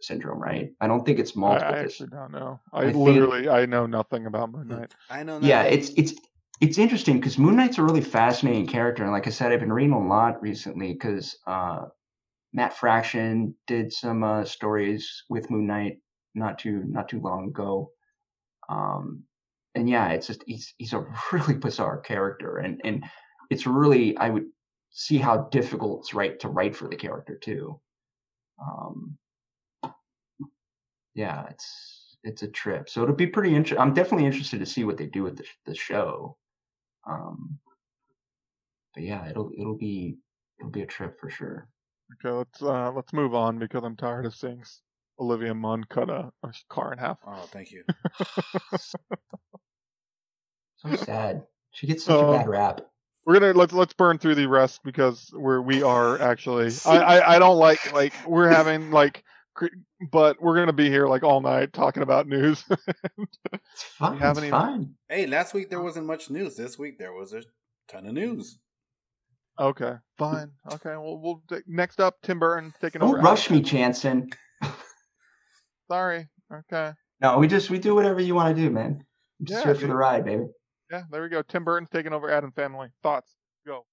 syndrome, 0.00 0.40
right? 0.40 0.70
I 0.80 0.86
don't 0.86 1.04
think 1.04 1.18
it's 1.18 1.36
I, 1.36 1.40
multiple. 1.40 1.74
I 1.74 1.82
dis- 1.82 1.92
actually 1.92 2.10
don't 2.10 2.32
know. 2.32 2.60
I, 2.72 2.80
I 2.80 2.84
think- 2.84 2.96
literally 2.96 3.48
I 3.48 3.66
know 3.66 3.86
nothing 3.86 4.26
about 4.26 4.52
Moon 4.52 4.68
Knight. 4.68 4.94
I 5.10 5.22
know. 5.22 5.38
yeah, 5.40 5.62
it's 5.62 5.90
it's 5.96 6.14
it's 6.60 6.78
interesting 6.78 7.18
because 7.18 7.38
Moon 7.38 7.56
Knight's 7.56 7.78
a 7.78 7.82
really 7.82 8.00
fascinating 8.00 8.66
character, 8.66 9.02
and 9.02 9.12
like 9.12 9.26
I 9.26 9.30
said, 9.30 9.52
I've 9.52 9.60
been 9.60 9.72
reading 9.72 9.92
a 9.92 10.06
lot 10.06 10.40
recently 10.40 10.92
because 10.92 11.36
uh, 11.46 11.86
Matt 12.52 12.76
Fraction 12.76 13.54
did 13.66 13.92
some 13.92 14.22
uh, 14.22 14.44
stories 14.44 15.24
with 15.28 15.50
Moon 15.50 15.66
Knight 15.66 15.98
not 16.34 16.58
too 16.58 16.84
not 16.86 17.08
too 17.08 17.20
long 17.20 17.48
ago, 17.48 17.90
um, 18.68 19.24
and 19.74 19.88
yeah, 19.88 20.08
it's 20.10 20.26
just 20.26 20.44
he's 20.46 20.74
he's 20.78 20.92
a 20.92 21.04
really 21.32 21.54
bizarre 21.54 21.98
character, 21.98 22.58
and 22.58 22.80
and 22.84 23.04
it's 23.50 23.66
really 23.66 24.16
I 24.16 24.30
would 24.30 24.46
see 24.90 25.18
how 25.18 25.48
difficult 25.50 26.00
it's 26.00 26.14
right 26.14 26.38
to 26.40 26.48
write 26.48 26.76
for 26.76 26.88
the 26.88 26.96
character 26.96 27.36
too. 27.36 27.80
Um, 28.60 29.18
yeah, 31.14 31.46
it's 31.50 32.16
it's 32.22 32.42
a 32.42 32.48
trip. 32.48 32.88
So 32.88 33.02
it'll 33.02 33.14
be 33.14 33.26
pretty 33.26 33.54
interesting. 33.54 33.78
I'm 33.78 33.94
definitely 33.94 34.26
interested 34.26 34.60
to 34.60 34.66
see 34.66 34.84
what 34.84 34.96
they 34.96 35.06
do 35.06 35.22
with 35.22 35.36
the, 35.36 35.44
the 35.66 35.74
show. 35.74 36.36
Um, 37.06 37.58
but 38.94 39.02
yeah, 39.02 39.28
it'll 39.28 39.50
it'll 39.58 39.76
be 39.76 40.16
it'll 40.58 40.70
be 40.70 40.82
a 40.82 40.86
trip 40.86 41.18
for 41.20 41.30
sure. 41.30 41.68
Okay, 42.14 42.34
let's 42.34 42.62
uh 42.62 42.92
let's 42.92 43.12
move 43.12 43.34
on 43.34 43.58
because 43.58 43.82
I'm 43.84 43.96
tired 43.96 44.26
of 44.26 44.34
seeing 44.34 44.62
Olivia 45.18 45.54
Munn 45.54 45.84
cut 45.84 46.10
a, 46.10 46.30
a 46.42 46.52
car 46.68 46.92
in 46.92 46.98
half. 46.98 47.18
Oh, 47.26 47.48
thank 47.52 47.70
you. 47.70 47.84
So 50.76 50.96
sad. 50.96 51.42
She 51.72 51.86
gets 51.86 52.04
such 52.04 52.14
Oh. 52.14 52.32
a 52.34 52.38
bad 52.38 52.48
rap. 52.48 52.80
We're 53.26 53.40
gonna 53.40 53.52
let's 53.54 53.72
let's 53.72 53.94
burn 53.94 54.18
through 54.18 54.34
the 54.34 54.46
rest 54.48 54.82
because 54.84 55.30
we're 55.32 55.62
we 55.62 55.82
are 55.82 56.20
actually 56.20 56.70
I, 56.84 56.98
I 56.98 57.36
I 57.36 57.38
don't 57.38 57.56
like 57.56 57.92
like 57.94 58.12
we're 58.26 58.50
having 58.50 58.90
like 58.90 59.24
but 60.12 60.42
we're 60.42 60.56
gonna 60.56 60.74
be 60.74 60.90
here 60.90 61.06
like 61.06 61.22
all 61.22 61.40
night 61.40 61.72
talking 61.72 62.02
about 62.02 62.26
news. 62.28 62.64
It's 63.72 63.82
fine. 63.98 64.20
It's 64.22 64.38
even- 64.38 64.50
fine. 64.50 64.94
Hey, 65.08 65.26
last 65.26 65.54
week 65.54 65.70
there 65.70 65.80
wasn't 65.80 66.06
much 66.06 66.28
news. 66.28 66.54
This 66.54 66.78
week 66.78 66.98
there 66.98 67.12
was 67.14 67.32
a 67.32 67.42
ton 67.88 68.06
of 68.06 68.12
news. 68.12 68.58
okay, 69.58 69.94
fine. 70.18 70.50
Okay, 70.70 70.90
well 70.90 71.18
we'll 71.18 71.42
next 71.66 72.00
up 72.00 72.16
Tim 72.22 72.38
Burton 72.38 72.74
taking 72.80 73.00
Don't 73.00 73.08
over. 73.14 73.18
rush 73.22 73.46
Adam 73.46 73.56
me, 73.56 73.62
Jansen. 73.62 74.28
Sorry. 75.90 76.28
Okay. 76.52 76.92
No, 77.20 77.38
we 77.38 77.46
just 77.48 77.70
we 77.70 77.78
do 77.78 77.94
whatever 77.94 78.20
you 78.20 78.34
want 78.34 78.54
to 78.56 78.62
do, 78.62 78.70
man. 78.70 79.04
I'm 79.40 79.46
just 79.46 79.60
Yeah, 79.60 79.72
here 79.72 79.80
for 79.80 79.86
the 79.86 79.94
ride, 79.96 80.24
baby. 80.24 80.44
Yeah, 80.90 81.02
there 81.10 81.22
we 81.22 81.28
go. 81.28 81.42
Tim 81.42 81.64
Burton's 81.64 81.88
taking 81.90 82.12
over 82.12 82.30
Addams 82.30 82.54
Family. 82.54 82.88
Thoughts? 83.02 83.34
Go. 83.66 83.86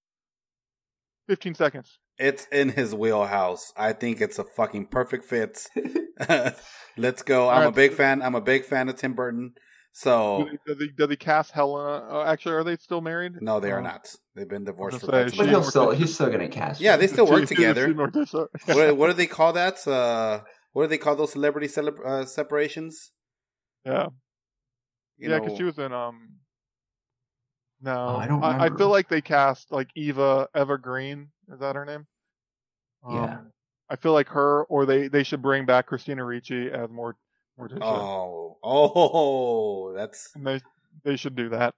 Fifteen 1.28 1.56
seconds. 1.56 1.98
It's 2.18 2.46
in 2.52 2.70
his 2.70 2.94
wheelhouse. 2.94 3.72
I 3.78 3.94
think 3.94 4.22
it's 4.22 4.38
a 4.39 4.44
fucking 4.44 4.88
perfect 4.88 5.26
fit. 5.26 5.68
Let's 6.98 7.24
go. 7.24 7.46
All 7.46 7.50
I'm 7.62 7.68
a 7.68 7.72
big 7.72 7.94
fan. 7.94 8.22
I'm 8.22 8.36
a 8.36 8.42
big 8.42 8.66
fan 8.66 8.89
of 8.89 8.96
Tim 8.98 9.14
Burton. 9.14 9.54
So 9.94 10.48
Does 10.66 10.78
he, 10.80 10.88
does 10.98 11.10
he, 11.10 11.18
cast 11.18 11.52
Helena? 11.52 12.08
Oh, 12.10 12.22
actually, 12.22 12.56
are 12.56 12.64
they 12.64 12.78
still 12.78 13.02
married? 13.02 13.34
no, 13.42 13.60
they 13.60 13.72
are 13.72 13.80
Oh. 13.80 13.84
not. 13.84 14.14
They've 14.36 14.48
been 14.48 14.64
divorced 14.64 15.02
for 15.02 15.08
was 15.08 15.12
gonna 15.12 15.30
say, 15.30 15.38
But 15.38 15.44
she- 15.44 15.50
he'll 15.50 15.64
still 15.64 15.92
he's 15.92 16.14
still 16.14 16.30
gonna 16.30 16.48
cast. 16.48 16.80
Yeah, 16.80 16.96
they 16.96 17.08
still 17.08 17.28
work 17.28 17.42
She- 17.48 17.48
she- 17.48 17.56
together. 17.56 17.88
she 17.88 17.94
worked 17.94 18.14
this 18.14 18.34
out. 18.34 18.50
what, 18.68 18.96
what 18.98 19.08
do 19.08 19.14
they 19.14 19.28
call 19.28 19.52
that? 19.54 19.86
Uh, 19.86 20.42
what 20.74 20.84
do 20.84 20.88
they 20.90 20.98
call 20.98 21.16
those 21.16 21.32
celebrity 21.34 21.68
celeb- 21.68 22.06
uh, 22.06 22.26
separations? 22.26 23.12
yeah, 23.86 24.08
You 25.18 25.30
yeah, 25.30 25.40
because 25.40 25.58
she 25.58 25.64
was 25.64 25.80
in 25.80 25.92
um. 25.94 26.30
No, 27.84 27.94
Oh, 28.10 28.16
I 28.18 28.28
don't 28.28 28.44
I, 28.44 28.54
remember. 28.54 28.78
feel 28.78 28.90
like 28.90 29.10
they 29.10 29.22
cast 29.22 29.72
like 29.72 29.90
Eva 29.96 30.48
Evergreen. 30.54 31.32
Is 31.52 31.60
that 31.60 31.76
her 31.76 31.84
name? 31.86 32.06
Yeah. 33.10 33.24
Um, 33.40 33.52
I 33.90 33.96
feel 33.96 34.14
like 34.14 34.30
her, 34.30 34.64
or 34.66 34.86
they 34.86 35.08
they 35.08 35.24
should 35.24 35.42
bring 35.42 35.66
back 35.66 35.88
Christina 35.88 36.24
Ricci 36.24 36.70
as 36.72 36.90
more 36.90 37.18
Morticia. 37.60 37.82
Oh, 37.84 38.58
oh, 38.64 39.94
that's 39.94 40.30
And 40.36 40.46
they 40.46 40.62
they 41.04 41.16
should 41.16 41.36
do 41.36 41.50
that. 41.50 41.74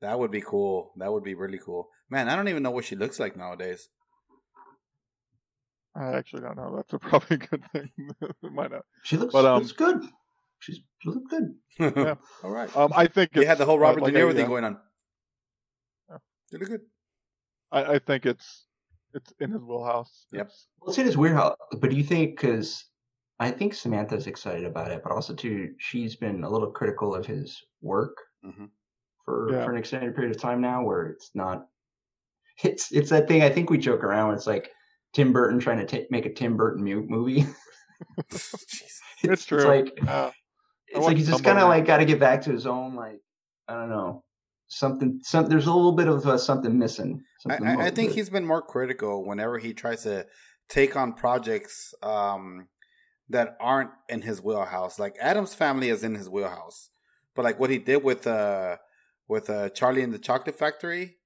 that 0.00 0.18
would 0.18 0.30
be 0.30 0.40
cool. 0.40 0.92
That 0.96 1.12
would 1.12 1.24
be 1.24 1.34
really 1.34 1.58
cool. 1.58 1.88
Man, 2.08 2.28
I 2.28 2.36
don't 2.36 2.48
even 2.48 2.62
know 2.62 2.70
what 2.70 2.84
she 2.84 2.96
looks 2.96 3.20
like 3.20 3.36
nowadays. 3.36 3.88
I 5.98 6.12
actually 6.16 6.42
don't 6.42 6.56
know. 6.56 6.74
That's 6.76 6.92
a 6.92 6.98
probably 7.10 7.36
good 7.38 7.62
thing. 7.72 7.90
Might 8.42 8.70
not. 8.70 8.82
She 9.04 9.16
looks, 9.16 9.32
But, 9.32 9.44
um, 9.44 9.60
looks 9.60 9.72
good. 9.72 10.02
She's 10.60 10.80
she 11.00 11.08
look 11.10 11.24
good. 11.28 11.54
Yeah. 11.96 12.14
All 12.42 12.50
right. 12.50 12.74
Um, 12.76 12.92
I 12.96 13.06
think 13.06 13.32
they 13.32 13.40
it's, 13.42 13.48
had 13.48 13.58
the 13.58 13.64
whole 13.64 13.76
uh, 13.76 13.82
Robert 13.82 14.02
like 14.02 14.12
De 14.12 14.18
Niro 14.18 14.30
I- 14.30 14.32
thing 14.32 14.40
yeah. 14.42 14.46
going 14.46 14.64
on. 14.64 14.78
Yeah. 16.10 16.16
Really 16.52 16.66
good. 16.66 16.80
I, 17.70 17.84
I 17.94 17.98
think 17.98 18.26
it's 18.26 18.66
it's 19.14 19.32
in 19.40 19.50
his 19.52 19.62
wheelhouse. 19.62 20.26
Yep. 20.32 20.46
It's- 20.46 20.66
Well, 20.80 20.88
it's, 20.90 20.98
in 20.98 21.06
his 21.06 21.14
how, 21.14 21.56
but 21.80 21.90
do 21.90 21.96
you 21.96 22.02
think 22.04 22.36
because 22.36 22.84
I 23.40 23.50
think 23.50 23.74
Samantha's 23.74 24.26
excited 24.26 24.64
about 24.64 24.90
it, 24.90 25.02
but 25.02 25.12
also 25.12 25.34
too 25.34 25.70
she's 25.78 26.16
been 26.16 26.42
a 26.44 26.50
little 26.50 26.70
critical 26.70 27.14
of 27.14 27.24
his 27.26 27.60
work 27.82 28.16
Mhm. 28.44 28.70
for 29.24 29.48
Yeah. 29.52 29.64
for 29.64 29.72
an 29.72 29.78
extended 29.78 30.14
period 30.14 30.34
of 30.34 30.40
time 30.42 30.60
now, 30.60 30.82
where 30.84 31.06
it's 31.06 31.30
not. 31.34 31.66
It's 32.64 32.90
it's 32.90 33.10
that 33.10 33.28
thing 33.28 33.42
I 33.42 33.50
think 33.50 33.70
we 33.70 33.78
joke 33.78 34.02
around. 34.02 34.34
It's 34.34 34.46
like 34.48 34.70
Tim 35.12 35.32
Burton 35.32 35.58
trying 35.58 35.84
to 35.84 35.86
ta 35.86 36.06
make 36.10 36.26
a 36.26 36.32
Tim 36.32 36.56
Burton 36.56 36.84
mu- 36.84 37.06
movie. 37.08 37.46
Jesus. 38.30 39.00
It's 39.22 39.44
true. 39.44 39.58
It's 39.58 39.66
like 39.66 40.08
uh, 40.08 40.30
it's 40.88 41.04
like 41.04 41.16
he's 41.16 41.28
just 41.28 41.44
kind 41.44 41.58
of 41.58 41.64
of 41.64 41.70
like 41.70 41.86
got 41.86 41.98
to 41.98 42.04
get 42.04 42.20
back 42.20 42.42
to 42.42 42.52
his 42.52 42.66
own 42.66 42.94
like 42.94 43.20
I 43.66 43.74
don't 43.74 43.90
know 43.90 44.22
something. 44.68 45.20
Some 45.22 45.46
there's 45.46 45.66
a 45.66 45.72
little 45.72 45.92
bit 45.92 46.08
of 46.08 46.26
uh, 46.26 46.38
something 46.38 46.78
missing. 46.78 47.22
I, 47.46 47.56
Something 47.56 47.80
I, 47.80 47.86
I 47.86 47.90
think 47.90 48.12
he's 48.12 48.30
been 48.30 48.46
more 48.46 48.62
critical 48.62 49.24
whenever 49.24 49.58
he 49.58 49.72
tries 49.72 50.02
to 50.04 50.26
take 50.68 50.96
on 50.96 51.14
projects 51.14 51.94
um, 52.02 52.68
that 53.28 53.56
aren't 53.60 53.90
in 54.08 54.22
his 54.22 54.42
wheelhouse. 54.42 54.98
Like 54.98 55.16
Addams 55.20 55.54
Family 55.54 55.88
is 55.88 56.04
in 56.04 56.14
his 56.14 56.28
wheelhouse, 56.28 56.90
but 57.34 57.44
like 57.44 57.58
what 57.58 57.70
he 57.70 57.78
did 57.78 58.02
with 58.04 58.26
uh 58.26 58.76
with 59.28 59.50
uh, 59.50 59.68
Charlie 59.70 60.02
and 60.02 60.12
the 60.12 60.18
Chocolate 60.18 60.58
Factory, 60.58 61.16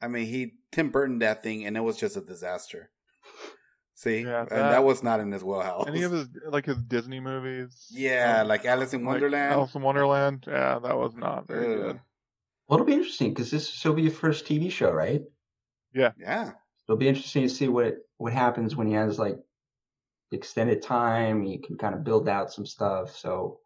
I 0.00 0.08
mean, 0.08 0.26
he 0.26 0.54
Tim 0.72 0.90
Burton 0.90 1.18
that 1.18 1.42
thing, 1.42 1.66
and 1.66 1.76
it 1.76 1.80
was 1.80 1.98
just 1.98 2.16
a 2.16 2.20
disaster. 2.20 2.90
See, 3.94 4.20
Yeah, 4.22 4.40
and 4.40 4.48
that- 4.50 4.70
that 4.70 4.84
was 4.84 5.02
not 5.02 5.20
in 5.20 5.30
his 5.32 5.44
wheelhouse. 5.44 5.86
any 5.86 6.02
of 6.02 6.12
his 6.12 6.28
like 6.46 6.66
his 6.66 6.78
Disney 6.78 7.20
movies. 7.20 7.86
yeah, 7.90 8.40
um, 8.40 8.48
like 8.48 8.64
Alice 8.64 8.94
in 8.94 9.02
like 9.04 9.12
Wonderland. 9.12 9.52
Alice 9.52 9.74
in 9.74 9.82
Wonderland. 9.82 10.44
Yeah, 10.48 10.78
that 10.78 10.96
was 10.96 11.14
not 11.14 11.46
very 11.46 11.74
Ugh. 11.74 11.80
good. 11.82 12.00
Well, 12.68 12.76
it'll 12.78 12.86
be 12.86 12.94
interesting 12.94 13.34
because 13.34 13.50
this 13.50 13.84
will 13.84 13.92
be 13.94 14.02
your 14.02 14.12
first 14.12 14.46
TV 14.46 14.70
show, 14.70 14.90
right? 14.92 15.22
yeah, 15.94 16.12
yeah. 16.18 16.52
It'll 16.88 16.96
be 16.96 17.08
interesting 17.08 17.42
to 17.42 17.48
see 17.48 17.68
what 17.68 17.96
what 18.16 18.32
happens 18.32 18.74
when 18.76 18.86
he 18.86 18.94
has 18.94 19.18
like 19.18 19.38
extended 20.30 20.82
time. 20.82 21.42
He 21.42 21.58
can 21.58 21.76
kind 21.76 21.94
of 21.94 22.02
build 22.04 22.28
out 22.28 22.52
some 22.52 22.64
stuff. 22.66 23.14
So 23.16 23.60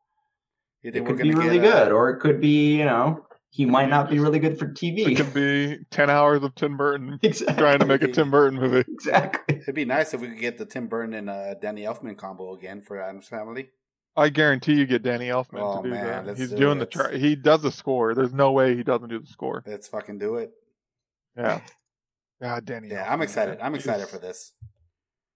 You 0.82 0.90
it 0.92 1.06
could 1.06 1.18
be 1.18 1.32
really 1.32 1.58
get, 1.58 1.72
uh, 1.72 1.84
good, 1.84 1.92
or 1.92 2.10
it 2.10 2.18
could 2.20 2.40
be, 2.40 2.76
you 2.76 2.84
know, 2.84 3.25
he 3.57 3.64
might 3.64 3.88
not 3.88 4.11
be 4.11 4.18
really 4.18 4.38
good 4.38 4.59
for 4.59 4.66
TV. 4.66 5.07
It 5.09 5.16
could 5.16 5.32
be 5.32 5.78
ten 5.90 6.11
hours 6.11 6.42
of 6.44 6.54
Tim 6.54 6.76
Burton 6.76 7.18
exactly. 7.22 7.57
trying 7.57 7.78
to 7.78 7.86
make 7.86 8.02
a 8.02 8.09
Tim 8.09 8.30
Burton 8.30 8.61
movie. 8.61 8.84
Exactly. 8.92 9.57
It'd 9.57 9.74
be 9.74 9.86
nice 9.86 10.12
if 10.12 10.20
we 10.20 10.28
could 10.28 10.40
get 10.40 10.59
the 10.59 10.66
Tim 10.66 10.88
Burton 10.88 11.14
and 11.14 11.30
uh, 11.30 11.54
Danny 11.54 11.82
Elfman 11.84 12.18
combo 12.18 12.52
again 12.54 12.82
for 12.82 13.00
Addams 13.00 13.28
Family. 13.28 13.70
I 14.14 14.28
guarantee 14.28 14.74
you 14.74 14.84
get 14.86 15.02
Danny 15.02 15.28
Elfman 15.28 15.61
Oh, 15.61 15.82
to 15.82 15.88
do 15.88 15.94
man, 15.94 16.04
that. 16.07 16.26
let's 16.26 16.38
He's 16.40 16.50
do 16.50 16.57
doing 16.57 16.76
it. 16.76 16.80
the 16.80 16.86
tra- 16.86 17.18
he 17.18 17.34
does 17.34 17.62
the 17.62 17.72
score. 17.72 18.14
There's 18.14 18.32
no 18.34 18.52
way 18.52 18.76
he 18.76 18.82
doesn't 18.82 19.09
do 19.09 19.18
the 19.18 19.26
score. 19.26 19.62
Let's 19.66 19.88
fucking 19.88 20.18
do 20.18 20.36
it. 20.36 20.50
Yeah. 21.36 21.61
Yeah, 22.40 22.61
Danny. 22.62 22.88
Yeah, 22.88 23.07
Elfman, 23.07 23.11
I'm 23.12 23.22
excited. 23.22 23.59
man. 23.59 23.66
I'm 23.66 23.74
excited 23.74 24.00
He's- 24.00 24.11
for 24.11 24.18
this. 24.18 24.52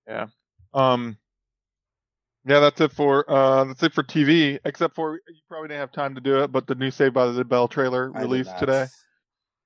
Yeah. 0.07 0.27
Um, 0.75 1.17
yeah, 2.47 2.61
that's 2.61 2.81
it 2.81 2.93
for 2.93 3.31
uh, 3.31 3.65
that's 3.65 3.83
it 3.83 3.93
for 3.93 4.03
TV. 4.03 4.59
Except 4.65 4.95
for 4.95 5.15
you 5.15 5.41
probably 5.49 5.69
didn't 5.69 5.81
have 5.81 5.93
time 5.93 6.15
to 6.15 6.21
do 6.21 6.43
it, 6.43 6.53
but 6.53 6.67
the 6.67 6.75
new 6.75 6.91
Saved 6.91 7.15
by 7.15 7.27
the 7.27 7.45
Bell 7.45 7.69
trailer 7.69 8.13
I 8.15 8.23
released 8.23 8.59
today. 8.59 8.87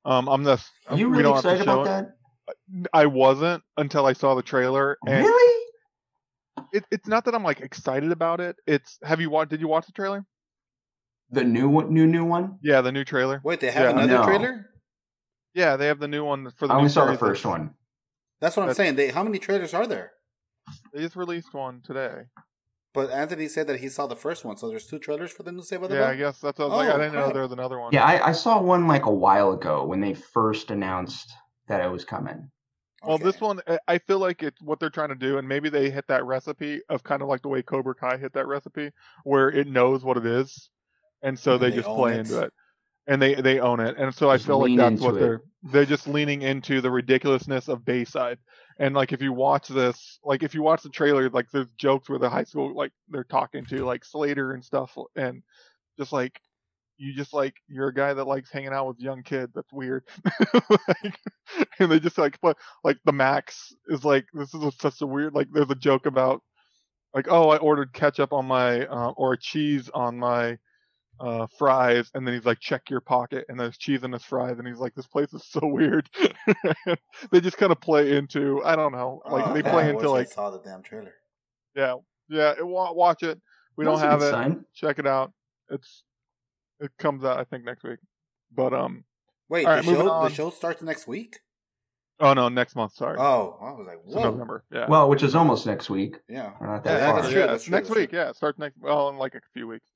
Um, 0.04 0.28
I'm 0.28 0.42
this. 0.44 0.68
Are 0.88 0.96
you 0.98 1.08
really 1.08 1.22
don't 1.22 1.34
have 1.34 1.42
to 1.44 1.48
excited 1.50 1.64
show 1.64 1.80
about 1.82 2.04
it. 2.04 2.08
that? 2.78 2.88
I 2.92 3.06
wasn't 3.06 3.62
until 3.78 4.04
I 4.06 4.12
saw 4.12 4.34
the 4.34 4.42
trailer, 4.42 4.98
and 5.06 5.24
Really? 5.24 5.64
it, 6.72 6.84
it's 6.90 7.08
not 7.08 7.24
that 7.24 7.34
I'm 7.34 7.42
like 7.44 7.60
excited 7.60 8.12
about 8.12 8.40
it. 8.40 8.56
It's 8.66 8.98
have 9.02 9.20
you 9.20 9.30
watched? 9.30 9.50
Did 9.50 9.60
you 9.60 9.68
watch 9.68 9.86
the 9.86 9.92
trailer? 9.92 10.24
The 11.30 11.42
new 11.44 11.68
one, 11.70 11.92
new 11.92 12.06
new 12.06 12.24
one. 12.24 12.58
Yeah, 12.62 12.80
the 12.82 12.92
new 12.92 13.04
trailer. 13.04 13.40
Wait, 13.44 13.60
they 13.60 13.70
have 13.70 13.82
Yeah. 13.84 13.90
another 14.02 14.18
No. 14.18 14.24
trailer? 14.24 14.70
Yeah, 15.54 15.76
they 15.76 15.86
have 15.86 16.00
the 16.00 16.08
new 16.08 16.24
one 16.24 16.50
for 16.58 16.66
the. 16.66 16.74
I 16.74 16.76
only 16.76 16.90
saw 16.90 17.02
the 17.06 17.12
series. 17.16 17.20
first 17.20 17.46
one. 17.46 17.70
That's 18.40 18.56
what 18.56 18.64
I'm 18.64 18.68
That's- 18.68 18.76
saying. 18.76 18.96
They 18.96 19.08
how 19.10 19.22
many 19.22 19.38
trailers 19.38 19.72
are 19.72 19.86
there? 19.86 20.12
They 20.92 21.00
just 21.00 21.16
released 21.16 21.54
one 21.54 21.80
today. 21.82 22.24
But 22.95 23.11
Anthony 23.11 23.49
said 23.49 23.66
that 23.66 23.80
he 23.80 23.88
saw 23.88 24.07
the 24.07 24.14
first 24.16 24.45
one, 24.45 24.57
so 24.57 24.68
there's 24.68 24.86
two 24.86 25.01
trailers 25.01 25.32
for 25.32 25.42
the 25.42 25.51
new 25.51 25.62
Save 25.62 25.80
by 25.80 25.88
the 25.88 25.95
Yeah, 25.97 26.01
Bell. 26.03 26.11
I 26.11 26.16
guess 26.16 26.38
that's. 26.38 26.59
What 26.61 26.66
I 26.66 26.68
was 26.68 26.76
like, 26.78 26.88
Oh, 26.88 26.95
I 26.95 26.99
didn't 26.99 27.12
know 27.14 27.22
crap. 27.22 27.32
there 27.34 27.42
was 27.42 27.53
another 27.53 27.80
one. 27.80 27.92
Yeah, 27.92 28.05
I, 28.05 28.28
I 28.28 28.32
saw 28.32 28.62
one 28.62 28.86
like 28.86 29.07
a 29.07 29.12
while 29.12 29.51
ago 29.53 29.84
when 29.84 30.01
they 30.01 30.14
first 30.14 30.70
announced 30.70 31.32
that 31.66 31.84
it 31.84 31.90
was 31.90 32.05
coming. 32.05 32.49
Well, 33.03 33.18
this 33.18 33.40
one, 33.40 33.61
I- 33.66 33.78
I 33.88 33.99
feel 33.99 34.18
like 34.20 34.42
it's 34.45 34.62
what 34.62 34.78
they're 34.80 34.90
trying 34.90 35.09
to 35.11 35.14
do, 35.16 35.38
and 35.38 35.47
maybe 35.49 35.68
they 35.68 35.90
hit 35.90 36.07
that 36.07 36.24
recipe 36.24 36.80
of 36.88 37.03
kind 37.03 37.20
of 37.20 37.28
like 37.28 37.42
the 37.42 37.49
way 37.49 37.62
Cobra 37.62 37.95
Kai 37.97 38.16
hit 38.16 38.32
that 38.34 38.47
recipe, 38.47 38.92
where 39.24 39.51
it 39.51 39.66
knows 39.66 40.05
what 40.05 40.16
it 40.16 40.24
is, 40.24 40.70
and 41.20 41.36
so 41.38 41.55
And 41.55 41.62
they, 41.64 41.70
they 41.70 41.76
just 41.76 41.88
play 41.88 42.14
it. 42.14 42.20
into 42.20 42.40
it, 42.42 42.53
and 43.07 43.20
they 43.20 43.34
they 43.34 43.61
own 43.61 43.80
it, 43.80 43.96
and 43.98 44.14
so 44.14 44.30
I 44.30 44.36
Just 44.36 44.46
feel 44.46 44.61
like 44.61 44.76
that's 44.76 45.00
what 45.00 45.14
into 45.14 45.20
they're 45.24 45.42
they're 45.62 45.84
just 45.84 46.07
leaning 46.07 46.42
into 46.42 46.80
the 46.80 46.90
ridiculousness 46.90 47.68
of 47.68 47.84
Bayside, 47.84 48.38
and 48.78 48.94
like 48.94 49.12
if 49.12 49.20
you 49.20 49.32
watch 49.32 49.68
this, 49.68 50.18
like 50.24 50.42
if 50.42 50.55
you 50.55 50.62
watch 50.62 50.82
the 50.82 50.88
trailer, 50.88 51.28
like 51.30 51.50
there's 51.50 51.68
jokes 51.76 52.09
where 52.09 52.18
the 52.18 52.30
high 52.30 52.44
school 52.44 52.74
like 52.74 52.92
they're 53.09 53.24
talking 53.24 53.64
to 53.66 53.84
like 53.84 54.05
Slater 54.05 54.52
and 54.52 54.64
stuff, 54.64 54.96
and 55.16 55.42
just 55.98 56.12
like 56.12 56.40
you 56.96 57.14
just 57.14 57.32
like 57.32 57.55
you're 57.68 57.88
a 57.88 57.94
guy 57.94 58.14
that 58.14 58.26
likes 58.26 58.50
hanging 58.50 58.72
out 58.72 58.86
with 58.86 59.00
young 59.00 59.22
kids. 59.22 59.52
That's 59.55 59.72
weird. 59.72 60.05
like, 60.70 61.18
and 61.78 61.90
they 61.90 62.00
just 62.00 62.18
like 62.18 62.40
put 62.40 62.57
like 62.82 62.98
the 63.05 63.12
Max 63.12 63.72
is 63.88 64.05
like 64.05 64.26
this 64.32 64.55
is 64.55 64.62
a, 64.62 64.72
such 64.72 65.00
a 65.00 65.07
weird 65.07 65.34
like 65.34 65.48
there's 65.52 65.70
a 65.70 65.74
joke 65.74 66.07
about 66.07 66.42
like 67.12 67.26
oh 67.28 67.50
I 67.50 67.59
ordered 67.59 67.92
ketchup 67.92 68.32
on 68.32 68.46
my 68.46 68.86
uh, 68.86 69.11
or 69.16 69.36
cheese 69.36 69.90
on 69.92 70.18
my 70.18 70.59
uh 71.20 71.46
fries 71.58 72.10
and 72.14 72.26
then 72.26 72.34
he's 72.34 72.44
like 72.44 72.58
check 72.58 72.90
your 72.90 73.00
pocket 73.00 73.44
and 73.48 73.58
there's 73.58 73.78
cheese 73.78 74.02
in 74.02 74.10
his 74.12 74.24
fries 74.24 74.58
and 74.58 74.66
he's 74.66 74.78
like 74.78 74.94
this 74.94 75.06
place 75.06 75.32
is 75.32 75.44
so 75.48 75.60
weird. 75.62 76.08
they 77.30 77.40
just 77.40 77.56
kind 77.56 77.70
of 77.72 77.80
play 77.80 78.16
into 78.16 78.60
I 78.64 78.74
don't 78.76 78.92
know 78.92 79.22
like 79.30 79.46
Oh, 79.46 79.52
they 79.54 79.62
man, 79.62 79.72
play 79.72 79.84
I 79.84 79.88
into 79.90 79.96
wish 80.00 80.06
I 80.06 80.10
like 80.10 80.28
saw 80.32 80.50
the 80.50 80.58
damn 80.60 80.82
trailer. 80.82 81.14
yeah 81.76 81.94
yeah 82.28 82.54
it, 82.58 82.66
watch 82.66 83.22
it. 83.22 83.40
We 83.76 83.84
don't 83.84 83.98
have 84.00 84.22
it 84.22 84.30
sign. 84.30 84.64
check 84.74 84.98
it 84.98 85.06
out. 85.06 85.32
It's 85.70 86.02
it 86.80 86.90
comes 86.98 87.24
out 87.24 87.38
I 87.38 87.44
think 87.44 87.64
next 87.64 87.84
week. 87.84 87.98
But 88.54 88.72
um 88.74 89.04
Wait, 89.48 89.66
All 89.66 89.72
the 89.72 89.76
right, 89.76 89.84
show 89.84 90.22
the 90.22 90.28
show 90.30 90.50
starts 90.50 90.82
next 90.82 91.06
week. 91.06 91.38
oh 92.18 92.32
no 92.34 92.48
next 92.48 92.74
month 92.74 92.94
sorry. 92.94 93.18
Oh, 93.20 93.56
I 93.62 93.70
was 93.72 93.86
like, 93.86 93.98
So 94.12 94.20
November. 94.20 94.64
Yeah. 94.72 94.86
Well, 94.88 95.08
which 95.08 95.22
is 95.22 95.34
almost 95.36 95.64
next 95.66 95.88
week. 95.90 96.16
yeah. 96.28 96.52
We're 96.60 96.66
not 96.66 96.82
that 96.84 96.98
that 96.98 97.10
far. 97.10 97.18
is 97.20 97.26
yeah, 97.26 97.30
true, 97.30 97.40
yeah, 97.40 97.46
that's 97.46 97.64
true, 97.64 97.70
next 97.72 97.88
that's 97.88 97.98
week. 98.00 98.12
Yeah, 98.12 98.30
it 98.30 98.36
starts 98.36 98.58
next 98.58 98.76
well 98.80 99.10
in 99.10 99.16
like 99.16 99.34
a 99.36 99.40
few 99.52 99.68
weeks. 99.68 99.86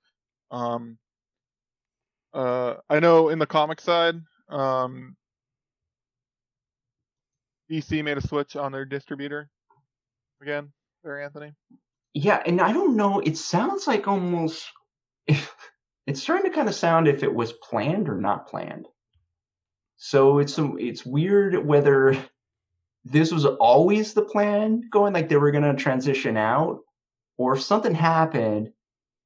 Um 0.53 0.97
uh 2.39 2.77
I 2.89 3.01
know 3.01 3.29
in 3.29 3.39
the 3.39 3.47
comic 3.47 3.81
side, 3.81 4.15
um 4.49 5.17
DC 7.71 8.03
made 8.03 8.17
a 8.17 8.27
switch 8.27 8.57
on 8.57 8.73
their 8.73 8.85
distributor 8.85 9.51
again, 10.41 10.73
there 11.03 11.21
Anthony. 11.21 11.53
Yeah, 12.15 12.43
and 12.45 12.61
I 12.61 12.73
don't 12.73 12.97
know. 12.97 13.21
It 13.21 13.37
sounds 13.37 13.87
like 13.87 14.09
almost. 14.09 14.67
It's 16.07 16.23
starting 16.23 16.51
to 16.51 16.57
kind 16.57 16.71
of 16.71 16.75
sound 16.75 17.07
if 17.07 17.23
it 17.23 17.35
was 17.35 17.53
planned 17.53 18.09
or 18.09 18.17
not 18.17 18.49
planned. 18.49 18.89
So 19.99 20.39
it's 20.39 20.55
some. 20.55 20.79
It's 20.81 21.05
weird 21.05 21.67
whether 21.67 22.17
this 23.05 23.31
was 23.31 23.45
always 23.45 24.15
the 24.15 24.23
plan 24.23 24.89
going, 24.91 25.13
like 25.13 25.29
they 25.29 25.37
were 25.37 25.51
going 25.51 25.65
to 25.65 25.75
transition 25.75 26.39
out, 26.39 26.81
or 27.37 27.57
if 27.57 27.63
something 27.63 27.95
happened 27.95 28.73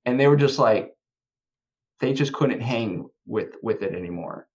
and 0.04 0.18
they 0.18 0.26
were 0.26 0.36
just 0.36 0.58
like 0.58 0.92
they 2.02 2.12
just 2.12 2.32
couldn't 2.34 2.60
hang 2.60 3.08
with 3.26 3.54
with 3.62 3.82
it 3.82 3.94
anymore. 3.94 4.48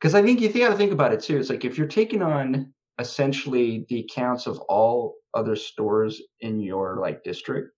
Because 0.00 0.14
I 0.14 0.22
think 0.22 0.40
you 0.40 0.48
got 0.50 0.70
to 0.70 0.76
think 0.76 0.92
about 0.92 1.12
it 1.12 1.20
too. 1.20 1.36
It's 1.38 1.50
like 1.50 1.66
if 1.66 1.76
you're 1.76 1.86
taking 1.88 2.22
on 2.22 2.72
essentially 2.98 3.84
the 3.90 4.00
accounts 4.00 4.46
of 4.46 4.58
all 4.60 5.16
other 5.34 5.56
stores 5.56 6.22
in 6.40 6.60
your 6.60 6.98
like 7.00 7.22
district 7.24 7.72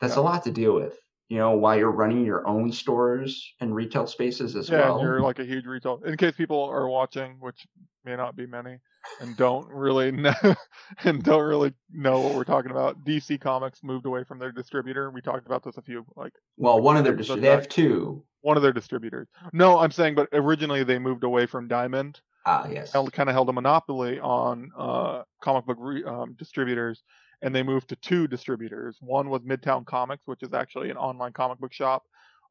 That's 0.00 0.16
Yeah. 0.16 0.22
a 0.22 0.24
lot 0.24 0.42
to 0.44 0.50
deal 0.50 0.74
with. 0.74 0.98
You 1.28 1.38
know, 1.38 1.52
while 1.52 1.78
you're 1.78 1.90
running 1.90 2.24
your 2.26 2.46
own 2.46 2.70
stores 2.72 3.54
and 3.60 3.74
retail 3.74 4.06
spaces 4.06 4.56
as 4.56 4.68
yeah, 4.68 4.80
well. 4.90 5.00
you're 5.00 5.20
like 5.20 5.38
a 5.38 5.44
huge 5.44 5.64
retail. 5.64 6.02
In 6.04 6.16
case 6.18 6.34
people 6.36 6.62
are 6.64 6.88
watching, 6.88 7.36
which 7.40 7.66
may 8.04 8.14
not 8.16 8.36
be 8.36 8.46
many, 8.46 8.78
and 9.20 9.36
don't 9.36 9.68
really 9.68 10.10
know, 10.10 10.32
and 11.04 11.22
don't 11.22 11.44
really 11.44 11.72
know 11.92 12.20
what 12.20 12.34
we're 12.34 12.44
talking 12.44 12.70
about, 12.70 13.04
DC 13.04 13.40
Comics 13.40 13.80
moved 13.82 14.06
away 14.06 14.24
from 14.24 14.38
their 14.38 14.52
distributor. 14.52 15.10
We 15.10 15.20
talked 15.20 15.46
about 15.46 15.62
this 15.64 15.76
a 15.76 15.82
few, 15.82 16.04
like 16.16 16.32
well, 16.56 16.80
one 16.80 16.96
of 16.96 17.04
their 17.04 17.14
distributors. 17.16 17.42
they 17.48 17.54
have 17.54 17.68
two. 17.68 18.24
one 18.42 18.56
of 18.56 18.62
their 18.62 18.72
distributors. 18.72 19.28
No, 19.52 19.78
I'm 19.78 19.90
saying, 19.90 20.14
but 20.14 20.28
originally 20.32 20.84
they 20.84 20.98
moved 20.98 21.24
away 21.24 21.46
from 21.46 21.68
Diamond, 21.68 22.20
Ah, 22.46 22.66
yes. 22.68 22.92
held, 22.92 23.12
kind 23.12 23.28
of 23.28 23.34
held 23.34 23.48
a 23.48 23.52
monopoly 23.52 24.18
on 24.20 24.70
uh, 24.76 25.22
comic 25.40 25.64
book 25.66 25.78
re- 25.80 26.04
um, 26.04 26.34
distributors, 26.38 27.02
and 27.42 27.54
they 27.54 27.62
moved 27.62 27.88
to 27.88 27.96
two 27.96 28.26
distributors. 28.26 28.96
One 29.00 29.28
was 29.30 29.42
Midtown 29.42 29.84
Comics, 29.86 30.22
which 30.26 30.42
is 30.42 30.52
actually 30.52 30.90
an 30.90 30.96
online 30.96 31.32
comic 31.32 31.58
book 31.58 31.72
shop, 31.72 32.02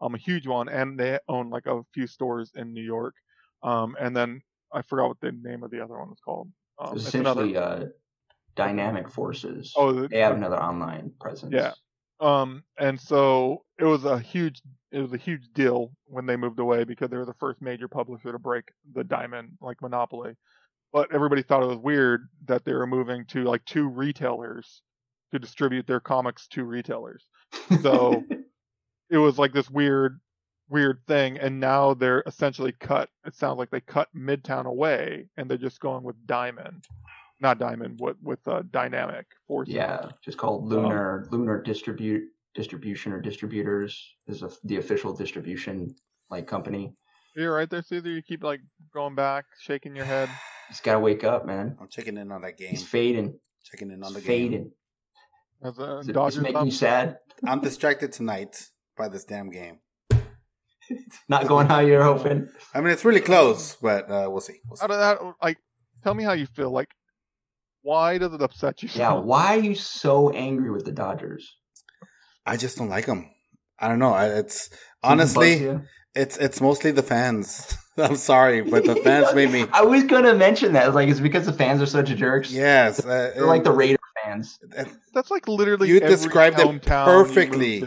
um, 0.02 0.16
a 0.16 0.18
huge 0.18 0.48
one, 0.48 0.68
and 0.70 1.00
they 1.00 1.20
own 1.28 1.50
like 1.50 1.66
a 1.68 1.82
few 1.94 2.08
stores 2.08 2.52
in 2.56 2.74
New 2.74 2.84
York. 2.84 3.16
Um, 3.62 3.96
and 4.00 4.16
then 4.18 4.42
I 4.74 4.82
forgot 4.82 5.08
what 5.10 5.20
the 5.22 5.32
name 5.32 5.64
of 5.64 5.72
the 5.72 5.82
other 5.84 5.98
one 5.98 6.10
was 6.10 6.20
called. 6.24 6.50
Um, 6.80 6.96
It's 6.96 7.06
it's 7.06 7.16
another. 7.16 7.42
essentially 7.44 7.58
uh, 7.58 7.86
dynamic 8.56 9.10
forces. 9.10 9.74
Oh, 9.76 9.94
the- 9.94 10.08
they 10.08 10.20
have 10.20 10.36
another 10.36 10.62
online 10.62 11.12
presence. 11.20 11.54
Yeah. 11.54 11.74
Um, 12.20 12.64
and 12.80 13.00
so 13.00 13.64
it 13.78 13.84
was 13.86 14.06
a 14.06 14.18
huge, 14.20 14.62
it 14.92 15.00
was 15.00 15.12
a 15.14 15.18
huge 15.18 15.50
deal 15.54 15.92
when 16.06 16.26
they 16.26 16.36
moved 16.38 16.60
away 16.60 16.84
because 16.86 17.10
they 17.10 17.18
were 17.18 17.26
the 17.26 17.34
first 17.34 17.62
major 17.62 17.88
publisher 17.88 18.32
to 18.32 18.40
break 18.40 18.66
the 18.94 19.04
diamond 19.04 19.58
like 19.62 19.82
monopoly. 19.82 20.36
But 20.94 21.14
everybody 21.14 21.42
thought 21.42 21.64
it 21.64 21.68
was 21.68 21.78
weird 21.80 22.30
that 22.46 22.64
they 22.66 22.74
were 22.74 22.88
moving 22.88 23.26
to 23.28 23.44
like 23.44 23.66
two 23.66 23.88
retailers 23.90 24.82
to 25.32 25.40
distribute 25.40 25.88
their 25.88 26.00
comics 26.00 26.48
to 26.50 26.64
retailers. 26.64 27.26
So 27.82 28.24
it 29.10 29.18
was 29.18 29.38
like 29.40 29.52
this 29.52 29.70
weird, 29.70 30.20
weird 30.74 31.00
thing. 31.08 31.38
And 31.38 31.60
now 31.60 31.94
they're 31.94 32.24
essentially 32.26 32.72
cut. 32.74 33.10
It 33.26 33.36
sounds 33.36 33.58
like 33.60 33.70
they 33.70 33.82
cut 33.82 34.10
Midtown 34.16 34.66
away 34.66 35.28
and 35.38 35.50
they're 35.50 35.58
just 35.58 35.80
going 35.80 36.04
with 36.04 36.16
Diamond, 36.26 36.84
not 37.40 37.60
Diamond, 37.60 38.00
with 38.02 38.18
with 38.22 38.46
uh, 38.48 38.64
Dynamic 38.72 39.26
Forces. 39.48 39.74
yeah, 39.74 40.10
just 40.24 40.38
called 40.38 40.66
Lunar 40.68 41.28
Lunar 41.32 41.62
Distribute 41.62 42.24
Distribution 42.56 43.14
or 43.14 43.20
Distributors 43.22 44.16
is 44.28 44.44
a, 44.44 44.50
the 44.64 44.78
official 44.78 45.14
distribution 45.16 45.96
like 46.30 46.48
company. 46.48 46.94
You're 47.36 47.56
right 47.56 47.70
there, 47.70 47.82
Caesar. 47.82 48.10
You 48.10 48.22
keep 48.22 48.44
like 48.44 48.62
going 48.94 49.16
back, 49.16 49.46
shaking 49.60 49.96
your 49.96 50.06
head. 50.06 50.30
He's 50.70 50.80
got 50.82 50.94
to 50.94 51.00
wake 51.00 51.24
up, 51.24 51.46
man. 51.46 51.76
I'm 51.82 51.88
checking 51.90 52.18
in 52.18 52.32
on 52.32 52.42
that 52.44 52.58
game. 52.58 52.70
He's 52.70 52.84
fading. 52.84 53.40
Checking 53.64 53.90
in 53.92 54.04
on 54.04 54.14
He's 54.14 54.22
the 54.24 54.28
game. 54.28 54.52
fading. 54.52 54.72
As 55.64 55.80
a 55.80 56.00
Is 56.00 56.10
it, 56.10 56.16
is 56.18 56.38
it 56.38 56.42
making 56.42 56.56
fan. 56.58 56.66
you 56.66 56.72
sad? 56.72 57.18
I'm 57.46 57.60
distracted 57.62 58.12
tonight 58.14 58.70
by 58.98 59.08
this 59.10 59.24
damn 59.26 59.50
game. 59.50 59.80
Not 61.30 61.48
going 61.48 61.68
how 61.68 61.80
you're 61.80 62.04
hoping. 62.04 62.50
I 62.74 62.82
mean, 62.82 62.92
it's 62.92 63.06
really 63.06 63.22
close, 63.22 63.76
but 63.82 64.10
uh, 64.10 64.28
we'll 64.30 64.42
see. 64.42 64.60
We'll 64.68 64.78
see. 64.78 64.82
How 64.82 64.88
do 64.88 64.96
that 64.98 65.20
like? 65.42 65.58
Tell 66.04 66.14
me 66.14 66.24
how 66.24 66.34
you 66.34 66.46
feel. 66.46 66.72
Like, 66.72 66.90
why 67.82 68.18
does 68.18 68.34
it 68.34 68.42
upset 68.42 68.84
you? 68.84 68.90
Yeah, 68.94 69.16
much? 69.16 69.24
why 69.26 69.58
are 69.58 69.62
you 69.62 69.76
so 69.76 70.30
angry 70.32 70.72
with 70.72 70.86
the 70.86 70.92
Dodgers? 70.92 71.56
I 72.46 72.58
just 72.58 72.78
don't 72.78 72.90
like 72.90 73.06
them. 73.06 73.30
I 73.80 73.88
don't 73.88 74.00
know. 74.00 74.14
I- 74.14 74.28
It's 74.40 74.70
honestly, 75.02 75.80
it's 76.16 76.38
it's 76.38 76.60
mostly 76.62 76.92
the 76.92 77.04
fans. 77.04 77.78
I'm 77.98 78.16
sorry, 78.16 78.62
but 78.62 78.86
the 78.86 78.96
fans 78.96 79.34
made 79.36 79.52
me. 79.52 79.66
I 79.74 79.84
was 79.84 80.04
gonna 80.04 80.34
mention 80.34 80.74
that. 80.74 80.94
Like, 80.94 81.10
it's 81.10 81.20
because 81.20 81.46
the 81.46 81.54
fans 81.54 81.82
are 81.82 81.86
such 81.86 82.08
jerks. 82.16 82.52
Yes, 82.52 83.00
uh, 83.06 83.32
They're 83.36 83.46
like 83.46 83.64
the 83.64 83.72
Raider 83.72 83.98
fans. 84.34 84.60
That's 85.14 85.32
like 85.32 85.48
literally 85.48 85.90
You 85.90 85.98
every 85.98 86.10
described 86.10 86.60
it 86.60 86.68
hometown 86.68 87.06
you 87.06 87.26
perfectly. 87.26 87.78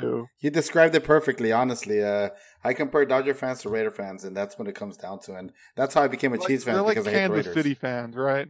You 0.41 0.51
described 0.51 0.95
it 0.95 1.05
perfectly, 1.05 1.53
honestly. 1.53 2.03
Uh, 2.03 2.31
I 2.65 2.73
compare 2.75 3.05
Dodger 3.05 3.35
fans 3.35 3.63
to 3.63 3.69
Raider 3.69 3.91
fans, 3.91 4.25
and 4.25 4.37
that's 4.37 4.59
what 4.59 4.69
it 4.69 4.75
comes 4.75 4.97
down 4.97 5.21
to. 5.21 5.35
And 5.35 5.53
that's 5.77 5.95
how 5.95 6.03
I 6.03 6.09
became 6.09 6.33
a 6.33 6.37
Like, 6.37 6.49
Chiefs 6.49 6.65
fan 6.65 6.75
they're 6.75 6.83
like 6.83 6.95
because 6.95 7.07
I 7.07 7.11
hate 7.11 7.17
the 7.17 7.21
Kansas 7.35 7.47
Raiders. 7.47 7.55
City 7.55 7.75
fans, 7.75 8.17
right? 8.17 8.49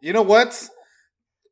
You 0.00 0.12
know 0.12 0.22
what? 0.22 0.68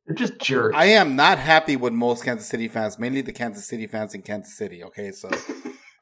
They're 0.07 0.15
just 0.15 0.39
jerks. 0.39 0.77
I 0.77 0.87
am 0.87 1.17
not 1.17 1.39
happy 1.39 1.77
with 1.77 1.93
most 1.93 2.25
Kansas 2.25 2.47
City 2.47 2.69
fans, 2.69 2.99
mainly 2.99 3.23
the 3.23 3.33
Kansas 3.33 3.67
City 3.67 3.87
fans 3.87 4.15
in 4.15 4.23
Kansas 4.23 4.55
City. 4.57 4.85
Okay, 4.85 5.13
so 5.13 5.31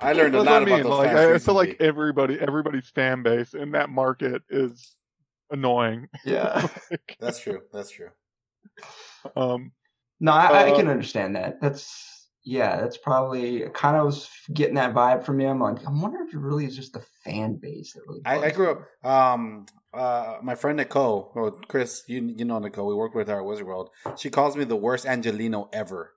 I 0.01 0.13
learned 0.13 0.35
a 0.35 0.43
That's 0.43 0.51
lot 0.51 0.63
what 0.63 0.63
I 0.63 0.63
about 0.63 0.67
mean. 0.67 0.83
those 0.83 0.99
Like, 0.99 1.11
fans. 1.13 1.19
I 1.31 1.35
I 1.35 1.39
feel 1.39 1.55
like 1.55 1.77
everybody, 1.81 2.39
everybody's 2.41 2.89
fan 2.89 3.23
base 3.23 3.55
in 3.55 3.73
that 3.73 3.91
market 3.91 4.43
is 4.51 4.97
annoying. 5.51 6.09
yeah. 6.25 6.67
Like, 6.91 7.17
that's 7.21 7.41
true. 7.41 7.61
That's 7.73 7.91
true. 7.91 8.09
Um, 9.37 9.73
No, 10.21 10.33
I, 10.33 10.47
I 10.47 10.71
Uh, 10.71 10.77
can 10.77 10.89
understand 10.89 11.37
that. 11.37 11.61
That's 11.61 12.29
yeah. 12.45 12.81
That's 12.81 12.97
probably 12.97 13.69
kind 13.73 13.97
of 13.97 14.07
was 14.07 14.29
getting 14.53 14.75
that 14.75 14.95
vibe 14.95 15.25
from 15.25 15.41
you. 15.41 15.49
I'm 15.49 15.61
like, 15.61 15.79
I'm 15.87 16.01
wondering 16.01 16.27
if 16.29 16.35
it 16.35 16.39
really 16.39 16.65
is 16.65 16.77
just 16.77 16.93
the 16.93 17.05
fan 17.25 17.57
base 17.57 17.93
that 17.95 18.03
really. 18.07 18.21
I, 18.25 18.47
I 18.47 18.51
grew 18.51 18.71
up. 18.73 19.07
Um, 19.07 19.67
uh, 19.95 20.39
my 20.43 20.55
friend 20.55 20.77
Nicole, 20.79 21.31
or 21.35 21.53
Chris, 21.69 22.03
you 22.09 22.35
you 22.37 22.45
know 22.45 22.59
Nicole. 22.59 22.87
We 22.89 22.95
worked 22.95 23.15
with 23.15 23.29
her 23.29 23.39
at 23.41 23.45
Wizard 23.45 23.67
World. 23.67 23.91
She 24.17 24.31
calls 24.31 24.57
me 24.57 24.65
the 24.65 24.77
worst 24.77 25.07
Angelino 25.07 25.69
ever 25.73 26.13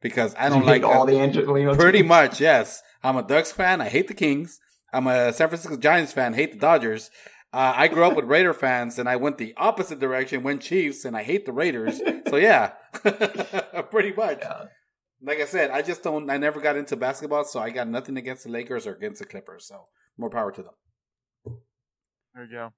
because 0.00 0.34
I 0.38 0.48
don't 0.48 0.62
hate 0.62 0.82
like 0.82 0.84
all 0.84 1.06
the 1.06 1.18
Angelino. 1.20 1.74
Pretty 1.74 1.98
teams. 1.98 2.08
much, 2.08 2.40
yes. 2.40 2.82
I'm 3.02 3.16
a 3.16 3.22
Ducks 3.22 3.52
fan. 3.52 3.80
I 3.80 3.88
hate 3.90 4.08
the 4.08 4.14
Kings. 4.14 4.58
I'm 4.92 5.06
a 5.06 5.32
San 5.32 5.48
Francisco 5.48 5.76
Giants 5.76 6.12
fan. 6.12 6.34
Hate 6.34 6.52
the 6.52 6.58
Dodgers. 6.58 7.10
Uh, 7.54 7.72
I 7.76 7.86
grew 7.86 8.02
up 8.02 8.16
with 8.16 8.24
Raider 8.24 8.52
fans, 8.52 8.98
and 8.98 9.08
I 9.08 9.14
went 9.14 9.38
the 9.38 9.54
opposite 9.56 10.00
direction. 10.00 10.42
Went 10.42 10.60
Chiefs, 10.60 11.04
and 11.04 11.16
I 11.16 11.22
hate 11.22 11.46
the 11.46 11.52
Raiders. 11.52 12.00
So 12.28 12.34
yeah, 12.34 12.72
pretty 13.92 14.12
much. 14.12 14.38
Yeah. 14.40 14.64
Like 15.22 15.38
I 15.38 15.44
said, 15.44 15.70
I 15.70 15.80
just 15.80 16.02
don't. 16.02 16.28
I 16.28 16.36
never 16.36 16.60
got 16.60 16.76
into 16.76 16.96
basketball, 16.96 17.44
so 17.44 17.60
I 17.60 17.70
got 17.70 17.86
nothing 17.86 18.16
against 18.16 18.42
the 18.42 18.50
Lakers 18.50 18.88
or 18.88 18.96
against 18.96 19.20
the 19.20 19.26
Clippers. 19.26 19.68
So 19.68 19.86
more 20.18 20.30
power 20.30 20.50
to 20.50 20.62
them. 20.64 20.72
there 22.34 22.44
you 22.44 22.50
go. 22.50 22.72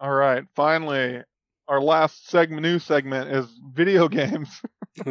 All 0.00 0.12
right, 0.12 0.42
finally, 0.56 1.22
our 1.68 1.80
last 1.80 2.28
segment, 2.28 2.62
new 2.62 2.80
segment 2.80 3.30
is 3.30 3.46
video 3.72 4.08
games. 4.20 4.48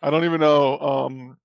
I 0.00 0.10
don't 0.10 0.24
even 0.24 0.40
know. 0.40 0.78
Um, 0.78 1.38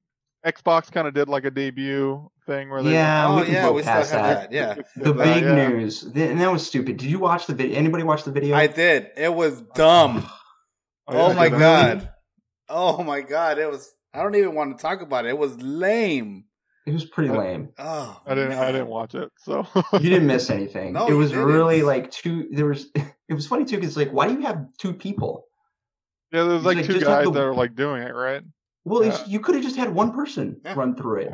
Xbox 0.54 0.92
kind 0.92 1.08
of 1.08 1.14
did 1.14 1.28
like 1.28 1.44
a 1.46 1.52
debut 1.52 2.30
thing 2.46 2.70
where 2.70 2.82
they 2.82 2.94
Yeah, 2.94 3.28
oh 3.28 3.36
we 3.38 3.44
can 3.46 3.54
yeah, 3.54 3.62
go 3.64 3.74
we 3.74 3.82
past 3.84 4.12
that. 4.12 4.50
that. 4.50 4.52
Yeah, 4.52 4.76
The 4.96 5.14
big 5.14 5.44
yeah. 5.44 5.68
news, 5.70 6.02
Th- 6.14 6.30
and 6.32 6.40
that 6.40 6.52
was 6.52 6.66
stupid. 6.66 6.98
Did 6.98 7.10
you 7.10 7.20
watch 7.20 7.46
the 7.48 7.54
video? 7.54 7.76
Anybody 7.78 8.04
watch 8.04 8.24
the 8.24 8.32
video? 8.32 8.56
I 8.56 8.68
did. 8.68 9.10
It 9.18 9.34
was 9.34 9.62
dumb. 9.76 10.26
Oh, 11.10 11.18
oh 11.18 11.28
yeah, 11.30 11.34
my 11.36 11.48
good. 11.50 11.60
god. 11.60 12.10
Oh 12.68 13.02
my 13.02 13.22
god. 13.22 13.60
It 13.60 13.72
was 13.72 13.94
I 14.14 14.22
don't 14.24 14.36
even 14.36 14.54
want 14.56 14.78
to 14.78 14.82
talk 14.82 15.02
about 15.02 15.26
it. 15.26 15.30
It 15.30 15.38
was 15.38 15.56
lame. 15.62 16.44
It 16.86 16.92
was 16.92 17.06
pretty 17.06 17.30
I- 17.30 17.38
lame. 17.38 17.70
Oh 17.80 18.22
I 18.26 18.36
didn't. 18.36 18.52
I 18.60 18.74
didn't 18.74 18.88
watch 18.90 19.16
it. 19.16 19.32
So 19.38 19.66
You 19.94 20.00
didn't 20.10 20.28
miss 20.28 20.50
anything. 20.58 20.92
No, 20.92 21.08
it 21.08 21.14
was 21.14 21.34
really 21.34 21.82
like 21.82 22.12
two. 22.12 22.50
There 22.52 22.66
was. 22.66 22.88
It 23.30 23.34
was 23.34 23.46
funny 23.48 23.64
too 23.66 23.76
because 23.78 23.96
like, 23.98 24.12
why 24.12 24.28
do 24.28 24.34
you 24.36 24.42
have 24.42 24.68
two 24.78 24.94
people? 24.94 25.48
yeah, 26.34 26.44
there's 26.44 26.58
He's 26.60 26.66
like 26.66 26.78
like, 26.78 26.86
two 26.88 26.94
just 26.94 27.06
have 27.08 27.20
guys 27.20 27.26
the- 27.26 27.32
that 27.32 27.44
are 27.44 27.54
like 27.56 27.76
doing 27.76 28.02
it, 28.04 28.14
right? 28.16 28.42
Well, 28.88 29.04
Yeah. 29.06 29.24
you 29.28 29.40
could 29.40 29.56
have 29.56 29.64
just 29.64 29.76
had 29.76 29.94
one 29.94 30.12
person 30.14 30.62
Yeah. 30.64 30.74
run 30.76 30.96
through 30.96 31.18
it. 31.22 31.34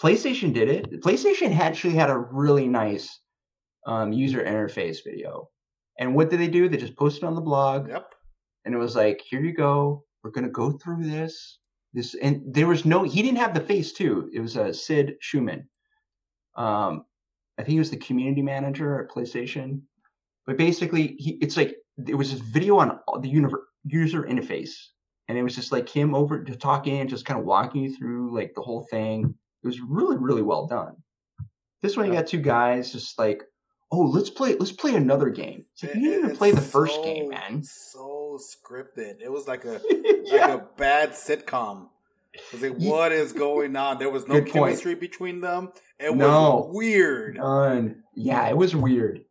PlayStation 0.00 0.52
did 0.52 0.68
it. 0.68 1.02
PlayStation 1.02 1.56
actually 1.58 1.94
had 1.94 2.10
a 2.10 2.18
really 2.18 2.68
nice 2.68 3.20
um, 3.86 4.12
user 4.12 4.42
interface 4.42 4.98
video. 5.04 5.50
And 5.98 6.14
what 6.14 6.30
did 6.30 6.40
they 6.40 6.48
do? 6.48 6.68
They 6.68 6.78
just 6.78 6.96
posted 6.96 7.24
on 7.24 7.34
the 7.34 7.40
blog, 7.42 7.88
Yep. 7.88 8.06
and 8.64 8.74
it 8.74 8.78
was 8.78 8.96
like, 8.96 9.20
"Here 9.20 9.40
you 9.42 9.52
go. 9.52 10.04
We're 10.22 10.30
gonna 10.30 10.48
go 10.48 10.72
through 10.72 11.04
this. 11.04 11.58
This." 11.92 12.14
And 12.14 12.42
there 12.54 12.66
was 12.66 12.84
no. 12.86 13.02
He 13.02 13.20
didn't 13.22 13.38
have 13.38 13.52
the 13.54 13.60
face 13.60 13.92
too. 13.92 14.30
It 14.32 14.40
was 14.40 14.56
uh, 14.56 14.72
Sid 14.72 15.16
Shuman. 15.20 15.66
Um, 16.56 17.04
I 17.58 17.62
think 17.62 17.74
he 17.74 17.78
was 17.78 17.90
the 17.90 17.98
community 17.98 18.42
manager 18.42 19.02
at 19.04 19.10
PlayStation. 19.14 19.82
But 20.46 20.56
basically, 20.56 21.16
he, 21.18 21.32
it's 21.42 21.56
like 21.56 21.76
it 22.08 22.14
was 22.14 22.30
this 22.32 22.40
video 22.40 22.78
on 22.78 22.98
the 23.20 23.30
univer- 23.32 23.64
user 23.84 24.22
interface, 24.22 24.72
and 25.28 25.38
it 25.38 25.42
was 25.42 25.54
just 25.54 25.72
like 25.72 25.88
him 25.88 26.14
over 26.14 26.42
to 26.42 26.56
talking 26.56 27.00
and 27.00 27.08
just 27.10 27.24
kind 27.24 27.38
of 27.40 27.46
walking 27.46 27.82
you 27.84 27.94
through 27.96 28.34
like 28.34 28.54
the 28.54 28.62
whole 28.62 28.82
thing. 28.90 29.34
It 29.62 29.66
was 29.66 29.80
really, 29.80 30.16
really 30.18 30.42
well 30.42 30.66
done. 30.66 30.96
This 31.82 31.96
one, 31.96 32.06
you 32.06 32.12
got 32.12 32.26
two 32.26 32.40
guys 32.40 32.92
just 32.92 33.18
like, 33.18 33.42
oh, 33.92 34.00
let's 34.02 34.30
play, 34.30 34.56
let's 34.56 34.72
play 34.72 34.94
another 34.94 35.30
game. 35.30 35.64
It's 35.74 35.84
like 35.84 35.94
you 35.94 36.10
didn't 36.10 36.24
even 36.24 36.36
play 36.36 36.50
the 36.50 36.60
first 36.60 36.94
so- 36.96 37.04
game, 37.04 37.28
man. 37.30 37.62
So 37.62 38.38
scripted. 38.38 39.20
It 39.22 39.30
was 39.30 39.46
like 39.46 39.64
a 39.64 39.80
yeah. 40.24 40.46
like 40.46 40.50
a 40.60 40.66
bad 40.76 41.10
sitcom. 41.12 41.88
It 42.32 42.40
was 42.52 42.62
like, 42.62 42.76
what 42.78 43.12
is 43.12 43.32
going 43.32 43.76
on? 43.76 43.98
There 43.98 44.10
was 44.10 44.26
no 44.26 44.34
Good 44.40 44.50
point. 44.52 44.64
chemistry 44.70 44.96
between 44.96 45.40
them. 45.40 45.70
It 46.00 46.16
No. 46.16 46.66
was 46.66 46.74
weird. 46.74 47.36
Done. 47.36 48.02
Yeah, 48.16 48.48
it 48.48 48.56
was 48.56 48.74
weird. 48.74 49.24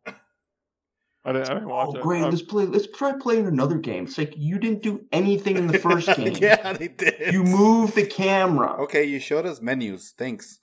I 1.26 1.32
didn't. 1.32 1.50
I 1.50 1.54
didn't 1.54 1.68
watch 1.68 1.88
Oh, 1.92 1.96
it. 1.96 2.02
great! 2.02 2.22
Um, 2.22 2.30
Let's 2.30 2.42
play. 2.42 2.66
Let's 2.66 2.86
try 2.86 3.12
playing 3.18 3.46
another 3.46 3.78
game. 3.78 4.04
It's 4.04 4.18
like 4.18 4.34
you 4.36 4.58
didn't 4.58 4.82
do 4.82 5.04
anything 5.10 5.56
in 5.56 5.66
the 5.68 5.78
first 5.78 6.06
game. 6.16 6.36
yeah, 6.40 6.72
they 6.74 6.88
did. 6.88 7.32
You 7.32 7.42
moved 7.44 7.94
the 7.94 8.04
camera. 8.06 8.82
Okay, 8.82 9.04
you 9.04 9.18
showed 9.20 9.46
us 9.46 9.60
menus. 9.62 10.12
Thanks. 10.18 10.58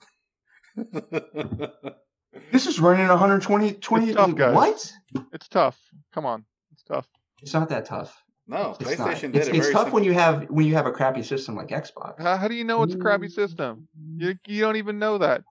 This 2.50 2.66
is 2.66 2.80
running 2.80 3.08
120. 3.08 3.74
20, 3.74 4.06
It's 4.06 4.16
tough, 4.16 4.34
guys. 4.34 4.54
What? 4.54 4.92
it's 5.34 5.48
tough. 5.48 5.78
Come 6.14 6.24
on, 6.24 6.44
it's 6.72 6.82
tough. 6.82 7.06
It's 7.42 7.52
not 7.52 7.68
that 7.68 7.84
tough. 7.84 8.22
No, 8.46 8.74
It's 8.80 8.98
not. 8.98 9.08
PlayStation 9.10 9.32
did 9.32 9.36
It's, 9.36 9.48
it 9.48 9.54
it's 9.56 9.66
very 9.66 9.74
tough 9.74 9.92
when 9.92 10.02
you 10.02 10.14
have 10.14 10.44
when 10.48 10.66
you 10.66 10.74
have 10.74 10.86
a 10.86 10.92
crappy 10.92 11.22
system 11.22 11.56
like 11.56 11.68
Xbox. 11.68 12.20
How, 12.20 12.36
how 12.38 12.48
do 12.48 12.54
you 12.54 12.64
know 12.64 12.82
it's 12.84 12.94
a 12.94 12.98
crappy 12.98 13.28
system? 13.28 13.86
You 14.16 14.34
you 14.46 14.60
don't 14.62 14.76
even 14.76 14.98
know 14.98 15.18
that. 15.18 15.42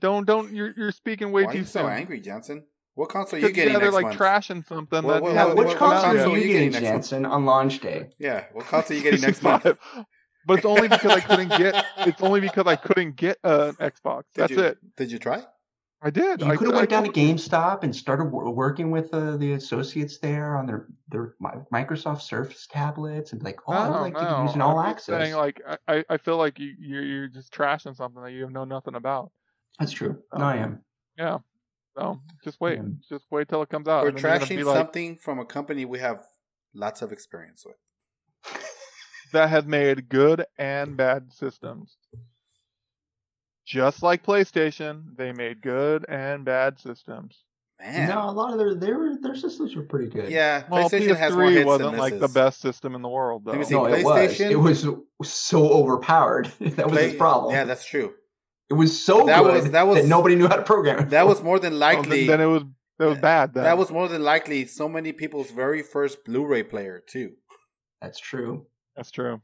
Don't 0.00 0.26
don't 0.26 0.52
you're 0.54 0.74
you're 0.76 0.92
speaking 0.92 1.32
way 1.32 1.44
Why 1.44 1.48
are 1.50 1.52
too 1.52 1.58
you 1.60 1.64
so 1.64 1.80
soon. 1.80 1.90
angry, 1.90 2.20
Jensen? 2.20 2.64
What 2.94 3.08
console 3.08 3.38
are 3.38 3.42
you 3.42 3.52
getting 3.52 3.72
yeah, 3.72 3.78
they're 3.78 3.90
next 3.90 3.94
like 3.94 4.18
month? 4.18 4.18
trashing 4.18 4.66
something 4.66 5.02
Well, 5.04 5.14
that 5.14 5.22
well, 5.22 5.34
Yeah, 5.34 5.44
well, 5.46 5.56
which 5.56 5.68
put 5.68 5.80
what 5.80 5.90
console 5.92 6.10
console 6.10 6.32
are 6.32 6.34
are 6.34 6.38
you 6.38 6.46
you 6.46 6.52
getting, 6.52 6.70
getting? 6.72 6.88
Jansen, 6.88 7.24
on 7.24 7.46
launch 7.46 7.80
day? 7.80 8.10
Yeah, 8.18 8.44
what 8.52 8.66
console 8.66 8.94
are 8.94 8.98
you 8.98 9.02
getting 9.02 9.20
next 9.26 9.42
month? 9.42 9.64
But 10.44 10.54
it's 10.58 10.66
only 10.66 10.88
because 10.88 11.12
I 11.12 11.20
couldn't 11.20 11.56
get. 11.56 11.84
It's 11.98 12.20
only 12.20 12.40
because 12.40 12.66
I 12.66 12.76
couldn't 12.76 13.16
get 13.16 13.38
an 13.44 13.74
Xbox. 13.76 14.24
Did 14.34 14.42
That's 14.42 14.50
you, 14.52 14.60
it. 14.60 14.78
Did 14.96 15.12
you 15.12 15.18
try? 15.18 15.42
I 16.04 16.10
did. 16.10 16.40
You 16.40 16.48
I 16.48 16.56
could 16.56 16.66
have 16.66 16.74
I 16.74 16.78
went 16.78 16.90
down 16.90 17.04
to 17.04 17.12
GameStop 17.12 17.84
and 17.84 17.94
started 17.94 18.24
wor- 18.24 18.50
working 18.50 18.90
with 18.90 19.14
uh, 19.14 19.36
the 19.36 19.52
associates 19.52 20.18
there 20.18 20.56
on 20.56 20.66
their 20.66 20.88
their 21.08 21.34
Microsoft 21.72 22.22
Surface 22.22 22.66
tablets 22.66 23.30
and 23.30 23.40
be 23.40 23.44
like, 23.44 23.60
oh, 23.68 23.72
I 23.72 23.88
would 23.88 23.94
No, 23.94 24.00
like 24.02 24.14
to 24.16 24.22
no, 24.24 24.42
use 24.42 24.54
an 24.56 24.62
all 24.62 24.80
access. 24.80 25.22
Saying, 25.22 25.36
like 25.36 25.62
I- 25.66 25.78
I, 25.96 26.04
I 26.10 26.16
feel 26.16 26.38
like 26.38 26.58
you 26.58 26.74
you're, 26.78 27.04
you're 27.04 27.28
just 27.28 27.54
trashing 27.54 27.94
something 27.96 28.20
that 28.22 28.32
you 28.32 28.50
know 28.50 28.64
nothing 28.64 28.96
about. 28.96 29.30
That's 29.78 29.92
true. 29.92 30.20
No, 30.36 30.44
I 30.44 30.56
am. 30.56 30.82
Yeah. 31.16 31.38
So 31.94 32.20
just 32.44 32.60
wait. 32.60 32.80
Mm. 32.80 32.98
Just 33.08 33.24
wait 33.30 33.48
till 33.48 33.62
it 33.62 33.68
comes 33.68 33.88
out. 33.88 34.02
We're 34.02 34.08
and 34.08 34.18
then 34.18 34.22
you're 34.22 34.38
gonna 34.38 34.46
trashing 34.46 34.64
like, 34.64 34.76
something 34.76 35.16
from 35.16 35.38
a 35.38 35.44
company 35.44 35.84
we 35.84 35.98
have 35.98 36.24
lots 36.74 37.02
of 37.02 37.12
experience 37.12 37.64
with. 37.66 37.76
that 39.32 39.50
has 39.50 39.66
made 39.66 40.08
good 40.08 40.44
and 40.58 40.96
bad 40.96 41.32
systems. 41.32 41.96
Just 43.66 44.02
like 44.02 44.24
PlayStation, 44.24 45.16
they 45.16 45.32
made 45.32 45.60
good 45.60 46.04
and 46.08 46.44
bad 46.44 46.80
systems. 46.80 47.44
Man. 47.80 48.08
No, 48.08 48.28
a 48.28 48.30
lot 48.30 48.52
of 48.52 48.58
their 48.58 48.74
their 48.74 49.16
their 49.20 49.34
systems 49.34 49.74
were 49.74 49.82
pretty 49.82 50.08
good. 50.08 50.30
Yeah, 50.30 50.62
Well, 50.70 50.88
PlayStation 50.88 51.16
has 51.16 51.34
more 51.34 51.46
PS3 51.46 51.52
hits 51.52 51.66
wasn't 51.66 51.98
like 51.98 52.18
the 52.18 52.28
best 52.28 52.60
system 52.60 52.94
in 52.94 53.02
the 53.02 53.08
world, 53.08 53.44
though. 53.44 53.50
Let 53.50 53.60
me 53.60 53.64
see. 53.66 53.74
No, 53.74 53.86
it 53.86 54.04
was. 54.04 54.40
It 54.40 54.56
was 54.56 55.32
so 55.32 55.68
overpowered. 55.68 56.46
that 56.60 56.86
was 56.86 56.92
Play- 56.92 57.08
his 57.10 57.14
problem. 57.14 57.52
Yeah, 57.52 57.64
that's 57.64 57.84
true. 57.84 58.14
It 58.72 58.76
was 58.82 58.92
so 59.08 59.26
That 59.26 59.42
good 59.42 59.54
was- 59.62 59.70
that 59.76 59.86
was- 59.86 60.08
nobody 60.16 60.34
knew 60.36 60.48
how 60.48 60.56
to 60.56 60.62
program 60.74 60.98
it. 61.02 61.10
That 61.10 61.26
was 61.26 61.42
more 61.48 61.58
than 61.64 61.74
Oh, 61.74 61.88
likely. 61.88 62.26
then, 62.26 62.38
then 62.38 62.40
it 62.46 62.50
was 62.56 62.62
that 62.98 63.06
was 63.12 63.18
bad. 63.18 63.54
Then 63.54 63.64
that 63.64 63.78
was 63.78 63.90
more 63.90 64.08
than 64.08 64.22
likely 64.22 64.60
so 64.66 64.88
many 64.88 65.12
people's 65.12 65.50
very 65.50 65.82
first 65.82 66.24
Blu-ray 66.24 66.62
player 66.72 66.96
too. 67.14 67.28
That's 68.00 68.18
true. 68.30 68.66
that's 68.96 69.10
true. 69.18 69.40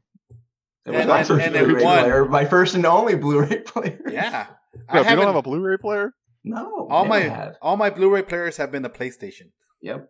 It 0.85 0.95
And- 0.95 1.09
my 1.09 1.19
and- 1.19 1.27
first 1.27 1.45
and 1.45 1.53
Blu-ray 1.53 1.81
player, 1.81 2.25
my 2.25 2.45
first 2.45 2.75
and 2.75 2.85
only 2.85 3.15
Blu-ray 3.15 3.59
player. 3.71 3.99
Yeah, 4.07 4.31
Yeah, 4.31 4.45
I 4.87 4.97
you 4.99 5.03
don't 5.05 5.19
haven't. 5.19 5.35
a 5.35 5.41
Blu-ray 5.41 5.77
player, 5.77 6.13
No, 6.43 6.87
all 6.89 7.05
my 7.05 7.19
have. 7.19 7.55
all 7.61 7.77
my 7.77 7.89
Blu-ray 7.89 8.23
players 8.23 8.57
have 8.57 8.71
been 8.71 8.83
the 8.83 8.89
PlayStation. 8.99 9.47
Yep, 9.81 10.01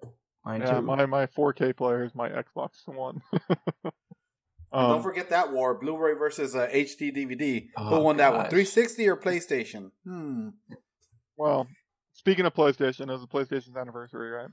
mine 0.45 0.61
yeah, 0.61 0.73
too. 0.75 0.81
my 0.81 1.05
my 1.05 1.25
4K 1.27 1.75
player 1.75 2.03
is 2.03 2.13
my 2.15 2.29
Xbox 2.29 2.71
One. 2.87 3.21
Don't 4.71 4.91
um, 4.97 5.03
forget 5.03 5.29
that 5.29 5.51
war: 5.51 5.79
Blu-ray 5.79 6.13
versus 6.13 6.55
uh, 6.55 6.67
HD 6.67 7.15
DVD. 7.15 7.67
Who 7.77 7.95
Oh, 7.95 8.01
won 8.01 8.17
that 8.17 8.31
one? 8.33 8.41
360 8.49 9.07
or 9.07 9.17
PlayStation? 9.17 9.91
Hmm. 10.05 10.49
well, 11.37 11.67
speaking 12.13 12.45
of 12.45 12.53
PlayStation, 12.53 13.09
it 13.09 13.11
was 13.11 13.21
the 13.21 13.27
PlayStation's 13.27 13.75
anniversary, 13.75 14.29
right? 14.29 14.49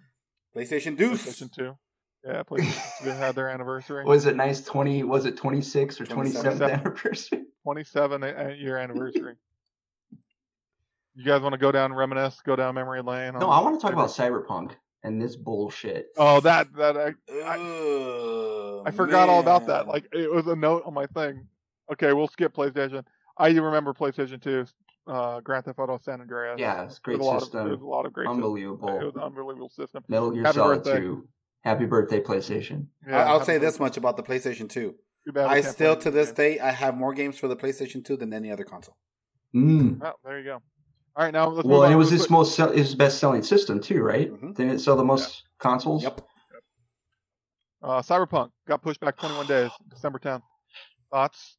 PlayStation 0.56 0.96
Deuce. 0.96 1.22
PlayStation 1.26 1.52
2. 1.52 1.76
Yeah, 2.24 2.42
PlayStation 2.42 3.04
2 3.04 3.08
had 3.10 3.34
their 3.34 3.48
anniversary. 3.50 4.04
Was 4.06 4.26
it 4.26 4.34
nice? 4.34 4.60
Twenty? 4.62 5.04
Was 5.04 5.26
it 5.26 5.36
twenty 5.36 5.60
six 5.60 6.00
or 6.00 6.06
twenty 6.06 6.32
27. 6.32 6.70
anniversary? 6.70 7.42
27 7.62 8.22
year 8.58 8.78
anniversary. 8.78 9.34
You 11.14 11.24
guys 11.24 11.40
want 11.40 11.52
to 11.52 11.58
go 11.58 11.70
down 11.70 11.92
reminisce, 11.92 12.40
go 12.44 12.56
down 12.56 12.74
memory 12.74 13.00
lane? 13.02 13.34
No, 13.38 13.48
I 13.48 13.60
want 13.60 13.78
to 13.78 13.82
talk 13.82 13.92
about 13.92 14.08
Cyberpunk 14.08 14.72
and 15.06 15.22
this 15.22 15.36
bullshit. 15.36 16.08
Oh, 16.18 16.40
that 16.40 16.66
that 16.74 16.96
I, 16.96 17.14
Oh, 17.56 18.82
I 18.84 18.90
forgot 18.90 19.28
all 19.28 19.40
about 19.40 19.66
that. 19.68 19.86
Like 19.86 20.08
it 20.12 20.30
was 20.30 20.46
a 20.48 20.56
note 20.56 20.82
on 20.84 20.92
my 20.94 21.06
thing. 21.06 21.46
Okay, 21.92 22.12
we'll 22.12 22.26
skip 22.28 22.52
PlayStation. 22.54 23.04
I 23.38 23.48
remember 23.50 23.92
PlayStation 23.94 24.42
2, 24.42 24.64
uh, 25.06 25.40
Grand 25.40 25.64
Theft 25.64 25.78
Auto 25.78 25.98
San 26.02 26.20
Andreas. 26.20 26.58
Yeah, 26.58 26.84
it's 26.84 26.98
a 26.98 27.00
great 27.00 27.14
There's 27.18 27.26
a 27.26 27.30
lot 27.30 27.40
system. 27.40 27.60
Of, 27.60 27.66
there's 27.68 27.80
a 27.80 27.84
lot 27.86 28.04
of 28.06 28.12
great 28.12 28.24
systems. 28.24 28.38
It 28.38 28.44
Unbelievable. 28.44 28.98
was 28.98 29.14
an 29.14 29.22
unbelievable 29.22 29.68
system. 29.68 30.02
Metal 30.08 30.30
Gear 30.32 30.42
Happy 30.42 30.56
Solid 30.56 30.82
birthday. 30.82 31.00
2. 31.00 31.28
Happy 31.62 31.86
birthday, 31.86 32.20
PlayStation. 32.20 32.86
Yeah, 33.06 33.18
I- 33.18 33.22
I'll 33.28 33.38
happy 33.38 33.44
say 33.52 33.58
this 33.58 33.78
much 33.78 33.96
about 33.96 34.16
the 34.16 34.22
PlayStation 34.24 34.68
2. 34.68 34.94
Too 35.26 35.32
bad 35.32 35.50
we 35.50 35.56
I 35.56 35.60
still, 35.60 35.96
to 35.96 36.10
this 36.10 36.28
games. 36.28 36.36
day, 36.36 36.58
I 36.60 36.70
have 36.72 36.96
more 36.96 37.12
games 37.14 37.38
for 37.38 37.46
the 37.46 37.56
PlayStation 37.56 38.04
2 38.04 38.16
than 38.16 38.32
any 38.32 38.50
other 38.50 38.64
console. 38.64 38.96
Mm. 39.54 40.00
Oh, 40.02 40.12
there 40.24 40.38
you 40.38 40.44
go. 40.44 40.62
All 41.16 41.24
right, 41.24 41.32
now 41.32 41.48
let's 41.48 41.66
Well, 41.66 41.84
and 41.84 41.92
it 41.94 41.96
was 41.96 42.10
real 42.10 42.20
his 42.20 42.30
most 42.30 42.54
sell- 42.54 42.72
his 42.72 42.94
best 42.94 43.18
selling 43.18 43.42
system 43.42 43.80
too, 43.80 44.02
right? 44.02 44.30
Mhm. 44.30 44.54
Didn't 44.54 44.72
it 44.72 44.80
sell 44.80 44.96
the 44.96 45.04
most 45.04 45.44
consoles? 45.58 46.02
Yep. 46.02 46.20
Uh, 47.82 48.02
Cyberpunk 48.02 48.50
got 48.66 48.82
pushed 48.82 49.00
back 49.00 49.16
21 49.16 49.46
days, 49.46 49.70
December 49.88 50.18
10th. 50.18 50.42
Thoughts? 51.10 51.56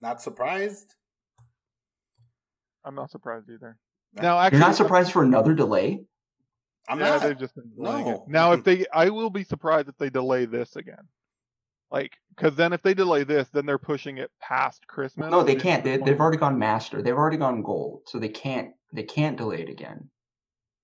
Not 0.00 0.22
surprised. 0.22 0.94
I'm 2.84 2.94
not 2.94 3.10
surprised 3.10 3.50
either. 3.50 3.76
Yeah. 4.14 4.22
Now, 4.22 4.38
actually, 4.38 4.58
You're 4.60 4.66
not 4.68 4.76
surprised 4.76 5.12
for 5.12 5.22
another 5.22 5.54
delay? 5.54 6.06
I'm 6.88 7.00
yeah, 7.00 7.10
not. 7.10 7.22
they've 7.22 7.38
just 7.38 7.54
been 7.54 7.70
delaying 7.74 8.06
it. 8.06 8.20
No. 8.20 8.24
Now, 8.28 8.52
if 8.52 8.64
they, 8.64 8.86
I 8.92 9.10
will 9.10 9.30
be 9.30 9.44
surprised 9.44 9.88
if 9.88 9.96
they 9.98 10.10
delay 10.10 10.44
this 10.44 10.76
again. 10.76 11.08
Like, 11.94 12.18
because 12.34 12.56
then 12.56 12.72
if 12.72 12.82
they 12.82 12.92
delay 12.92 13.22
this, 13.22 13.48
then 13.50 13.66
they're 13.66 13.78
pushing 13.78 14.18
it 14.18 14.32
past 14.40 14.84
Christmas. 14.88 15.30
No, 15.30 15.44
they 15.44 15.54
can't. 15.54 15.84
They, 15.84 15.96
they've 15.96 16.18
already 16.18 16.38
gone 16.38 16.58
master. 16.58 17.00
They've 17.00 17.14
already 17.14 17.36
gone 17.36 17.62
gold, 17.62 18.02
so 18.06 18.18
they 18.18 18.30
can't. 18.30 18.72
They 18.92 19.04
can't 19.04 19.36
delay 19.36 19.62
it 19.62 19.68
again. 19.68 20.10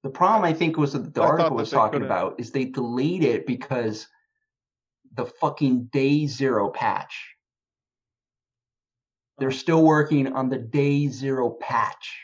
The 0.04 0.10
problem, 0.10 0.44
I 0.44 0.54
think, 0.56 0.76
was 0.76 0.92
that 0.92 1.12
the 1.12 1.20
I 1.20 1.26
article 1.26 1.50
that 1.50 1.62
was 1.62 1.70
talking 1.70 1.94
couldn't- 1.94 2.06
about 2.06 2.38
is 2.38 2.52
they 2.52 2.66
delayed 2.66 3.24
it 3.24 3.44
because 3.44 4.06
the 5.14 5.26
fucking 5.26 5.86
day 5.86 6.28
zero 6.28 6.70
patch. 6.70 7.34
They're 9.38 9.48
oh. 9.48 9.50
still 9.50 9.82
working 9.82 10.32
on 10.32 10.48
the 10.48 10.58
day 10.58 11.08
zero 11.08 11.50
patch. 11.50 12.20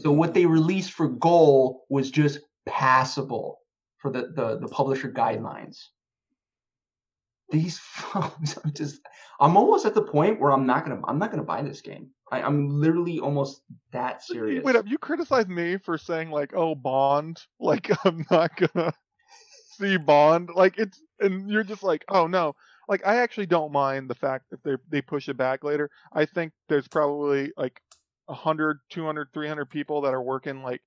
So 0.00 0.10
what 0.10 0.34
they 0.34 0.46
released 0.58 0.90
for 0.90 1.06
goal 1.06 1.84
was 1.88 2.10
just 2.10 2.40
passable 2.66 3.60
for 3.98 4.10
the, 4.10 4.32
the, 4.34 4.58
the 4.58 4.68
publisher 4.68 5.12
guidelines. 5.12 5.84
These 7.52 7.78
phones, 7.82 8.58
I'm 8.64 8.72
just, 8.72 9.00
I'm 9.38 9.56
almost 9.56 9.86
at 9.86 9.94
the 9.94 10.02
point 10.02 10.40
where 10.40 10.50
I'm 10.50 10.66
not 10.66 10.84
gonna, 10.84 11.00
I'm 11.06 11.18
not 11.18 11.30
gonna 11.30 11.44
buy 11.44 11.62
this 11.62 11.80
game. 11.80 12.10
I, 12.32 12.42
I'm 12.42 12.68
literally 12.80 13.20
almost 13.20 13.62
that 13.92 14.24
serious. 14.24 14.64
Wait 14.64 14.74
up, 14.74 14.86
you 14.88 14.98
criticize 14.98 15.46
me 15.46 15.76
for 15.76 15.98
saying 15.98 16.30
like, 16.30 16.54
oh, 16.56 16.74
Bond, 16.74 17.40
like 17.60 17.90
I'm 18.04 18.26
not 18.30 18.50
gonna 18.56 18.92
see 19.78 19.98
Bond, 19.98 20.50
like 20.54 20.78
it's, 20.78 21.00
and 21.20 21.48
you're 21.48 21.62
just 21.62 21.84
like, 21.84 22.04
oh 22.08 22.26
no, 22.26 22.56
like 22.88 23.06
I 23.06 23.16
actually 23.16 23.46
don't 23.46 23.70
mind 23.70 24.08
the 24.08 24.14
fact 24.14 24.46
that 24.50 24.64
they 24.64 24.76
they 24.88 25.02
push 25.02 25.28
it 25.28 25.36
back 25.36 25.62
later. 25.62 25.90
I 26.12 26.24
think 26.24 26.52
there's 26.68 26.88
probably 26.88 27.52
like 27.56 27.80
100, 28.26 28.78
200, 28.90 29.28
300 29.32 29.66
people 29.70 30.00
that 30.02 30.14
are 30.14 30.22
working 30.22 30.62
like 30.62 30.80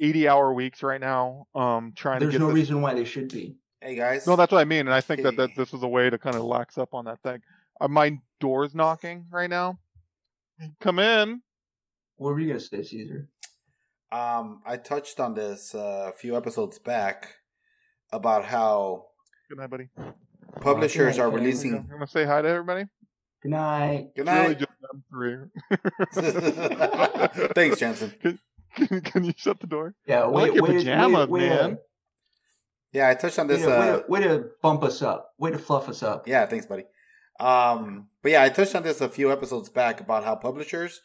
80 0.00 0.28
hour 0.28 0.52
weeks 0.52 0.82
right 0.82 1.00
now, 1.00 1.46
um, 1.54 1.92
trying 1.96 2.20
There's 2.20 2.32
to 2.32 2.38
get 2.38 2.44
no 2.44 2.48
this 2.48 2.56
reason 2.56 2.82
why 2.82 2.94
they 2.94 3.04
should 3.04 3.32
be. 3.32 3.56
Hey 3.80 3.94
guys. 3.94 4.26
No, 4.26 4.36
that's 4.36 4.52
what 4.52 4.60
I 4.60 4.64
mean, 4.64 4.80
and 4.80 4.92
I 4.94 5.00
think 5.00 5.22
that, 5.22 5.36
that 5.36 5.50
this 5.56 5.72
is 5.72 5.82
a 5.82 5.88
way 5.88 6.10
to 6.10 6.18
kind 6.18 6.36
of 6.36 6.42
lax 6.44 6.78
up 6.78 6.94
on 6.94 7.04
that 7.06 7.22
thing. 7.22 7.40
Uh, 7.80 7.88
my 7.88 8.18
door's 8.40 8.74
knocking 8.74 9.26
right 9.30 9.48
now. 9.50 9.78
Come 10.80 10.98
in. 10.98 11.40
What 12.16 12.30
were 12.34 12.40
you 12.40 12.48
gonna 12.48 12.60
say, 12.60 12.82
Caesar? 12.82 13.28
Um, 14.10 14.62
I 14.66 14.76
touched 14.76 15.20
on 15.20 15.34
this 15.34 15.74
uh, 15.74 16.10
a 16.10 16.12
few 16.12 16.36
episodes 16.36 16.78
back 16.78 17.34
about 18.12 18.44
how 18.44 19.06
Good 19.48 19.58
night, 19.58 19.70
buddy. 19.70 19.88
publishers 20.60 21.18
night, 21.18 21.22
are 21.24 21.30
releasing. 21.30 21.76
I'm 21.76 21.86
gonna 21.88 22.06
say 22.06 22.24
hi 22.24 22.42
to 22.42 22.48
everybody. 22.48 22.84
Good 23.42 23.50
night. 23.52 24.08
Good 24.16 24.26
It's 24.26 24.30
really 24.30 24.48
night. 24.48 24.58
just 24.58 24.70
them 24.80 25.04
three. 25.10 25.36
Thanks, 27.54 27.78
Jensen. 27.78 28.12
Can, 28.74 29.00
can 29.00 29.24
you 29.24 29.32
shut 29.36 29.60
the 29.60 29.66
door? 29.66 29.94
Yeah, 30.06 30.24
like 30.24 30.50
way, 30.50 30.54
your 30.56 30.62
way, 30.64 30.76
pajamas, 30.78 31.28
way, 31.28 31.40
way 31.42 31.48
man. 31.48 31.78
To, 32.92 32.98
Yeah, 32.98 33.08
I 33.08 33.14
touched 33.14 33.38
on 33.38 33.48
way, 33.48 33.54
this. 33.56 33.64
to, 33.64 33.70
way, 33.70 33.88
Uh, 33.90 33.98
to, 34.00 34.04
way 34.10 34.20
to 34.22 34.44
bump 34.62 34.82
us 34.82 35.02
up. 35.02 35.34
Way 35.38 35.50
to 35.52 35.58
fluff 35.58 35.88
us 35.88 36.02
up. 36.02 36.26
yeah, 36.28 36.46
thanks, 36.46 36.66
buddy. 36.66 36.84
Um, 37.40 38.08
but 38.22 38.32
yeah, 38.32 38.42
I 38.42 38.48
touched 38.48 38.74
on 38.74 38.82
this 38.82 39.00
a 39.00 39.08
few 39.08 39.30
episodes 39.30 39.68
back 39.68 40.00
about 40.00 40.24
how 40.24 40.34
publishers 40.34 41.00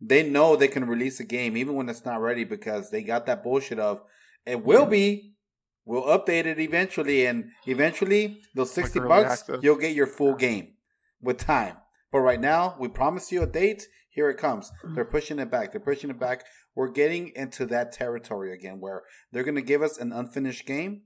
they 0.00 0.28
know 0.28 0.56
they 0.56 0.68
can 0.68 0.86
release 0.86 1.20
a 1.20 1.24
game 1.24 1.56
even 1.56 1.74
when 1.74 1.88
it's 1.88 2.04
not 2.04 2.20
ready 2.20 2.44
because 2.44 2.90
they 2.90 3.02
got 3.02 3.26
that 3.26 3.42
bullshit 3.42 3.78
of 3.78 4.02
it 4.46 4.64
will 4.64 4.86
be. 4.86 5.32
We'll 5.86 6.04
update 6.04 6.46
it 6.46 6.58
eventually, 6.58 7.26
and 7.26 7.50
eventually 7.66 8.40
those 8.54 8.72
sixty 8.72 8.98
early 8.98 9.08
bucks 9.08 9.40
access. 9.42 9.58
you'll 9.62 9.76
get 9.76 9.94
your 9.94 10.06
full 10.06 10.34
game 10.34 10.74
with 11.20 11.36
time. 11.38 11.76
But 12.10 12.20
right 12.20 12.40
now, 12.40 12.74
we 12.78 12.88
promise 12.88 13.30
you 13.30 13.42
a 13.42 13.46
date. 13.46 13.86
Here 14.08 14.30
it 14.30 14.38
comes. 14.38 14.72
They're 14.94 15.04
pushing 15.04 15.38
it 15.38 15.50
back. 15.50 15.72
They're 15.72 15.80
pushing 15.80 16.08
it 16.08 16.18
back. 16.18 16.44
We're 16.74 16.88
getting 16.90 17.32
into 17.36 17.66
that 17.66 17.92
territory 17.92 18.52
again 18.54 18.80
where 18.80 19.02
they're 19.32 19.42
going 19.44 19.56
to 19.56 19.62
give 19.62 19.82
us 19.82 19.98
an 19.98 20.12
unfinished 20.12 20.64
game. 20.66 21.02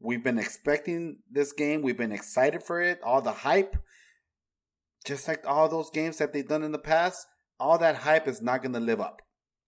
We've 0.00 0.22
been 0.22 0.38
expecting 0.38 1.18
this 1.30 1.52
game. 1.52 1.82
We've 1.82 1.96
been 1.96 2.12
excited 2.12 2.62
for 2.62 2.80
it. 2.80 3.00
All 3.02 3.20
the 3.20 3.32
hype, 3.32 3.76
just 5.04 5.26
like 5.26 5.44
all 5.46 5.68
those 5.68 5.90
games 5.90 6.18
that 6.18 6.32
they've 6.32 6.46
done 6.46 6.62
in 6.62 6.72
the 6.72 6.78
past, 6.78 7.26
all 7.58 7.78
that 7.78 7.96
hype 7.96 8.28
is 8.28 8.40
not 8.40 8.62
going 8.62 8.74
to 8.74 8.80
live 8.80 9.00
up. 9.00 9.22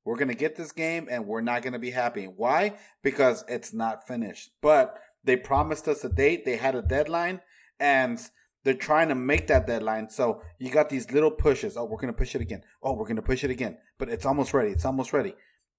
We're 0.05 0.17
going 0.17 0.29
to 0.29 0.35
get 0.35 0.57
this 0.57 0.73
game 0.73 1.09
and 1.11 1.27
we're 1.27 1.41
not 1.41 1.63
going 1.63 1.73
to 1.73 1.79
be 1.79 1.91
happy. 1.91 2.25
Why? 2.25 2.77
Because 3.03 3.45
it's 3.49 3.75
not 3.75 4.07
finished. 4.07 4.51
But 4.63 4.97
They 5.25 5.37
promised 5.37 5.89
us 5.89 6.05
a 6.05 6.09
date. 6.09 6.45
They 6.45 6.57
had 6.57 6.75
a 6.75 6.83
deadline, 6.83 7.41
and 7.79 8.19
they're 8.65 8.75
trying 8.75 9.09
to 9.09 9.15
make 9.15 9.49
that 9.49 9.67
deadline. 9.67 10.11
So 10.11 10.43
you 10.59 10.71
got 10.71 10.89
these 10.89 11.11
little 11.11 11.31
pushes. 11.31 11.77
Oh, 11.77 11.85
we're 11.85 11.99
gonna 11.99 12.13
push 12.13 12.35
it 12.35 12.41
again. 12.41 12.63
Oh, 12.83 12.95
we're 12.95 13.07
gonna 13.07 13.23
push 13.23 13.45
it 13.45 13.51
again. 13.51 13.79
But 13.99 14.09
it's 14.09 14.27
almost 14.27 14.55
ready. 14.55 14.71
It's 14.71 14.85
almost 14.85 15.13
ready. 15.13 15.35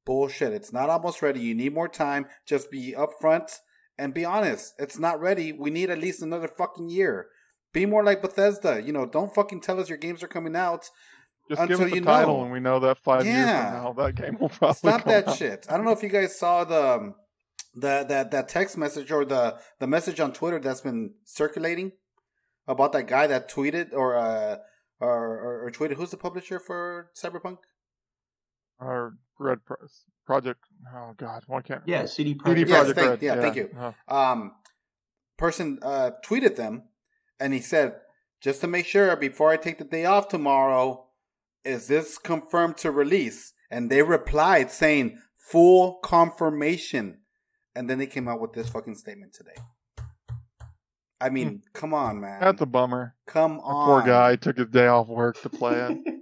Bullshit. 0.06 0.54
It's 0.54 0.74
not 0.74 0.90
almost 0.90 1.22
ready. 1.22 1.40
You 1.40 1.56
need 1.56 1.74
more 1.74 1.88
time. 1.88 2.28
Just 2.46 2.72
be 2.72 2.94
upfront 2.98 3.60
and 4.02 4.14
be 4.14 4.26
honest. 4.26 4.74
It's 4.80 4.98
not 4.98 5.20
ready. 5.20 5.52
We 5.52 5.70
need 5.70 5.90
at 5.90 6.00
least 6.00 6.22
another 6.22 6.48
fucking 6.48 6.90
year. 6.90 7.28
Be 7.72 7.86
more 7.86 8.04
like 8.04 8.22
Bethesda. 8.22 8.82
You 8.82 8.92
know, 8.92 9.06
don't 9.06 9.34
fucking 9.34 9.62
tell 9.62 9.80
us 9.80 9.90
your 9.90 9.98
games 9.98 10.24
are 10.24 10.28
coming 10.28 10.56
out. 10.56 10.90
Just 11.50 11.68
give 11.68 11.80
us 11.82 11.90
the 11.90 11.96
you 11.96 12.02
title, 12.02 12.38
know. 12.38 12.44
and 12.44 12.52
we 12.52 12.60
know 12.60 12.80
that 12.80 12.98
five 12.98 13.26
years 13.26 13.46
from 13.46 13.74
now 13.74 13.94
that 13.98 14.16
game 14.16 14.38
will 14.40 14.50
probably 14.50 14.76
Stop 14.76 15.04
that 15.06 15.28
out. 15.28 15.38
shit. 15.38 15.68
I 15.70 15.76
don't 15.76 15.86
know 15.86 15.92
if 15.92 16.04
you 16.04 16.10
guys 16.10 16.38
saw 16.38 16.64
the 16.64 16.96
um, 16.96 17.16
the 17.76 18.06
that 18.08 18.32
that 18.32 18.50
text 18.50 18.78
message 18.78 19.12
or 19.12 19.26
the 19.26 19.58
the 19.80 19.88
message 19.88 20.20
on 20.20 20.34
Twitter 20.34 20.60
that's 20.60 20.82
been 20.82 21.14
circulating 21.26 21.92
about 22.68 22.94
that 22.94 23.08
guy 23.08 23.28
that 23.28 23.50
tweeted 23.50 23.94
or 23.94 24.16
uh 24.16 24.58
or, 25.00 25.10
or, 25.10 25.66
or 25.66 25.72
tweeted 25.72 25.96
who's 25.96 26.12
the 26.12 26.18
publisher 26.18 26.60
for 26.60 27.10
Cyberpunk? 27.16 27.58
Our 28.82 29.14
Red 29.40 29.64
Pro- 29.66 29.78
Project. 30.26 30.60
Oh 30.94 31.14
God, 31.18 31.44
why 31.48 31.62
can't? 31.62 31.84
Yeah, 31.86 32.06
CD 32.06 32.32
CD 32.46 32.66
Projekt. 32.66 32.68
Yes, 32.70 32.92
thank- 32.94 33.10
Red. 33.10 33.22
yeah, 33.22 33.36
thank 33.42 33.56
you. 33.56 33.70
Uh, 33.78 33.92
Um, 34.14 34.56
person 35.38 35.80
uh 35.82 36.12
tweeted 36.26 36.56
them, 36.56 36.84
and 37.40 37.54
he 37.54 37.60
said 37.62 37.96
just 38.42 38.60
to 38.62 38.68
make 38.68 38.86
sure 38.86 39.16
before 39.16 39.52
I 39.52 39.58
take 39.58 39.78
the 39.78 39.84
day 39.86 40.06
off 40.06 40.28
tomorrow, 40.28 41.08
is 41.64 41.88
this 41.88 42.18
confirmed 42.18 42.78
to 42.78 42.92
release? 42.92 43.54
And 43.70 43.90
they 43.90 44.02
replied 44.02 44.72
saying 44.72 45.20
full 45.38 46.00
confirmation. 46.04 47.20
And 47.76 47.90
then 47.90 48.00
they 48.00 48.08
came 48.08 48.28
out 48.28 48.42
with 48.42 48.52
this 48.54 48.68
fucking 48.68 48.96
statement 48.96 49.34
today. 49.34 49.56
I 51.22 51.30
mean, 51.30 51.62
come 51.74 51.94
on, 51.94 52.20
man. 52.20 52.40
Hmm. 52.40 52.44
That's 52.46 52.62
a 52.62 52.66
bummer. 52.66 53.16
come 53.28 53.58
That 53.58 53.64
on. 53.64 53.86
poor 53.86 54.02
guy 54.02 54.36
took 54.36 54.58
his 54.58 54.68
day 54.68 54.88
off 54.88 55.08
work 55.08 55.40
to 55.44 55.50
play 55.50 55.76
it. 55.76 55.98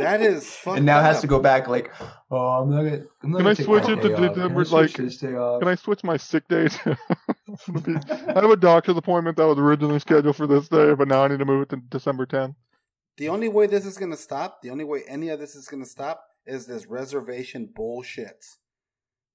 That 0.00 0.22
is 0.22 0.50
fucked 0.54 0.78
and 0.78 0.86
now 0.86 0.98
up. 0.98 1.04
has 1.04 1.20
to 1.20 1.26
go 1.26 1.38
back 1.40 1.68
like, 1.68 1.90
oh, 2.30 2.36
I'm 2.36 2.70
not 2.70 2.82
gonna. 2.82 3.02
I'm 3.22 3.30
not 3.30 3.38
Can 3.38 3.44
gonna 3.44 3.48
I 3.50 3.54
switch 3.54 3.88
it 3.88 4.02
to 4.02 4.08
day 4.08 4.14
off. 4.14 4.16
Can 4.16 4.24
I 4.24 4.28
December, 4.28 4.64
like- 4.64 4.92
this 4.92 5.16
day 5.18 5.34
off? 5.34 5.60
Can 5.60 5.68
I 5.68 5.74
switch 5.74 6.04
my 6.04 6.16
sick 6.16 6.48
day 6.48 6.68
to? 6.68 6.98
I 8.28 8.40
have 8.40 8.50
a 8.50 8.56
doctor's 8.56 8.96
appointment 8.96 9.36
that 9.36 9.46
was 9.46 9.58
originally 9.58 9.98
scheduled 9.98 10.36
for 10.36 10.46
this 10.46 10.68
day, 10.68 10.94
but 10.94 11.08
now 11.08 11.24
I 11.24 11.28
need 11.28 11.38
to 11.40 11.44
move 11.44 11.62
it 11.62 11.68
to 11.70 11.76
December 11.76 12.26
10th. 12.26 12.54
The 13.16 13.28
only 13.28 13.48
way 13.48 13.66
this 13.66 13.84
is 13.84 13.98
going 13.98 14.12
to 14.12 14.16
stop, 14.16 14.62
the 14.62 14.70
only 14.70 14.84
way 14.84 15.02
any 15.06 15.28
of 15.28 15.40
this 15.40 15.54
is 15.54 15.68
going 15.68 15.82
to 15.82 15.88
stop 15.88 16.22
is 16.46 16.66
this 16.66 16.86
reservation 16.86 17.68
bullshit. 17.74 18.44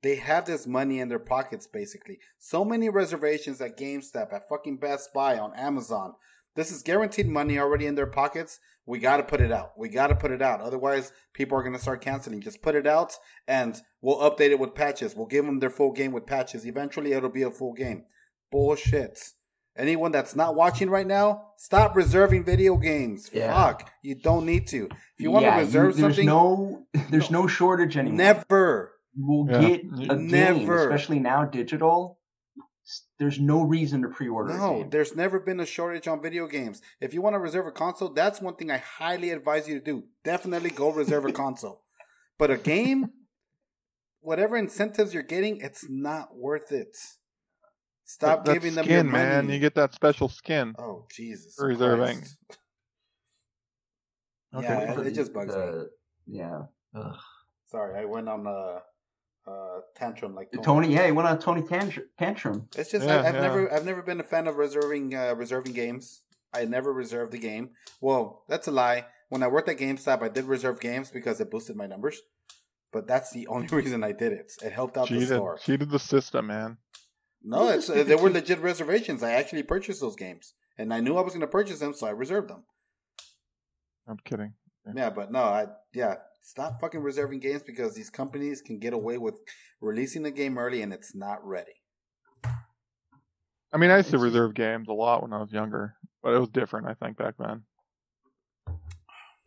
They 0.01 0.15
have 0.15 0.45
this 0.45 0.65
money 0.67 0.99
in 0.99 1.09
their 1.09 1.19
pockets, 1.19 1.67
basically. 1.67 2.19
So 2.39 2.63
many 2.63 2.89
reservations 2.89 3.59
at 3.61 3.77
GameStop, 3.77 4.33
at 4.33 4.47
fucking 4.47 4.77
Best 4.77 5.13
Buy, 5.13 5.37
on 5.37 5.53
Amazon. 5.55 6.13
This 6.55 6.71
is 6.71 6.81
guaranteed 6.83 7.27
money 7.27 7.59
already 7.59 7.85
in 7.85 7.95
their 7.95 8.07
pockets. 8.07 8.59
We 8.85 8.99
got 8.99 9.17
to 9.17 9.23
put 9.23 9.41
it 9.41 9.51
out. 9.51 9.71
We 9.77 9.89
got 9.89 10.07
to 10.07 10.15
put 10.15 10.31
it 10.31 10.41
out. 10.41 10.61
Otherwise, 10.61 11.11
people 11.33 11.57
are 11.57 11.63
going 11.63 11.73
to 11.75 11.81
start 11.81 12.01
canceling. 12.01 12.39
Just 12.41 12.61
put 12.61 12.75
it 12.75 12.85
out 12.87 13.13
and 13.47 13.81
we'll 14.01 14.19
update 14.19 14.51
it 14.51 14.59
with 14.59 14.75
patches. 14.75 15.15
We'll 15.15 15.25
give 15.25 15.45
them 15.45 15.59
their 15.59 15.69
full 15.71 15.91
game 15.91 16.11
with 16.11 16.25
patches. 16.27 16.65
Eventually, 16.65 17.13
it'll 17.13 17.29
be 17.29 17.41
a 17.41 17.51
full 17.51 17.73
game. 17.73 18.05
Bullshit. 18.51 19.19
Anyone 19.77 20.13
that's 20.13 20.35
not 20.35 20.55
watching 20.55 20.89
right 20.89 21.05
now, 21.05 21.47
stop 21.57 21.95
reserving 21.95 22.45
video 22.45 22.77
games. 22.77 23.29
Yeah. 23.33 23.53
Fuck. 23.53 23.91
You 24.01 24.15
don't 24.15 24.45
need 24.45 24.67
to. 24.67 24.85
If 24.85 25.19
you 25.19 25.31
want 25.31 25.43
Yeah, 25.43 25.55
to 25.55 25.65
reserve 25.65 25.97
there's 25.97 26.15
something, 26.15 26.25
no, 26.27 26.85
there's 27.09 27.29
no 27.31 27.47
shortage 27.47 27.97
anymore. 27.97 28.17
never. 28.17 28.91
You 29.13 29.25
will 29.27 29.47
Yeah. 29.51 29.61
get 29.61 29.79
a 29.81 30.15
game, 30.15 30.27
Never. 30.27 30.83
especially 30.87 31.19
now 31.19 31.43
digital. 31.43 32.19
S- 32.85 33.03
There's 33.19 33.39
no 33.39 33.63
reason 33.63 34.01
to 34.03 34.09
pre-order. 34.09 34.53
a 34.53 34.57
No, 34.57 34.73
game. 34.79 34.89
there's 34.89 35.15
never 35.15 35.39
been 35.39 35.59
a 35.59 35.65
shortage 35.65 36.07
on 36.07 36.21
video 36.21 36.47
games. 36.47 36.81
If 37.01 37.13
you 37.13 37.21
want 37.21 37.33
to 37.35 37.39
reserve 37.39 37.67
a 37.67 37.71
console, 37.71 38.09
that's 38.09 38.41
one 38.41 38.55
thing 38.55 38.71
I 38.71 38.77
highly 38.77 39.31
advise 39.31 39.67
you 39.67 39.79
to 39.79 39.83
do. 39.83 40.03
Definitely 40.23 40.69
go 40.71 40.91
reserve 40.91 41.25
a 41.25 41.31
console. 41.43 41.83
But 42.37 42.51
a 42.51 42.57
game, 42.57 43.11
whatever 44.21 44.57
incentives 44.57 45.13
you're 45.13 45.23
getting, 45.23 45.61
it's 45.61 45.85
not 45.89 46.35
worth 46.35 46.71
it. 46.71 46.95
Stop 48.07 48.45
That- 48.45 48.45
that 48.45 48.53
giving 48.53 48.75
them 48.75 48.85
skin, 48.85 49.05
your 49.05 49.13
man. 49.13 49.49
You 49.49 49.59
get 49.59 49.75
that 49.75 49.93
special 49.93 50.29
skin. 50.29 50.75
oh 50.77 51.07
Jesus! 51.11 51.55
Reserving. 51.59 52.23
Okay. 54.53 54.63
Yeah, 54.67 54.93
For 54.93 55.01
it, 55.01 55.07
it 55.07 55.15
just 55.15 55.33
bugs 55.33 55.55
me. 55.55 55.83
Yeah. 56.27 56.61
Ugh. 56.95 57.15
Sorry, 57.67 57.99
I 57.99 58.05
went 58.05 58.29
on 58.29 58.45
a, 58.47 58.79
a 59.47 59.79
tantrum 59.95 60.33
like 60.35 60.49
Tony, 60.63 60.93
yeah, 60.93 61.05
he 61.05 61.11
went 61.11 61.27
on 61.27 61.39
Tony 61.39 61.61
tantrum. 61.61 62.07
tantrum. 62.17 62.67
It's 62.75 62.91
just 62.91 63.05
Yeah, 63.05 63.17
I, 63.21 63.27
I've 63.27 63.35
yeah. 63.35 63.41
never 63.41 63.73
I've 63.73 63.85
never 63.85 64.01
been 64.01 64.19
a 64.19 64.23
fan 64.23 64.47
of 64.47 64.55
reserving 64.57 65.13
uh, 65.15 65.33
reserving 65.35 65.73
games. 65.73 66.21
I 66.53 66.65
never 66.65 66.91
reserved 66.93 67.31
the 67.33 67.37
game. 67.37 67.71
Well, 68.01 68.43
that's 68.47 68.67
a 68.67 68.71
lie. 68.71 69.05
When 69.29 69.43
I 69.43 69.47
worked 69.47 69.67
at 69.69 69.77
GameStop, 69.77 70.21
I 70.23 70.29
did 70.29 70.45
reserve 70.45 70.79
games 70.79 71.11
because 71.11 71.41
it 71.41 71.51
boosted 71.51 71.75
my 71.75 71.87
numbers. 71.87 72.21
But 72.93 73.07
that's 73.07 73.31
the 73.31 73.47
only 73.53 73.67
reason 73.67 74.03
I 74.03 74.13
did 74.13 74.31
it. 74.31 74.53
It 74.63 74.71
helped 74.71 74.97
out 74.97 75.09
the 75.09 75.15
Cheated, 75.15 75.27
store. 75.29 75.57
cheated 75.57 75.89
the 75.89 75.99
system, 75.99 76.47
man. 76.47 76.77
No, 77.43 77.67
it's 77.69 77.89
uh, 77.89 78.03
they 78.03 78.15
were 78.15 78.29
legit 78.29 78.59
reservations. 78.59 79.21
I 79.21 79.31
actually 79.33 79.63
purchased 79.63 80.01
those 80.01 80.15
games, 80.15 80.53
and 80.77 80.93
I 80.93 80.99
knew 81.01 81.17
I 81.17 81.21
was 81.21 81.33
going 81.33 81.41
to 81.41 81.47
purchase 81.47 81.79
them, 81.79 81.93
so 81.93 82.07
I 82.07 82.11
reserved 82.11 82.49
them. 82.49 82.63
I'm 84.07 84.17
kidding. 84.23 84.53
Yeah, 84.95 85.09
but 85.09 85.31
no, 85.31 85.39
I 85.43 85.67
yeah, 85.93 86.15
stop 86.45 86.79
fucking 86.79 87.01
reserving 87.01 87.39
games 87.39 87.63
because 87.63 87.95
these 87.95 88.11
companies 88.11 88.61
can 88.61 88.77
get 88.77 88.93
away 88.93 89.17
with 89.17 89.39
releasing 89.81 90.21
the 90.21 90.31
game 90.31 90.57
early 90.59 90.83
and 90.83 90.93
it's 90.93 91.15
not 91.15 91.43
ready. 91.43 91.81
I 93.73 93.77
mean, 93.77 93.89
I 93.89 93.97
used 93.97 94.11
to 94.11 94.19
reserve 94.19 94.53
games 94.53 94.87
a 94.87 94.93
lot 94.93 95.23
when 95.23 95.33
I 95.33 95.39
was 95.39 95.51
younger, 95.51 95.95
but 96.21 96.33
it 96.33 96.39
was 96.39 96.49
different, 96.49 96.87
I 96.87 96.93
think, 96.93 97.17
back 97.17 97.33
then. 97.39 97.63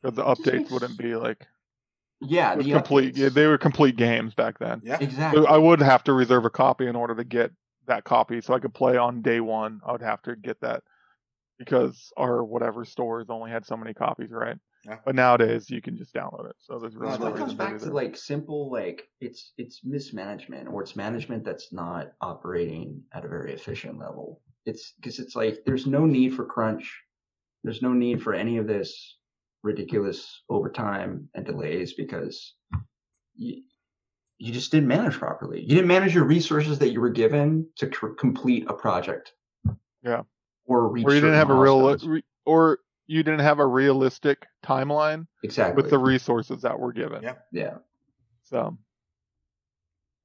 Because 0.02 0.16
the 0.16 0.24
updates 0.24 0.70
wouldn't 0.70 0.98
be 0.98 1.14
like 1.14 1.46
Yeah, 2.20 2.56
the 2.56 2.64
complete. 2.64 3.16
Yeah, 3.16 3.28
they 3.28 3.46
were 3.46 3.58
complete 3.58 3.96
games 3.96 4.34
back 4.34 4.58
then. 4.58 4.82
Yeah, 4.84 4.98
exactly. 5.00 5.46
I 5.46 5.56
would 5.56 5.80
have 5.80 6.02
to 6.04 6.12
reserve 6.12 6.44
a 6.44 6.50
copy 6.50 6.88
in 6.88 6.96
order 6.96 7.14
to 7.14 7.24
get 7.24 7.52
that 7.86 8.04
copy, 8.04 8.40
so 8.40 8.54
I 8.54 8.58
could 8.58 8.74
play 8.74 8.96
on 8.96 9.22
day 9.22 9.40
one. 9.40 9.80
I 9.86 9.92
would 9.92 10.02
have 10.02 10.20
to 10.22 10.34
get 10.34 10.60
that 10.60 10.82
because 11.58 12.12
our 12.16 12.44
whatever 12.44 12.84
stores 12.84 13.26
only 13.30 13.52
had 13.52 13.66
so 13.66 13.76
many 13.76 13.94
copies, 13.94 14.30
right? 14.30 14.58
Yeah. 14.84 14.98
But 15.04 15.14
nowadays 15.16 15.68
you 15.70 15.82
can 15.82 15.96
just 15.96 16.14
download 16.14 16.48
it, 16.48 16.56
so 16.58 16.78
there's 16.78 16.94
really 16.94 17.12
No, 17.12 17.18
Well, 17.18 17.30
no 17.30 17.34
it 17.34 17.38
comes 17.38 17.54
back 17.54 17.78
to 17.78 17.84
that. 17.86 17.94
like 17.94 18.16
simple, 18.16 18.70
like 18.70 19.08
it's 19.20 19.52
it's 19.58 19.80
mismanagement 19.84 20.68
or 20.68 20.82
it's 20.82 20.96
management 20.96 21.44
that's 21.44 21.72
not 21.72 22.12
operating 22.20 23.02
at 23.12 23.24
a 23.24 23.28
very 23.28 23.52
efficient 23.52 23.98
level. 23.98 24.40
It's 24.66 24.92
because 25.00 25.18
it's 25.18 25.34
like 25.34 25.62
there's 25.66 25.86
no 25.86 26.06
need 26.06 26.34
for 26.34 26.44
crunch, 26.44 26.96
there's 27.64 27.82
no 27.82 27.92
need 27.92 28.22
for 28.22 28.34
any 28.34 28.56
of 28.58 28.66
this 28.66 29.16
ridiculous 29.64 30.42
overtime 30.48 31.28
and 31.34 31.44
delays 31.44 31.94
because 31.94 32.54
you 33.34 33.62
you 34.38 34.52
just 34.52 34.70
didn't 34.70 34.86
manage 34.88 35.14
properly. 35.18 35.60
You 35.62 35.70
didn't 35.70 35.88
manage 35.88 36.14
your 36.14 36.24
resources 36.24 36.78
that 36.78 36.92
you 36.92 37.00
were 37.00 37.10
given 37.10 37.66
to 37.78 37.86
c- 37.86 38.14
complete 38.16 38.66
a 38.68 38.72
project. 38.74 39.32
Yeah. 40.04 40.22
Or 40.66 40.88
reach 40.88 41.04
or 41.04 41.10
you 41.14 41.20
didn't 41.20 41.34
certain 41.34 41.38
have 41.38 41.50
a 41.50 41.54
real, 41.54 42.22
or 42.46 42.78
you 43.08 43.22
didn't 43.24 43.40
have 43.40 43.58
a 43.58 43.66
realistic 43.66 44.46
timeline 44.64 45.26
exactly 45.42 45.82
with 45.82 45.90
the 45.90 45.98
resources 45.98 46.62
that 46.62 46.78
were 46.78 46.92
given. 46.92 47.22
Yeah. 47.22 47.34
yeah. 47.52 47.74
So 48.44 48.76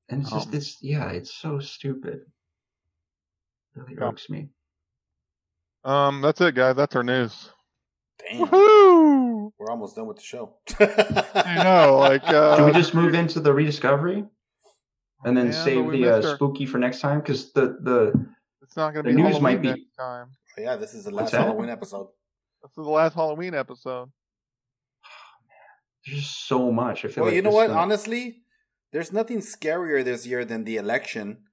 And 0.09 0.21
it's 0.21 0.29
just 0.31 0.47
Um, 0.47 0.51
this, 0.51 0.77
yeah, 0.83 1.09
it's 1.09 1.33
so 1.33 1.59
stupid. 1.59 2.21
really 3.75 3.95
Yeah. 3.97 4.09
irks 4.09 4.29
me. 4.29 4.49
um, 5.85 6.21
that's 6.21 6.39
it, 6.41 6.55
guys. 6.55 6.75
That's 6.75 6.95
our 6.95 7.03
news. 7.03 7.49
damn, 8.19 8.47
Woohoo! 8.47 9.51
we're 9.57 9.69
almost 9.71 9.95
done 9.95 10.07
with 10.07 10.17
the 10.17 10.23
show. 10.23 10.55
I 10.79 11.61
know, 11.63 11.97
like, 11.97 12.23
uh, 12.29 12.57
Can 12.57 12.65
we 12.65 12.71
just 12.73 12.93
move 12.93 13.13
into 13.15 13.39
the 13.39 13.51
rediscovery 13.53 14.23
and 15.25 15.35
then 15.37 15.47
Yeah, 15.47 15.63
save 15.63 15.91
the 15.91 16.07
uh, 16.17 16.35
spooky 16.35 16.65
for 16.65 16.77
next 16.77 16.99
time? 16.99 17.19
Because 17.21 17.51
the 17.53 17.77
the 17.81 18.27
It's 18.61 18.75
not 18.77 18.93
going 18.93 19.05
to 19.05 19.11
the 19.11 19.15
be 19.15 19.21
news 19.23 19.33
Halloween 19.37 19.43
might 19.43 19.61
be- 19.61 19.67
next 19.69 19.95
time. 19.97 20.27
yeah, 20.57 20.75
this 20.75 20.93
is 20.93 21.05
the 21.05 21.11
last? 21.11 21.31
Halloween 21.33 21.69
episode. 21.69 22.07
This 22.63 22.71
is 22.71 22.75
the 22.85 22.89
last 22.91 23.13
Halloween 23.13 23.53
episode. 23.53 24.09
there's 26.05 26.19
just 26.21 26.47
so 26.47 26.71
much. 26.71 27.05
I 27.05 27.09
feel 27.09 27.23
Well, 27.23 27.31
like 27.31 27.35
you 27.35 27.41
know 27.41 27.51
what? 27.51 27.67
gonna- 27.67 27.79
Honestly, 27.79 28.43
there's 28.91 29.11
nothing 29.11 29.39
scarier 29.39 30.03
this 30.03 30.25
year 30.25 30.45
than 30.45 30.63
the 30.63 30.77
election. 30.77 31.43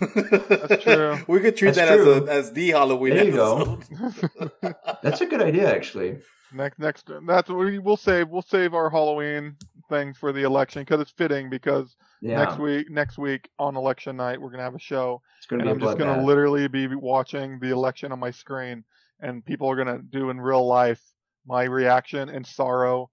That's 0.00 0.82
true. 0.84 1.18
we 1.28 1.40
could 1.40 1.56
treat 1.56 1.74
That's 1.74 1.88
that 1.90 1.96
true. 1.96 2.14
as 2.14 2.28
a, 2.28 2.32
as 2.32 2.52
the 2.52 2.70
Halloween 2.70 3.14
There 3.14 3.24
you 3.24 3.32
go. 3.32 3.78
episode. 4.02 4.74
That's 5.02 5.20
a 5.20 5.26
good 5.26 5.42
idea, 5.42 5.74
actually. 5.74 6.18
next, 6.52 6.78
next, 6.78 7.08
that's 7.26 7.48
what 7.48 7.58
we 7.58 7.78
will 7.78 7.96
save. 7.96 8.28
We'll 8.28 8.42
save 8.42 8.74
our 8.74 8.90
Halloween 8.90 9.56
things 9.88 10.16
for 10.18 10.32
the 10.32 10.42
election 10.42 10.82
because 10.82 11.00
it's 11.00 11.10
fitting. 11.10 11.48
Because 11.50 11.96
Yeah, 12.20 12.38
next 12.44 12.58
week, 12.58 12.90
next 12.90 13.18
week 13.18 13.48
on 13.58 13.76
election 13.76 14.16
night, 14.16 14.40
we're 14.40 14.50
gonna 14.50 14.62
have 14.62 14.74
a 14.74 14.78
show, 14.80 15.22
it's 15.38 15.46
gonna 15.46 15.62
and 15.62 15.68
to 15.68 15.74
I'm 15.74 15.80
just 15.80 15.98
gonna 15.98 16.20
bloodbath. 16.20 16.24
literally 16.26 16.68
be 16.68 16.86
watching 16.94 17.58
the 17.60 17.70
election 17.70 18.12
on 18.12 18.18
my 18.18 18.30
screen, 18.30 18.84
and 19.20 19.44
people 19.44 19.68
are 19.70 19.76
gonna 19.76 20.00
do 20.10 20.30
in 20.30 20.40
real 20.40 20.66
life 20.66 21.02
my 21.46 21.64
reaction 21.64 22.28
and 22.28 22.46
sorrow, 22.46 23.10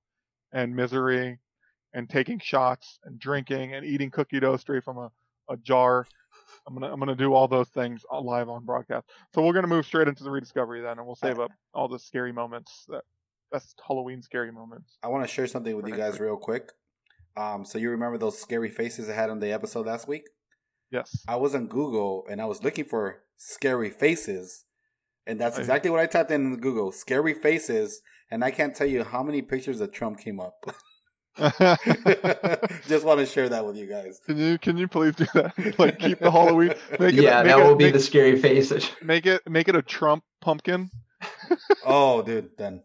and 0.52 0.76
misery, 0.76 1.40
and 1.94 2.10
taking 2.10 2.40
shots 2.40 3.00
and 3.06 3.20
drinking 3.20 3.74
and 3.74 3.86
eating 3.86 4.12
cookie 4.12 4.40
dough 4.40 4.58
straight 4.58 4.84
from 4.84 4.98
a, 4.98 5.12
a 5.50 5.58
jar 5.58 6.06
I'm 6.68 6.74
gonna 6.74 6.92
I'm 6.92 7.00
gonna 7.00 7.16
do 7.16 7.34
all 7.34 7.48
those 7.48 7.70
things 7.70 8.04
live 8.12 8.50
on 8.50 8.66
broadcast. 8.66 9.08
So 9.34 9.42
we're 9.42 9.54
gonna 9.54 9.68
move 9.68 9.86
straight 9.86 10.08
into 10.08 10.24
the 10.24 10.32
rediscovery 10.32 10.82
then, 10.82 10.98
and 10.98 11.06
we'll 11.06 11.16
save 11.16 11.40
up 11.40 11.52
all 11.74 11.88
the 11.88 12.00
scary 12.00 12.34
moments 12.34 12.86
that 12.90 13.04
best 13.52 13.80
Halloween 13.86 14.22
scary 14.22 14.52
moments. 14.52 14.98
I 15.02 15.08
want 15.08 15.26
to 15.26 15.34
share 15.34 15.48
something 15.48 15.76
with 15.76 15.88
you 15.88 15.96
guys 15.96 16.20
real 16.20 16.36
quick. 16.36 16.72
Um, 17.38 17.64
so 17.64 17.78
you 17.78 17.90
remember 17.92 18.18
those 18.18 18.38
scary 18.38 18.70
faces 18.70 19.10
I 19.10 19.14
had 19.14 19.30
on 19.30 19.40
the 19.40 19.52
episode 19.54 19.86
last 19.86 20.08
week? 20.08 20.24
Yes. 20.92 21.24
I 21.28 21.36
was 21.36 21.54
on 21.54 21.68
Google 21.68 22.26
and 22.30 22.42
I 22.42 22.46
was 22.46 22.64
looking 22.64 22.86
for 22.86 23.24
scary 23.38 23.90
faces, 23.90 24.66
and 25.28 25.40
that's 25.40 25.58
exactly 25.58 25.92
what 25.92 26.00
I 26.00 26.06
typed 26.08 26.32
in 26.32 26.58
Google: 26.58 26.92
scary 26.92 27.34
faces. 27.34 28.02
And 28.30 28.44
I 28.44 28.52
can't 28.52 28.76
tell 28.76 28.88
you 28.88 29.04
how 29.06 29.24
many 29.24 29.42
pictures 29.42 29.80
of 29.80 29.94
Trump 29.94 30.20
came 30.20 30.40
up. 30.40 30.66
Just 32.88 33.06
want 33.06 33.20
to 33.20 33.26
share 33.28 33.48
that 33.50 33.64
with 33.64 33.78
you 33.78 33.86
guys. 33.86 34.20
Can 34.26 34.38
you 34.38 34.58
can 34.58 34.76
you 34.76 34.88
please 34.88 35.14
do 35.16 35.28
that? 35.36 35.54
Like 35.78 36.00
keep 36.00 36.20
the 36.20 36.32
Halloween. 36.32 36.74
Make 37.00 37.14
it, 37.14 37.22
yeah, 37.22 37.44
that 37.44 37.60
it, 37.60 37.64
will 37.64 37.76
be 37.76 37.86
make, 37.86 37.94
the 37.94 38.00
scary 38.00 38.42
face. 38.42 38.72
Make 39.04 39.28
it 39.28 39.48
make 39.48 39.68
it 39.68 39.76
a 39.76 39.84
Trump 39.84 40.24
pumpkin. 40.42 40.90
oh, 41.86 42.24
dude, 42.24 42.50
then. 42.58 42.82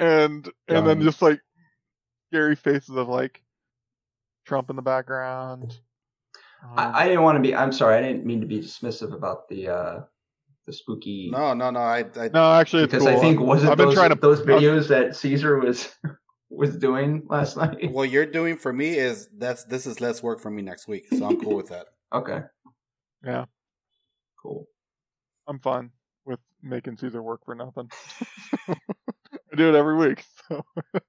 And 0.00 0.50
and 0.66 0.78
um, 0.78 0.84
then 0.84 1.02
just 1.02 1.22
like 1.22 1.40
scary 2.32 2.56
faces 2.56 2.96
of 2.96 3.08
like 3.08 3.40
Trump 4.46 4.68
in 4.68 4.74
the 4.74 4.82
background. 4.82 5.78
Um, 6.64 6.72
I, 6.76 7.02
I, 7.02 7.08
didn't 7.08 7.22
want 7.22 7.36
to 7.36 7.42
be. 7.42 7.54
I'm 7.54 7.72
sorry. 7.72 7.98
I 7.98 8.02
didn't 8.02 8.26
mean 8.26 8.40
to 8.40 8.48
be 8.48 8.58
dismissive 8.58 9.14
about 9.14 9.48
the 9.48 9.68
uh 9.68 10.00
the 10.70 10.76
spooky. 10.76 11.30
No, 11.30 11.54
no, 11.54 11.70
no. 11.70 11.80
I, 11.80 12.04
I 12.16 12.30
no, 12.32 12.54
actually, 12.54 12.86
because 12.86 13.04
cool. 13.04 13.16
I 13.16 13.20
think 13.20 13.40
wasn't 13.40 13.72
I've 13.72 13.78
been 13.78 13.88
those, 13.88 13.94
trying 13.94 14.10
to, 14.10 14.16
those 14.16 14.42
videos 14.42 14.88
that 14.88 15.16
Caesar 15.16 15.58
was 15.58 15.94
was 16.50 16.76
doing 16.76 17.26
last 17.28 17.56
night. 17.56 17.90
What 17.90 18.10
you're 18.10 18.26
doing 18.26 18.56
for 18.56 18.72
me 18.72 18.96
is 18.96 19.28
that's 19.36 19.64
this 19.64 19.86
is 19.86 20.00
less 20.00 20.22
work 20.22 20.40
for 20.40 20.50
me 20.50 20.62
next 20.62 20.88
week, 20.88 21.06
so 21.16 21.26
I'm 21.26 21.40
cool 21.40 21.56
with 21.56 21.68
that. 21.68 21.86
Okay. 22.12 22.40
Yeah. 23.24 23.44
Cool. 24.40 24.66
I'm 25.46 25.58
fine 25.58 25.90
with 26.24 26.40
making 26.62 26.96
Caesar 26.98 27.22
work 27.22 27.44
for 27.44 27.54
nothing. 27.54 27.90
I 28.68 28.76
do 29.56 29.68
it 29.68 29.74
every 29.74 29.96
week. 29.96 30.24
So. 30.48 30.62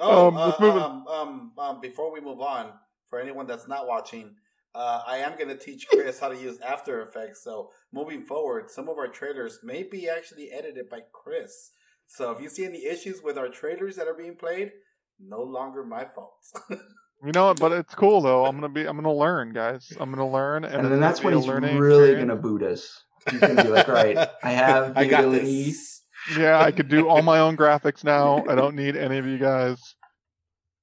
oh, 0.00 0.28
um, 0.28 0.36
uh, 0.36 0.52
um, 0.58 1.06
um, 1.06 1.52
um, 1.58 1.80
before 1.80 2.12
we 2.12 2.20
move 2.20 2.40
on, 2.40 2.72
for 3.08 3.20
anyone 3.20 3.46
that's 3.46 3.68
not 3.68 3.86
watching, 3.86 4.34
uh, 4.74 5.02
I 5.06 5.18
am 5.18 5.36
going 5.36 5.48
to 5.48 5.56
teach 5.56 5.86
Chris 5.88 6.20
how 6.20 6.28
to 6.28 6.36
use 6.36 6.58
After 6.60 7.02
Effects. 7.02 7.42
So 7.42 7.70
moving 7.92 8.22
forward, 8.22 8.70
some 8.70 8.88
of 8.88 8.98
our 8.98 9.08
trailers 9.08 9.60
may 9.62 9.82
be 9.82 10.08
actually 10.08 10.50
edited 10.50 10.88
by 10.88 11.00
Chris. 11.12 11.70
So 12.06 12.30
if 12.32 12.40
you 12.40 12.48
see 12.48 12.64
any 12.64 12.86
issues 12.86 13.22
with 13.22 13.36
our 13.36 13.48
trailers 13.48 13.96
that 13.96 14.06
are 14.08 14.14
being 14.14 14.36
played, 14.36 14.72
no 15.20 15.42
longer 15.42 15.84
my 15.84 16.04
fault. 16.04 16.34
you 16.70 17.32
know 17.34 17.46
what? 17.46 17.60
But 17.60 17.72
it's 17.72 17.94
cool 17.94 18.20
though. 18.20 18.46
I'm 18.46 18.56
gonna 18.56 18.68
be. 18.68 18.86
I'm 18.86 18.96
gonna 18.96 19.12
learn, 19.12 19.52
guys. 19.52 19.92
I'm 19.98 20.10
gonna 20.10 20.28
learn, 20.30 20.64
and, 20.64 20.74
and 20.74 20.92
then 20.92 21.00
that's 21.00 21.22
when 21.22 21.34
he's 21.34 21.48
really 21.48 21.68
experience. 21.68 22.20
gonna 22.20 22.40
boot 22.40 22.62
us. 22.62 23.02
He's 23.30 23.40
gonna 23.40 23.62
be 23.62 23.68
like, 23.68 23.88
"Right, 23.88 24.16
I 24.42 24.50
have 24.52 24.94
the 24.94 25.00
I 25.00 25.04
got 25.06 25.24
ability." 25.24 25.64
This. 25.64 26.02
Yeah, 26.36 26.60
I 26.60 26.70
could 26.72 26.88
do 26.88 27.08
all 27.08 27.22
my 27.22 27.40
own 27.40 27.56
graphics 27.56 28.04
now. 28.04 28.44
I 28.48 28.54
don't 28.54 28.74
need 28.74 28.96
any 28.96 29.18
of 29.18 29.26
you 29.26 29.38
guys. 29.38 29.78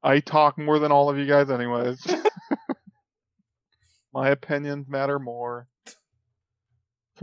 I 0.04 0.20
talk 0.20 0.58
more 0.58 0.80
than 0.80 0.92
all 0.92 1.10
of 1.10 1.18
you 1.18 1.26
guys, 1.26 1.50
anyways. 1.50 2.06
my 4.16 4.30
opinions 4.30 4.88
matter 4.88 5.20
more. 5.20 5.68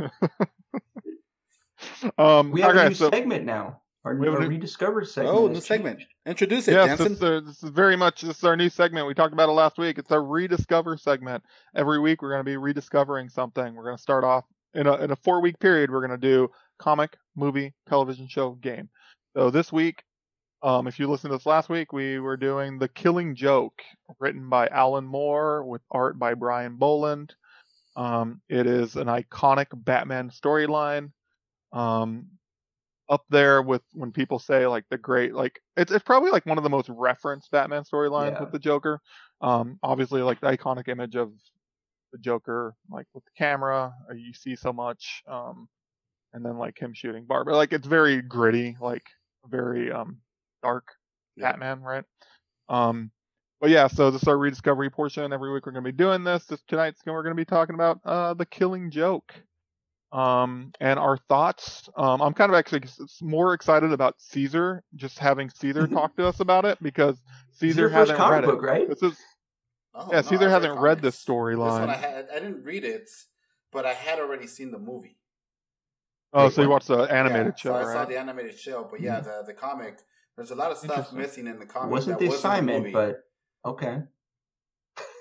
um, 2.18 2.50
we 2.50 2.60
have 2.60 2.76
okay, 2.76 2.86
a 2.86 2.88
new 2.90 2.94
so, 2.94 3.10
segment 3.10 3.46
now. 3.46 3.80
Our, 4.04 4.14
we 4.16 4.26
have 4.26 4.34
a 4.34 4.46
rediscovered 4.46 5.08
segment. 5.08 5.34
Oh, 5.34 5.46
new 5.48 5.60
segment. 5.60 6.02
Introduce 6.26 6.68
it, 6.68 6.72
yes, 6.72 6.98
Jansen. 6.98 7.18
This, 7.18 7.44
this 7.46 7.62
is 7.62 7.70
very 7.70 7.96
much 7.96 8.20
this 8.20 8.38
is 8.38 8.44
our 8.44 8.56
new 8.56 8.68
segment. 8.68 9.06
We 9.06 9.14
talked 9.14 9.32
about 9.32 9.48
it 9.48 9.52
last 9.52 9.78
week. 9.78 9.96
It's 9.96 10.10
a 10.10 10.20
rediscover 10.20 10.98
segment. 10.98 11.42
Every 11.74 11.98
week 11.98 12.20
we're 12.20 12.30
going 12.30 12.40
to 12.40 12.44
be 12.44 12.56
rediscovering 12.58 13.30
something. 13.30 13.74
We're 13.74 13.84
going 13.84 13.96
to 13.96 14.02
start 14.02 14.24
off 14.24 14.44
in 14.74 14.86
a 14.86 14.96
in 14.96 15.12
a 15.12 15.16
four 15.16 15.40
week 15.40 15.58
period. 15.60 15.90
We're 15.90 16.06
going 16.06 16.20
to 16.20 16.26
do 16.26 16.50
comic, 16.78 17.16
movie, 17.36 17.72
television 17.88 18.28
show, 18.28 18.50
game. 18.60 18.90
So 19.34 19.50
this 19.50 19.72
week, 19.72 20.02
um, 20.62 20.86
if 20.86 20.98
you 20.98 21.08
listened 21.08 21.32
to 21.32 21.36
this 21.36 21.46
last 21.46 21.68
week, 21.68 21.92
we 21.92 22.18
were 22.18 22.36
doing 22.36 22.78
The 22.78 22.88
Killing 22.88 23.34
Joke, 23.34 23.82
written 24.20 24.48
by 24.48 24.68
Alan 24.68 25.04
Moore 25.04 25.64
with 25.64 25.82
art 25.90 26.18
by 26.18 26.34
Brian 26.34 26.76
Bolland. 26.76 27.34
Um, 27.96 28.40
it 28.48 28.66
is 28.66 28.96
an 28.96 29.08
iconic 29.08 29.66
Batman 29.72 30.30
storyline. 30.30 31.12
Um, 31.72 32.26
up 33.08 33.24
there 33.28 33.60
with 33.60 33.82
when 33.92 34.12
people 34.12 34.38
say 34.38 34.66
like 34.66 34.84
the 34.88 34.96
great 34.96 35.34
like 35.34 35.60
it's 35.76 35.92
it's 35.92 36.04
probably 36.04 36.30
like 36.30 36.46
one 36.46 36.56
of 36.56 36.64
the 36.64 36.70
most 36.70 36.88
referenced 36.88 37.50
Batman 37.50 37.82
storylines 37.82 38.32
yeah. 38.32 38.40
with 38.40 38.52
the 38.52 38.58
Joker. 38.58 39.00
Um, 39.40 39.78
obviously 39.82 40.22
like 40.22 40.40
the 40.40 40.46
iconic 40.46 40.88
image 40.88 41.16
of 41.16 41.32
the 42.12 42.18
Joker 42.18 42.74
like 42.88 43.06
with 43.12 43.24
the 43.24 43.30
camera 43.36 43.92
uh, 44.10 44.14
you 44.14 44.32
see 44.32 44.56
so 44.56 44.72
much. 44.72 45.22
Um, 45.26 45.68
and 46.32 46.44
then 46.44 46.56
like 46.56 46.78
him 46.78 46.94
shooting 46.94 47.24
Barbara, 47.24 47.56
like 47.56 47.72
it's 47.72 47.86
very 47.86 48.22
gritty, 48.22 48.76
like 48.80 49.04
very 49.50 49.92
um 49.92 50.18
dark 50.62 50.84
yeah. 51.36 51.52
Batman, 51.52 51.80
right? 51.80 52.04
Um, 52.68 53.10
but 53.60 53.70
yeah, 53.70 53.86
so 53.86 54.10
this 54.10 54.22
is 54.22 54.28
our 54.28 54.36
rediscovery 54.36 54.90
portion. 54.90 55.32
Every 55.32 55.52
week 55.52 55.66
we're 55.66 55.72
going 55.72 55.84
to 55.84 55.92
be 55.92 55.96
doing 55.96 56.24
this. 56.24 56.44
This 56.46 56.60
tonight's 56.66 57.00
we're 57.06 57.22
going 57.22 57.36
to 57.36 57.40
be 57.40 57.44
talking 57.44 57.74
about 57.74 58.00
uh, 58.04 58.34
the 58.34 58.46
Killing 58.46 58.90
Joke 58.90 59.32
um, 60.12 60.72
and 60.80 60.98
our 60.98 61.16
thoughts. 61.16 61.88
Um, 61.96 62.20
I'm 62.20 62.34
kind 62.34 62.50
of 62.50 62.56
actually 62.56 62.82
more 63.20 63.54
excited 63.54 63.92
about 63.92 64.16
Caesar, 64.18 64.82
just 64.94 65.18
having 65.18 65.48
Caesar 65.48 65.86
talk 65.88 66.16
to 66.16 66.26
us 66.26 66.40
about 66.40 66.64
it 66.64 66.78
because 66.82 67.16
Caesar 67.52 67.88
hasn't 67.88 68.18
read 68.18 68.44
book, 68.44 68.62
it. 68.62 68.66
Right? 68.66 68.88
This 68.88 69.02
is, 69.02 69.16
oh, 69.94 70.08
yeah, 70.10 70.20
no, 70.20 70.22
Caesar 70.22 70.50
hasn't 70.50 70.78
read 70.78 71.00
this 71.00 71.22
storyline. 71.22 71.88
I, 71.88 71.94
had, 71.94 72.28
I 72.34 72.40
didn't 72.40 72.64
read 72.64 72.84
it, 72.84 73.08
but 73.72 73.86
I 73.86 73.94
had 73.94 74.18
already 74.18 74.46
seen 74.46 74.70
the 74.70 74.78
movie. 74.78 75.16
Oh, 76.34 76.48
so 76.48 76.62
you 76.62 76.68
watched 76.68 76.88
the 76.88 77.02
animated 77.02 77.54
yeah, 77.58 77.62
show, 77.62 77.72
so 77.72 77.74
right? 77.74 77.86
I 77.86 77.92
saw 77.92 78.04
the 78.06 78.18
animated 78.18 78.58
show, 78.58 78.88
but 78.90 79.00
yeah, 79.00 79.20
mm-hmm. 79.20 79.24
the 79.24 79.42
the 79.48 79.52
comic. 79.52 79.98
There's 80.36 80.50
a 80.50 80.54
lot 80.54 80.70
of 80.70 80.78
stuff 80.78 81.12
missing 81.12 81.46
in 81.46 81.58
the 81.58 81.66
comic. 81.66 81.90
Wasn't 81.90 82.18
the 82.18 82.28
assignment, 82.28 82.92
but 82.92 83.20
okay. 83.64 83.98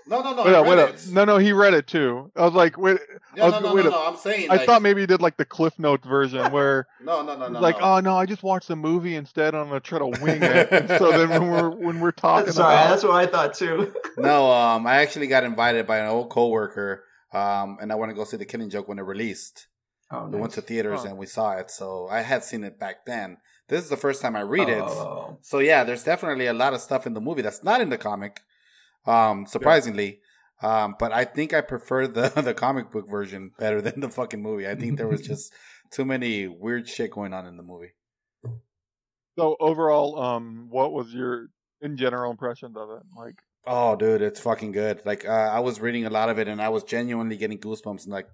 No, 0.08 0.22
no, 0.22 0.34
no. 0.34 0.44
Wait, 0.44 0.70
wait 0.70 0.80
up. 0.80 0.96
No, 1.10 1.26
no, 1.26 1.38
he 1.38 1.54
read 1.54 1.74
it 1.74 1.88
too. 1.88 2.32
I 2.36 2.44
was 2.44 2.54
like, 2.54 2.78
wait. 2.78 2.98
No, 3.36 3.46
was, 3.46 3.54
no, 3.54 3.60
no, 3.60 3.76
wait 3.76 3.86
no, 3.86 3.92
no, 3.92 4.08
I'm 4.08 4.18
saying. 4.18 4.50
I 4.50 4.56
like, 4.56 4.66
thought 4.66 4.82
maybe 4.82 5.02
he 5.02 5.08
did 5.08 5.22
like 5.22 5.38
the 5.38 5.46
Cliff 5.46 5.78
Note 5.78 6.04
version 6.04 6.52
where. 6.52 6.88
no, 7.02 7.22
no, 7.22 7.38
no, 7.38 7.48
no. 7.48 7.60
Like, 7.60 7.80
no. 7.80 7.98
oh 7.98 8.00
no, 8.00 8.18
I 8.18 8.26
just 8.26 8.44
watched 8.44 8.68
the 8.68 8.76
movie 8.76 9.16
instead. 9.16 9.54
I'm 9.54 9.68
gonna 9.68 9.80
try 9.80 10.00
to 10.00 10.08
wing 10.08 10.42
it. 10.42 10.72
and 10.72 10.90
so 11.00 11.12
then 11.12 11.30
when 11.30 11.50
we're 11.50 11.70
when 11.70 12.00
we're 12.00 12.12
talking, 12.12 12.52
sorry, 12.52 12.74
about... 12.74 12.90
that's 12.90 13.04
what 13.04 13.14
I 13.14 13.26
thought 13.26 13.54
too. 13.54 13.94
no, 14.18 14.52
um, 14.52 14.88
I 14.88 14.96
actually 14.96 15.28
got 15.28 15.44
invited 15.44 15.88
by 15.88 16.00
an 16.00 16.08
old 16.08 16.30
coworker, 16.30 17.04
um, 17.34 17.78
and 17.80 17.92
I 17.92 17.96
want 17.96 18.10
to 18.10 18.16
go 18.16 18.24
see 18.24 18.38
The 18.38 18.46
Killing 18.46 18.70
Joke 18.70 18.88
when 18.88 19.00
it 19.00 19.04
released. 19.04 19.68
Oh, 20.12 20.26
nice. 20.26 20.34
We 20.34 20.42
went 20.42 20.54
to 20.54 20.62
theaters 20.62 21.02
oh. 21.04 21.10
and 21.10 21.18
we 21.18 21.26
saw 21.26 21.54
it, 21.54 21.72
so 21.72 22.08
I 22.10 22.22
had 22.22 22.44
seen 22.44 22.64
it 22.64 22.80
back 22.80 23.06
then. 23.06 23.38
This 23.72 23.84
is 23.84 23.90
the 23.90 23.98
first 23.98 24.22
time 24.22 24.36
I 24.36 24.42
read 24.42 24.70
oh. 24.70 25.38
it, 25.40 25.46
so 25.46 25.58
yeah, 25.58 25.84
there's 25.84 26.04
definitely 26.04 26.46
a 26.46 26.54
lot 26.54 26.76
of 26.76 26.82
stuff 26.82 27.08
in 27.08 27.16
the 27.16 27.22
movie 27.22 27.42
that's 27.42 27.64
not 27.64 27.82
in 27.82 27.90
the 27.90 27.98
comic. 27.98 28.42
Um, 29.08 29.48
surprisingly. 29.48 30.06
Yeah 30.06 30.28
um, 30.62 30.96
but 31.00 31.12
I 31.12 31.26
think 31.26 31.54
I 31.54 31.62
prefer 31.62 32.08
the 32.08 32.30
the 32.42 32.54
comic 32.54 32.92
book 32.92 33.10
version 33.10 33.52
better 33.58 33.82
than 33.82 34.00
the 34.00 34.10
fucking 34.10 34.42
movie. 34.42 34.68
I 34.68 34.76
think 34.76 34.98
there 34.98 35.08
was 35.08 35.22
just 35.28 35.54
too 35.92 36.06
many 36.06 36.48
weird 36.48 36.88
shit 36.88 37.12
going 37.12 37.34
on 37.34 37.46
in 37.48 37.58
the 37.58 37.64
movie. 37.64 37.94
So 39.38 39.56
overall, 39.60 40.20
um, 40.22 40.68
what 40.70 40.92
was 40.92 41.14
your 41.14 41.48
in 41.82 41.98
general 41.98 42.32
impressions 42.32 42.76
of 42.78 42.90
it? 42.92 43.04
Like, 43.18 43.36
oh, 43.66 43.96
dude, 43.96 44.22
it's 44.22 44.40
fucking 44.40 44.72
good. 44.72 45.02
Like, 45.06 45.26
uh, 45.28 45.32
I 45.32 45.60
was 45.60 45.80
reading 45.80 46.06
a 46.06 46.10
lot 46.10 46.30
of 46.30 46.40
it, 46.40 46.48
and 46.48 46.62
I 46.62 46.70
was 46.70 46.84
genuinely 46.84 47.38
getting 47.38 47.60
goosebumps. 47.60 48.04
And 48.04 48.14
like, 48.14 48.28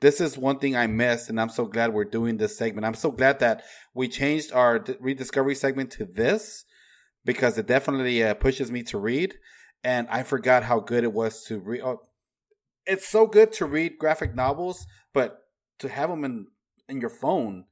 this 0.00 0.20
is 0.20 0.38
one 0.38 0.58
thing 0.58 0.76
I 0.76 0.86
missed, 0.86 1.28
and 1.28 1.40
I'm 1.40 1.50
so 1.50 1.66
glad 1.66 1.92
we're 1.92 2.04
doing 2.04 2.36
this 2.36 2.56
segment. 2.56 2.86
I'm 2.86 2.94
so 2.94 3.10
glad 3.10 3.40
that 3.40 3.62
we 3.94 4.08
changed 4.08 4.52
our 4.52 4.84
rediscovery 5.00 5.54
segment 5.54 5.90
to 5.92 6.06
this 6.06 6.64
because 7.24 7.58
it 7.58 7.66
definitely 7.66 8.24
uh, 8.24 8.34
pushes 8.34 8.72
me 8.72 8.82
to 8.84 8.98
read 8.98 9.34
and 9.82 10.06
I 10.10 10.22
forgot 10.22 10.64
how 10.64 10.80
good 10.80 11.04
it 11.04 11.12
was 11.12 11.44
to 11.44 11.58
read. 11.58 11.82
Oh, 11.82 12.00
it's 12.86 13.08
so 13.08 13.26
good 13.26 13.52
to 13.54 13.66
read 13.66 13.98
graphic 13.98 14.34
novels, 14.34 14.86
but 15.12 15.38
to 15.78 15.88
have 15.88 16.10
them 16.10 16.24
in 16.24 16.46
in 16.88 17.00
your 17.00 17.10
phone, 17.10 17.64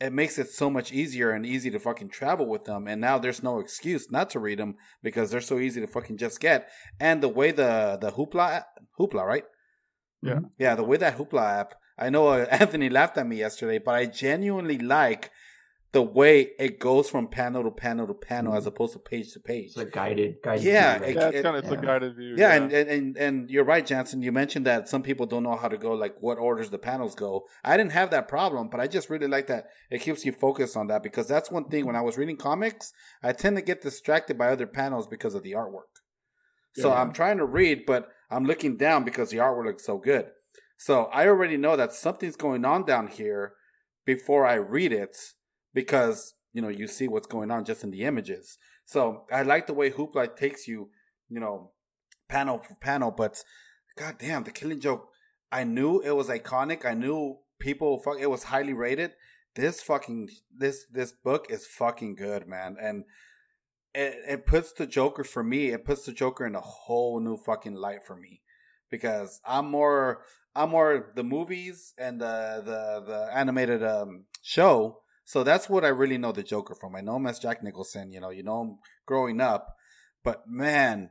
it 0.00 0.12
makes 0.12 0.38
it 0.38 0.50
so 0.50 0.68
much 0.68 0.92
easier 0.92 1.30
and 1.30 1.46
easy 1.46 1.70
to 1.70 1.78
fucking 1.78 2.08
travel 2.08 2.46
with 2.46 2.64
them. 2.64 2.88
And 2.88 3.00
now 3.00 3.18
there's 3.18 3.42
no 3.42 3.60
excuse 3.60 4.10
not 4.10 4.30
to 4.30 4.40
read 4.40 4.58
them 4.58 4.76
because 5.02 5.30
they're 5.30 5.40
so 5.40 5.58
easy 5.58 5.80
to 5.80 5.86
fucking 5.86 6.18
just 6.18 6.40
get. 6.40 6.68
And 7.00 7.22
the 7.22 7.28
way 7.28 7.52
the 7.52 7.98
the 8.00 8.12
Hoopla 8.12 8.64
Hoopla 8.98 9.24
right, 9.24 9.44
yeah, 10.22 10.40
yeah, 10.58 10.74
the 10.74 10.84
way 10.84 10.96
that 10.96 11.16
Hoopla 11.16 11.60
app. 11.60 11.74
I 11.96 12.10
know 12.10 12.28
uh, 12.28 12.46
Anthony 12.50 12.88
laughed 12.88 13.18
at 13.18 13.26
me 13.26 13.36
yesterday, 13.36 13.78
but 13.78 13.94
I 13.94 14.06
genuinely 14.06 14.78
like 14.78 15.30
the 15.94 16.02
way 16.02 16.50
it 16.58 16.80
goes 16.80 17.08
from 17.08 17.28
panel 17.28 17.62
to 17.62 17.70
panel 17.70 18.04
to 18.08 18.14
panel 18.14 18.50
mm-hmm. 18.50 18.58
as 18.58 18.66
opposed 18.66 18.94
to 18.94 18.98
page 18.98 19.32
to 19.32 19.38
page. 19.38 19.66
It's 19.66 19.76
a 19.76 19.84
guided, 19.84 20.42
guided 20.42 20.64
yeah, 20.64 20.98
view, 20.98 21.06
right? 21.06 21.14
yeah, 21.14 21.28
it's 21.28 21.42
kind 21.42 21.56
of 21.56 21.64
it's 21.64 21.72
yeah. 21.72 21.78
a 21.78 21.82
guided 21.82 22.16
view. 22.16 22.34
Yeah, 22.36 22.48
yeah. 22.48 22.54
And, 22.54 22.72
and 22.72 23.16
and 23.16 23.48
you're 23.48 23.64
right, 23.64 23.86
Jansen. 23.86 24.20
You 24.20 24.32
mentioned 24.32 24.66
that 24.66 24.88
some 24.88 25.04
people 25.04 25.24
don't 25.24 25.44
know 25.44 25.54
how 25.54 25.68
to 25.68 25.78
go, 25.78 25.92
like 25.92 26.16
what 26.18 26.36
orders 26.36 26.70
the 26.70 26.78
panels 26.78 27.14
go. 27.14 27.44
I 27.62 27.76
didn't 27.76 27.92
have 27.92 28.10
that 28.10 28.26
problem, 28.26 28.70
but 28.70 28.80
I 28.80 28.88
just 28.88 29.08
really 29.08 29.28
like 29.28 29.46
that 29.46 29.66
it 29.88 30.00
keeps 30.00 30.24
you 30.24 30.32
focused 30.32 30.76
on 30.76 30.88
that 30.88 31.04
because 31.04 31.28
that's 31.28 31.52
one 31.52 31.66
thing. 31.66 31.86
When 31.86 31.94
I 31.94 32.02
was 32.02 32.18
reading 32.18 32.38
comics, 32.38 32.92
I 33.22 33.30
tend 33.30 33.54
to 33.54 33.62
get 33.62 33.80
distracted 33.80 34.36
by 34.36 34.48
other 34.48 34.66
panels 34.66 35.06
because 35.06 35.36
of 35.36 35.44
the 35.44 35.52
artwork. 35.52 35.94
So 36.74 36.88
yeah. 36.88 37.00
I'm 37.00 37.12
trying 37.12 37.38
to 37.38 37.46
read, 37.46 37.86
but 37.86 38.08
I'm 38.32 38.46
looking 38.46 38.76
down 38.76 39.04
because 39.04 39.30
the 39.30 39.36
artwork 39.36 39.66
looks 39.66 39.86
so 39.86 39.98
good. 39.98 40.26
So 40.76 41.04
I 41.12 41.28
already 41.28 41.56
know 41.56 41.76
that 41.76 41.92
something's 41.92 42.34
going 42.34 42.64
on 42.64 42.84
down 42.84 43.06
here 43.06 43.52
before 44.04 44.44
I 44.44 44.54
read 44.54 44.92
it 44.92 45.16
because 45.74 46.34
you 46.52 46.62
know 46.62 46.68
you 46.68 46.86
see 46.86 47.08
what's 47.08 47.26
going 47.26 47.50
on 47.50 47.64
just 47.64 47.84
in 47.84 47.90
the 47.90 48.04
images. 48.04 48.58
So 48.86 49.24
I 49.32 49.42
like 49.42 49.66
the 49.66 49.74
way 49.74 49.90
Hoopla 49.90 50.36
takes 50.36 50.68
you, 50.68 50.90
you 51.28 51.40
know, 51.40 51.72
panel 52.28 52.58
for 52.58 52.74
panel. 52.76 53.10
But 53.10 53.42
god 53.96 54.16
damn, 54.18 54.44
the 54.44 54.50
Killing 54.50 54.80
Joke. 54.80 55.08
I 55.52 55.64
knew 55.64 56.00
it 56.00 56.16
was 56.16 56.28
iconic. 56.28 56.84
I 56.84 56.94
knew 56.94 57.38
people. 57.58 57.98
Fuck, 57.98 58.18
it 58.20 58.30
was 58.30 58.44
highly 58.44 58.72
rated. 58.72 59.12
This 59.54 59.80
fucking 59.82 60.30
this 60.56 60.86
this 60.90 61.12
book 61.12 61.46
is 61.48 61.66
fucking 61.66 62.16
good, 62.16 62.48
man, 62.48 62.76
and 62.80 63.04
it 63.94 64.16
it 64.26 64.46
puts 64.46 64.72
the 64.72 64.86
Joker 64.86 65.22
for 65.22 65.44
me. 65.44 65.68
It 65.68 65.84
puts 65.84 66.04
the 66.04 66.12
Joker 66.12 66.46
in 66.46 66.56
a 66.56 66.60
whole 66.60 67.20
new 67.20 67.36
fucking 67.36 67.74
light 67.74 68.04
for 68.04 68.16
me 68.16 68.42
because 68.90 69.40
I'm 69.46 69.70
more 69.70 70.22
I'm 70.54 70.70
more 70.70 71.12
the 71.14 71.22
movies 71.22 71.94
and 71.98 72.20
the 72.20 72.62
the 72.64 73.04
the 73.06 73.28
animated 73.32 73.82
um 73.84 74.24
show. 74.42 75.00
So 75.24 75.42
that's 75.42 75.68
what 75.68 75.84
I 75.84 75.88
really 75.88 76.18
know 76.18 76.32
the 76.32 76.42
Joker 76.42 76.74
from. 76.74 76.94
I 76.94 77.00
know 77.00 77.16
him 77.16 77.26
as 77.26 77.38
Jack 77.38 77.62
Nicholson. 77.62 78.12
You 78.12 78.20
know, 78.20 78.30
you 78.30 78.42
know 78.42 78.62
him 78.62 78.78
growing 79.06 79.40
up, 79.40 79.74
but 80.22 80.42
man, 80.46 81.10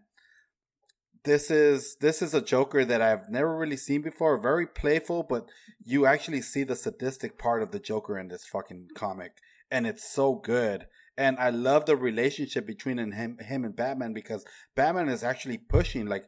this 1.23 1.49
is 1.49 1.95
this 2.02 2.22
is 2.22 2.34
a 2.34 2.41
Joker 2.41 2.85
that 2.85 3.02
I've 3.02 3.30
never 3.30 3.57
really 3.57 3.77
seen 3.77 4.02
before. 4.02 4.38
Very 4.38 4.68
playful, 4.68 5.23
but 5.23 5.48
you 5.84 6.06
actually 6.06 6.41
see 6.41 6.64
the 6.64 6.76
sadistic 6.76 7.38
part 7.38 7.64
of 7.64 7.72
the 7.72 7.80
Joker 7.80 8.19
in 8.19 8.27
this 8.27 8.45
fucking 8.45 8.90
comic, 8.95 9.38
and 9.72 9.88
it's 9.88 10.10
so 10.10 10.35
good. 10.35 10.85
And 11.18 11.38
I 11.38 11.52
love 11.52 11.85
the 11.85 11.95
relationship 11.95 12.65
between 12.68 12.98
him 12.98 13.38
him 13.40 13.64
and 13.64 13.76
Batman 13.76 14.14
because 14.14 14.45
Batman 14.76 15.10
is 15.10 15.23
actually 15.23 15.57
pushing 15.57 16.07
like 16.07 16.26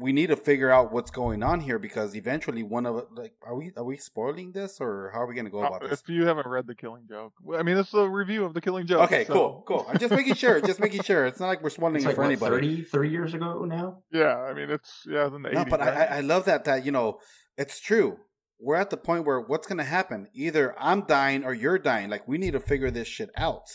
we 0.00 0.12
need 0.12 0.28
to 0.28 0.36
figure 0.36 0.70
out 0.70 0.92
what's 0.92 1.10
going 1.10 1.42
on 1.42 1.58
here 1.60 1.78
because 1.78 2.14
eventually 2.14 2.62
one 2.62 2.86
of 2.86 3.04
like 3.16 3.32
are 3.42 3.56
we 3.56 3.72
are 3.76 3.82
we 3.84 3.96
spoiling 3.96 4.52
this 4.52 4.80
or 4.80 5.10
how 5.12 5.20
are 5.22 5.26
we 5.26 5.34
going 5.34 5.44
to 5.46 5.50
go 5.50 5.58
about 5.58 5.82
Uh, 5.82 5.88
this? 5.88 6.00
If 6.00 6.08
you 6.08 6.24
haven't 6.26 6.46
read 6.46 6.66
The 6.68 6.74
Killing 6.76 7.04
Joke, 7.08 7.32
I 7.58 7.62
mean, 7.64 7.74
this 7.76 7.88
is 7.88 7.94
a 7.94 8.08
review 8.08 8.44
of 8.44 8.54
The 8.54 8.60
Killing 8.60 8.86
Joke. 8.86 9.00
Okay, 9.02 9.24
so- 9.24 9.32
cool, 9.32 9.64
cool. 9.66 9.86
I'm 9.88 9.98
just 9.98 10.12
making 10.14 10.34
sure, 10.34 10.60
just 10.60 10.78
making 10.80 11.02
sure. 11.02 11.26
It's 11.26 11.40
not 11.40 11.48
like 11.48 11.62
we're 11.62 11.70
spoiling 11.70 11.96
It's 11.96 12.04
it 12.04 12.08
like 12.08 12.14
for 12.16 12.22
what, 12.22 12.26
anybody. 12.30 12.76
30, 12.76 12.84
30 12.84 13.08
years 13.10 13.34
ago 13.34 13.64
now. 13.64 14.02
Yeah, 14.12 14.36
I 14.36 14.54
mean, 14.54 14.70
it's 14.70 15.02
yeah, 15.08 15.26
it's 15.26 15.34
in 15.34 15.42
the 15.42 15.50
No, 15.50 15.64
80s. 15.64 15.70
but 15.70 15.80
I, 15.80 15.86
right? 15.90 16.10
I 16.12 16.16
I 16.18 16.20
love 16.20 16.44
that 16.44 16.64
that 16.64 16.84
you 16.86 16.92
know 16.92 17.18
it's 17.56 17.80
true. 17.80 18.18
We're 18.60 18.76
at 18.76 18.90
the 18.90 18.96
point 18.96 19.24
where 19.24 19.40
what's 19.40 19.66
going 19.66 19.78
to 19.78 19.84
happen? 19.84 20.28
Either 20.34 20.74
I'm 20.78 21.02
dying 21.02 21.44
or 21.44 21.54
you're 21.54 21.78
dying. 21.78 22.08
Like 22.10 22.26
we 22.26 22.38
need 22.38 22.52
to 22.52 22.60
figure 22.60 22.90
this 22.90 23.06
shit 23.08 23.30
out. 23.36 23.66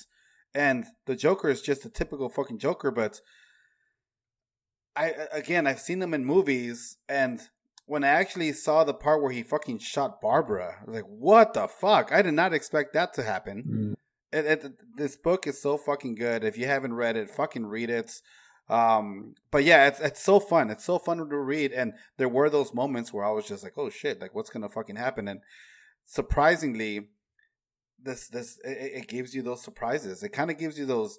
And 0.55 0.85
the 1.05 1.15
Joker 1.15 1.49
is 1.49 1.61
just 1.61 1.83
a 1.85 1.89
typical 1.89 2.29
fucking 2.29 2.59
Joker, 2.59 2.91
but 2.91 3.19
I 4.95 5.13
again 5.31 5.67
I've 5.67 5.79
seen 5.79 6.01
him 6.01 6.13
in 6.13 6.25
movies, 6.25 6.97
and 7.09 7.41
when 7.85 8.03
I 8.03 8.09
actually 8.09 8.53
saw 8.53 8.83
the 8.83 8.93
part 8.93 9.21
where 9.21 9.31
he 9.31 9.43
fucking 9.43 9.79
shot 9.79 10.21
Barbara, 10.21 10.77
I 10.81 10.85
was 10.85 10.95
like, 10.95 11.05
what 11.05 11.53
the 11.53 11.67
fuck? 11.67 12.11
I 12.11 12.21
did 12.21 12.33
not 12.33 12.53
expect 12.53 12.93
that 12.93 13.13
to 13.15 13.23
happen. 13.23 13.95
Mm. 14.33 14.39
It, 14.39 14.45
it, 14.45 14.73
this 14.95 15.15
book 15.15 15.45
is 15.45 15.61
so 15.61 15.77
fucking 15.77 16.15
good. 16.15 16.43
If 16.43 16.57
you 16.57 16.65
haven't 16.65 16.93
read 16.93 17.17
it, 17.17 17.29
fucking 17.29 17.65
read 17.65 17.89
it. 17.89 18.21
Um, 18.69 19.35
but 19.51 19.63
yeah, 19.63 19.87
it's 19.87 19.99
it's 19.99 20.21
so 20.21 20.39
fun. 20.39 20.69
It's 20.69 20.85
so 20.85 20.97
fun 20.97 21.17
to 21.17 21.25
read, 21.37 21.71
and 21.71 21.93
there 22.17 22.29
were 22.29 22.49
those 22.49 22.73
moments 22.73 23.11
where 23.11 23.25
I 23.25 23.31
was 23.31 23.45
just 23.45 23.63
like, 23.63 23.73
"Oh 23.77 23.89
shit! 23.89 24.21
Like, 24.21 24.33
what's 24.33 24.49
gonna 24.49 24.69
fucking 24.69 24.95
happen?" 24.95 25.27
And 25.27 25.41
surprisingly, 26.05 27.09
this 28.01 28.27
this 28.29 28.57
it, 28.63 29.01
it 29.01 29.07
gives 29.07 29.35
you 29.35 29.41
those 29.41 29.63
surprises. 29.63 30.23
It 30.23 30.29
kind 30.29 30.49
of 30.49 30.57
gives 30.57 30.79
you 30.79 30.85
those. 30.85 31.17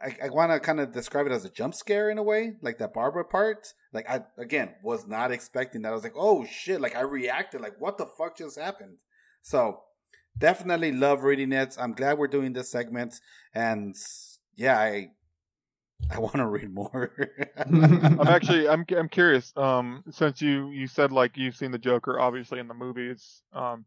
I, 0.00 0.16
I 0.24 0.28
want 0.30 0.52
to 0.52 0.60
kind 0.60 0.80
of 0.80 0.92
describe 0.92 1.26
it 1.26 1.32
as 1.32 1.44
a 1.44 1.50
jump 1.50 1.74
scare 1.74 2.10
in 2.10 2.18
a 2.18 2.22
way, 2.22 2.54
like 2.60 2.78
that 2.78 2.94
Barbara 2.94 3.24
part. 3.24 3.68
Like 3.92 4.08
I 4.08 4.22
again 4.38 4.74
was 4.82 5.06
not 5.06 5.30
expecting 5.30 5.82
that. 5.82 5.90
I 5.90 5.94
was 5.94 6.02
like, 6.02 6.16
"Oh 6.16 6.44
shit!" 6.44 6.80
Like 6.80 6.96
I 6.96 7.02
reacted, 7.02 7.60
like, 7.60 7.80
"What 7.80 7.98
the 7.98 8.06
fuck 8.06 8.36
just 8.36 8.58
happened?" 8.58 8.96
So 9.42 9.80
definitely 10.36 10.92
love 10.92 11.22
reading 11.22 11.52
it. 11.52 11.76
I'm 11.78 11.92
glad 11.92 12.18
we're 12.18 12.28
doing 12.28 12.52
this 12.52 12.70
segment, 12.70 13.20
and 13.54 13.94
yeah, 14.56 14.78
I 14.78 15.10
I 16.10 16.18
want 16.18 16.36
to 16.36 16.46
read 16.46 16.72
more. 16.72 17.12
I'm 17.56 18.20
actually 18.20 18.68
I'm 18.70 18.84
I'm 18.96 19.08
curious. 19.08 19.52
Um, 19.56 20.04
since 20.10 20.40
you 20.42 20.70
you 20.70 20.86
said 20.86 21.12
like 21.12 21.36
you've 21.36 21.56
seen 21.56 21.70
the 21.70 21.78
Joker 21.78 22.18
obviously 22.18 22.58
in 22.58 22.68
the 22.68 22.74
movies. 22.74 23.42
Um, 23.52 23.84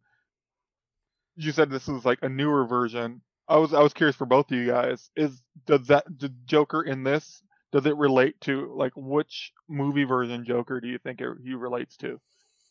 you 1.36 1.52
said 1.52 1.70
this 1.70 1.90
is 1.90 2.06
like 2.06 2.20
a 2.22 2.30
newer 2.30 2.66
version. 2.66 3.22
I 3.48 3.58
was 3.58 3.74
I 3.74 3.82
was 3.82 3.94
curious 3.94 4.16
for 4.16 4.26
both 4.26 4.52
of 4.52 4.58
you 4.58 4.68
guys. 4.68 5.10
Is 5.16 5.42
does 5.66 5.88
that 5.88 6.06
the 6.20 6.30
Joker 6.46 6.82
in 6.82 7.04
this 7.04 7.42
does 7.72 7.86
it 7.86 7.96
relate 7.98 8.40
to 8.42 8.74
like 8.76 8.94
which 8.96 9.52
movie 9.68 10.06
version 10.06 10.46
Joker 10.46 10.80
do 10.80 10.88
you 10.88 10.98
think 10.98 11.22
it, 11.22 11.30
he 11.44 11.54
relates 11.54 11.98
to 11.98 12.20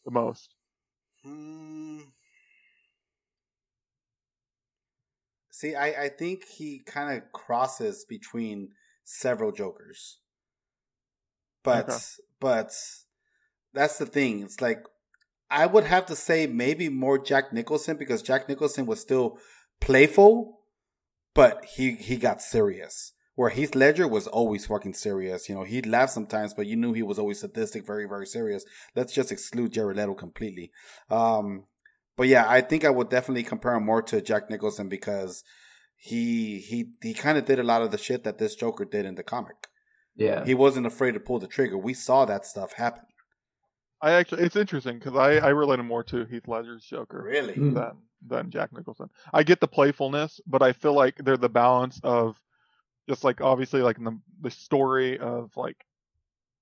the 0.04 0.10
most? 0.10 0.54
Hmm. 1.22 2.00
See, 5.50 5.76
I, 5.76 6.04
I 6.04 6.08
think 6.08 6.44
he 6.48 6.80
kind 6.84 7.16
of 7.16 7.30
crosses 7.30 8.04
between 8.08 8.70
several 9.04 9.52
Jokers. 9.52 10.18
But 11.62 11.88
Okay. 11.88 11.98
but 12.40 12.72
that's 13.72 13.98
the 13.98 14.06
thing. 14.06 14.42
It's 14.42 14.60
like 14.60 14.84
I 15.50 15.66
would 15.66 15.84
have 15.84 16.06
to 16.06 16.16
say 16.16 16.46
maybe 16.46 16.88
more 16.88 17.18
Jack 17.18 17.52
Nicholson 17.52 17.96
because 17.96 18.20
Jack 18.22 18.48
Nicholson 18.48 18.86
was 18.86 19.00
still 19.00 19.38
playful, 19.80 20.60
but 21.34 21.64
he 21.76 21.92
he 21.92 22.16
got 22.16 22.42
serious. 22.42 23.12
Where 23.36 23.50
Heath 23.50 23.74
Ledger 23.74 24.06
was 24.06 24.28
always 24.28 24.66
fucking 24.66 24.94
serious. 24.94 25.48
You 25.48 25.56
know, 25.56 25.64
he'd 25.64 25.86
laugh 25.86 26.10
sometimes, 26.10 26.54
but 26.54 26.66
you 26.68 26.76
knew 26.76 26.92
he 26.92 27.02
was 27.02 27.18
always 27.18 27.40
sadistic, 27.40 27.84
very, 27.84 28.06
very 28.06 28.26
serious. 28.26 28.64
Let's 28.94 29.12
just 29.12 29.32
exclude 29.32 29.72
Jared 29.72 29.96
Leto 29.96 30.14
completely. 30.14 30.70
Um, 31.10 31.64
but 32.16 32.28
yeah, 32.28 32.44
I 32.48 32.60
think 32.60 32.84
I 32.84 32.90
would 32.90 33.10
definitely 33.10 33.42
compare 33.42 33.74
him 33.74 33.86
more 33.86 34.02
to 34.02 34.22
Jack 34.22 34.50
Nicholson 34.50 34.88
because 34.88 35.42
he 35.96 36.58
he 36.60 36.90
he 37.02 37.12
kind 37.12 37.38
of 37.38 37.44
did 37.44 37.58
a 37.58 37.64
lot 37.64 37.82
of 37.82 37.90
the 37.90 37.98
shit 37.98 38.24
that 38.24 38.38
this 38.38 38.54
Joker 38.54 38.84
did 38.84 39.04
in 39.04 39.16
the 39.16 39.22
comic. 39.24 39.68
Yeah. 40.14 40.44
He 40.44 40.54
wasn't 40.54 40.86
afraid 40.86 41.14
to 41.14 41.20
pull 41.20 41.40
the 41.40 41.48
trigger. 41.48 41.76
We 41.76 41.94
saw 41.94 42.24
that 42.26 42.46
stuff 42.46 42.74
happen. 42.74 43.02
I 44.00 44.12
actually 44.12 44.44
it's 44.44 44.54
interesting 44.54 44.98
because 44.98 45.16
I 45.16 45.38
I 45.44 45.48
related 45.48 45.84
more 45.84 46.04
to 46.04 46.24
Heath 46.26 46.46
Ledger's 46.46 46.84
Joker. 46.84 47.22
Really? 47.22 47.54
Mm. 47.54 47.74
than 47.74 47.96
than 48.26 48.50
Jack 48.50 48.72
Nicholson. 48.72 49.10
I 49.32 49.42
get 49.42 49.60
the 49.60 49.68
playfulness, 49.68 50.40
but 50.46 50.62
I 50.62 50.72
feel 50.72 50.94
like 50.94 51.16
they're 51.18 51.36
the 51.36 51.48
balance 51.48 52.00
of 52.02 52.40
just 53.08 53.24
like 53.24 53.40
obviously 53.40 53.82
like 53.82 53.98
in 53.98 54.04
the 54.04 54.18
the 54.40 54.50
story 54.50 55.18
of 55.18 55.50
like 55.56 55.84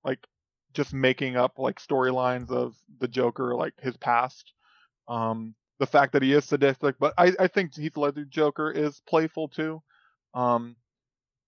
like 0.04 0.26
just 0.74 0.92
making 0.92 1.36
up 1.36 1.58
like 1.58 1.78
storylines 1.80 2.50
of 2.50 2.74
the 2.98 3.08
Joker, 3.08 3.54
like 3.54 3.74
his 3.80 3.96
past. 3.96 4.52
Um 5.08 5.54
the 5.78 5.86
fact 5.86 6.12
that 6.12 6.22
he 6.22 6.32
is 6.32 6.44
sadistic, 6.44 6.96
but 7.00 7.12
I, 7.18 7.32
I 7.40 7.48
think 7.48 7.74
Heath 7.74 7.96
Ledger 7.96 8.24
Joker 8.24 8.70
is 8.70 9.00
playful 9.06 9.48
too. 9.48 9.82
Um 10.34 10.76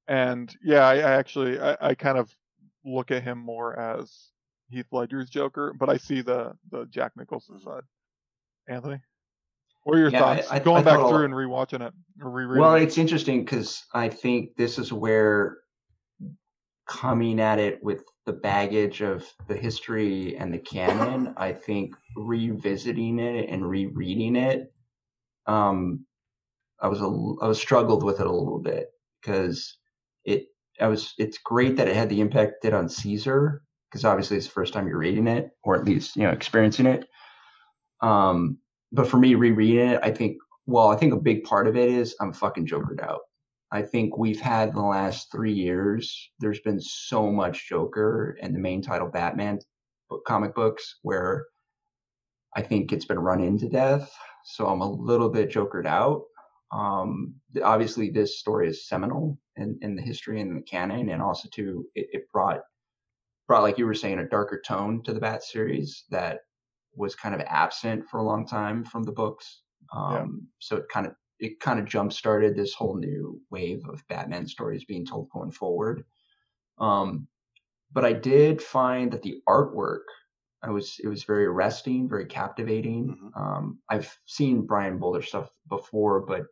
and 0.09 0.55
yeah, 0.63 0.87
I, 0.87 0.97
I 0.97 1.13
actually 1.13 1.59
I, 1.59 1.77
I 1.81 1.95
kind 1.95 2.19
of 2.19 2.35
look 2.85 3.11
at 3.11 3.23
him 3.23 3.39
more 3.39 3.79
as 3.79 4.31
Heath 4.71 4.87
Ledger's 4.93 5.31
Joker, 5.31 5.73
but 5.79 5.89
I 5.89 5.97
see 5.97 6.21
the 6.23 6.57
the 6.71 6.87
Jack 6.87 7.13
Nicholson 7.17 7.61
side. 7.61 7.83
Anthony, 8.69 9.01
what 9.85 9.97
are 9.97 10.01
your 10.01 10.09
Yeah, 10.11 10.19
thoughts 10.19 10.51
I- 10.51 10.59
going 10.59 10.81
I 10.81 10.83
back 10.83 11.09
through 11.09 11.25
and 11.25 11.35
rewatching 11.35 11.87
it 11.87 11.93
or 12.23 12.31
rereading? 12.31 12.61
Well, 12.63 12.75
it? 12.75 12.83
it's 12.83 12.99
interesting 12.99 13.45
because 13.45 13.85
I 13.95 14.09
think 14.09 14.57
this 14.57 14.79
is 14.79 14.93
where 14.93 15.59
coming 16.87 17.41
at 17.41 17.59
it 17.59 17.83
with 17.83 18.05
the 18.27 18.33
baggage 18.33 19.01
of 19.03 19.27
the 19.49 19.57
history 19.57 20.37
and 20.37 20.53
the 20.53 20.59
canon, 20.59 21.35
I 21.37 21.53
think 21.53 21.95
revisiting 22.17 23.19
it 23.19 23.49
and 23.49 23.69
rereading 23.69 24.37
it, 24.37 24.73
um, 25.47 26.07
I 26.81 26.89
was 26.89 27.01
a, 27.01 27.45
I 27.45 27.49
was 27.49 27.61
struggled 27.61 28.03
with 28.03 28.21
it 28.21 28.27
a 28.27 28.33
little 28.33 28.59
bit 28.59 28.89
because 29.21 29.79
it 30.25 30.47
I 30.81 30.89
was 30.89 31.15
it's 31.19 31.39
great 31.39 31.77
that 31.77 31.89
it 31.89 31.97
had 31.97 32.09
the 32.09 32.21
impact 32.21 32.53
it 32.53 32.63
did 32.63 32.75
on 32.75 32.89
Caesar 32.89 33.63
because 33.91 34.05
obviously 34.05 34.37
it's 34.39 34.47
the 34.47 34.53
first 34.53 34.73
time 34.73 34.89
you're 34.89 34.99
reading 34.99 35.27
it 35.27 35.51
or 35.63 35.77
at 35.77 35.85
least 35.85 36.17
you 36.17 36.23
know 36.25 36.31
experiencing 36.31 36.87
it. 36.87 37.07
Um, 38.01 38.59
but 38.95 39.09
for 39.09 39.19
me 39.19 39.35
rereading 39.35 39.89
it, 39.89 40.01
I 40.03 40.11
think 40.11 40.39
well, 40.67 40.89
I 40.89 40.97
think 40.97 41.13
a 41.13 41.19
big 41.21 41.45
part 41.45 41.67
of 41.67 41.77
it 41.77 41.91
is 41.91 42.17
I'm 42.21 42.33
fucking 42.33 42.67
jokered 42.67 43.01
out. 43.01 43.21
I 43.71 43.83
think 43.83 44.17
we've 44.17 44.41
had 44.41 44.71
in 44.71 44.77
the 44.77 44.83
last 44.83 45.31
three 45.31 45.53
years, 45.53 46.31
there's 46.39 46.61
been 46.61 46.81
so 46.81 47.31
much 47.31 47.69
Joker 47.69 48.39
and 48.41 48.55
the 48.55 48.61
main 48.61 48.81
title 48.81 49.09
Batman 49.09 49.59
comic 50.27 50.55
books 50.55 51.01
where 51.03 51.47
I 52.57 52.63
think 52.63 52.93
it's 52.93 53.05
been 53.05 53.19
run 53.19 53.43
into 53.43 53.69
death. 53.69 54.11
So 54.45 54.69
I'm 54.69 54.81
a 54.81 54.91
little 54.91 55.29
bit 55.29 55.51
jokered 55.51 55.87
out. 55.87 56.23
Um, 56.73 57.35
obviously, 57.63 58.11
this 58.11 58.39
story 58.39 58.69
is 58.69 58.89
seminal 58.89 59.39
in, 59.57 59.79
in 59.83 59.97
the 59.97 60.03
history 60.03 60.41
and 60.41 60.57
the 60.57 60.63
canon, 60.63 61.11
and 61.11 61.21
also 61.21 61.49
too, 61.53 61.87
it, 61.95 62.07
it 62.13 62.33
brought 62.33 62.61
brought 63.49 63.63
like 63.63 63.77
you 63.77 63.87
were 63.87 63.95
saying 63.95 64.19
a 64.21 64.29
darker 64.29 64.63
tone 64.67 65.03
to 65.03 65.13
the 65.13 65.21
Bat 65.21 65.43
series 65.43 66.05
that 66.11 66.41
was 66.97 67.15
kind 67.15 67.35
of 67.35 67.41
absent 67.43 68.09
for 68.09 68.19
a 68.19 68.25
long 68.25 68.47
time 68.47 68.85
from 68.85 69.03
the 69.05 69.13
books. 69.13 69.63
Um, 69.93 70.13
Yeah. 70.13 70.27
So 70.61 70.77
it 70.79 70.89
kind 70.89 71.07
of 71.07 71.15
it 71.41 71.61
kind 71.61 71.79
of 71.81 71.87
jump 71.87 72.13
started 72.13 72.55
this 72.57 72.75
whole 72.75 72.97
new 72.97 73.41
wave 73.51 73.83
of 73.89 74.07
Batman 74.09 74.47
stories 74.47 74.85
being 74.85 75.05
told 75.07 75.29
going 75.31 75.51
forward. 75.53 76.05
Um, 76.79 77.29
but 77.93 78.05
I 78.05 78.13
did 78.13 78.63
find 78.63 79.13
that 79.13 79.23
the 79.23 79.43
artwork 79.49 80.05
I 80.63 80.71
was 80.71 80.99
it 81.03 81.09
was 81.09 81.25
very 81.25 81.47
arresting, 81.47 82.09
very 82.09 82.27
captivating. 82.27 83.09
Mhm. 83.09 83.31
Um, 83.37 83.81
I've 83.91 84.19
seen 84.27 84.67
Brian 84.67 84.99
Bolland 84.99 85.25
stuff 85.25 85.51
before, 85.69 86.21
but 86.27 86.45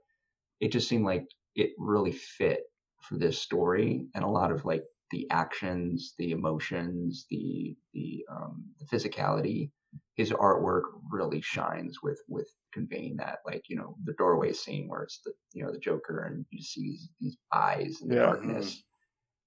it 0.61 0.69
just 0.73 0.89
seemed 0.89 1.05
like 1.05 1.27
it 1.55 1.73
really 1.79 2.13
fit 2.13 2.65
for 3.03 3.17
this 3.19 3.39
story 3.39 4.09
and 4.15 4.25
a 4.25 4.29
lot 4.29 4.53
of 4.53 4.65
like 4.65 4.85
the 5.11 5.29
actions, 5.31 6.15
the 6.19 6.33
emotions, 6.33 7.27
the 7.31 7.77
the 7.93 8.25
um, 8.31 8.75
the 8.79 8.87
physicality. 8.87 9.71
His 10.15 10.31
artwork 10.31 10.83
really 11.11 11.41
shines 11.41 12.03
with 12.03 12.21
with 12.29 12.49
conveying 12.73 13.17
that, 13.17 13.39
like 13.47 13.69
you 13.69 13.77
know, 13.77 13.97
the 14.05 14.15
doorway 14.15 14.53
scene 14.53 14.89
where 14.89 15.03
it's 15.03 15.21
the 15.25 15.33
you 15.53 15.65
know 15.65 15.73
the 15.73 15.79
Joker 15.79 16.25
and 16.25 16.45
you 16.51 16.63
see 16.63 16.83
these, 16.83 17.09
these 17.21 17.37
eyes 17.53 18.01
in 18.03 18.09
the 18.09 18.17
Yeah. 18.17 18.21
Mm-hmm. 18.23 18.49
darkness, 18.49 18.83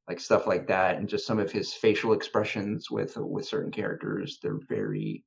like 0.08 0.20
stuff 0.20 0.48
like 0.48 0.68
that, 0.68 0.98
and 0.98 1.10
just 1.10 1.26
some 1.28 1.40
of 1.40 1.52
his 1.52 1.74
facial 1.74 2.14
expressions 2.14 2.90
with 2.92 3.16
with 3.18 3.48
certain 3.48 3.72
characters. 3.72 4.40
They're 4.42 4.60
very 4.68 5.24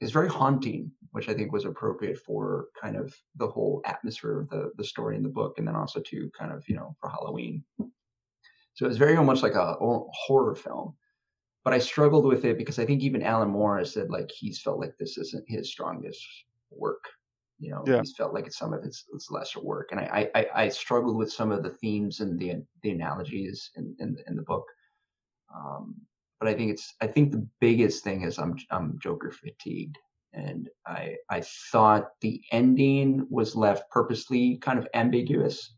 is 0.00 0.12
very 0.12 0.28
haunting, 0.28 0.90
which 1.10 1.28
I 1.28 1.34
think 1.34 1.52
was 1.52 1.66
appropriate 1.66 2.18
for 2.18 2.68
kind 2.80 2.96
of 2.96 3.14
the 3.36 3.46
whole 3.48 3.82
atmosphere 3.84 4.40
of 4.40 4.48
the 4.48 4.72
the 4.76 4.84
story 4.84 5.16
in 5.16 5.22
the 5.22 5.28
book, 5.28 5.58
and 5.58 5.66
then 5.68 5.76
also 5.76 6.00
to 6.00 6.30
kind 6.38 6.52
of 6.52 6.66
you 6.68 6.76
know 6.76 6.96
for 7.00 7.10
Halloween. 7.10 7.64
So 8.74 8.86
it 8.86 8.88
was 8.88 8.98
very 8.98 9.22
much 9.22 9.42
like 9.42 9.54
a 9.54 9.74
horror 9.78 10.54
film, 10.54 10.96
but 11.64 11.72
I 11.74 11.78
struggled 11.78 12.24
with 12.24 12.44
it 12.44 12.56
because 12.58 12.78
I 12.78 12.86
think 12.86 13.02
even 13.02 13.22
Alan 13.22 13.50
Moore 13.50 13.78
has 13.78 13.92
said 13.92 14.10
like 14.10 14.30
he's 14.30 14.60
felt 14.60 14.78
like 14.80 14.96
this 14.98 15.18
isn't 15.18 15.44
his 15.48 15.70
strongest 15.70 16.24
work. 16.70 17.04
You 17.58 17.72
know, 17.72 17.84
Yeah. 17.86 18.00
he's 18.00 18.14
felt 18.16 18.32
like 18.32 18.46
it's 18.46 18.56
some 18.58 18.72
of 18.72 18.82
his, 18.82 19.04
his 19.12 19.28
lesser 19.30 19.60
work, 19.60 19.88
and 19.92 20.00
I, 20.00 20.30
I 20.34 20.46
I 20.54 20.68
struggled 20.68 21.16
with 21.16 21.30
some 21.32 21.52
of 21.52 21.62
the 21.62 21.70
themes 21.70 22.20
and 22.20 22.38
the 22.38 22.64
the 22.82 22.90
analogies 22.90 23.70
in 23.76 23.94
in, 23.98 24.16
in 24.26 24.36
the 24.36 24.42
book. 24.42 24.64
Um, 25.54 25.94
but 26.38 26.48
I 26.48 26.54
think 26.54 26.70
it's 26.70 26.94
I 27.02 27.06
think 27.06 27.32
the 27.32 27.46
biggest 27.60 28.02
thing 28.02 28.22
is 28.22 28.38
I'm 28.38 28.56
I'm 28.70 28.98
Joker 29.02 29.30
fatigued, 29.30 29.98
and 30.32 30.70
I 30.86 31.16
I 31.28 31.42
thought 31.42 32.12
the 32.22 32.40
ending 32.50 33.26
was 33.28 33.54
left 33.54 33.90
purposely 33.90 34.56
kind 34.56 34.78
of 34.78 34.88
ambiguous. 34.94 35.74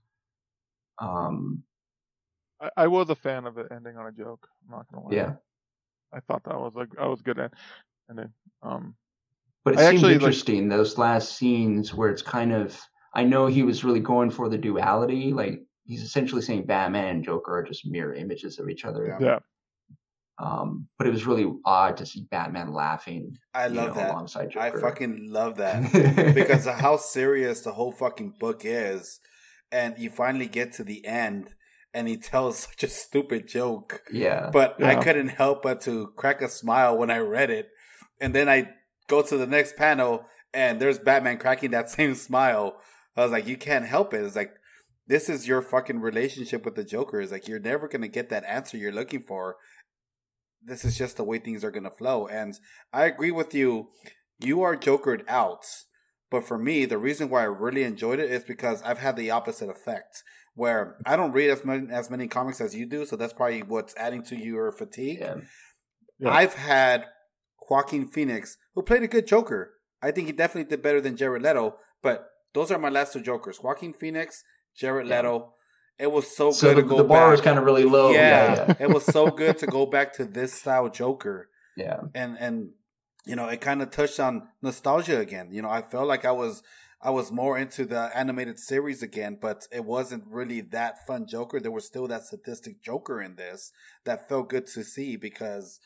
Um, 1.00 1.64
I, 2.60 2.70
I 2.76 2.86
was 2.86 3.10
a 3.10 3.16
fan 3.16 3.44
of 3.46 3.58
it 3.58 3.66
ending 3.72 3.96
on 3.96 4.06
a 4.06 4.12
joke. 4.12 4.46
I'm 4.64 4.76
not 4.76 4.86
gonna 4.92 5.04
lie. 5.04 5.14
yeah, 5.16 5.32
I 6.12 6.20
thought 6.20 6.44
that 6.44 6.58
was 6.58 6.72
like 6.74 6.88
I 7.00 7.06
was 7.06 7.22
good 7.22 7.38
at 7.38 7.52
ending. 8.10 8.30
Um, 8.62 8.94
but 9.64 9.74
it 9.74 9.80
I 9.80 9.82
seemed 9.84 9.94
actually, 9.96 10.12
like- 10.14 10.22
interesting 10.22 10.68
those 10.68 10.98
last 10.98 11.36
scenes 11.36 11.94
where 11.94 12.10
it's 12.10 12.22
kind 12.22 12.52
of 12.52 12.78
I 13.14 13.24
know 13.24 13.46
he 13.46 13.62
was 13.62 13.84
really 13.84 14.00
going 14.00 14.30
for 14.30 14.48
the 14.48 14.58
duality, 14.58 15.32
like 15.32 15.62
he's 15.84 16.02
essentially 16.02 16.42
saying 16.42 16.64
Batman 16.66 17.06
and 17.16 17.24
Joker 17.24 17.56
are 17.58 17.62
just 17.62 17.86
mirror 17.86 18.14
images 18.14 18.58
of 18.58 18.68
each 18.70 18.84
other. 18.84 19.06
Yeah. 19.06 19.18
yeah, 19.26 19.38
Um, 20.38 20.88
but 20.96 21.06
it 21.06 21.10
was 21.10 21.26
really 21.26 21.52
odd 21.64 21.96
to 21.98 22.06
see 22.06 22.22
Batman 22.30 22.72
laughing. 22.72 23.36
I 23.54 23.66
you 23.66 23.74
love 23.74 23.88
know, 23.88 23.94
that. 23.94 24.10
alongside 24.10 24.50
Joker. 24.50 24.78
I 24.78 24.80
fucking 24.80 25.30
love 25.30 25.56
that 25.56 25.92
because 26.34 26.66
of 26.66 26.74
how 26.76 26.96
serious 26.96 27.60
the 27.60 27.72
whole 27.72 27.92
fucking 27.92 28.34
book 28.40 28.62
is, 28.64 29.20
and 29.70 29.98
you 29.98 30.08
finally 30.10 30.46
get 30.46 30.72
to 30.74 30.84
the 30.84 31.04
end, 31.06 31.54
and 31.94 32.08
he 32.08 32.16
tells 32.16 32.58
such 32.70 32.82
a 32.84 32.88
stupid 32.88 33.48
joke, 33.48 34.02
yeah, 34.12 34.50
but 34.52 34.82
I 34.82 34.96
couldn't 34.96 35.28
help 35.28 35.62
but 35.62 35.80
to 35.82 36.12
crack 36.16 36.42
a 36.42 36.48
smile 36.48 36.96
when 36.96 37.10
I 37.10 37.18
read 37.18 37.50
it, 37.50 37.68
and 38.20 38.34
then 38.34 38.48
I 38.48 38.70
go 39.08 39.22
to 39.22 39.36
the 39.36 39.46
next 39.46 39.76
panel, 39.76 40.26
and 40.54 40.80
there's 40.80 40.98
Batman 40.98 41.38
cracking 41.38 41.70
that 41.72 41.90
same 41.98 42.14
smile. 42.14 42.76
I 43.16 43.22
was 43.22 43.32
like, 43.32 43.46
you 43.46 43.56
can't 43.56 43.84
help 43.84 44.14
it. 44.14 44.24
It's 44.24 44.36
like 44.36 44.52
this 45.06 45.28
is 45.28 45.48
your 45.48 45.62
fucking 45.62 46.00
relationship 46.00 46.64
with 46.64 46.74
the 46.74 46.84
Joker. 46.84 47.20
It's 47.20 47.32
like 47.32 47.48
you're 47.48 47.58
never 47.58 47.88
gonna 47.88 48.08
get 48.08 48.30
that 48.30 48.44
answer 48.44 48.76
you're 48.76 48.92
looking 48.92 49.22
for. 49.22 49.56
This 50.64 50.84
is 50.84 50.96
just 50.96 51.16
the 51.16 51.24
way 51.24 51.38
things 51.38 51.64
are 51.64 51.70
gonna 51.70 51.90
flow. 51.90 52.26
And 52.26 52.54
I 52.92 53.04
agree 53.04 53.32
with 53.32 53.54
you. 53.54 53.88
You 54.38 54.62
are 54.62 54.76
Jokered 54.76 55.22
out. 55.28 55.64
But 56.30 56.44
for 56.44 56.56
me, 56.56 56.86
the 56.86 56.96
reason 56.96 57.28
why 57.28 57.42
I 57.42 57.44
really 57.44 57.82
enjoyed 57.82 58.18
it 58.18 58.30
is 58.30 58.42
because 58.42 58.82
I've 58.82 58.98
had 58.98 59.16
the 59.16 59.30
opposite 59.30 59.68
effect. 59.68 60.22
Where 60.54 60.96
I 61.06 61.16
don't 61.16 61.32
read 61.32 61.50
as 61.50 61.64
many 61.64 61.90
as 61.90 62.10
many 62.10 62.28
comics 62.28 62.60
as 62.60 62.74
you 62.74 62.86
do, 62.86 63.06
so 63.06 63.16
that's 63.16 63.32
probably 63.32 63.62
what's 63.62 63.94
adding 63.96 64.22
to 64.24 64.36
your 64.36 64.70
fatigue. 64.72 65.18
yeah, 65.20 65.36
Yeah. 66.18 66.30
I've 66.30 66.54
had 66.54 67.06
Joaquin 67.70 68.06
Phoenix, 68.06 68.56
who 68.74 68.82
played 68.82 69.02
a 69.02 69.08
good 69.08 69.26
Joker. 69.26 69.72
I 70.02 70.10
think 70.10 70.26
he 70.26 70.32
definitely 70.32 70.68
did 70.68 70.82
better 70.82 71.00
than 71.00 71.16
Jared 71.16 71.42
Leto, 71.42 71.76
but 72.02 72.26
those 72.54 72.70
are 72.70 72.78
my 72.78 72.90
last 72.90 73.12
two 73.14 73.20
Jokers. 73.20 73.60
Joaquin 73.62 73.92
Phoenix, 73.94 74.42
Jared 74.76 75.06
Yeah. 75.06 75.16
Leto. 75.16 75.54
It 75.98 76.10
was 76.10 76.34
so, 76.36 76.50
so 76.50 76.68
good 76.68 76.78
the, 76.78 76.82
to 76.82 76.88
go 76.88 76.96
the 76.98 77.04
bar 77.04 77.26
back. 77.26 77.30
was 77.32 77.40
kind 77.40 77.58
of 77.58 77.64
really 77.64 77.84
low. 77.84 78.10
yeah, 78.10 78.54
Yeah, 78.68 78.74
it 78.80 78.90
was 78.90 79.04
so 79.04 79.28
good 79.30 79.56
to 79.58 79.66
go 79.66 79.86
back 79.86 80.12
to 80.14 80.24
this 80.24 80.52
style 80.52 80.88
Joker 80.88 81.48
yeah, 81.76 82.00
and 82.14 82.36
and 82.38 82.70
you 83.24 83.36
know 83.36 83.46
it 83.48 83.60
kind 83.60 83.80
of 83.82 83.90
touched 83.90 84.18
on 84.20 84.48
nostalgia 84.60 85.18
again 85.20 85.48
you 85.52 85.62
know 85.62 85.70
i 85.70 85.80
felt 85.80 86.06
like 86.08 86.24
i 86.26 86.32
was 86.32 86.62
i 87.02 87.10
was 87.10 87.32
more 87.32 87.58
into 87.58 87.84
the 87.84 88.10
animated 88.16 88.58
series 88.58 89.02
again 89.02 89.36
but 89.40 89.66
it 89.72 89.84
wasn't 89.84 90.24
really 90.26 90.60
that 90.60 91.06
fun 91.06 91.26
joker 91.26 91.60
there 91.60 91.70
was 91.70 91.86
still 91.86 92.08
that 92.08 92.24
sadistic 92.24 92.82
joker 92.82 93.20
in 93.20 93.36
this 93.36 93.72
that 94.04 94.28
felt 94.28 94.48
good 94.48 94.66
to 94.66 94.82
see 94.82 95.16
because 95.16 95.80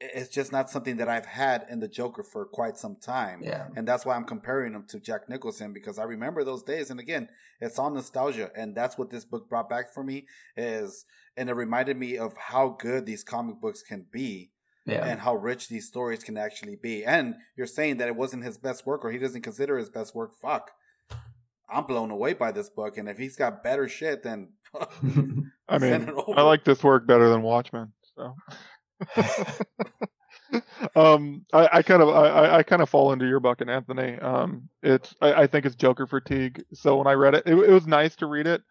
it's 0.00 0.28
just 0.28 0.52
not 0.52 0.70
something 0.70 0.96
that 0.96 1.08
i've 1.08 1.26
had 1.26 1.66
in 1.68 1.80
the 1.80 1.88
joker 1.88 2.22
for 2.22 2.46
quite 2.46 2.76
some 2.76 2.96
time 2.96 3.40
yeah. 3.42 3.66
and 3.76 3.86
that's 3.86 4.06
why 4.06 4.14
I'm 4.14 4.24
comparing 4.24 4.74
him 4.74 4.84
to 4.88 5.00
Jack 5.00 5.28
Nicholson 5.28 5.72
because 5.72 5.98
I 5.98 6.04
remember 6.04 6.42
those 6.42 6.62
days. 6.62 6.90
And 6.90 6.98
again, 6.98 7.28
it's 7.60 7.78
all 7.78 7.90
nostalgia, 7.90 8.50
and 8.56 8.74
that's 8.74 8.98
what 8.98 9.10
this 9.10 9.24
book 9.24 9.48
brought 9.48 9.68
back 9.68 9.92
for 9.92 10.02
me. 10.02 10.26
Is 10.56 11.04
and 11.36 11.48
it 11.48 11.54
reminded 11.54 11.96
me 11.96 12.16
of 12.18 12.36
how 12.36 12.76
good 12.80 13.06
these 13.06 13.22
comic 13.22 13.60
books 13.60 13.82
can 13.82 14.06
be, 14.10 14.50
Yeah. 14.88 15.04
and 15.04 15.20
how 15.20 15.34
rich 15.36 15.68
these 15.68 15.86
stories 15.86 16.22
can 16.24 16.36
actually 16.36 16.76
be. 16.76 17.04
And 17.04 17.34
you're 17.56 17.66
saying 17.66 17.98
that 17.98 18.08
it 18.08 18.16
wasn't 18.16 18.44
his 18.44 18.58
best 18.58 18.86
work, 18.86 19.04
or 19.04 19.10
he 19.10 19.18
doesn't 19.18 19.42
consider 19.42 19.76
his 19.78 19.90
best 19.90 20.14
work. 20.14 20.32
Fuck, 20.40 20.70
I'm 21.68 21.84
blown 21.84 22.10
away 22.10 22.32
by 22.32 22.52
this 22.52 22.70
book, 22.70 22.96
and 22.98 23.08
if 23.08 23.18
he's 23.18 23.36
got 23.36 23.62
better 23.62 23.88
shit, 23.88 24.22
then 24.22 24.52
I 25.68 25.78
mean. 25.78 26.10
I 26.36 26.42
like 26.42 26.64
this 26.64 26.82
work 26.82 27.06
better 27.06 27.28
than 27.28 27.42
Watchmen. 27.42 27.92
So, 28.16 28.34
um, 30.96 31.44
I, 31.52 31.68
I 31.74 31.82
kind 31.82 32.02
of, 32.02 32.08
I, 32.08 32.26
I- 32.28 32.56
I 32.58 32.62
kind 32.62 32.82
of 32.82 32.88
fall 32.88 33.12
into 33.12 33.26
your 33.26 33.40
bucket, 33.40 33.68
Anthony. 33.68 34.18
Um, 34.18 34.68
it's, 34.82 35.14
I, 35.20 35.42
I 35.42 35.46
think 35.46 35.66
it's 35.66 35.76
Joker 35.76 36.06
fatigue. 36.06 36.62
So 36.72 36.96
when 36.96 37.06
I 37.06 37.12
read 37.12 37.34
it, 37.34 37.42
it, 37.46 37.54
it 37.54 37.72
was 37.72 37.86
nice 37.86 38.16
to 38.16 38.26
read 38.26 38.46
it. 38.46 38.62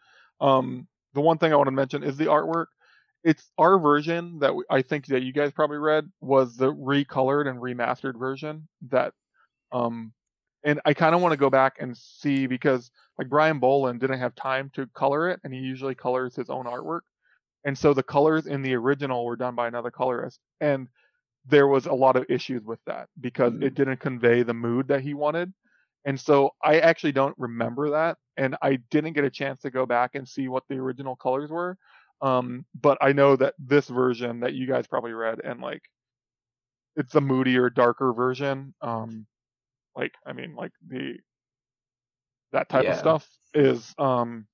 Um, 0.42 0.88
the 1.14 1.22
one 1.22 1.38
thing 1.38 1.54
I 1.54 1.56
want 1.56 1.68
to 1.68 1.72
mention 1.72 2.04
is 2.04 2.18
the 2.18 2.26
artwork. 2.26 2.68
It's 3.24 3.50
our 3.58 3.80
version 3.80 4.40
that 4.40 4.56
we, 4.56 4.64
I 4.70 4.82
think 4.82 5.08
that 5.08 5.24
you 5.24 5.34
guys 5.34 5.52
probably 5.52 5.78
read 5.78 6.10
was 6.22 6.56
the 6.56 6.74
recolored 6.74 7.48
and 7.50 7.60
remastered 7.62 8.18
version 8.18 8.68
that, 8.90 9.14
um, 9.72 10.14
and 10.64 10.82
I 10.86 10.94
kind 10.94 11.16
of 11.16 11.22
want 11.22 11.34
to 11.34 11.38
go 11.38 11.50
back 11.50 11.78
and 11.80 11.98
see 11.98 12.48
because 12.48 12.92
like 13.18 13.30
Brian 13.30 13.60
Bolland 13.60 14.00
didn't 14.00 14.20
have 14.20 14.36
time 14.36 14.72
to 14.76 14.88
color 14.96 15.30
it, 15.30 15.40
and 15.44 15.54
he 15.54 15.60
usually 15.60 15.96
colors 15.96 16.36
his 16.36 16.50
own 16.50 16.66
artwork. 16.66 17.02
And 17.66 17.78
so 17.78 17.94
the 17.94 18.04
colors 18.04 18.48
in 18.48 18.62
the 18.62 18.76
original 18.76 19.26
were 19.26 19.36
done 19.36 19.56
by 19.56 19.68
another 19.68 19.92
colorist. 19.92 20.40
And 20.62 20.88
there 21.46 21.68
was 21.68 21.86
a 21.86 21.94
lot 21.94 22.16
of 22.16 22.26
issues 22.30 22.64
with 22.66 22.80
that 22.86 23.10
because 23.20 23.54
Mm. 23.54 23.64
it 23.64 23.76
didn't 23.76 23.98
convey 24.00 24.44
the 24.44 24.54
mood 24.54 24.88
that 24.90 25.02
he 25.02 25.14
wanted. 25.14 25.54
And 26.06 26.20
so 26.20 26.52
I 26.64 26.80
actually 26.80 27.14
don't 27.14 27.36
remember 27.38 27.92
that. 27.92 28.18
And 28.38 28.56
I 28.62 28.78
didn't 28.92 29.14
get 29.14 29.26
a 29.26 29.30
chance 29.30 29.62
to 29.62 29.72
go 29.72 29.86
back 29.86 30.16
and 30.16 30.28
see 30.28 30.48
what 30.48 30.64
the 30.70 30.76
original 30.78 31.16
colors 31.16 31.50
were. 31.52 31.78
Um, 32.22 32.66
but 32.80 32.98
I 33.02 33.14
know 33.14 33.36
that 33.36 33.54
this 33.60 33.88
version 33.88 34.40
that 34.42 34.54
you 34.54 34.68
guys 34.68 34.88
probably 34.88 35.14
read 35.14 35.40
and 35.44 35.62
like 35.62 35.84
it's 36.96 37.14
a 37.16 37.22
moodier, 37.22 37.70
darker 37.70 38.12
version. 38.14 38.74
Um, 38.82 39.28
like, 39.96 40.14
I 40.26 40.34
mean, 40.34 40.56
like 40.56 40.72
the, 40.88 41.18
that 42.54 42.70
type 42.70 42.86
of 42.88 42.98
stuff 42.98 43.28
is, 43.54 43.94
um, 44.00 44.48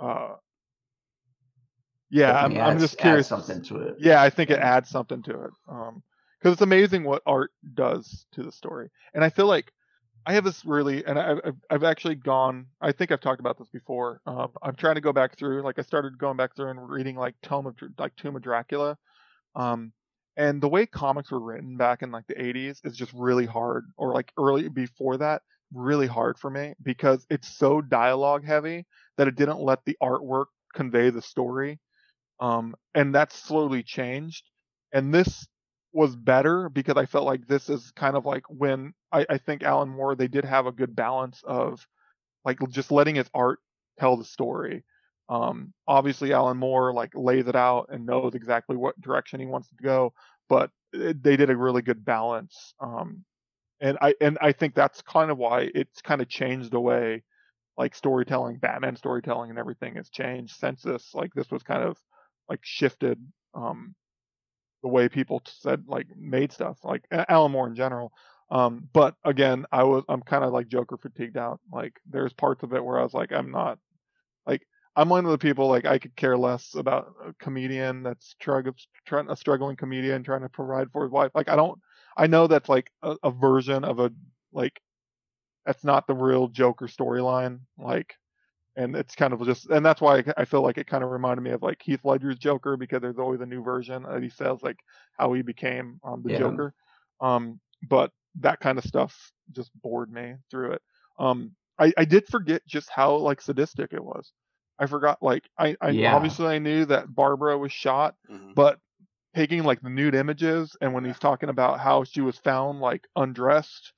uh, 0.00 0.34
yeah, 2.10 2.32
I'm, 2.32 2.52
Definitely 2.52 2.60
I'm 2.60 2.72
adds- 2.72 2.82
just 2.82 2.94
adds 2.94 3.02
curious. 3.02 3.26
something 3.26 3.62
to 3.62 3.78
it. 3.88 3.96
Yeah, 3.98 4.22
I 4.22 4.30
think 4.30 4.50
it 4.50 4.58
adds 4.58 4.88
something 4.90 5.22
to 5.24 5.44
it. 5.44 5.50
Um, 5.68 6.02
because 6.38 6.52
it's 6.52 6.62
amazing 6.62 7.04
what 7.04 7.22
art 7.26 7.50
does 7.74 8.24
to 8.32 8.42
the 8.44 8.52
story, 8.52 8.90
and 9.12 9.24
I 9.24 9.28
feel 9.28 9.46
like 9.46 9.72
I 10.26 10.34
have 10.34 10.44
this 10.44 10.64
really, 10.64 11.04
and 11.06 11.18
I've 11.18 11.40
I've- 11.70 11.86
actually 11.86 12.14
gone. 12.16 12.66
I 12.80 12.92
think 12.92 13.10
I've 13.10 13.20
talked 13.20 13.40
about 13.40 13.58
this 13.58 13.68
before. 13.70 14.20
Um, 14.26 14.50
I'm 14.62 14.76
trying 14.76 14.96
to 14.96 15.00
go 15.00 15.12
back 15.12 15.38
through. 15.38 15.62
Like 15.62 15.78
I 15.78 15.82
started 15.82 16.18
going 16.18 16.36
back 16.36 16.54
through 16.54 16.70
and 16.70 16.88
reading 16.88 17.16
like 17.16 17.34
Tome 17.42 17.66
of 17.66 17.76
like 17.98 18.14
Tomb 18.16 18.36
of 18.36 18.42
Dracula, 18.42 18.98
um, 19.56 19.92
and 20.36 20.62
the 20.62 20.68
way 20.68 20.86
comics 20.86 21.30
were 21.30 21.40
written 21.40 21.76
back 21.76 22.02
in 22.02 22.10
like 22.12 22.26
the 22.28 22.40
80s 22.40 22.80
is 22.84 22.96
just 22.96 23.12
really 23.14 23.46
hard, 23.46 23.86
or 23.96 24.12
like 24.14 24.32
early 24.38 24.68
before 24.68 25.16
that, 25.18 25.42
really 25.74 26.06
hard 26.06 26.38
for 26.38 26.50
me 26.50 26.74
because 26.82 27.26
it's 27.30 27.48
so 27.56 27.80
dialogue 27.82 28.44
heavy 28.44 28.86
that 29.18 29.28
it 29.28 29.36
didn't 29.36 29.60
let 29.60 29.84
the 29.86 29.96
artwork 30.02 30.46
convey 30.74 31.10
the 31.10 31.22
story 31.22 31.78
um, 32.40 32.74
and 32.94 33.14
that's 33.14 33.36
slowly 33.36 33.82
changed. 33.82 34.44
And 34.92 35.12
this 35.12 35.46
was 35.92 36.14
better 36.14 36.68
because 36.68 36.96
I 36.96 37.06
felt 37.06 37.26
like 37.26 37.46
this 37.46 37.68
is 37.68 37.92
kind 37.92 38.16
of 38.16 38.26
like 38.26 38.44
when 38.48 38.92
I, 39.12 39.26
I 39.28 39.38
think 39.38 39.62
Alan 39.62 39.88
Moore 39.88 40.14
they 40.14 40.28
did 40.28 40.44
have 40.44 40.66
a 40.66 40.72
good 40.72 40.94
balance 40.94 41.42
of 41.44 41.86
like 42.44 42.58
just 42.70 42.90
letting 42.90 43.14
his 43.16 43.28
art 43.34 43.58
tell 43.98 44.16
the 44.16 44.24
story. 44.24 44.84
Um, 45.28 45.72
obviously, 45.86 46.32
Alan 46.32 46.56
Moore 46.56 46.92
like 46.92 47.12
lays 47.14 47.46
it 47.48 47.56
out 47.56 47.88
and 47.90 48.06
knows 48.06 48.34
exactly 48.34 48.76
what 48.76 49.00
direction 49.00 49.40
he 49.40 49.46
wants 49.46 49.68
to 49.68 49.82
go, 49.82 50.12
but 50.48 50.70
it, 50.92 51.22
they 51.22 51.36
did 51.36 51.50
a 51.50 51.56
really 51.56 51.82
good 51.82 52.04
balance. 52.04 52.74
Um, 52.80 53.24
and 53.80 53.98
I 54.00 54.14
and 54.20 54.38
I 54.40 54.52
think 54.52 54.74
that's 54.74 55.02
kind 55.02 55.30
of 55.30 55.38
why 55.38 55.70
it's 55.74 56.00
kind 56.02 56.20
of 56.20 56.28
changed 56.28 56.70
the 56.70 56.80
way 56.80 57.22
like 57.76 57.94
storytelling, 57.94 58.56
Batman 58.58 58.96
storytelling, 58.96 59.50
and 59.50 59.58
everything 59.58 59.94
has 59.96 60.10
changed 60.10 60.56
since 60.56 60.82
this. 60.82 61.14
Like 61.14 61.32
this 61.34 61.50
was 61.50 61.62
kind 61.62 61.82
of 61.82 61.96
like 62.48 62.60
shifted 62.62 63.18
um, 63.54 63.94
the 64.82 64.88
way 64.88 65.08
people 65.08 65.42
said 65.46 65.84
like 65.86 66.06
made 66.16 66.52
stuff, 66.52 66.78
like 66.84 67.04
Alan 67.10 67.52
Moore 67.52 67.66
in 67.66 67.74
general. 67.74 68.12
Um, 68.50 68.88
but 68.92 69.14
again, 69.24 69.66
I 69.72 69.84
was 69.84 70.04
I'm 70.08 70.22
kind 70.22 70.44
of 70.44 70.52
like 70.52 70.68
Joker 70.68 70.96
fatigued 70.96 71.36
out. 71.36 71.60
Like 71.72 71.94
there's 72.08 72.32
parts 72.32 72.62
of 72.62 72.72
it 72.72 72.84
where 72.84 72.98
I 72.98 73.02
was 73.02 73.14
like, 73.14 73.32
I'm 73.32 73.50
not 73.50 73.78
like 74.46 74.66
I'm 74.96 75.08
one 75.08 75.24
of 75.24 75.30
the 75.30 75.38
people 75.38 75.68
like 75.68 75.84
I 75.84 75.98
could 75.98 76.16
care 76.16 76.36
less 76.36 76.74
about 76.74 77.14
a 77.24 77.32
comedian 77.34 78.02
that's 78.02 78.34
trying 78.40 79.30
a 79.30 79.36
struggling 79.36 79.76
comedian 79.76 80.22
trying 80.22 80.42
to 80.42 80.48
provide 80.48 80.90
for 80.92 81.02
his 81.02 81.12
wife. 81.12 81.30
Like 81.34 81.48
I 81.48 81.56
don't 81.56 81.78
I 82.16 82.26
know 82.26 82.46
that's 82.46 82.68
like 82.68 82.90
a, 83.02 83.16
a 83.22 83.30
version 83.30 83.84
of 83.84 83.98
a 84.00 84.10
like 84.52 84.80
that's 85.66 85.84
not 85.84 86.06
the 86.06 86.14
real 86.14 86.48
Joker 86.48 86.86
storyline. 86.86 87.60
Like 87.76 88.14
and 88.78 88.94
it's 88.94 89.16
kind 89.16 89.32
of 89.32 89.44
just 89.44 89.68
and 89.70 89.84
that's 89.84 90.00
why 90.00 90.22
I 90.36 90.44
feel 90.44 90.62
like 90.62 90.78
it 90.78 90.86
kind 90.86 91.02
of 91.02 91.10
reminded 91.10 91.42
me 91.42 91.50
of 91.50 91.62
like 91.62 91.82
Heath 91.82 92.04
Ledger's 92.04 92.38
Joker 92.38 92.76
because 92.76 93.02
there's 93.02 93.18
always 93.18 93.40
a 93.40 93.46
new 93.46 93.60
version 93.60 94.04
that 94.04 94.22
he 94.22 94.30
says 94.30 94.62
like 94.62 94.78
how 95.18 95.32
he 95.32 95.42
became 95.42 95.98
um, 96.04 96.22
the 96.24 96.32
yeah. 96.32 96.38
Joker. 96.38 96.72
Um, 97.20 97.58
but 97.88 98.12
that 98.40 98.60
kind 98.60 98.78
of 98.78 98.84
stuff 98.84 99.32
just 99.50 99.72
bored 99.82 100.12
me 100.12 100.34
through 100.48 100.72
it. 100.72 100.82
Um, 101.18 101.56
I, 101.76 101.92
I 101.98 102.04
did 102.04 102.28
forget 102.28 102.62
just 102.68 102.88
how 102.88 103.16
like 103.16 103.40
sadistic 103.40 103.92
it 103.92 104.02
was. 104.02 104.32
I 104.78 104.86
forgot 104.86 105.18
like 105.20 105.42
I, 105.58 105.76
I 105.80 105.90
yeah. 105.90 106.14
obviously 106.14 106.46
I 106.46 106.60
knew 106.60 106.84
that 106.84 107.12
Barbara 107.12 107.58
was 107.58 107.72
shot, 107.72 108.14
mm-hmm. 108.30 108.52
but 108.54 108.78
taking 109.34 109.64
like 109.64 109.80
the 109.80 109.90
nude 109.90 110.14
images 110.14 110.76
and 110.80 110.94
when 110.94 111.04
he's 111.04 111.18
talking 111.18 111.48
about 111.48 111.80
how 111.80 112.04
she 112.04 112.20
was 112.20 112.38
found 112.38 112.78
like 112.78 113.02
undressed, 113.16 113.92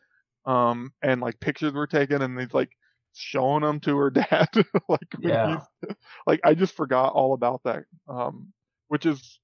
um, 0.46 0.90
and 1.02 1.20
like 1.20 1.38
pictures 1.38 1.74
were 1.74 1.86
taken 1.86 2.22
and 2.22 2.40
he's 2.40 2.54
like 2.54 2.70
showing 3.14 3.62
them 3.62 3.80
to 3.80 3.96
her 3.96 4.10
dad, 4.10 4.48
like 4.88 5.14
yeah. 5.18 5.60
like 6.26 6.40
I 6.44 6.54
just 6.54 6.76
forgot 6.76 7.12
all 7.12 7.34
about 7.34 7.62
that. 7.64 7.84
Um, 8.08 8.52
which 8.88 9.06
is 9.06 9.38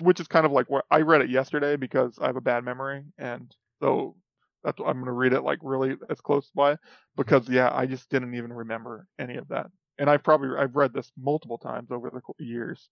which 0.00 0.20
is 0.20 0.28
kind 0.28 0.46
of 0.46 0.52
like 0.52 0.70
what 0.70 0.84
I 0.90 1.00
read 1.00 1.22
it 1.22 1.30
yesterday 1.30 1.76
because 1.76 2.18
I 2.20 2.26
have 2.26 2.36
a 2.36 2.40
bad 2.40 2.64
memory 2.64 3.02
and 3.18 3.52
so 3.82 4.14
that's 4.62 4.78
I'm 4.84 4.98
gonna 4.98 5.12
read 5.12 5.32
it 5.32 5.42
like 5.42 5.58
really 5.62 5.96
as 6.08 6.20
close 6.20 6.50
by 6.54 6.76
because 7.16 7.48
yeah, 7.48 7.70
I 7.72 7.86
just 7.86 8.10
didn't 8.10 8.34
even 8.34 8.52
remember 8.52 9.06
any 9.18 9.36
of 9.36 9.48
that, 9.48 9.66
and 9.98 10.10
I've 10.10 10.22
probably 10.22 10.50
I've 10.58 10.76
read 10.76 10.92
this 10.92 11.10
multiple 11.18 11.58
times 11.58 11.90
over 11.90 12.10
the 12.10 12.44
years. 12.44 12.88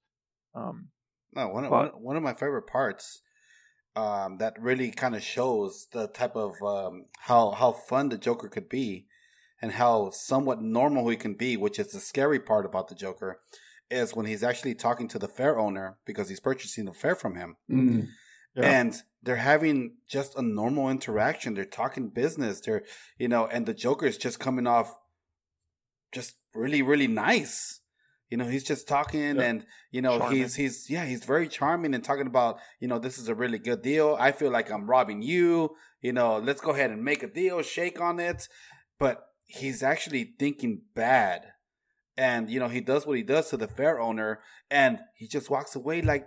Um, 0.54 0.88
no, 1.34 1.48
one, 1.48 1.64
but, 1.64 1.70
one, 1.94 2.02
one 2.02 2.16
of 2.16 2.22
my 2.22 2.32
favorite 2.32 2.66
parts 2.66 3.20
um, 3.96 4.38
that 4.38 4.60
really 4.60 4.90
kind 4.90 5.14
of 5.14 5.22
shows 5.22 5.88
the 5.92 6.08
type 6.08 6.36
of 6.36 6.54
um, 6.62 7.06
how 7.18 7.50
how 7.50 7.72
fun 7.72 8.08
the 8.08 8.18
Joker 8.18 8.48
could 8.48 8.68
be, 8.68 9.06
and 9.60 9.72
how 9.72 10.10
somewhat 10.10 10.62
normal 10.62 11.08
he 11.08 11.16
can 11.16 11.34
be, 11.34 11.56
which 11.56 11.78
is 11.78 11.92
the 11.92 12.00
scary 12.00 12.38
part 12.38 12.64
about 12.64 12.88
the 12.88 12.94
Joker, 12.94 13.40
is 13.90 14.14
when 14.14 14.26
he's 14.26 14.42
actually 14.42 14.74
talking 14.74 15.08
to 15.08 15.18
the 15.18 15.28
fair 15.28 15.58
owner 15.58 15.98
because 16.04 16.28
he's 16.28 16.40
purchasing 16.40 16.84
the 16.84 16.92
fair 16.92 17.14
from 17.14 17.34
him. 17.34 17.56
Mm 17.70 18.08
yeah. 18.58 18.80
And 18.80 19.02
they're 19.22 19.36
having 19.36 19.94
just 20.08 20.36
a 20.36 20.42
normal 20.42 20.88
interaction. 20.88 21.54
They're 21.54 21.64
talking 21.64 22.08
business. 22.08 22.60
They're, 22.60 22.82
you 23.18 23.28
know, 23.28 23.46
and 23.46 23.66
the 23.66 23.74
Joker 23.74 24.06
is 24.06 24.18
just 24.18 24.40
coming 24.40 24.66
off 24.66 24.94
just 26.12 26.34
really, 26.54 26.82
really 26.82 27.06
nice. 27.06 27.80
You 28.30 28.36
know, 28.36 28.46
he's 28.46 28.64
just 28.64 28.88
talking 28.88 29.36
yeah. 29.36 29.42
and, 29.42 29.66
you 29.90 30.02
know, 30.02 30.18
charming. 30.18 30.38
he's, 30.38 30.54
he's, 30.56 30.90
yeah, 30.90 31.06
he's 31.06 31.24
very 31.24 31.48
charming 31.48 31.94
and 31.94 32.04
talking 32.04 32.26
about, 32.26 32.58
you 32.80 32.88
know, 32.88 32.98
this 32.98 33.18
is 33.18 33.28
a 33.28 33.34
really 33.34 33.58
good 33.58 33.82
deal. 33.82 34.16
I 34.18 34.32
feel 34.32 34.50
like 34.50 34.70
I'm 34.70 34.88
robbing 34.88 35.22
you. 35.22 35.76
You 36.02 36.12
know, 36.12 36.38
let's 36.38 36.60
go 36.60 36.72
ahead 36.72 36.90
and 36.90 37.02
make 37.02 37.22
a 37.22 37.28
deal, 37.28 37.62
shake 37.62 38.00
on 38.00 38.20
it. 38.20 38.48
But 38.98 39.22
he's 39.48 39.82
actually 39.82 40.34
thinking 40.38 40.82
bad. 40.94 41.42
And, 42.16 42.50
you 42.50 42.60
know, 42.60 42.68
he 42.68 42.80
does 42.80 43.06
what 43.06 43.16
he 43.16 43.22
does 43.22 43.50
to 43.50 43.56
the 43.56 43.68
fair 43.68 44.00
owner 44.00 44.40
and 44.70 44.98
he 45.14 45.26
just 45.26 45.50
walks 45.50 45.74
away 45.74 46.02
like 46.02 46.26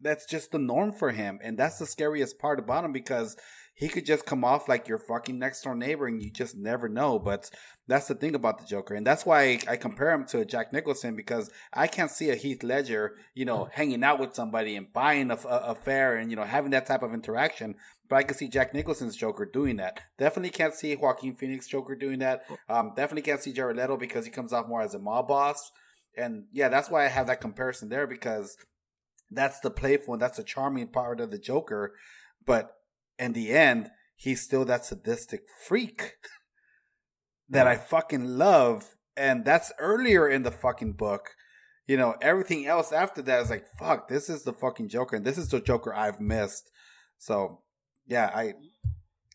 that's 0.00 0.26
just 0.26 0.52
the 0.52 0.58
norm 0.58 0.92
for 0.92 1.10
him. 1.10 1.38
And 1.42 1.58
that's 1.58 1.78
the 1.78 1.86
scariest 1.86 2.38
part 2.38 2.58
about 2.58 2.84
him 2.84 2.92
because 2.92 3.36
he 3.74 3.88
could 3.88 4.06
just 4.06 4.24
come 4.24 4.44
off 4.44 4.68
like 4.68 4.86
your 4.86 4.98
fucking 4.98 5.38
next 5.38 5.62
door 5.62 5.74
neighbor 5.74 6.06
and 6.06 6.22
you 6.22 6.30
just 6.30 6.56
never 6.56 6.88
know. 6.88 7.18
But 7.18 7.50
that's 7.88 8.06
the 8.06 8.14
thing 8.14 8.34
about 8.34 8.58
the 8.58 8.66
Joker. 8.66 8.94
And 8.94 9.04
that's 9.04 9.26
why 9.26 9.58
I 9.66 9.76
compare 9.76 10.12
him 10.12 10.26
to 10.26 10.44
Jack 10.44 10.72
Nicholson 10.72 11.16
because 11.16 11.50
I 11.72 11.88
can't 11.88 12.10
see 12.10 12.30
a 12.30 12.36
Heath 12.36 12.62
Ledger, 12.62 13.16
you 13.34 13.44
know, 13.44 13.64
hmm. 13.64 13.70
hanging 13.72 14.04
out 14.04 14.20
with 14.20 14.34
somebody 14.34 14.76
and 14.76 14.92
buying 14.92 15.30
a, 15.30 15.38
a, 15.48 15.74
fair 15.74 16.16
and, 16.16 16.30
you 16.30 16.36
know, 16.36 16.44
having 16.44 16.70
that 16.70 16.86
type 16.86 17.02
of 17.02 17.12
interaction. 17.12 17.74
But 18.08 18.16
I 18.16 18.22
can 18.22 18.36
see 18.36 18.48
Jack 18.48 18.74
Nicholson's 18.74 19.16
Joker 19.16 19.46
doing 19.46 19.76
that. 19.76 20.00
Definitely 20.18 20.50
can't 20.50 20.74
see 20.74 20.94
Joaquin 20.94 21.34
Phoenix 21.36 21.66
Joker 21.66 21.94
doing 21.94 22.18
that. 22.18 22.44
Um, 22.68 22.92
definitely 22.94 23.22
can't 23.22 23.40
see 23.40 23.52
Jared 23.52 23.76
Leto 23.76 23.96
because 23.96 24.24
he 24.26 24.30
comes 24.30 24.52
off 24.52 24.68
more 24.68 24.82
as 24.82 24.94
a 24.94 24.98
mob 24.98 25.28
boss. 25.28 25.70
And 26.16 26.44
yeah, 26.52 26.68
that's 26.68 26.90
why 26.90 27.04
I 27.04 27.08
have 27.08 27.26
that 27.28 27.40
comparison 27.40 27.88
there 27.88 28.06
because 28.06 28.56
that's 29.30 29.60
the 29.60 29.70
playful 29.70 30.14
and 30.14 30.22
that's 30.22 30.36
the 30.36 30.44
charming 30.44 30.88
part 30.88 31.20
of 31.20 31.30
the 31.30 31.38
Joker. 31.38 31.94
But 32.44 32.72
in 33.18 33.32
the 33.32 33.50
end, 33.50 33.90
he's 34.16 34.42
still 34.42 34.64
that 34.66 34.84
sadistic 34.84 35.42
freak 35.66 36.14
that 37.48 37.66
I 37.66 37.76
fucking 37.76 38.24
love. 38.24 38.94
And 39.16 39.44
that's 39.44 39.72
earlier 39.78 40.28
in 40.28 40.42
the 40.42 40.50
fucking 40.50 40.94
book. 40.94 41.30
You 41.86 41.96
know, 41.96 42.14
everything 42.22 42.66
else 42.66 42.92
after 42.92 43.20
that 43.22 43.42
is 43.42 43.50
like, 43.50 43.66
fuck, 43.78 44.08
this 44.08 44.30
is 44.30 44.42
the 44.42 44.54
fucking 44.54 44.88
Joker, 44.88 45.16
and 45.16 45.24
this 45.24 45.36
is 45.36 45.48
the 45.48 45.60
Joker 45.60 45.94
I've 45.94 46.18
missed. 46.18 46.70
So, 47.18 47.60
yeah, 48.06 48.30
I 48.34 48.54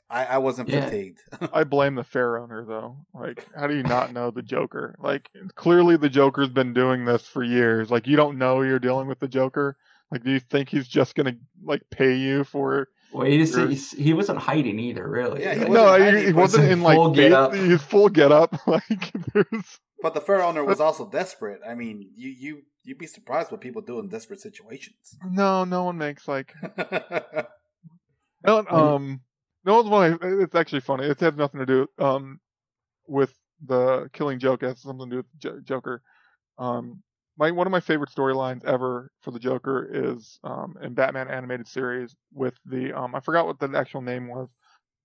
I, 0.10 0.26
I 0.26 0.38
wasn't 0.40 0.70
yeah. 0.70 0.86
fatigued. 0.86 1.20
I 1.54 1.64
blame 1.64 1.96
the 1.96 2.04
fair 2.04 2.38
owner 2.38 2.66
though. 2.66 2.98
Like, 3.14 3.46
how 3.56 3.68
do 3.68 3.76
you 3.76 3.84
not 3.84 4.12
know 4.12 4.32
the 4.32 4.42
Joker? 4.42 4.96
Like, 5.00 5.30
clearly 5.56 5.98
the 5.98 6.10
Joker's 6.10 6.50
been 6.50 6.74
doing 6.74 7.06
this 7.06 7.28
for 7.28 7.44
years. 7.44 7.92
Like, 7.92 8.08
you 8.08 8.16
don't 8.16 8.38
know 8.38 8.62
you're 8.62 8.80
dealing 8.80 9.08
with 9.08 9.20
the 9.20 9.28
Joker. 9.28 9.78
Like, 10.12 10.24
do 10.24 10.32
you 10.32 10.40
think 10.40 10.70
he's 10.70 10.88
just 10.88 11.14
gonna 11.14 11.36
like 11.64 11.84
pay 11.92 12.16
you 12.16 12.44
for? 12.44 12.88
Well, 13.14 13.28
he, 13.28 13.38
just, 13.38 13.56
your... 13.56 14.04
he 14.04 14.14
wasn't 14.14 14.40
hiding 14.40 14.80
either, 14.80 15.08
really. 15.08 15.42
Yeah, 15.42 15.54
he 15.54 15.66
wasn't 15.66 15.74
no, 15.74 16.18
he, 16.20 16.26
he 16.26 16.34
wasn't 16.34 16.72
in 16.72 16.82
like 16.82 16.96
full 16.96 17.12
get 17.12 17.32
up. 17.32 17.54
He's 17.54 17.82
full 17.82 18.10
get 18.10 18.32
up. 18.32 18.56
Like, 18.68 19.12
there's. 19.34 19.80
But 20.02 20.14
the 20.14 20.22
fair 20.22 20.42
owner 20.42 20.64
was 20.64 20.80
also 20.80 21.08
desperate. 21.08 21.60
I 21.68 21.76
mean, 21.76 22.10
you 22.16 22.30
you 22.30 22.62
you'd 22.84 22.98
be 22.98 23.08
surprised 23.08 23.52
what 23.52 23.62
people 23.62 23.82
do 23.82 24.00
in 24.00 24.08
desperate 24.08 24.40
situations. 24.40 25.18
No, 25.30 25.66
no 25.66 25.84
one 25.84 25.98
makes 25.98 26.28
like. 26.28 26.54
no, 28.46 28.66
um, 28.70 29.22
no 29.66 29.82
one's 29.82 30.20
It's 30.22 30.56
actually 30.56 30.82
funny. 30.82 31.06
It 31.06 31.20
has 31.20 31.36
nothing 31.36 31.60
to 31.60 31.66
do 31.66 31.88
um 31.98 32.40
with 33.08 33.34
the 33.66 34.10
Killing 34.14 34.40
Joke. 34.40 34.64
It 34.64 34.68
has 34.68 34.82
something 34.82 35.10
to 35.10 35.24
do 35.24 35.50
with 35.50 35.66
Joker. 35.66 36.02
Um, 36.58 37.02
my 37.38 37.52
one 37.52 37.68
of 37.68 37.72
my 37.72 37.80
favorite 37.80 38.10
storylines 38.10 38.66
ever 38.66 39.12
for 39.22 39.32
the 39.32 39.40
Joker 39.40 39.90
is 39.92 40.40
um 40.44 40.76
in 40.82 40.94
Batman 40.94 41.30
animated 41.30 41.68
series 41.68 42.16
with 42.34 42.54
the 42.66 42.94
um 42.94 43.16
I 43.16 43.20
forgot 43.20 43.46
what 43.46 43.60
the 43.60 43.72
actual 43.76 44.02
name 44.02 44.28
was, 44.28 44.50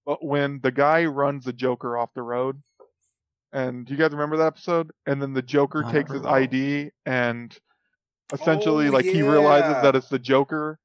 but 0.04 0.24
when 0.24 0.60
the 0.62 0.72
guy 0.72 1.04
runs 1.04 1.44
the 1.44 1.52
Joker 1.52 1.96
off 1.96 2.10
the 2.14 2.22
road. 2.22 2.60
And 3.52 3.86
do 3.86 3.92
you 3.92 3.98
guys 4.00 4.10
remember 4.10 4.36
that 4.38 4.48
episode? 4.48 4.90
And 5.06 5.22
then 5.22 5.32
the 5.32 5.40
Joker 5.40 5.84
takes 5.84 6.10
his 6.10 6.26
ID 6.26 6.90
and 7.06 7.56
essentially 8.32 8.88
oh, 8.88 8.90
like 8.90 9.04
yeah. 9.04 9.12
he 9.12 9.22
realizes 9.22 9.80
that 9.80 9.94
it's 9.94 10.08
the 10.08 10.18
Joker 10.18 10.80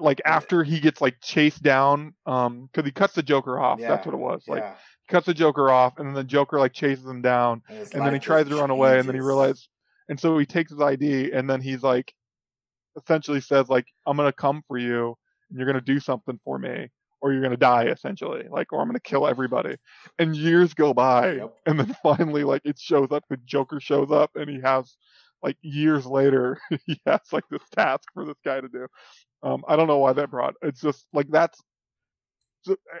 like 0.00 0.20
after 0.24 0.62
he 0.64 0.80
gets 0.80 1.00
like 1.00 1.16
chased 1.20 1.62
down, 1.62 2.14
um, 2.26 2.68
because 2.72 2.86
he 2.86 2.92
cuts 2.92 3.14
the 3.14 3.22
Joker 3.22 3.58
off. 3.58 3.80
Yeah, 3.80 3.88
That's 3.88 4.06
what 4.06 4.14
it 4.14 4.18
was. 4.18 4.44
Like 4.46 4.62
yeah. 4.62 4.74
cuts 5.08 5.26
the 5.26 5.34
Joker 5.34 5.70
off, 5.70 5.98
and 5.98 6.08
then 6.08 6.14
the 6.14 6.24
Joker 6.24 6.58
like 6.58 6.72
chases 6.72 7.06
him 7.06 7.22
down, 7.22 7.62
and, 7.68 7.94
and 7.94 8.06
then 8.06 8.14
he 8.14 8.20
tries 8.20 8.48
to 8.48 8.56
run 8.56 8.70
away, 8.70 8.98
and 8.98 9.08
then 9.08 9.14
he 9.14 9.20
realizes, 9.20 9.68
and 10.08 10.18
so 10.18 10.38
he 10.38 10.46
takes 10.46 10.70
his 10.70 10.80
ID, 10.80 11.32
and 11.32 11.48
then 11.48 11.60
he's 11.60 11.82
like, 11.82 12.12
essentially 12.96 13.40
says 13.40 13.68
like, 13.68 13.86
I'm 14.06 14.16
gonna 14.16 14.32
come 14.32 14.62
for 14.68 14.78
you, 14.78 15.16
and 15.50 15.58
you're 15.58 15.66
gonna 15.66 15.80
do 15.80 16.00
something 16.00 16.38
for 16.44 16.58
me, 16.58 16.88
or 17.20 17.32
you're 17.32 17.42
gonna 17.42 17.56
die, 17.56 17.86
essentially, 17.86 18.44
like, 18.50 18.72
or 18.72 18.80
I'm 18.80 18.88
gonna 18.88 19.00
kill 19.00 19.26
everybody. 19.26 19.76
And 20.18 20.36
years 20.36 20.74
go 20.74 20.94
by, 20.94 21.32
yep. 21.36 21.54
and 21.66 21.80
then 21.80 21.96
finally, 22.02 22.44
like, 22.44 22.62
it 22.64 22.78
shows 22.78 23.08
up. 23.10 23.24
The 23.28 23.38
Joker 23.38 23.80
shows 23.80 24.10
up, 24.10 24.32
and 24.34 24.48
he 24.48 24.60
has 24.60 24.96
like 25.44 25.58
years 25.60 26.06
later, 26.06 26.58
he 26.86 27.00
has 27.06 27.20
like 27.30 27.44
this 27.50 27.62
task 27.76 28.08
for 28.14 28.24
this 28.24 28.38
guy 28.44 28.60
to 28.60 28.68
do. 28.68 28.86
Um, 29.42 29.62
I 29.68 29.76
don't 29.76 29.86
know 29.86 29.98
why 29.98 30.14
that 30.14 30.30
brought. 30.30 30.54
It's 30.62 30.80
just 30.80 31.06
like 31.12 31.28
that's. 31.30 31.60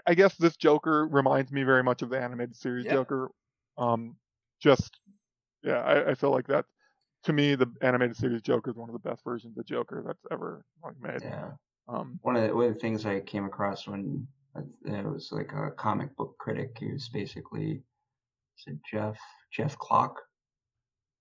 I 0.06 0.12
guess 0.12 0.36
this 0.36 0.58
Joker 0.58 1.08
reminds 1.08 1.50
me 1.50 1.62
very 1.62 1.82
much 1.82 2.02
of 2.02 2.10
the 2.10 2.20
animated 2.20 2.54
series 2.54 2.84
yeah. 2.84 2.92
Joker. 2.92 3.30
Um, 3.78 4.16
just 4.60 4.90
yeah, 5.62 5.78
I, 5.78 6.10
I 6.10 6.14
feel 6.14 6.30
like 6.30 6.46
that. 6.48 6.66
To 7.24 7.32
me, 7.32 7.54
the 7.54 7.72
animated 7.80 8.18
series 8.18 8.42
Joker 8.42 8.70
is 8.70 8.76
one 8.76 8.90
of 8.90 8.92
the 8.92 9.08
best 9.08 9.24
versions 9.24 9.56
of 9.56 9.64
Joker 9.64 10.04
that's 10.06 10.22
ever 10.30 10.66
like 10.84 11.00
made. 11.00 11.22
Yeah. 11.22 11.52
Um, 11.88 12.18
one 12.20 12.36
of 12.36 12.46
the, 12.46 12.54
one 12.54 12.66
of 12.66 12.74
the 12.74 12.80
things 12.80 13.06
I 13.06 13.20
came 13.20 13.46
across 13.46 13.86
when 13.86 14.26
it 14.84 15.06
was 15.06 15.30
like 15.32 15.52
a 15.52 15.70
comic 15.70 16.14
book 16.16 16.36
critic, 16.38 16.76
he 16.78 16.92
was 16.92 17.08
basically 17.08 17.82
said 18.56 18.78
Geoff 18.90 19.16
Geoff 19.50 19.78
Klock 19.78 20.20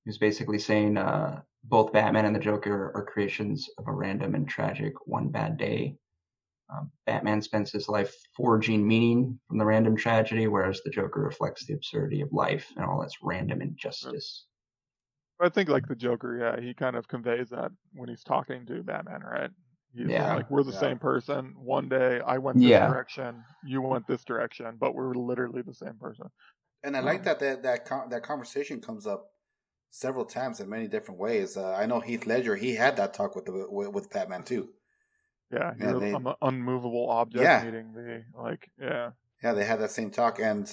He 0.04 0.10
was 0.10 0.18
basically 0.18 0.60
saying 0.60 0.98
uh, 0.98 1.44
both 1.64 1.94
Batman 1.94 2.26
and 2.26 2.36
the 2.36 2.40
Joker 2.40 2.92
are 2.94 3.06
creations 3.06 3.70
of 3.78 3.88
a 3.88 3.92
random 3.94 4.36
and 4.36 4.48
tragic 4.48 4.94
one 5.08 5.30
bad 5.30 5.58
day. 5.58 5.98
Um, 6.70 6.92
Batman 7.06 7.42
spends 7.42 7.72
his 7.72 7.88
life 7.88 8.14
forging 8.36 8.86
meaning 8.88 9.40
from 9.48 9.58
the 9.58 9.66
random 9.66 9.96
tragedy, 9.96 10.48
whereas 10.48 10.82
the 10.84 10.90
Joker 10.90 11.22
reflects 11.22 11.66
the 11.66 11.74
absurdity 11.74 12.22
of 12.22 12.34
life 12.34 12.72
and 12.76 12.86
all 12.86 13.02
its 13.04 13.18
random 13.22 13.62
injustice. 13.62 14.48
I 15.40 15.50
think 15.50 15.70
like 15.70 15.88
the 15.88 15.96
Joker, 15.96 16.38
yeah, 16.38 16.62
he 16.62 16.74
kind 16.74 16.96
of 16.96 17.08
conveys 17.08 17.50
that 17.50 17.72
when 17.94 18.10
he's 18.10 18.24
talking 18.24 18.66
to 18.68 18.84
Batman, 18.84 19.22
right? 19.22 19.52
He's 19.94 20.10
Yeah. 20.10 20.36
like 20.36 20.50
we're 20.50 20.64
the 20.64 20.72
Yeah. 20.72 20.80
same 20.80 21.00
person. 21.00 21.54
One 21.58 21.90
day 21.90 22.20
I 22.22 22.38
went 22.40 22.58
this 22.58 22.70
Yeah. 22.70 22.88
direction, 22.88 23.44
you 23.62 23.82
went 23.82 24.08
this 24.08 24.24
direction, 24.24 24.78
but 24.78 24.96
we're 24.96 25.14
literally 25.14 25.62
the 25.62 25.74
same 25.74 25.98
person. 25.98 26.28
And 26.84 26.98
I 26.98 27.02
like 27.02 27.24
that 27.24 27.40
that 27.40 27.64
that 27.64 27.86
con- 27.86 28.10
that 28.10 28.24
conversation 28.24 28.82
comes 28.82 29.06
up 29.06 29.33
several 29.96 30.26
times 30.26 30.60
in 30.60 30.68
many 30.70 30.88
different 30.88 31.20
ways. 31.20 31.56
Uh, 31.56 31.74
I 31.74 31.86
know 31.86 32.00
Heath 32.00 32.26
Ledger; 32.26 32.56
he 32.56 32.76
had 32.76 32.98
that 32.98 33.14
talk 33.14 33.36
with 33.36 33.46
the 33.46 33.66
with, 33.70 33.90
with 33.90 34.10
Batman 34.12 34.44
too. 34.44 34.70
Yeah, 35.52 35.74
you're 35.80 36.00
they- 36.00 36.14
an 36.14 36.34
unmovable 36.42 37.08
object 37.12 37.44
Yeah. 37.44 37.64
meeting 37.64 37.94
the 37.94 38.24
like 38.36 38.72
yeah. 38.82 39.12
Yeah, 39.44 39.52
they 39.54 39.66
had 39.66 39.80
that 39.82 39.92
same 39.92 40.10
talk, 40.10 40.40
and 40.40 40.66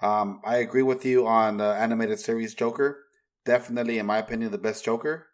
um, 0.00 0.40
I 0.44 0.56
agree 0.58 0.82
with 0.82 1.02
you 1.04 1.26
on 1.26 1.56
the 1.56 1.70
animated 1.84 2.20
series 2.20 2.54
Joker. 2.54 3.04
Definitely, 3.46 3.98
in 3.98 4.04
my 4.06 4.18
opinion, 4.18 4.52
the 4.52 4.58
best 4.58 4.84
Joker. 4.84 5.26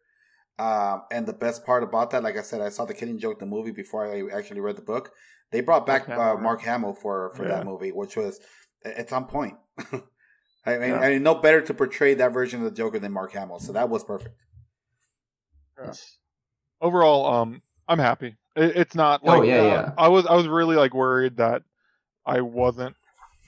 Um, 0.60 1.02
and 1.10 1.26
the 1.26 1.32
best 1.32 1.66
part 1.66 1.82
about 1.82 2.12
that, 2.12 2.22
like 2.22 2.36
I 2.38 2.42
said, 2.42 2.60
I 2.60 2.68
saw 2.68 2.84
the 2.84 2.94
Killing 2.94 3.18
Joke 3.18 3.40
the 3.40 3.46
movie 3.46 3.72
before 3.72 4.06
I 4.06 4.22
actually 4.38 4.60
read 4.60 4.76
the 4.76 4.82
book. 4.82 5.10
They 5.50 5.60
brought 5.60 5.84
back 5.86 6.06
Mark 6.08 6.18
uh, 6.20 6.22
Hamill, 6.22 6.42
Mark 6.42 6.60
Hamill 6.62 6.94
for 6.94 7.32
for 7.34 7.42
Yeah. 7.42 7.56
that 7.56 7.64
movie, 7.66 7.90
which 7.90 8.16
was 8.16 8.38
it's 8.84 9.12
on 9.12 9.24
point. 9.26 9.56
I 10.66 10.78
mean, 10.78 10.90
Yeah. 10.90 11.00
I 11.00 11.10
mean, 11.10 11.22
no 11.22 11.34
better 11.34 11.60
to 11.60 11.74
portray 11.74 12.14
that 12.14 12.32
version 12.32 12.60
of 12.60 12.64
the 12.64 12.76
Joker 12.76 12.98
than 12.98 13.12
Mark 13.12 13.32
Hamill, 13.32 13.58
so 13.58 13.72
that 13.72 13.88
was 13.88 14.02
perfect. 14.04 14.34
Yeah. 15.78 15.92
Overall, 16.80 17.26
um, 17.26 17.62
I'm 17.88 17.98
happy. 17.98 18.36
It, 18.56 18.76
it's 18.76 18.94
not 18.94 19.20
Oh, 19.24 19.38
like 19.38 19.48
yeah, 19.48 19.58
uh, 19.60 19.64
yeah. 19.64 19.92
I 19.98 20.08
was 20.08 20.26
I 20.26 20.34
was 20.34 20.46
really 20.46 20.76
like 20.76 20.94
worried 20.94 21.36
that 21.38 21.62
I 22.24 22.40
wasn't 22.40 22.96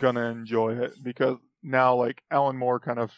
gonna 0.01 0.27
enjoy 0.31 0.75
it 0.75 0.93
because 1.03 1.39
now 1.63 1.95
like 1.95 2.23
Alan 2.31 2.57
Moore 2.57 2.81
kind 2.81 2.99
of 2.99 3.13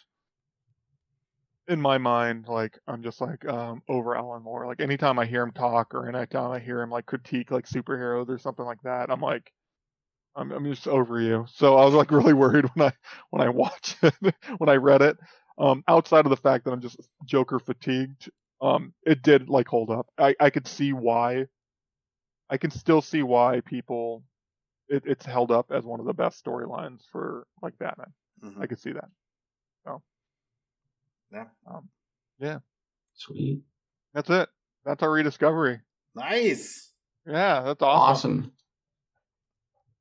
in 1.67 1.81
my 1.81 1.99
mind 1.99 2.47
like 2.49 2.79
I'm 2.87 3.03
just 3.03 3.21
like 3.21 3.47
um 3.47 3.83
over 3.89 4.17
Alan 4.17 4.43
Moore. 4.43 4.67
Like 4.67 4.81
anytime 4.81 5.19
I 5.19 5.27
hear 5.27 5.43
him 5.43 5.53
talk 5.53 5.95
or 5.95 6.09
anytime 6.09 6.51
I 6.51 6.59
hear 6.59 6.81
him 6.83 6.91
like 6.91 7.07
critique 7.07 7.51
like 7.51 7.67
superheroes 7.67 8.29
or 8.29 8.39
something 8.39 8.65
like 8.65 8.83
that, 8.83 9.11
I'm 9.11 9.21
like 9.21 9.53
I'm 10.37 10.53
I'm 10.53 10.65
just 10.65 10.87
over 10.89 11.21
you. 11.21 11.47
So 11.55 11.77
I 11.77 11.85
was 11.85 11.95
like 11.95 12.11
really 12.13 12.33
worried 12.35 12.67
when 12.75 12.89
I 12.89 12.93
when 13.31 13.43
I 13.43 13.49
watched 13.51 13.97
it 14.03 14.15
when 14.59 14.69
I 14.69 14.75
read 14.77 15.03
it. 15.03 15.17
Um 15.59 15.83
outside 15.89 16.27
of 16.27 16.31
the 16.31 16.37
fact 16.37 16.65
that 16.65 16.73
I'm 16.73 16.81
just 16.81 16.97
Joker 17.25 17.59
fatigued, 17.59 18.31
um 18.61 18.93
it 19.05 19.23
did 19.23 19.49
like 19.49 19.69
hold 19.69 19.91
up. 19.91 20.07
I 20.19 20.35
I 20.41 20.51
could 20.51 20.67
see 20.67 20.93
why 20.93 21.47
I 22.51 22.57
can 22.57 22.71
still 22.71 23.03
see 23.03 23.23
why 23.23 23.61
people 23.65 24.23
it, 24.89 25.03
it's 25.07 25.27
held 25.27 25.51
up 25.51 25.71
as 25.71 25.85
one 25.85 26.01
of 26.01 26.07
the 26.07 26.15
best 26.15 26.43
storylines 26.45 27.03
for 27.13 27.47
like 27.63 27.79
Batman. 27.79 28.13
Mhm. 28.43 28.61
I 28.61 28.67
could 28.67 28.81
see 28.81 28.93
that. 28.93 29.09
So. 29.85 30.03
Yeah. 31.33 31.45
Um, 31.67 31.89
Sweet. 33.15 33.63
that's 34.15 34.31
it. 34.31 34.49
That's 34.85 35.03
our 35.03 35.11
rediscovery. 35.11 35.81
Nice. 36.15 36.93
Yeah, 37.27 37.63
that's 37.63 37.83
awesome. 37.83 38.13
Awesome. 38.41 38.53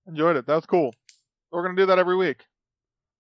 Enjoyed 0.08 0.38
it. 0.38 0.48
That 0.48 0.56
was 0.56 0.66
cool. 0.66 0.94
We're 1.52 1.64
gonna 1.64 1.76
do 1.76 1.86
that 1.88 2.00
every 2.00 2.16
week. 2.16 2.46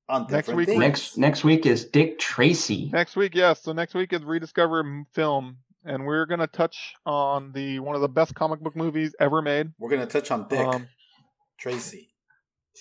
On 0.10 0.26
Next 0.30 0.48
week- 0.48 0.68
things. 0.70 0.80
Next 0.80 1.18
next 1.18 1.44
week 1.44 1.66
is 1.66 1.84
Dick 1.86 2.18
Tracy. 2.18 2.90
Next 2.94 3.16
week, 3.18 3.36
yes. 3.36 3.62
So 3.62 3.74
next 3.74 3.94
week 3.94 4.14
is 4.14 4.24
rediscover 4.24 5.04
film, 5.14 5.58
and 5.84 6.06
we're 6.06 6.26
gonna 6.26 6.48
touch 6.48 6.94
on 7.06 7.52
the 7.52 7.80
one 7.80 7.96
of 7.96 8.02
the 8.02 8.08
best 8.08 8.34
comic 8.34 8.62
book 8.62 8.76
movies 8.76 9.14
ever 9.20 9.42
made. 9.42 9.72
we're 9.78 9.90
gonna 9.90 10.06
touch 10.06 10.32
on 10.32 10.48
Dick 10.48 10.66
Um, 10.66 10.88
Tracy. 11.60 12.10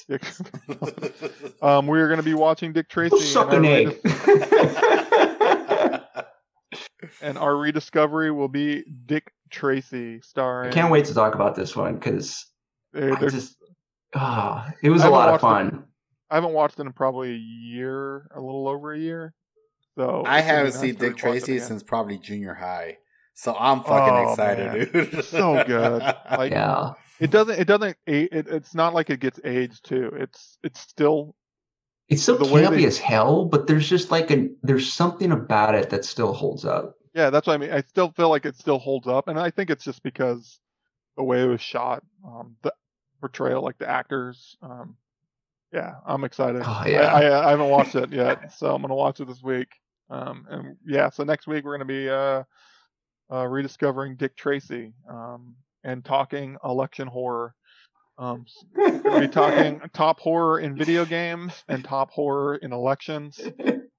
Dick, 0.09 0.23
um, 1.63 1.87
we're 1.87 2.09
gonna 2.09 2.23
be 2.23 2.35
watching 2.35 2.73
Dick 2.73 2.89
Tracy. 2.89 3.19
Suck 3.19 3.53
and 3.53 3.67
an 3.67 3.73
our 3.73 3.79
egg. 3.79 4.03
redis- 4.03 6.05
and 7.23 7.39
our 7.39 7.57
rediscovery 7.57 8.31
will 8.31 8.49
be 8.49 8.85
Dick 9.07 9.33
Tracy, 9.51 10.21
starring. 10.21 10.69
I 10.71 10.73
can't 10.73 10.93
wait 10.93 11.07
to 11.07 11.15
talk 11.15 11.35
about 11.35 11.57
this 11.57 11.75
one 11.75 11.95
because 11.95 12.47
I 12.95 13.01
there's- 13.19 13.33
just 13.33 13.57
ah, 14.17 14.71
it 14.83 14.91
was 14.91 15.03
I 15.03 15.09
a 15.09 15.11
haven't 15.11 15.19
lot 15.19 15.29
of 15.35 15.43
watched 15.43 15.67
it. 15.67 15.71
fun. 15.77 15.85
I 16.31 16.35
haven't 16.37 16.53
watched 16.53 16.79
it 16.79 16.83
in 16.83 16.93
probably 16.93 17.31
a 17.33 17.37
year, 17.39 18.29
a 18.35 18.41
little 18.41 18.67
over 18.69 18.93
a 18.93 18.99
year. 18.99 19.35
So 19.97 20.23
I 20.27 20.39
it's 20.39 20.47
gonna 20.47 20.53
be 20.53 20.57
haven't 20.57 20.73
seen 20.73 20.95
Dick 20.97 21.15
rewatch 21.15 21.19
Tracy 21.19 21.59
since 21.61 21.83
probably 21.83 22.19
junior 22.19 22.55
high. 22.55 22.99
So 23.35 23.55
I'm 23.59 23.81
fucking 23.83 24.15
Oh, 24.15 24.31
excited, 24.31 24.93
man. 24.95 25.05
dude. 25.11 25.25
So 25.25 25.63
good. 25.67 26.03
Like 26.31 26.53
Yeah. 26.53 26.93
it 27.21 27.31
doesn't. 27.31 27.59
It 27.59 27.67
doesn't. 27.67 27.97
a- 28.07 28.37
It, 28.39 28.47
it's 28.49 28.75
not 28.75 28.95
like 28.95 29.11
it 29.11 29.21
gets 29.21 29.39
aged 29.45 29.85
too. 29.85 30.11
It's 30.19 30.59
it's 30.63 30.81
still 30.81 31.35
It's 32.09 32.23
so 32.23 32.37
the 32.37 32.53
way 32.53 32.63
campy 32.65 32.77
they- 32.79 32.85
as 32.87 32.99
hell, 32.99 33.45
but 33.45 33.67
there's 33.67 33.89
just 33.89 34.11
like 34.11 34.31
a 34.31 34.49
there's 34.63 34.93
something 34.93 35.33
about 35.33 35.75
it 35.75 35.91
that 35.91 36.05
still 36.05 36.33
holds 36.33 36.65
up. 36.65 36.95
yeah. 37.15 37.31
That's 37.31 37.47
what 37.47 37.55
I 37.55 37.59
mean. 37.59 37.73
I 37.73 37.83
still 37.83 38.11
feel 38.13 38.29
like 38.31 38.45
it 38.47 38.57
still 38.57 38.79
holds 38.79 39.07
up, 39.07 39.29
and 39.29 39.39
I 39.39 39.51
think 39.51 39.71
it's 39.71 39.85
just 39.85 40.03
because 40.03 40.59
the 41.17 41.23
way 41.25 41.43
it 41.43 41.47
was 41.47 41.61
shot, 41.63 42.03
um, 42.27 42.57
the 42.63 42.73
portrayal, 43.21 43.63
like 43.63 43.79
the 43.79 43.89
actors. 43.89 44.57
Um, 44.63 44.97
yeah, 45.73 45.97
I'm 46.07 46.25
excited. 46.25 46.63
Oh, 46.65 46.83
I, 46.85 46.89
yeah. 46.89 47.13
I, 47.13 47.47
I 47.47 47.51
haven't 47.51 47.69
watched 47.69 47.95
it 47.95 48.13
yet, 48.13 48.53
so 48.57 48.75
I'm 48.75 48.83
gonna 48.83 48.95
watch 48.95 49.21
it 49.21 49.29
this 49.29 49.43
week. 49.43 49.69
Um, 50.09 50.47
and 50.49 50.77
yeah, 50.87 51.11
so 51.11 51.25
next 51.25 51.47
week 51.47 51.65
we're 51.65 51.75
gonna 51.77 51.85
be 51.85 52.09
uh, 52.09 52.45
uh, 53.33 53.47
rediscovering 53.47 54.17
Dick 54.17 54.37
Tracy, 54.37 54.93
um, 55.09 55.57
and 55.85 56.05
talking 56.05 56.57
election 56.65 57.09
horror. 57.09 57.55
Um, 58.19 58.47
we're 58.75 58.99
gonna 59.01 59.21
be 59.21 59.29
talking 59.29 59.81
top 59.93 60.21
horror 60.21 60.61
in 60.61 60.77
video 60.77 61.05
games 61.05 61.65
and 61.69 61.85
top 61.85 62.11
horror 62.11 62.57
in 62.57 62.73
elections. 62.73 63.41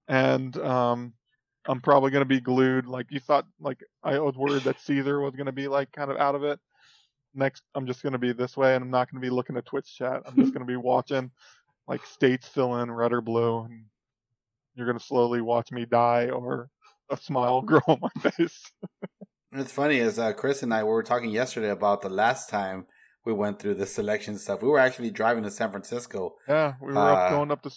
And 0.08 0.58
um, 0.58 1.14
I'm 1.68 1.82
probably 1.82 2.12
gonna 2.12 2.26
be 2.26 2.40
glued. 2.40 2.88
Like 2.88 3.08
you 3.10 3.20
thought, 3.20 3.46
like 3.60 3.84
I 4.04 4.20
was 4.20 4.36
worried 4.36 4.64
that 4.64 4.80
Caesar 4.82 5.20
was 5.20 5.36
gonna 5.36 5.52
be 5.52 5.68
like 5.68 5.92
kind 5.92 6.10
of 6.10 6.18
out 6.18 6.36
of 6.36 6.44
it. 6.44 6.60
Next, 7.38 7.62
I'm 7.76 7.86
just 7.86 8.02
gonna 8.02 8.18
be 8.18 8.34
this 8.34 8.58
way, 8.58 8.76
and 8.76 8.84
I'm 8.84 8.90
not 8.92 9.12
gonna 9.12 9.22
be 9.22 9.30
looking 9.30 9.56
at 9.58 9.66
Twitch 9.66 9.96
chat. 9.96 10.24
I'm 10.26 10.36
just 10.36 10.52
gonna 10.54 10.66
be 10.66 10.76
watching 10.76 11.32
like 11.88 12.06
states 12.06 12.48
fill 12.48 12.82
in 12.82 12.92
red 12.92 13.14
or 13.14 13.22
blue, 13.22 13.60
and 13.62 13.86
you're 14.76 14.88
gonna 14.88 15.00
slowly 15.00 15.42
watch 15.42 15.72
me 15.72 15.86
die 15.86 16.30
or 16.30 16.70
a 17.10 17.16
smile 17.18 17.62
grow 17.72 17.80
on 17.88 18.00
my 18.02 18.32
face. 18.32 18.72
It's 19.54 19.72
funny 19.72 20.00
as 20.00 20.20
uh, 20.20 20.34
Chris 20.34 20.64
and 20.64 20.74
I 20.74 20.84
we 20.84 20.90
were 20.90 21.04
talking 21.04 21.30
yesterday 21.30 21.70
about 21.70 22.02
the 22.02 22.10
last 22.10 22.50
time 22.50 22.88
we 23.24 23.34
went 23.34 23.60
through 23.60 23.76
the 23.76 23.86
selection 23.86 24.38
stuff. 24.38 24.62
We 24.64 24.70
were 24.70 24.80
actually 24.80 25.12
driving 25.12 25.44
to 25.44 25.52
San 25.52 25.70
Francisco. 25.72 26.36
Yeah, 26.48 26.74
we 26.82 26.94
were 26.94 27.00
Uh, 27.00 27.14
up 27.14 27.30
going 27.32 27.52
up 27.52 27.62
to, 27.64 27.70
to 27.70 27.76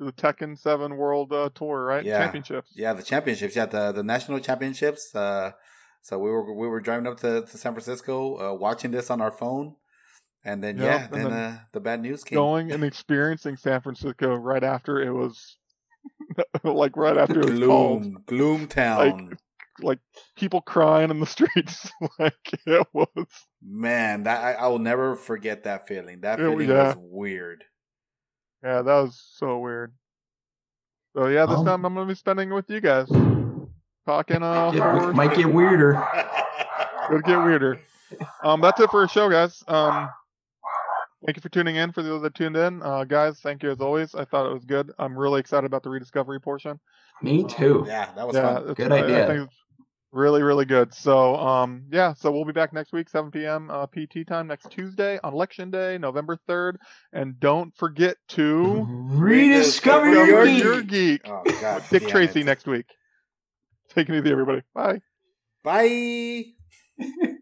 the 0.00 0.12
Tekken 0.12 0.58
Seven 0.58 0.96
World 0.96 1.32
uh, 1.32 1.50
Tour, 1.54 1.84
right? 1.84 2.04
Yeah. 2.04 2.18
Championships. 2.18 2.70
Yeah, 2.74 2.92
the 2.94 3.02
championships. 3.02 3.54
Yeah, 3.54 3.66
the 3.66 3.92
the 3.92 4.02
national 4.02 4.40
championships. 4.40 5.14
Uh, 5.14 5.52
so 6.02 6.18
we 6.18 6.30
were 6.30 6.52
we 6.52 6.68
were 6.68 6.80
driving 6.80 7.06
up 7.06 7.18
to, 7.20 7.42
to 7.42 7.58
San 7.58 7.72
Francisco, 7.72 8.36
uh, 8.38 8.54
watching 8.54 8.90
this 8.90 9.10
on 9.10 9.20
our 9.20 9.30
phone, 9.30 9.76
and 10.44 10.62
then 10.62 10.76
Yep, 10.76 10.84
yeah, 10.84 11.04
and 11.04 11.12
then, 11.14 11.24
then 11.24 11.32
uh, 11.32 11.58
the 11.72 11.80
bad 11.80 12.02
news 12.02 12.24
came. 12.24 12.36
Going 12.36 12.70
and 12.72 12.84
experiencing 12.84 13.56
San 13.56 13.80
Francisco 13.80 14.34
right 14.34 14.62
after 14.64 15.00
it 15.00 15.12
was, 15.12 15.56
like 16.64 16.96
right 16.96 17.16
after 17.16 17.40
it 17.40 17.50
was 17.50 17.58
called. 17.66 18.02
gloom, 18.02 18.22
gloom 18.26 18.66
town. 18.68 19.38
like 19.80 19.98
people 20.36 20.60
crying 20.60 21.10
in 21.10 21.18
the 21.20 21.26
streets. 21.38 21.90
like 22.18 22.34
it 22.66 22.86
was. 22.92 23.26
Man, 23.64 24.24
that 24.24 24.42
I, 24.42 24.52
I 24.64 24.66
will 24.68 24.78
never 24.78 25.16
forget 25.16 25.64
that 25.64 25.88
feeling. 25.88 26.20
That 26.20 26.38
Yeah, 26.38 26.48
feeling 26.48 26.68
yeah. 26.68 26.88
was 26.88 26.96
weird. 26.98 27.64
Yeah, 28.62 28.82
that 28.82 28.94
was 29.02 29.20
so 29.36 29.58
weird. 29.58 29.92
So 31.16 31.26
yeah, 31.26 31.46
this 31.46 31.58
Oh. 31.60 31.64
time 31.64 31.84
I'm 31.84 31.94
gonna 31.94 32.06
be 32.06 32.14
spending 32.14 32.50
it 32.50 32.54
with 32.54 32.70
you 32.70 32.80
guys, 32.80 33.08
talking 34.06 34.42
uh 34.42 34.72
It 34.74 34.78
horror. 34.80 35.12
might 35.12 35.34
get 35.36 35.52
weirder. 35.52 36.02
It'll 37.08 37.20
get 37.20 37.38
weirder. 37.38 37.80
Um, 38.42 38.60
that's 38.60 38.80
it 38.80 38.90
for 38.90 39.00
our 39.02 39.08
show, 39.08 39.28
guys. 39.30 39.62
Um, 39.68 40.08
thank 41.24 41.36
you 41.36 41.40
for 41.42 41.48
tuning 41.48 41.76
in. 41.76 41.92
For 41.92 42.02
those 42.02 42.22
that 42.22 42.34
tuned 42.34 42.56
in, 42.56 42.82
uh, 42.82 43.04
guys, 43.04 43.40
thank 43.40 43.62
you 43.62 43.70
as 43.70 43.80
always. 43.80 44.14
I 44.14 44.24
thought 44.24 44.46
it 44.50 44.52
was 44.52 44.64
good. 44.64 44.92
I'm 44.98 45.18
really 45.18 45.40
excited 45.40 45.64
about 45.66 45.82
the 45.82 45.90
rediscovery 45.90 46.40
portion. 46.40 46.78
Me 47.22 47.44
too. 47.44 47.84
yeah, 47.86 48.10
that 48.16 48.26
was 48.26 48.36
yeah, 48.36 48.54
fun. 48.54 48.74
Good 48.74 48.92
I- 48.92 48.96
I 48.98 49.02
idea. 49.04 49.26
think 49.26 49.44
it's 49.46 49.56
really, 50.12 50.42
really 50.42 50.64
good. 50.66 50.92
So, 50.92 51.36
um, 51.36 51.84
yeah, 51.90 52.12
so 52.14 52.30
we'll 52.30 52.44
be 52.44 52.52
back 52.52 52.72
next 52.74 52.92
week, 52.92 53.08
7 53.08 53.30
p.m. 53.30 53.70
Uh, 53.70 53.86
PT 53.86 54.26
time 54.26 54.46
next 54.46 54.70
Tuesday 54.70 55.18
on 55.24 55.32
Election 55.32 55.70
Day, 55.70 55.96
November 55.98 56.36
3rd. 56.48 56.74
And 57.14 57.38
don't 57.40 57.74
forget 57.76 58.16
to 58.30 58.86
Rediscover 59.10 60.06
Rediscover 60.10 60.12
your 60.12 60.44
your 60.46 60.46
geek. 60.46 60.62
your 60.62 60.82
geek. 60.82 61.20
Oh 61.26 61.42
God, 61.60 61.82
Dick 61.90 62.08
Tracy 62.08 62.40
it. 62.40 62.44
next 62.46 62.66
week. 62.66 62.86
Take 63.94 64.08
it 64.08 64.16
easy, 64.16 64.32
everybody. 64.32 64.62
Bye. 64.74 65.00
Bye. 65.62 66.44